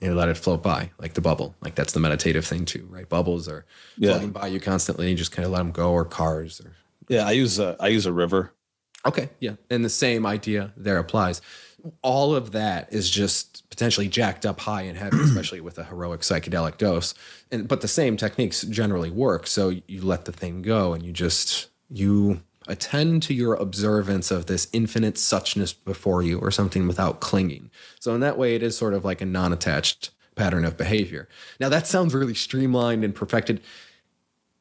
You 0.00 0.14
let 0.14 0.28
it 0.28 0.36
float 0.36 0.62
by, 0.62 0.90
like 0.98 1.14
the 1.14 1.20
bubble. 1.20 1.54
Like 1.60 1.74
that's 1.74 1.92
the 1.92 2.00
meditative 2.00 2.46
thing 2.46 2.64
too, 2.64 2.86
right? 2.90 3.08
Bubbles 3.08 3.48
are 3.48 3.64
Yeah. 3.96 4.10
floating 4.12 4.30
by 4.30 4.46
you 4.46 4.60
constantly. 4.60 5.10
You 5.10 5.16
just 5.16 5.32
kind 5.32 5.44
of 5.44 5.50
let 5.52 5.58
them 5.58 5.72
go, 5.72 5.90
or 5.92 6.04
cars, 6.04 6.60
or 6.64 6.72
Yeah, 7.08 7.26
I 7.26 7.32
use 7.32 7.58
a 7.58 7.76
I 7.80 7.88
use 7.88 8.06
a 8.06 8.12
river. 8.12 8.52
Okay, 9.06 9.28
yeah. 9.40 9.54
And 9.70 9.84
the 9.84 9.88
same 9.90 10.24
idea 10.26 10.72
there 10.76 10.98
applies. 10.98 11.40
All 12.02 12.34
of 12.34 12.52
that 12.52 12.92
is 12.92 13.08
just 13.10 13.68
potentially 13.70 14.08
jacked 14.08 14.44
up 14.46 14.60
high 14.60 14.82
and 14.82 14.96
heavy, 14.98 15.18
especially 15.22 15.60
with 15.60 15.78
a 15.78 15.84
heroic 15.84 16.20
psychedelic 16.20 16.78
dose. 16.78 17.14
And 17.50 17.66
but 17.68 17.80
the 17.80 17.88
same 17.88 18.16
techniques 18.16 18.62
generally 18.62 19.10
work. 19.10 19.46
So 19.46 19.68
you 19.86 20.02
let 20.02 20.24
the 20.26 20.32
thing 20.32 20.62
go 20.62 20.92
and 20.94 21.04
you 21.04 21.12
just 21.12 21.68
you 21.90 22.42
attend 22.68 23.22
to 23.24 23.34
your 23.34 23.54
observance 23.54 24.30
of 24.30 24.46
this 24.46 24.68
infinite 24.72 25.14
suchness 25.14 25.74
before 25.84 26.22
you 26.22 26.38
or 26.38 26.50
something 26.50 26.86
without 26.86 27.20
clinging. 27.20 27.70
So 27.98 28.14
in 28.14 28.20
that 28.20 28.38
way 28.38 28.54
it 28.54 28.62
is 28.62 28.76
sort 28.76 28.94
of 28.94 29.04
like 29.04 29.20
a 29.20 29.26
non-attached 29.26 30.10
pattern 30.36 30.64
of 30.64 30.76
behavior. 30.76 31.28
Now 31.58 31.68
that 31.68 31.86
sounds 31.86 32.14
really 32.14 32.34
streamlined 32.34 33.04
and 33.04 33.14
perfected 33.14 33.60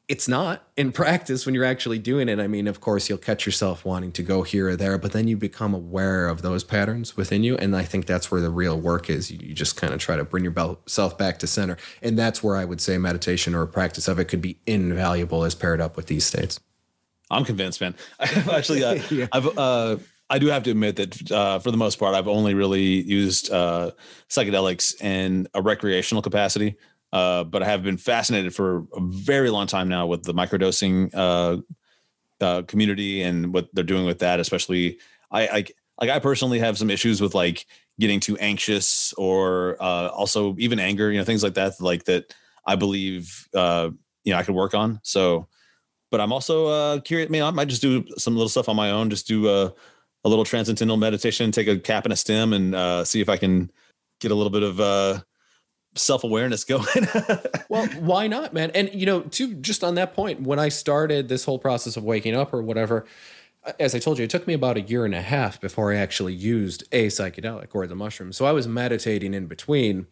it's 0.07 0.27
not 0.27 0.63
in 0.77 0.91
practice 0.93 1.45
when 1.45 1.53
you're 1.53 1.65
actually 1.65 1.99
doing 1.99 2.29
it. 2.29 2.39
I 2.39 2.47
mean, 2.47 2.67
of 2.67 2.79
course, 2.79 3.09
you'll 3.09 3.17
catch 3.17 3.45
yourself 3.45 3.85
wanting 3.85 4.11
to 4.13 4.23
go 4.23 4.43
here 4.43 4.69
or 4.69 4.75
there, 4.75 4.97
but 4.97 5.11
then 5.11 5.27
you 5.27 5.37
become 5.37 5.73
aware 5.73 6.27
of 6.27 6.41
those 6.41 6.63
patterns 6.63 7.17
within 7.17 7.43
you. 7.43 7.57
And 7.57 7.75
I 7.75 7.83
think 7.83 8.05
that's 8.05 8.31
where 8.31 8.41
the 8.41 8.49
real 8.49 8.79
work 8.79 9.09
is. 9.09 9.31
You, 9.31 9.39
you 9.41 9.53
just 9.53 9.75
kind 9.75 9.93
of 9.93 9.99
try 9.99 10.15
to 10.15 10.23
bring 10.23 10.43
yourself 10.43 11.17
back 11.17 11.39
to 11.39 11.47
center. 11.47 11.77
And 12.01 12.17
that's 12.17 12.41
where 12.41 12.55
I 12.55 12.65
would 12.65 12.81
say 12.81 12.97
meditation 12.97 13.53
or 13.53 13.63
a 13.63 13.67
practice 13.67 14.07
of 14.07 14.19
it 14.19 14.25
could 14.25 14.41
be 14.41 14.57
invaluable 14.65 15.43
as 15.43 15.55
paired 15.55 15.81
up 15.81 15.97
with 15.97 16.07
these 16.07 16.25
states. 16.25 16.59
I'm 17.30 17.45
convinced, 17.45 17.82
man. 17.82 17.95
Actually, 18.19 18.84
uh, 18.84 18.93
Yeah. 19.11 19.28
I've 19.32 19.57
uh, 19.57 19.97
I 20.30 20.39
do 20.39 20.47
have 20.47 20.63
to 20.63 20.71
admit 20.71 20.97
that 20.97 21.32
uh, 21.32 21.59
for 21.59 21.71
the 21.71 21.78
most 21.78 21.99
part, 21.99 22.13
I've 22.15 22.28
only 22.28 22.53
really 22.53 23.01
used 23.01 23.51
uh, 23.51 23.91
psychedelics 24.30 25.01
in 25.01 25.47
a 25.53 25.61
recreational 25.61 26.21
capacity. 26.21 26.75
Uh, 27.13 27.45
but 27.45 27.63
I 27.63 27.65
have 27.67 27.84
been 27.84 27.97
fascinated 27.97 28.53
for 28.53 28.86
a 28.93 28.99
very 28.99 29.49
long 29.49 29.67
time 29.67 29.88
now 29.88 30.07
with 30.07 30.23
the 30.23 30.34
microdosing 30.34 31.09
uh, 31.13 31.57
uh, 32.43 32.63
community 32.63 33.21
and 33.21 33.53
what 33.53 33.69
they're 33.73 33.84
doing 33.86 34.05
with 34.05 34.19
that. 34.19 34.41
Especially, 34.41 34.99
I, 35.32 35.47
I 35.47 35.65
like 36.01 36.09
I 36.09 36.19
personally 36.19 36.59
have 36.59 36.78
some 36.78 36.89
issues 36.89 37.21
with 37.21 37.34
like 37.34 37.65
getting 37.99 38.19
too 38.19 38.38
anxious 38.38 39.13
or 39.13 39.82
uh, 39.82 40.09
also 40.09 40.55
even 40.59 40.80
anger, 40.80 41.09
you 41.09 41.17
know, 41.17 41.23
things 41.23 41.43
like 41.43 41.53
that. 41.53 41.80
Like 41.80 42.03
that, 42.05 42.34
I 42.65 42.75
believe 42.75 43.47
uh, 43.55 43.89
you 44.25 44.34
know 44.34 44.39
I 44.39 44.43
could 44.43 44.55
work 44.55 44.73
on. 44.73 44.99
So 45.03 45.47
but 46.11 46.21
I'm 46.21 46.31
also 46.31 46.67
uh, 46.67 46.99
curious. 47.01 47.29
I 47.29 47.31
mean, 47.31 47.43
I 47.43 47.51
might 47.51 47.67
just 47.67 47.81
do 47.81 48.05
some 48.17 48.35
little 48.35 48.49
stuff 48.49 48.69
on 48.69 48.75
my 48.75 48.91
own. 48.91 49.09
Just 49.09 49.27
do 49.27 49.49
a, 49.49 49.73
a 50.23 50.29
little 50.29 50.45
transcendental 50.45 50.97
meditation, 50.97 51.51
take 51.51 51.67
a 51.67 51.77
cap 51.77 52.05
and 52.05 52.13
a 52.13 52.15
stem, 52.15 52.53
and 52.53 52.75
uh, 52.75 53.03
see 53.03 53.21
if 53.21 53.29
I 53.29 53.37
can 53.37 53.71
get 54.19 54.31
a 54.31 54.35
little 54.35 54.49
bit 54.49 54.63
of 54.63 54.79
uh, 54.79 55.19
self 55.95 56.23
awareness 56.23 56.63
going. 56.65 56.85
Well, 57.69 57.87
why 57.99 58.27
not, 58.27 58.53
man? 58.53 58.71
And 58.71 58.93
you 58.93 59.05
know, 59.05 59.21
to 59.21 59.53
just 59.55 59.83
on 59.83 59.95
that 59.95 60.13
point, 60.13 60.41
when 60.41 60.59
I 60.59 60.69
started 60.69 61.27
this 61.27 61.45
whole 61.45 61.59
process 61.59 61.97
of 61.97 62.03
waking 62.03 62.35
up 62.35 62.53
or 62.53 62.61
whatever, 62.61 63.05
as 63.79 63.93
I 63.93 63.99
told 63.99 64.17
you, 64.17 64.23
it 64.23 64.29
took 64.29 64.47
me 64.47 64.53
about 64.53 64.77
a 64.77 64.81
year 64.81 65.05
and 65.05 65.13
a 65.13 65.21
half 65.21 65.59
before 65.59 65.91
I 65.91 65.97
actually 65.97 66.33
used 66.33 66.83
a 66.91 67.07
psychedelic 67.07 67.69
or 67.73 67.85
the 67.87 67.95
mushroom. 67.95 68.31
So 68.31 68.45
I 68.45 68.51
was 68.51 68.67
meditating 68.67 69.33
in 69.33 69.47
between, 69.47 70.07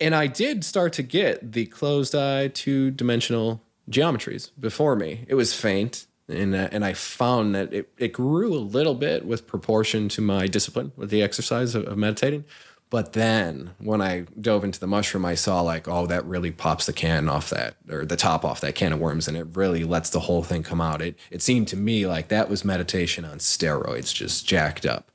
and 0.00 0.14
I 0.14 0.28
did 0.28 0.64
start 0.64 0.92
to 0.94 1.02
get 1.02 1.52
the 1.52 1.66
closed 1.66 2.14
eye 2.14 2.48
two 2.48 2.90
dimensional 2.90 3.62
geometries 3.92 4.50
before 4.58 4.96
me. 4.96 5.24
It 5.28 5.34
was 5.34 5.54
faint. 5.54 6.06
And, 6.28 6.54
uh, 6.54 6.68
and 6.72 6.84
I 6.84 6.94
found 6.94 7.54
that 7.54 7.72
it, 7.74 7.92
it 7.98 8.12
grew 8.12 8.54
a 8.54 8.58
little 8.58 8.94
bit 8.94 9.26
with 9.26 9.46
proportion 9.46 10.08
to 10.10 10.20
my 10.22 10.46
discipline 10.46 10.92
with 10.96 11.10
the 11.10 11.22
exercise 11.22 11.74
of, 11.74 11.84
of 11.86 11.98
meditating. 11.98 12.44
But 12.92 13.14
then 13.14 13.70
when 13.78 14.02
I 14.02 14.26
dove 14.38 14.64
into 14.64 14.78
the 14.78 14.86
mushroom, 14.86 15.24
I 15.24 15.34
saw 15.34 15.62
like, 15.62 15.88
oh, 15.88 16.06
that 16.06 16.26
really 16.26 16.50
pops 16.50 16.84
the 16.84 16.92
can 16.92 17.26
off 17.26 17.48
that 17.48 17.74
or 17.90 18.04
the 18.04 18.16
top 18.16 18.44
off 18.44 18.60
that 18.60 18.74
can 18.74 18.92
of 18.92 19.00
worms, 19.00 19.26
and 19.26 19.34
it 19.34 19.46
really 19.54 19.82
lets 19.82 20.10
the 20.10 20.20
whole 20.20 20.42
thing 20.42 20.62
come 20.62 20.82
out. 20.82 21.00
It 21.00 21.18
it 21.30 21.40
seemed 21.40 21.68
to 21.68 21.76
me 21.76 22.06
like 22.06 22.28
that 22.28 22.50
was 22.50 22.66
meditation 22.66 23.24
on 23.24 23.38
steroids, 23.38 24.12
just 24.14 24.46
jacked 24.46 24.84
up. 24.84 25.10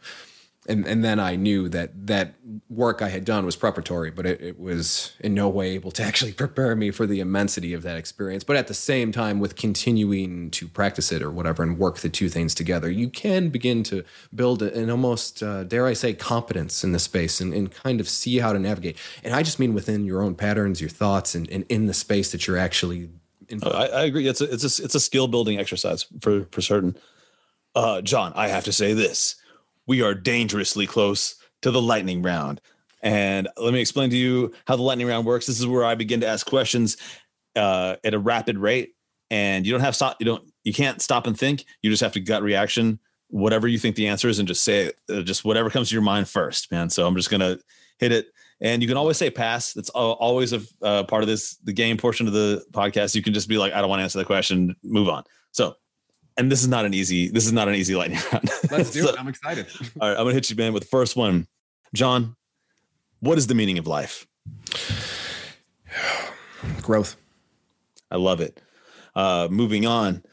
And 0.68 0.86
and 0.86 1.04
then 1.04 1.20
I 1.20 1.36
knew 1.36 1.70
that 1.70 2.08
that 2.08 2.36
work 2.70 3.02
I 3.02 3.10
had 3.10 3.26
done 3.26 3.46
was 3.46 3.56
preparatory, 3.56 4.12
but 4.12 4.26
it, 4.26 4.42
it 4.42 4.60
was 4.60 5.14
in 5.20 5.34
no 5.34 5.48
way 5.48 5.72
able 5.72 5.92
to 5.92 6.04
actually 6.10 6.34
prepare 6.34 6.76
me 6.76 6.92
for 6.92 7.06
the 7.06 7.20
immensity 7.20 7.74
of 7.74 7.84
that 7.84 7.98
experience. 7.98 8.44
But 8.44 8.58
at 8.58 8.68
the 8.68 8.74
same 8.74 9.12
time, 9.12 9.40
with 9.40 9.56
continuing 9.56 10.52
to 10.52 10.68
practice 10.68 11.12
it 11.12 11.22
or 11.22 11.32
whatever 11.32 11.64
and 11.64 11.78
work 11.78 12.00
the 12.00 12.10
two 12.10 12.30
things 12.30 12.54
together, 12.54 12.90
you 12.90 13.10
can 13.10 13.50
begin 13.50 13.84
to 13.84 14.04
build 14.34 14.62
an 14.62 14.90
almost, 14.90 15.42
uh, 15.42 15.64
dare 15.64 15.88
I 15.88 15.94
say, 15.94 16.14
competence 16.14 16.84
in 16.84 16.92
the 16.92 17.00
space 17.00 17.40
and, 17.40 17.54
and 17.54 17.72
kind 17.72 18.00
of 18.00 18.10
see 18.10 18.40
how 18.40 18.54
to 18.54 18.60
navigate. 18.60 18.98
And 19.24 19.34
I 19.34 19.44
just 19.44 19.60
mean 19.60 19.74
within 19.74 20.06
your 20.06 20.22
own 20.22 20.36
patterns, 20.36 20.82
your 20.82 20.90
thoughts, 20.90 21.36
and, 21.36 21.50
and 21.50 21.66
in 21.70 21.86
the 21.86 21.94
space 21.94 22.32
that 22.32 22.48
you're 22.48 22.58
actually 22.58 23.10
in. 23.50 23.64
I, 23.64 23.88
I 23.88 24.04
agree. 24.06 24.28
It's 24.28 24.42
a 24.42 24.52
it's 24.52 24.64
a 24.64 24.84
it's 24.84 24.96
a 24.96 25.00
skill 25.00 25.28
building 25.28 25.60
exercise 25.60 26.06
for 26.22 26.46
for 26.52 26.62
certain. 26.62 26.98
Uh, 27.76 28.02
John, 28.02 28.34
I 28.36 28.48
have 28.48 28.64
to 28.66 28.74
say 28.74 28.94
this: 28.94 29.36
we 29.88 30.02
are 30.02 30.14
dangerously 30.14 30.86
close 30.86 31.36
to 31.62 31.72
the 31.72 31.82
lightning 31.82 32.22
round, 32.22 32.62
and 33.02 33.48
let 33.58 33.74
me 33.74 33.82
explain 33.82 34.10
to 34.12 34.18
you 34.18 34.54
how 34.68 34.76
the 34.76 34.84
lightning 34.84 35.08
round 35.08 35.26
works. 35.26 35.48
This 35.48 35.60
is 35.60 35.66
where 35.66 35.86
I 35.86 35.96
begin 35.96 36.22
to 36.22 36.28
ask 36.28 36.46
questions 36.46 36.98
uh, 37.56 37.96
at 38.04 38.14
a 38.14 38.20
rapid 38.20 38.58
rate, 38.58 38.94
and 39.32 39.66
you 39.66 39.72
don't 39.72 39.82
have 39.82 39.96
stop. 39.96 40.18
You 40.20 40.26
don't. 40.26 40.44
You 40.64 40.74
can't 40.74 41.02
stop 41.02 41.28
and 41.28 41.38
think. 41.38 41.66
You 41.82 41.90
just 41.90 42.04
have 42.04 42.12
to 42.14 42.20
gut 42.20 42.44
reaction, 42.44 43.00
whatever 43.30 43.68
you 43.68 43.80
think 43.80 43.96
the 43.96 44.08
answer 44.08 44.28
is, 44.28 44.40
and 44.40 44.48
just 44.48 44.64
say 44.64 44.88
it. 44.88 45.00
Uh, 45.10 45.22
just 45.22 45.46
whatever 45.46 45.70
comes 45.70 45.90
to 45.90 45.96
your 45.96 46.04
mind 46.04 46.30
first, 46.30 46.72
man. 46.72 46.90
So 46.90 47.08
I'm 47.08 47.16
just 47.16 47.30
gonna 47.30 47.58
hit 48.00 48.12
it. 48.12 48.28
And 48.60 48.82
you 48.82 48.88
can 48.88 48.98
always 48.98 49.18
say 49.18 49.30
pass. 49.30 49.74
That's 49.74 49.90
always 49.90 50.54
a 50.54 50.62
uh, 50.82 51.04
part 51.04 51.22
of 51.22 51.28
this, 51.28 51.58
the 51.58 51.74
game 51.74 51.98
portion 51.98 52.26
of 52.28 52.34
the 52.34 52.66
podcast. 52.72 53.14
You 53.14 53.22
can 53.22 53.34
just 53.34 53.48
be 53.48 53.58
like, 53.58 53.74
I 53.74 53.82
don't 53.82 53.90
want 53.90 54.00
to 54.00 54.04
answer 54.04 54.18
the 54.18 54.26
question, 54.26 54.76
move 54.84 55.10
on. 55.10 55.24
So, 55.52 55.76
and 56.38 56.52
this 56.52 56.62
is 56.62 56.68
not 56.68 56.86
an 56.86 56.94
easy, 56.94 57.30
this 57.30 57.46
is 57.46 57.54
not 57.54 57.68
an 57.68 57.76
easy 57.76 57.96
lightning 57.96 58.20
round. 58.32 58.50
Let's 58.72 58.92
do 58.92 59.02
So, 59.02 59.10
it. 59.10 59.20
I'm 59.20 59.28
excited. 59.28 59.68
All 60.00 60.10
right, 60.10 60.18
I'm 60.18 60.24
gonna 60.26 60.34
hit 60.34 60.50
you, 60.50 60.56
man, 60.56 60.74
with 60.74 60.84
the 60.84 60.90
first 60.90 61.16
one. 61.16 61.48
John, 61.94 62.36
what 63.20 63.38
is 63.38 63.48
the 63.48 63.56
meaning 63.56 63.78
of 63.78 63.88
life? 63.88 64.28
Growth. 66.82 67.16
I 68.12 68.18
love 68.18 68.42
it. 68.42 68.62
Uh, 69.16 69.48
moving 69.50 69.86
on. 69.86 70.24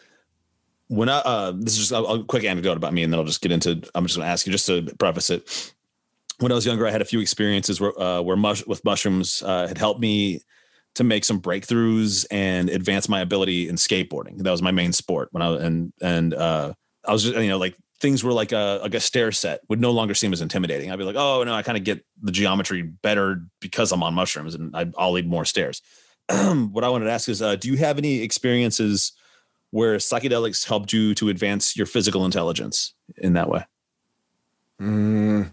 When 0.88 1.08
I 1.08 1.18
uh, 1.18 1.52
this 1.56 1.72
is 1.74 1.88
just 1.88 1.92
a, 1.92 1.98
a 1.98 2.24
quick 2.24 2.44
anecdote 2.44 2.76
about 2.76 2.92
me, 2.92 3.02
and 3.02 3.12
then 3.12 3.18
I'll 3.18 3.26
just 3.26 3.40
get 3.40 3.50
into. 3.50 3.82
I'm 3.94 4.04
just 4.04 4.16
going 4.16 4.26
to 4.26 4.30
ask 4.30 4.46
you 4.46 4.52
just 4.52 4.66
to 4.66 4.82
preface 4.98 5.30
it. 5.30 5.72
When 6.40 6.52
I 6.52 6.54
was 6.54 6.66
younger, 6.66 6.86
I 6.86 6.90
had 6.90 7.00
a 7.00 7.06
few 7.06 7.20
experiences 7.20 7.80
where 7.80 7.98
uh, 8.00 8.20
where 8.20 8.36
mush 8.36 8.66
with 8.66 8.84
mushrooms 8.84 9.42
uh, 9.44 9.66
had 9.66 9.78
helped 9.78 10.00
me 10.00 10.40
to 10.94 11.04
make 11.04 11.24
some 11.24 11.40
breakthroughs 11.40 12.24
and 12.30 12.70
advance 12.70 13.08
my 13.08 13.20
ability 13.20 13.68
in 13.68 13.76
skateboarding. 13.76 14.38
That 14.38 14.50
was 14.50 14.62
my 14.62 14.70
main 14.70 14.92
sport 14.92 15.28
when 15.32 15.42
I 15.42 15.50
was 15.50 15.62
and 15.62 15.92
and 16.00 16.34
uh, 16.34 16.72
I 17.06 17.12
was 17.12 17.24
just 17.24 17.36
you 17.36 17.48
know 17.48 17.58
like 17.58 17.76
things 18.00 18.22
were 18.22 18.32
like 18.32 18.52
a 18.52 18.80
like 18.82 18.94
a 18.94 19.00
stair 19.00 19.32
set 19.32 19.60
would 19.68 19.80
no 19.80 19.90
longer 19.90 20.14
seem 20.14 20.32
as 20.32 20.40
intimidating. 20.40 20.90
I'd 20.90 20.98
be 20.98 21.04
like, 21.04 21.16
oh 21.16 21.42
no, 21.44 21.54
I 21.54 21.62
kind 21.62 21.78
of 21.78 21.84
get 21.84 22.04
the 22.22 22.32
geometry 22.32 22.82
better 22.82 23.44
because 23.60 23.92
I'm 23.92 24.02
on 24.02 24.14
mushrooms, 24.14 24.54
and 24.54 24.74
I, 24.76 24.90
I'll 24.98 25.14
need 25.14 25.28
more 25.28 25.44
stairs. 25.44 25.82
what 26.28 26.84
I 26.84 26.88
wanted 26.88 27.06
to 27.06 27.10
ask 27.10 27.28
is, 27.28 27.42
uh, 27.42 27.56
do 27.56 27.68
you 27.68 27.76
have 27.76 27.98
any 27.98 28.20
experiences 28.20 29.12
where 29.70 29.96
psychedelics 29.96 30.66
helped 30.66 30.92
you 30.92 31.14
to 31.16 31.28
advance 31.28 31.76
your 31.76 31.86
physical 31.86 32.24
intelligence 32.24 32.94
in 33.16 33.32
that 33.32 33.48
way? 33.48 33.64
Mm, 34.80 35.52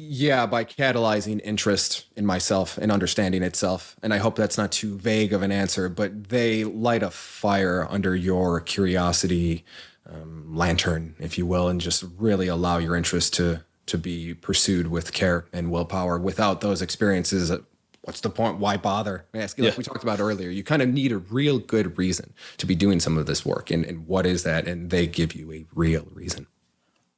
yeah, 0.00 0.46
by 0.46 0.64
catalyzing 0.64 1.40
interest 1.42 2.06
in 2.16 2.24
myself 2.24 2.78
and 2.78 2.92
understanding 2.92 3.42
itself. 3.42 3.96
And 4.00 4.14
I 4.14 4.18
hope 4.18 4.36
that's 4.36 4.56
not 4.56 4.70
too 4.70 4.96
vague 4.96 5.32
of 5.32 5.42
an 5.42 5.50
answer, 5.50 5.88
but 5.88 6.28
they 6.28 6.62
light 6.62 7.02
a 7.02 7.10
fire 7.10 7.84
under 7.90 8.14
your 8.14 8.60
curiosity 8.60 9.64
um, 10.08 10.54
lantern, 10.54 11.16
if 11.18 11.36
you 11.36 11.46
will, 11.46 11.68
and 11.68 11.80
just 11.80 12.04
really 12.16 12.46
allow 12.46 12.78
your 12.78 12.94
interest 12.96 13.34
to 13.34 13.64
to 13.86 13.98
be 13.98 14.34
pursued 14.34 14.86
with 14.88 15.14
care 15.14 15.46
and 15.52 15.70
willpower. 15.70 16.18
Without 16.18 16.60
those 16.60 16.82
experiences, 16.82 17.50
uh, 17.50 17.58
what's 18.02 18.20
the 18.20 18.28
point? 18.28 18.58
Why 18.58 18.76
bother? 18.76 19.24
Asking, 19.32 19.64
like 19.64 19.72
Yeah. 19.72 19.78
we 19.78 19.84
talked 19.84 20.02
about 20.02 20.20
earlier, 20.20 20.50
you 20.50 20.62
kind 20.62 20.82
of 20.82 20.90
need 20.90 21.10
a 21.10 21.16
real 21.18 21.58
good 21.58 21.96
reason 21.96 22.34
to 22.58 22.66
be 22.66 22.74
doing 22.74 23.00
some 23.00 23.16
of 23.16 23.24
this 23.24 23.46
work. 23.46 23.70
And, 23.70 23.86
and 23.86 24.06
what 24.06 24.26
is 24.26 24.42
that? 24.42 24.68
And 24.68 24.90
they 24.90 25.06
give 25.06 25.34
you 25.34 25.50
a 25.52 25.64
real 25.74 26.06
reason. 26.12 26.46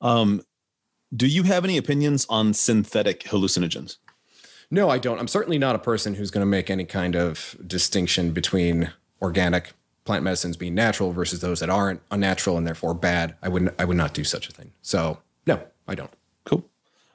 Um, 0.00 0.42
do 1.14 1.26
you 1.26 1.42
have 1.44 1.64
any 1.64 1.76
opinions 1.76 2.26
on 2.28 2.54
synthetic 2.54 3.24
hallucinogens? 3.24 3.96
No, 4.70 4.88
I 4.88 4.98
don't. 4.98 5.18
I'm 5.18 5.28
certainly 5.28 5.58
not 5.58 5.74
a 5.74 5.80
person 5.80 6.14
who's 6.14 6.30
going 6.30 6.42
to 6.42 6.46
make 6.46 6.70
any 6.70 6.84
kind 6.84 7.16
of 7.16 7.56
distinction 7.66 8.30
between 8.30 8.92
organic 9.20 9.72
plant 10.04 10.22
medicines 10.22 10.56
being 10.56 10.74
natural 10.74 11.12
versus 11.12 11.40
those 11.40 11.60
that 11.60 11.70
aren't 11.70 12.00
unnatural 12.10 12.56
and 12.56 12.66
therefore 12.66 12.94
bad. 12.94 13.34
I 13.42 13.48
wouldn't. 13.48 13.74
I 13.78 13.84
would 13.84 13.96
not 13.96 14.14
do 14.14 14.22
such 14.22 14.48
a 14.48 14.52
thing. 14.52 14.72
So 14.82 15.18
no, 15.46 15.60
I 15.88 15.96
don't. 15.96 16.12
Cool. 16.44 16.64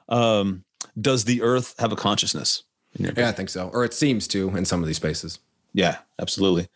Um, 0.08 0.64
does 1.00 1.24
the 1.24 1.42
earth 1.42 1.74
have 1.78 1.92
a 1.92 1.96
consciousness? 1.96 2.62
Yeah, 2.98 3.28
I 3.28 3.32
think 3.32 3.48
so. 3.48 3.68
Or 3.72 3.84
it 3.84 3.94
seems 3.94 4.28
to 4.28 4.54
in 4.56 4.64
some 4.64 4.82
of 4.82 4.86
these 4.86 4.96
spaces. 4.96 5.38
Yeah, 5.72 5.98
absolutely. 6.18 6.68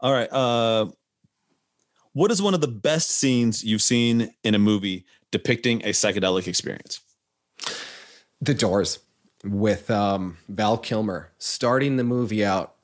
All 0.00 0.12
right. 0.12 0.30
Uh, 0.32 0.86
what 2.12 2.30
is 2.30 2.40
one 2.42 2.54
of 2.54 2.60
the 2.60 2.68
best 2.68 3.10
scenes 3.10 3.64
you've 3.64 3.82
seen 3.82 4.32
in 4.42 4.54
a 4.54 4.58
movie 4.58 5.04
depicting 5.34 5.82
a 5.82 5.88
psychedelic 5.88 6.46
experience? 6.46 7.00
The 8.40 8.54
Doors 8.54 9.00
with 9.42 9.90
um, 9.90 10.36
Val 10.48 10.78
Kilmer 10.78 11.32
starting 11.38 11.96
the 11.96 12.04
movie 12.04 12.44
out. 12.44 12.76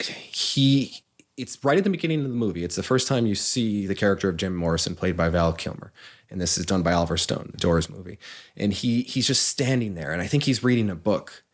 He, 0.00 1.02
it's 1.36 1.62
right 1.62 1.76
at 1.76 1.84
the 1.84 1.90
beginning 1.90 2.20
of 2.20 2.30
the 2.30 2.34
movie. 2.34 2.64
It's 2.64 2.76
the 2.76 2.82
first 2.82 3.08
time 3.08 3.26
you 3.26 3.34
see 3.34 3.86
the 3.86 3.94
character 3.94 4.30
of 4.30 4.38
Jim 4.38 4.56
Morrison 4.56 4.94
played 4.94 5.18
by 5.18 5.28
Val 5.28 5.52
Kilmer, 5.52 5.92
and 6.30 6.40
this 6.40 6.56
is 6.56 6.64
done 6.64 6.82
by 6.82 6.94
Oliver 6.94 7.18
Stone, 7.18 7.50
the 7.52 7.58
Doors 7.58 7.90
movie. 7.90 8.18
And 8.56 8.72
he 8.72 9.02
he's 9.02 9.26
just 9.26 9.46
standing 9.46 9.94
there, 9.94 10.10
and 10.10 10.22
I 10.22 10.26
think 10.26 10.44
he's 10.44 10.64
reading 10.64 10.88
a 10.88 10.96
book, 10.96 11.44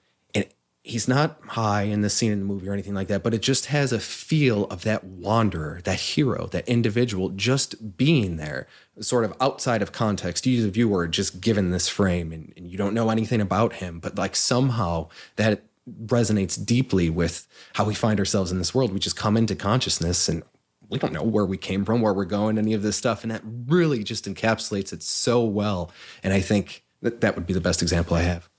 he's 0.86 1.08
not 1.08 1.38
high 1.48 1.84
in 1.84 2.02
the 2.02 2.10
scene 2.10 2.30
in 2.30 2.40
the 2.40 2.44
movie 2.44 2.68
or 2.68 2.74
anything 2.74 2.94
like 2.94 3.08
that, 3.08 3.22
but 3.22 3.32
it 3.32 3.40
just 3.40 3.66
has 3.66 3.90
a 3.90 3.98
feel 3.98 4.66
of 4.66 4.82
that 4.82 5.02
wanderer, 5.02 5.80
that 5.84 5.98
hero, 5.98 6.46
that 6.48 6.68
individual 6.68 7.30
just 7.30 7.96
being 7.96 8.36
there, 8.36 8.68
sort 9.00 9.24
of 9.24 9.34
outside 9.40 9.80
of 9.80 9.92
context. 9.92 10.44
You, 10.44 10.66
a 10.66 10.70
viewer, 10.70 11.08
just 11.08 11.40
given 11.40 11.70
this 11.70 11.88
frame 11.88 12.32
and, 12.32 12.52
and 12.54 12.70
you 12.70 12.76
don't 12.76 12.92
know 12.92 13.08
anything 13.08 13.40
about 13.40 13.74
him, 13.74 13.98
but 13.98 14.18
like 14.18 14.36
somehow 14.36 15.08
that 15.36 15.62
resonates 16.04 16.62
deeply 16.62 17.08
with 17.08 17.46
how 17.72 17.84
we 17.84 17.94
find 17.94 18.18
ourselves 18.18 18.52
in 18.52 18.58
this 18.58 18.74
world. 18.74 18.92
We 18.92 19.00
just 19.00 19.16
come 19.16 19.38
into 19.38 19.56
consciousness 19.56 20.28
and 20.28 20.42
we 20.90 20.98
don't 20.98 21.14
know 21.14 21.22
where 21.22 21.46
we 21.46 21.56
came 21.56 21.86
from, 21.86 22.02
where 22.02 22.12
we're 22.12 22.26
going, 22.26 22.58
any 22.58 22.74
of 22.74 22.82
this 22.82 22.96
stuff. 22.96 23.22
And 23.22 23.30
that 23.30 23.42
really 23.44 24.04
just 24.04 24.26
encapsulates 24.26 24.92
it 24.92 25.02
so 25.02 25.42
well. 25.42 25.90
And 26.22 26.34
I 26.34 26.40
think 26.40 26.84
that 27.00 27.22
that 27.22 27.36
would 27.36 27.46
be 27.46 27.54
the 27.54 27.60
best 27.60 27.80
example 27.80 28.16
I 28.16 28.22
have. 28.22 28.50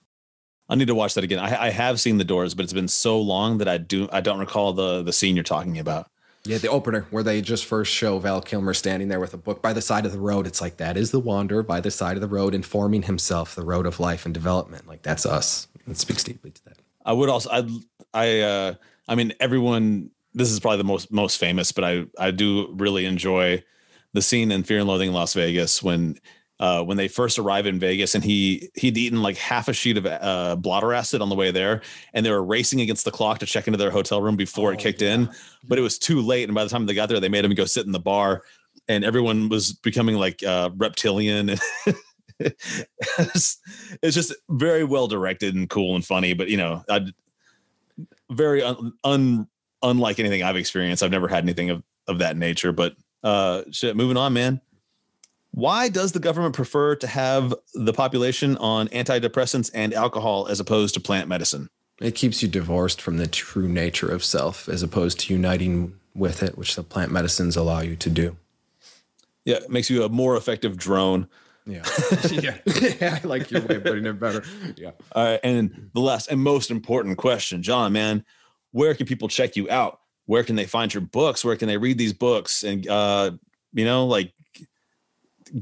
I 0.68 0.76
need 0.76 0.88
to 0.88 0.96
watch 0.96 1.14
that 1.14 1.24
again. 1.24 1.40
I, 1.40 1.68
I 1.68 1.70
have 1.70 2.00
seen 2.00 2.18
the 2.18 2.24
doors, 2.24 2.56
but 2.56 2.64
it's 2.64 2.74
been 2.74 2.88
so 2.88 3.20
long 3.20 3.60
that 3.60 3.68
I 3.68 3.78
do 3.78 4.10
I 4.12 4.22
don't 4.22 4.40
recall 4.40 4.74
the 4.74 5.04
the 5.04 5.14
scene 5.14 5.36
you're 5.36 5.44
talking 5.44 5.78
about. 5.80 6.10
Yeah, 6.46 6.60
the 6.60 6.70
opener 6.70 7.08
where 7.10 7.24
they 7.24 7.42
just 7.42 7.66
first 7.66 7.92
show 7.92 8.20
Val 8.20 8.40
Kilmer 8.42 8.74
standing 8.76 9.08
there 9.08 9.20
with 9.20 9.34
a 9.34 9.38
book 9.38 9.64
by 9.64 9.74
the 9.74 9.82
side 9.82 10.06
of 10.06 10.12
the 10.12 10.20
road. 10.20 10.46
It's 10.46 10.62
like 10.62 10.78
that 10.78 10.96
is 10.96 11.10
the 11.12 11.20
wanderer 11.20 11.64
by 11.64 11.82
the 11.82 11.90
side 11.90 12.18
of 12.18 12.22
the 12.22 12.28
road, 12.28 12.54
informing 12.54 13.04
himself 13.04 13.56
the 13.56 13.66
road 13.66 13.86
of 13.86 14.00
life 14.00 14.26
and 14.26 14.34
development. 14.34 14.88
Like 14.88 15.02
that's 15.02 15.26
us. 15.26 15.68
It 15.88 15.98
speaks 15.98 16.24
deeply 16.24 16.52
to 16.52 16.66
that. 16.66 16.78
I 17.04 17.14
would 17.14 17.30
also 17.30 17.50
I 17.52 17.68
I 18.14 18.40
uh 18.42 18.74
I 19.08 19.16
mean 19.16 19.34
everyone 19.40 20.12
this 20.34 20.52
is 20.52 20.60
probably 20.60 20.78
the 20.78 20.84
most 20.84 21.12
most 21.12 21.38
famous, 21.38 21.72
but 21.72 21.84
I 21.84 22.06
I 22.20 22.32
do 22.32 22.74
really 22.76 23.06
enjoy 23.06 23.64
the 24.14 24.22
scene 24.22 24.52
in 24.52 24.64
Fear 24.64 24.80
and 24.80 24.88
Loathing 24.88 25.10
in 25.10 25.14
Las 25.14 25.34
Vegas 25.34 25.84
when 25.84 26.18
uh, 26.60 26.84
when 26.84 26.98
they 26.98 27.07
first 27.07 27.38
arrive 27.38 27.65
in 27.65 27.80
Vegas, 27.80 28.15
and 28.15 28.23
he 28.23 28.69
he'd 28.76 28.98
eaten 28.98 29.22
like 29.22 29.38
half 29.38 29.68
a 29.68 29.73
sheet 29.73 29.98
of 29.98 30.06
uh, 30.06 30.56
blotter 30.56 30.94
acid 30.94 31.22
on 31.22 31.30
the 31.30 31.36
way 31.36 31.52
there, 31.52 31.82
and 32.14 32.26
they 32.26 32.32
were 32.32 32.44
racing 32.44 32.82
against 32.82 33.06
the 33.06 33.11
clock 33.11 33.40
to 33.40 33.45
check 33.45 33.68
into 33.68 33.77
their 33.77 33.91
hotel 33.91 34.22
room 34.22 34.36
before 34.36 34.72
it 34.72 34.80
kicked 34.80 35.02
in, 35.02 35.30
but 35.68 35.77
it 35.77 35.82
was 35.82 35.99
too 35.99 36.22
late, 36.22 36.44
and 36.44 36.56
by 36.56 36.64
the 36.64 36.69
time 36.69 36.86
they 36.86 36.94
got 36.94 37.10
there, 37.10 37.19
they 37.19 37.30
made 37.30 37.44
him 37.44 37.53
go 37.53 37.65
sit 37.65 37.86
in 37.86 37.91
the 37.91 37.99
bar, 37.99 38.44
and 38.88 39.03
everyone 39.03 39.49
was 39.49 39.73
becoming 39.73 40.15
like 40.15 40.44
uh, 40.44 40.69
reptilian. 40.77 41.49
it's, 42.40 43.57
it's 44.02 44.15
just 44.15 44.34
very 44.49 44.84
well 44.84 45.07
directed 45.07 45.56
and 45.56 45.69
cool 45.69 45.95
and 45.95 46.06
funny, 46.06 46.34
but 46.34 46.49
you 46.49 46.57
know, 46.57 46.84
I'd, 46.90 47.14
very 48.32 48.64
un, 48.64 48.94
un 49.03 49.48
unlike 49.82 50.19
anything 50.19 50.44
I've 50.44 50.56
experienced. 50.56 51.03
I've 51.03 51.11
never 51.11 51.27
had 51.27 51.44
anything 51.44 51.69
of 51.69 51.84
of 52.07 52.19
that 52.19 52.38
nature, 52.38 52.72
but 52.72 52.95
uh, 53.23 53.64
shit. 53.72 53.95
Moving 53.95 54.18
on, 54.18 54.34
man. 54.34 54.61
Why 55.56 55.88
does 55.88 56.11
the 56.11 56.19
government 56.19 56.53
prefer 56.53 56.98
to 56.98 57.07
have 57.07 57.53
the 57.73 57.94
population 57.94 58.57
on 58.57 58.90
antidepressants 58.90 59.72
and 59.73 59.94
alcohol 59.94 60.48
as 60.48 60.60
opposed 60.60 60.95
to 60.95 60.99
plant 60.99 61.30
medicine? 61.30 61.69
It 62.02 62.14
keeps 62.14 62.41
you 62.41 62.49
divorced 62.49 63.02
from 63.02 63.15
the 63.15 63.26
true 63.26 63.69
nature 63.69 64.11
of 64.11 64.22
self 64.22 64.68
as 64.68 64.84
opposed 64.84 65.22
to 65.22 65.34
uniting 65.34 65.98
with 66.14 66.44
it, 66.44 66.57
which 66.57 66.76
the 66.76 66.84
plant 66.84 67.14
medicines 67.14 67.56
allow 67.56 67.80
you 67.80 67.95
to 67.95 68.10
do. 68.10 68.36
Yeah, 69.45 69.56
it 69.56 69.69
makes 69.69 69.90
you 69.90 70.03
a 70.03 70.10
more 70.10 70.36
effective 70.36 70.76
drone. 70.76 71.30
Yeah. 71.65 71.84
yeah. 72.32 72.57
yeah. 72.99 73.19
I 73.23 73.26
like 73.26 73.49
your 73.49 73.61
way 73.61 73.76
of 73.76 73.86
putting 73.86 74.06
it 74.06 74.19
better. 74.19 74.44
Yeah. 74.76 74.91
All 75.14 75.23
right. 75.23 75.40
And 75.41 75.90
the 75.94 76.02
last 76.02 76.30
and 76.30 76.41
most 76.41 76.69
important 76.69 77.18
question, 77.18 77.64
John, 77.64 77.94
man, 77.94 78.26
where 78.72 78.94
can 78.94 79.06
people 79.06 79.30
check 79.30 79.56
you 79.56 79.69
out? 79.69 80.02
Where 80.26 80.44
can 80.44 80.57
they 80.57 80.65
find 80.65 80.94
your 80.94 80.99
books? 80.99 81.45
Where 81.45 81.56
can 81.56 81.69
they 81.69 81.77
read 81.77 81.98
these 81.98 82.11
books? 82.11 82.64
And, 82.64 82.86
uh, 82.90 83.32
you 83.72 83.86
know, 83.86 84.06
like 84.06 84.34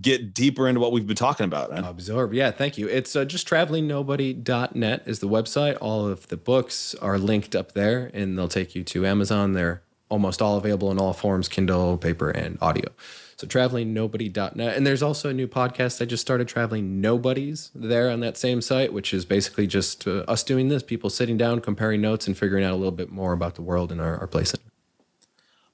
get 0.01 0.33
deeper 0.33 0.67
into 0.67 0.79
what 0.79 0.91
we've 0.91 1.07
been 1.07 1.15
talking 1.15 1.45
about. 1.45 1.71
Man. 1.71 1.83
Absorb. 1.83 2.33
Yeah, 2.33 2.51
thank 2.51 2.77
you. 2.77 2.87
It's 2.87 3.15
uh, 3.15 3.25
just 3.25 3.47
travelingnobody.net 3.47 5.03
is 5.05 5.19
the 5.19 5.27
website. 5.27 5.77
All 5.79 6.07
of 6.07 6.27
the 6.29 6.37
books 6.37 6.95
are 6.95 7.17
linked 7.17 7.55
up 7.55 7.73
there 7.73 8.09
and 8.13 8.37
they'll 8.37 8.47
take 8.47 8.75
you 8.75 8.83
to 8.83 9.05
Amazon. 9.05 9.53
They're 9.53 9.81
almost 10.09 10.41
all 10.41 10.57
available 10.57 10.91
in 10.91 10.99
all 10.99 11.13
forms 11.13 11.47
Kindle, 11.47 11.97
paper, 11.97 12.29
and 12.29 12.57
audio. 12.61 12.89
So 13.35 13.47
travelingnobody.net. 13.47 14.77
And 14.77 14.85
there's 14.85 15.03
also 15.03 15.29
a 15.29 15.33
new 15.33 15.47
podcast 15.47 16.01
I 16.01 16.05
just 16.05 16.21
started, 16.21 16.47
Traveling 16.47 17.01
Nobodies, 17.01 17.71
there 17.73 18.09
on 18.09 18.19
that 18.21 18.37
same 18.37 18.61
site, 18.61 18.93
which 18.93 19.13
is 19.13 19.25
basically 19.25 19.67
just 19.67 20.07
uh, 20.07 20.19
us 20.27 20.43
doing 20.43 20.69
this, 20.69 20.83
people 20.83 21.09
sitting 21.09 21.37
down, 21.37 21.59
comparing 21.59 21.99
notes, 21.99 22.27
and 22.27 22.37
figuring 22.37 22.63
out 22.63 22.73
a 22.73 22.75
little 22.75 22.91
bit 22.91 23.11
more 23.11 23.33
about 23.33 23.55
the 23.55 23.61
world 23.61 23.91
and 23.91 23.99
our, 23.99 24.17
our 24.17 24.27
place 24.27 24.53
in 24.53 24.59
it. 24.59 24.72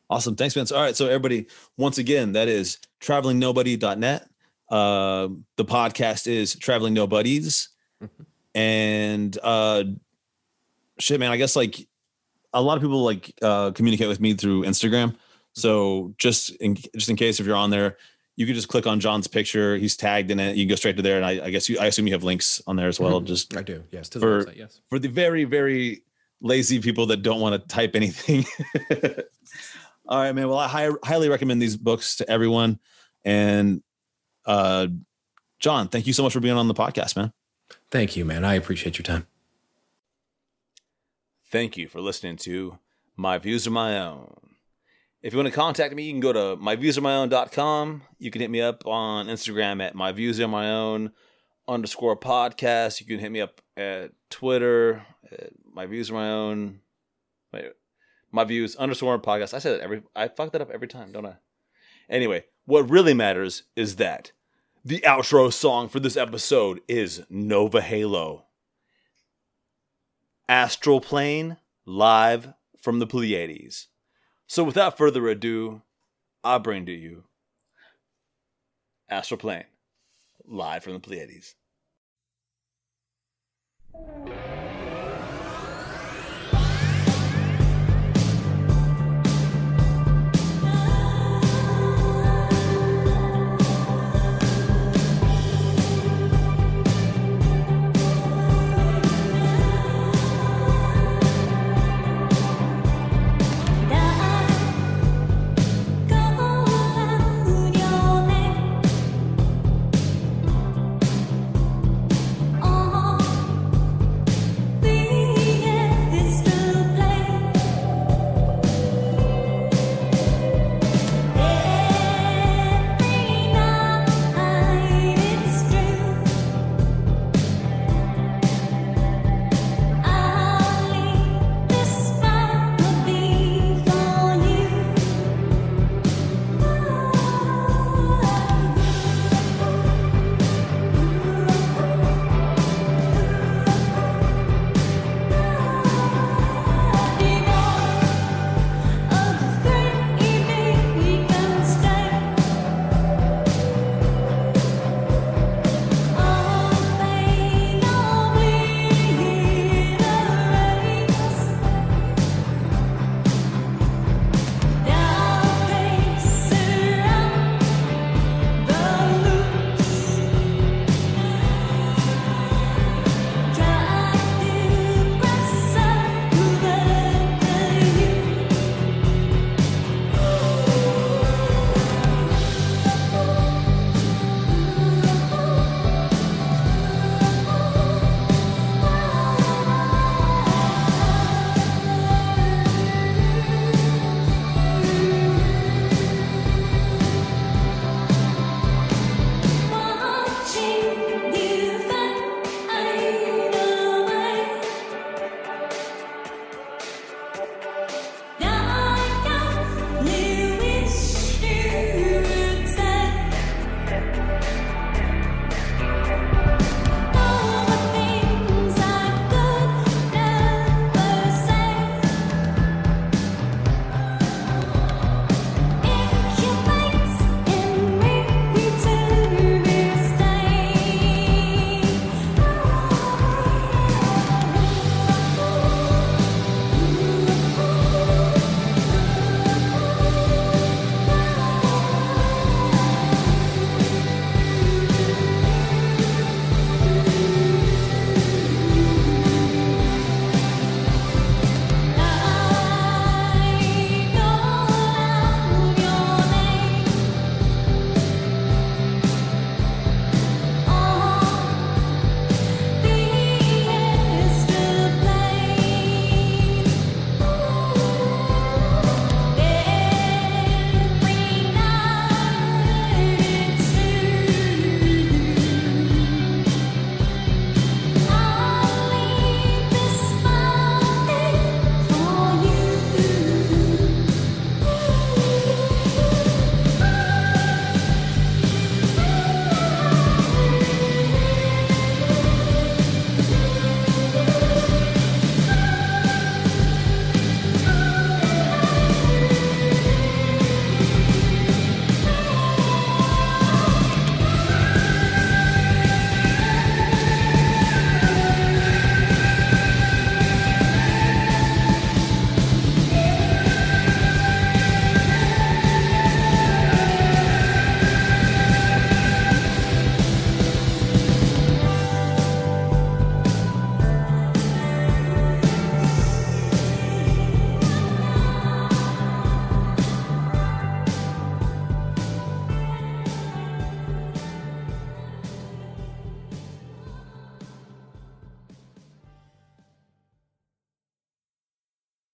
Awesome. 0.10 0.36
Thanks, 0.36 0.56
Vince. 0.56 0.72
All 0.72 0.82
right. 0.82 0.96
So, 0.96 1.06
everybody, 1.06 1.48
once 1.78 1.98
again, 1.98 2.34
that 2.34 2.48
is 2.48 2.80
travelingnobody.net. 3.02 4.28
Uh, 4.70 5.30
the 5.56 5.66
podcast 5.66 6.28
is 6.28 6.56
Traveling 6.56 6.94
Nobodies. 6.94 7.70
Mm-hmm. 8.04 8.24
And 8.56 9.38
uh, 9.44 9.84
shit, 11.00 11.20
man, 11.20 11.32
I 11.32 11.38
guess 11.38 11.56
like 11.56 11.88
a 12.54 12.62
lot 12.62 12.78
of 12.78 12.82
people 12.82 13.04
like 13.04 13.34
uh, 13.42 13.72
communicate 13.72 14.08
with 14.08 14.20
me 14.20 14.34
through 14.34 14.64
Instagram. 14.64 15.16
So 15.54 16.14
just 16.18 16.52
in 16.58 16.76
just 16.76 17.10
in 17.10 17.16
case 17.16 17.40
if 17.40 17.46
you're 17.46 17.56
on 17.56 17.70
there, 17.70 17.98
you 18.36 18.46
can 18.46 18.56
just 18.56 18.68
click 18.68 18.88
on 18.88 19.00
John's 19.00 19.28
picture. 19.28 19.76
He's 19.78 19.98
tagged 19.98 20.32
in 20.32 20.40
it. 20.40 20.56
You 20.56 20.64
can 20.64 20.70
go 20.70 20.76
straight 20.76 20.96
to 20.98 21.02
there, 21.02 21.18
and 21.18 21.26
I, 21.26 21.46
I 21.46 21.50
guess 21.50 21.68
you. 21.68 21.78
I 21.80 21.88
assume 21.88 22.08
you 22.08 22.14
have 22.14 22.24
links 22.24 22.62
on 22.68 22.76
there 22.76 22.88
as 22.88 23.00
well. 23.00 23.18
Mm-hmm. 23.18 23.28
Just 23.28 23.58
I 23.58 23.64
do. 23.64 23.84
Yes, 23.92 24.10
to 24.10 24.20
the 24.20 24.26
for, 24.26 24.46
website. 24.46 24.58
Yes. 24.58 24.82
For 24.90 25.00
the 25.00 25.10
very 25.10 25.44
very 25.44 26.04
lazy 26.42 26.80
people 26.80 27.06
that 27.08 27.18
don't 27.18 27.42
want 27.42 27.62
to 27.62 27.68
type 27.68 27.96
anything. 27.96 28.46
All 30.10 30.20
right, 30.20 30.34
man. 30.34 30.50
Well, 30.50 30.58
I 30.58 30.68
high, 30.68 30.90
highly 31.04 31.30
recommend 31.30 31.62
these 31.62 31.78
books 31.78 32.18
to 32.18 32.30
everyone. 32.30 32.80
And 33.24 33.82
uh, 34.46 34.88
John, 35.60 35.88
thank 35.88 36.08
you 36.08 36.14
so 36.14 36.24
much 36.24 36.34
for 36.34 36.40
being 36.40 36.58
on 36.58 36.68
the 36.68 36.74
podcast, 36.74 37.16
man. 37.16 37.32
Thank 37.92 38.18
you, 38.18 38.26
man. 38.26 38.44
I 38.44 38.56
appreciate 38.56 38.98
your 38.98 39.04
time. 39.04 39.28
Thank 41.52 41.78
you 41.78 41.88
for 41.88 42.02
listening 42.02 42.36
to 42.38 42.80
My 43.16 43.38
Views 43.38 43.66
Are 43.68 43.72
My 43.72 44.00
Own. 44.00 44.36
If 45.22 45.34
you 45.34 45.38
want 45.38 45.48
to 45.48 45.56
contact 45.56 45.94
me, 45.94 46.04
you 46.04 46.14
can 46.14 46.22
go 46.22 46.34
to 46.34 46.62
myviewsaremyown.com. 46.62 48.02
You 48.18 48.32
can 48.32 48.42
hit 48.42 48.50
me 48.50 48.62
up 48.62 48.86
on 48.88 49.28
Instagram 49.28 49.82
at 49.82 49.96
myviewsaremyown 49.96 51.12
underscore 51.68 52.18
podcast. 52.18 53.00
You 53.00 53.06
can 53.06 53.20
hit 53.20 53.32
me 53.32 53.42
up 53.42 53.62
at 53.78 54.12
Twitter 54.30 55.06
at 55.32 55.52
my 55.72 55.86
views 55.86 56.10
are 56.10 56.16
my 56.16 56.30
own. 56.30 56.80
Wait, 57.54 57.72
my 58.32 58.44
views 58.44 58.76
underscore 58.76 59.20
podcast. 59.20 59.54
I 59.54 59.60
said 59.60 59.80
that 59.80 59.84
every. 59.84 60.04
I 60.16 60.28
fuck 60.28 60.52
that 60.52 60.62
up 60.62 60.72
every 60.72 60.88
time, 60.88 61.12
don't 61.12 61.26
I? 61.26 61.36
Anyway, 62.10 62.46
what 62.66 62.90
really 62.90 63.14
matters 63.14 63.64
is 63.76 63.98
that 63.98 64.32
the 64.84 65.02
outro 65.02 65.52
song 65.52 65.90
for 65.90 66.00
this 66.00 66.18
episode 66.18 66.82
is 66.88 67.24
Nova 67.30 67.82
Halo. 67.82 68.46
Astral 70.48 71.02
Plane 71.02 71.58
live 71.86 72.54
from 72.82 73.00
the 73.00 73.08
Pleiades. 73.08 73.88
So 74.48 74.64
without 74.64 74.98
further 74.98 75.28
ado, 75.28 75.84
I 76.44 76.58
bring 76.58 76.86
to 76.88 76.92
you 76.92 77.26
Astral 79.10 79.38
Plane 79.38 79.66
live 80.46 80.84
from 80.84 80.94
the 80.94 81.00
Pleiades. 81.00 81.56